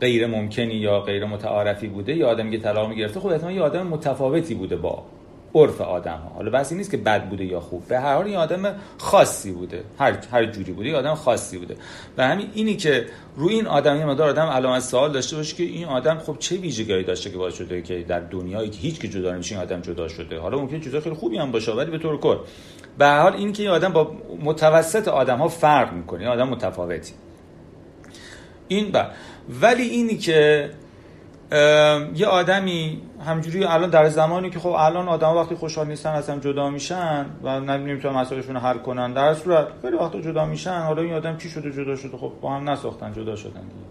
غیر 0.00 0.26
ممکنی 0.26 0.74
یا 0.74 1.00
غیر 1.00 1.24
متعارفی 1.24 1.88
بوده 1.88 2.16
یا 2.16 2.28
آدم 2.28 2.52
یه 2.52 2.58
طلاق 2.58 2.88
می‌گرفته 2.88 3.20
خب 3.20 3.26
احتمال 3.26 3.54
یه 3.54 3.62
آدم 3.62 3.86
متفاوتی 3.86 4.54
بوده 4.54 4.76
با 4.76 5.04
عرف 5.54 5.80
آدم 5.80 6.16
ها 6.16 6.28
حالا 6.34 6.50
بس 6.50 6.72
نیست 6.72 6.90
که 6.90 6.96
بد 6.96 7.28
بوده 7.28 7.44
یا 7.44 7.60
خوب. 7.60 7.88
به 7.88 8.00
هر 8.00 8.14
حال 8.14 8.24
این 8.24 8.36
آدم 8.36 8.74
خاصی 8.98 9.52
بوده. 9.52 9.84
هر 9.98 10.18
هر 10.32 10.46
جوری 10.46 10.72
بوده 10.72 10.88
یه 10.88 10.96
آدم 10.96 11.14
خاصی 11.14 11.58
بوده. 11.58 11.76
و 12.18 12.28
همین 12.28 12.50
اینی 12.54 12.76
که 12.76 13.06
روی 13.36 13.54
این 13.54 13.66
آدم 13.66 13.96
یه 13.96 14.04
مدار 14.04 14.28
آدم 14.28 14.46
علامت 14.46 14.82
سوال 14.82 15.12
داشته 15.12 15.36
باشه 15.36 15.56
که 15.56 15.62
این 15.62 15.84
آدم 15.84 16.18
خب 16.18 16.36
چه 16.38 16.56
ویژگی 16.56 17.02
داشته 17.02 17.30
که 17.30 17.38
باعث 17.38 17.54
شده 17.54 17.82
که 17.82 18.04
در 18.08 18.20
دنیایی 18.20 18.70
که 18.70 18.78
هیچ 18.78 19.00
که 19.00 19.08
جدا 19.08 19.34
نمیشه 19.34 19.54
این 19.54 19.64
آدم 19.64 19.80
جدا 19.80 20.08
شده. 20.08 20.38
حالا 20.38 20.58
ممکن 20.58 20.80
چیزای 20.80 21.00
خیلی 21.00 21.14
خوبی 21.14 21.38
هم 21.38 21.52
باشه 21.52 21.72
ولی 21.72 21.90
به 21.90 21.98
طور 21.98 22.20
کل. 22.20 22.36
به 22.98 23.06
هر 23.06 23.20
حال 23.20 23.32
این 23.32 23.52
که 23.52 23.62
این 23.62 23.72
آدم 23.72 23.92
با 23.92 24.16
متوسط 24.42 25.08
آدم 25.08 25.38
ها 25.38 25.48
فرق 25.48 25.92
می‌کنه 25.92 26.20
این 26.20 26.28
آدم 26.28 26.48
متفاوتی. 26.48 27.12
این 28.68 28.92
با 28.92 29.06
ولی 29.60 29.82
اینی 29.82 30.16
که 30.16 30.70
یه 32.14 32.26
آدمی 32.26 33.02
همجوری 33.26 33.64
الان 33.64 33.90
در 33.90 34.08
زمانی 34.08 34.50
که 34.50 34.58
خب 34.58 34.68
الان 34.68 35.08
آدم 35.08 35.36
وقتی 35.36 35.54
خوشحال 35.54 35.86
نیستن 35.86 36.10
از 36.10 36.30
هم 36.30 36.38
جدا 36.38 36.70
میشن 36.70 37.26
و 37.42 37.60
نمی‌تونن 37.60 38.14
مسائلشون 38.14 38.56
حل 38.56 38.78
کنن 38.78 39.12
در 39.12 39.34
صورت 39.34 39.66
خیلی 39.82 39.96
وقتا 39.96 40.20
جدا 40.20 40.44
میشن. 40.44 40.78
حالا 40.78 41.02
این 41.02 41.14
آدم 41.14 41.36
چی 41.36 41.48
شده 41.48 41.72
جدا 41.72 41.96
شده؟ 41.96 42.16
خب 42.16 42.32
با 42.40 42.54
هم 42.54 42.70
نساختن 42.70 43.12
جدا 43.12 43.36
شدن 43.36 43.60
دیگه. 43.60 43.84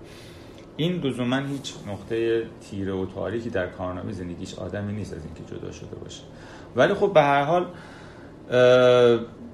این 0.78 1.02
لزوما 1.02 1.38
هیچ 1.38 1.74
نقطه 1.88 2.44
تیره 2.70 2.94
و 2.94 3.06
تاریکی 3.06 3.50
در 3.50 3.68
کارنامه 3.68 4.12
زندگیش 4.12 4.56
آدمی 4.56 4.94
نیست 4.94 5.14
از 5.14 5.20
اینکه 5.26 5.56
جدا 5.56 5.72
شده 5.72 5.96
باشه. 5.96 6.22
ولی 6.76 6.94
خب 6.94 7.14
به 7.14 7.22
هر 7.22 7.44
حال 7.44 7.66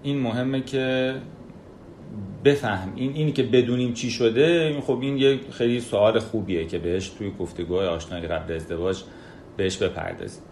این 0.03 0.19
مهمه 0.21 0.61
که 0.61 1.15
بفهم. 2.45 2.93
این 2.95 3.13
اینی 3.13 3.31
که 3.31 3.43
بدونیم 3.43 3.93
چی 3.93 4.11
شده 4.11 4.81
خب 4.81 4.99
این 5.01 5.17
یه 5.17 5.39
خیلی 5.51 5.81
سوال 5.81 6.19
خوبیه 6.19 6.65
که 6.65 6.79
بهش 6.79 7.09
توی 7.09 7.31
گفتگوهای 7.39 7.87
آشنایی 7.87 8.27
قبل 8.27 8.53
ازدواج 8.53 9.03
بهش 9.57 9.77
بپردازیم. 9.77 10.43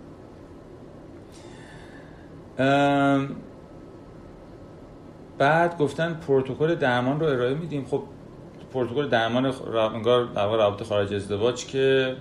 بعد 5.38 5.78
گفتن 5.78 6.14
پروتکل 6.14 6.76
درمان 6.76 7.20
رو 7.20 7.26
ارائه 7.26 7.54
میدیم. 7.54 7.86
خب 7.86 8.04
پروتکل 8.74 9.10
درمان 9.10 9.46
انگار 9.76 10.26
در 10.26 10.48
رابطه 10.48 10.86
خارج 10.86 11.14
ازدواج 11.14 11.66
که 11.66 12.16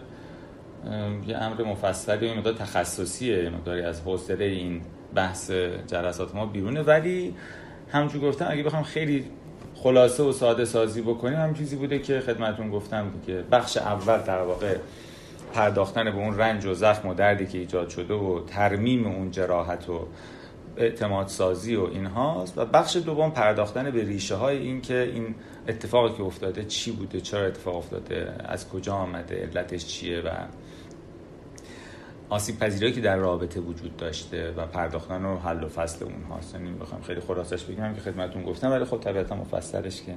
یه 1.27 1.37
امر 1.37 1.63
مفصلی 1.63 2.29
و 2.29 2.35
مقدار 2.35 2.53
تخصصیه 2.53 3.45
یه 3.45 3.51
مقداری 3.51 3.83
از 3.83 4.01
حوصله 4.03 4.45
این 4.45 4.81
بحث 5.15 5.51
جلسات 5.87 6.35
ما 6.35 6.47
بیرونه. 6.47 6.83
ولی 6.83 7.35
همونجور 7.93 8.29
گفتم 8.29 8.47
اگه 8.51 8.63
بخوام 8.63 8.83
خیلی 8.83 9.25
خلاصه 9.75 10.23
و 10.23 10.33
ساده 10.33 10.65
سازی 10.65 11.03
بکنیم 11.03 11.39
هم 11.39 11.55
چیزی 11.55 11.77
بوده 11.77 11.99
که 11.99 12.21
خدمتون 12.21 12.71
گفتم 12.71 13.13
که 13.27 13.45
بخش 13.53 13.77
اول 13.77 14.19
در 14.19 14.43
واقع 14.43 14.77
پرداختن 15.53 16.05
به 16.05 16.17
اون 16.17 16.39
رنج 16.39 16.67
و 16.67 16.75
زخم 16.75 17.09
و 17.09 17.15
دردی 17.15 17.47
که 17.47 17.59
ایجاد 17.59 17.89
شده 17.89 18.15
و 18.15 18.41
ترمیم 18.47 19.07
اون 19.07 19.31
جراحت 19.31 19.89
و 19.89 20.07
اعتماد 20.77 21.29
سازی 21.29 21.77
و 21.77 21.85
اینهاست 21.85 22.59
و 22.59 22.65
بخش 22.65 22.97
دوم 22.97 23.31
پرداختن 23.31 23.91
به 23.91 24.05
ریشه 24.05 24.35
های 24.35 24.59
این 24.59 24.81
که 24.81 25.11
این 25.15 25.35
اتفاقی 25.69 26.17
که 26.17 26.23
افتاده 26.23 26.65
چی 26.65 26.93
بوده؟ 26.93 27.21
چرا 27.21 27.47
اتفاق 27.47 27.77
افتاده؟ 27.77 28.35
از 28.45 28.69
کجا 28.69 28.95
آمده؟ 28.95 29.37
علتش 29.37 29.87
چیه؟ 29.87 30.21
و 30.21 30.29
آسیب 32.31 32.59
پذیری 32.59 32.93
که 32.93 33.01
در 33.01 33.17
رابطه 33.17 33.61
وجود 33.61 33.97
داشته 33.97 34.53
و 34.57 34.67
پرداختن 34.67 35.25
و 35.25 35.39
حل 35.39 35.65
و 35.65 35.69
فصل 35.69 36.05
اون 36.05 36.23
هاست 36.23 36.55
یعنی 36.55 36.73
بخوام 36.73 37.03
خیلی 37.03 37.21
خلاصش 37.21 37.65
بگم 37.65 37.95
که 37.95 38.01
خدمتون 38.01 38.43
گفتم 38.43 38.71
ولی 38.71 38.85
خب 38.85 39.01
طبیعتا 39.01 39.37
مفصلش 39.37 40.03
که 40.03 40.15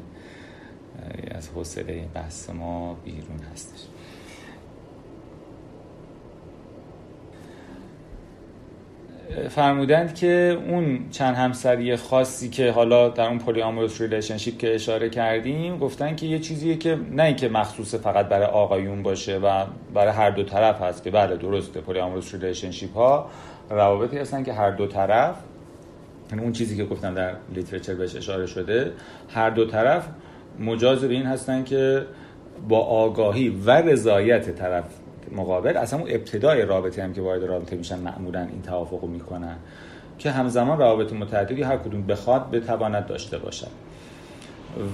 از 1.32 1.50
حوصله 1.50 2.08
بحث 2.14 2.50
ما 2.50 2.94
بیرون 2.94 3.40
هستش. 3.54 3.80
فرمودند 9.48 10.16
که 10.16 10.58
اون 10.68 11.10
چند 11.12 11.36
همسری 11.36 11.96
خاصی 11.96 12.50
که 12.50 12.72
حالا 12.72 13.10
در 13.10 13.28
اون 13.28 13.40
polyamorous 13.40 14.02
relationship 14.02 14.58
که 14.58 14.76
اشاره 14.76 15.10
کردیم 15.10 15.78
گفتن 15.78 16.16
که 16.16 16.26
یه 16.26 16.40
چیزیه 16.40 16.78
که 16.78 16.98
نه 17.12 17.24
اینکه 17.24 17.50
مخصوص 17.50 17.96
فقط 17.96 18.28
برای 18.28 18.46
آقایون 18.46 19.04
باشه 19.04 19.38
و 19.38 19.66
برای 19.94 20.14
هر 20.14 20.30
دو 20.30 20.44
طرف 20.44 20.82
هست 20.82 21.04
که 21.04 21.12
بله 21.12 21.38
درسته 21.38 21.82
polyamorous 21.82 22.34
relationship 22.34 22.94
ها 22.94 23.30
روابطی 23.70 24.18
هستن 24.18 24.44
که 24.44 24.54
هر 24.54 24.72
دو 24.72 24.88
طرف 24.88 25.36
یعنی 26.32 26.44
اون 26.44 26.52
چیزی 26.52 26.78
که 26.78 26.86
گفتم 26.86 27.14
در 27.14 27.34
literature 27.56 27.96
بهش 27.96 28.16
اشاره 28.16 28.46
شده 28.46 28.92
هر 29.30 29.50
دو 29.50 29.66
طرف 29.66 30.08
مجاز 30.60 31.02
به 31.02 31.14
این 31.14 31.26
هستن 31.26 31.64
که 31.64 32.06
با 32.68 32.80
آگاهی 32.80 33.50
و 33.50 33.72
رضایت 33.72 34.56
طرف 34.56 34.86
مقابل 35.36 35.78
اصلا 35.78 36.00
اون 36.00 36.10
ابتدای 36.12 36.62
رابطه 36.66 37.04
هم 37.04 37.14
که 37.14 37.22
وارد 37.22 37.44
رابطه 37.44 37.76
میشن 37.76 38.00
معمولا 38.00 38.42
این 38.42 38.62
توافق 38.62 39.04
می‌کنن 39.04 39.56
که 40.18 40.32
همزمان 40.32 40.78
روابط 40.78 41.14
متعددی 41.14 41.64
هر 41.64 41.78
کدوم 41.78 42.02
بخواد 42.02 42.52
بتواند 42.52 43.06
داشته 43.06 43.38
باشد. 43.38 43.72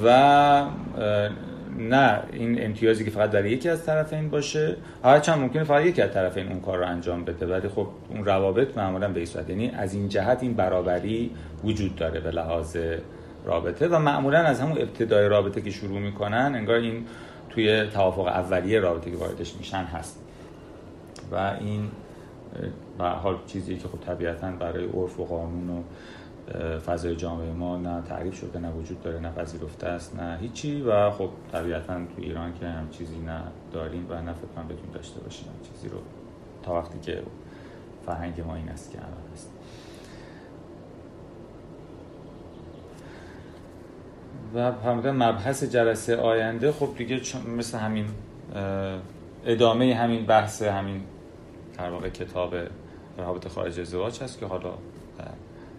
و 0.06 0.66
نه 1.78 2.20
این 2.34 2.66
امتیازی 2.66 3.06
که 3.06 3.12
فقط 3.12 3.32
در 3.32 3.46
یکی 3.46 3.70
از 3.70 3.86
طرفین 3.86 4.30
باشه 4.30 4.76
هرچند 5.04 5.40
ممکنه 5.40 5.64
فقط 5.64 5.86
یکی 5.86 6.02
از 6.02 6.14
طرفین 6.14 6.48
اون 6.48 6.60
کار 6.60 6.78
رو 6.78 6.86
انجام 6.86 7.26
بده 7.26 7.46
ولی 7.46 7.68
خب 7.68 7.88
اون 8.10 8.26
روابط 8.26 8.78
معمولا 8.78 9.08
به 9.08 9.26
صورت 9.26 9.50
یعنی 9.50 9.70
از 9.70 9.94
این 9.94 10.10
جهت 10.10 10.44
این 10.44 10.54
برابری 10.54 11.32
وجود 11.64 11.96
داره 11.96 12.20
به 12.20 12.32
لحاظ 12.32 12.78
رابطه 13.46 13.88
و 13.88 14.00
معمولا 14.00 14.40
از 14.40 14.60
همون 14.60 14.78
ابتدای 14.78 15.28
رابطه 15.28 15.62
که 15.62 15.72
شروع 15.72 16.00
می‌کنن 16.00 16.52
انگار 16.56 16.76
این 16.76 17.06
توی 17.50 17.88
توافق 17.88 18.26
اولیه 18.28 18.80
رابطه 18.80 19.12
که 19.12 19.18
واردش 19.18 19.56
میشن 19.56 19.84
هست. 19.84 20.25
و 21.32 21.36
این 21.60 21.92
به 22.98 23.06
حال 23.06 23.38
چیزی 23.48 23.78
که 23.78 23.88
خب 23.88 24.00
طبیعتا 24.00 24.52
برای 24.52 24.86
عرف 24.86 25.20
و 25.20 25.26
قانون 25.26 25.70
و 25.70 25.82
فضای 26.80 27.16
جامعه 27.16 27.54
ما 27.54 27.78
نه 27.78 28.02
تعریف 28.02 28.36
شده 28.36 28.60
نه 28.60 28.72
وجود 28.72 29.02
داره 29.02 29.20
نه 29.20 29.32
پذیرفته 29.32 29.88
است 29.88 30.16
نه 30.16 30.38
هیچی 30.42 30.82
و 30.82 31.12
خب 31.12 31.30
طبیعتا 31.52 31.94
تو 31.94 32.22
ایران 32.22 32.54
که 32.54 32.66
هم 32.66 32.90
چیزی 32.90 33.20
نه 33.20 33.42
داریم 33.74 34.06
و 34.10 34.22
نه 34.22 34.34
فکر 34.34 34.64
بتونیم 34.64 34.92
داشته 34.94 35.20
باشیم 35.20 35.48
چیزی 35.74 35.90
رو. 35.90 35.98
تا 36.64 36.74
وقتی 36.74 37.00
که 37.00 37.24
فرهنگ 38.06 38.42
ما 38.42 38.56
این 38.56 38.70
است 38.70 38.92
که 38.92 38.98
الان 38.98 39.32
هست 39.34 39.50
و 44.56 44.72
فرمودن 44.72 45.12
مبحث 45.12 45.64
جلسه 45.64 46.18
آینده 46.18 46.72
خب 46.72 46.90
دیگه 46.98 47.22
مثل 47.58 47.78
همین 47.78 48.06
ادامه 49.46 49.96
همین 49.96 50.26
بحث 50.26 50.62
همین 50.62 51.02
در 51.78 51.90
واقع 51.90 52.10
کتاب 52.10 52.56
رابط 53.18 53.48
خارج 53.48 53.80
ازدواج 53.80 54.24
هست 54.24 54.40
که 54.40 54.46
حالا 54.46 54.74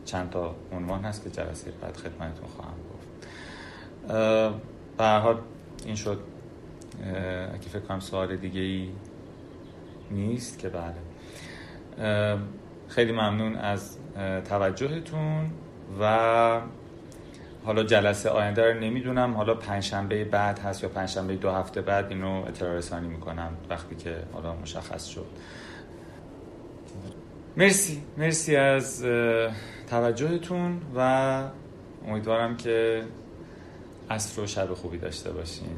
چند 0.04 0.30
تا 0.30 0.54
عنوان 0.72 1.04
هست 1.04 1.24
که 1.24 1.30
جلسه 1.30 1.72
بعد 1.82 1.96
خدمتتون 1.96 2.48
خواهم 2.56 2.74
گفت. 2.92 3.06
به 4.98 5.36
این 5.84 5.94
شد. 5.96 6.20
اگه 7.54 7.68
فکر 7.68 7.80
کنم 7.80 8.00
سوال 8.00 8.36
دیگه 8.36 8.60
ای 8.60 8.90
نیست 10.10 10.58
که 10.58 10.68
بله. 10.68 10.94
خیلی 12.88 13.12
ممنون 13.12 13.56
از 13.56 13.96
توجهتون 14.44 15.50
و 16.00 16.60
حالا 17.64 17.82
جلسه 17.82 18.30
آینده 18.30 18.72
رو 18.72 18.80
نمی‌دونم. 18.80 19.34
حالا 19.34 19.54
پنجشنبه 19.54 20.24
بعد 20.24 20.58
هست 20.58 20.82
یا 20.82 20.88
پنجشنبه 20.88 21.36
دو 21.36 21.50
هفته 21.50 21.80
بعد 21.80 22.08
اینو 22.08 22.44
اطلاع 22.48 22.72
رسانی 22.72 23.08
می‌کنم 23.08 23.50
وقتی 23.70 23.96
که 23.96 24.16
حالا 24.32 24.54
مشخص 24.54 25.06
شد. 25.06 25.26
مرسی. 27.56 28.02
مرسی 28.18 28.56
از 28.56 29.04
توجهتون 29.90 30.80
و 30.96 31.42
امیدوارم 32.08 32.56
که 32.56 33.04
عصر 34.10 34.42
و 34.42 34.46
شب 34.46 34.74
خوبی 34.74 34.98
داشته 34.98 35.32
باشین. 35.32 35.68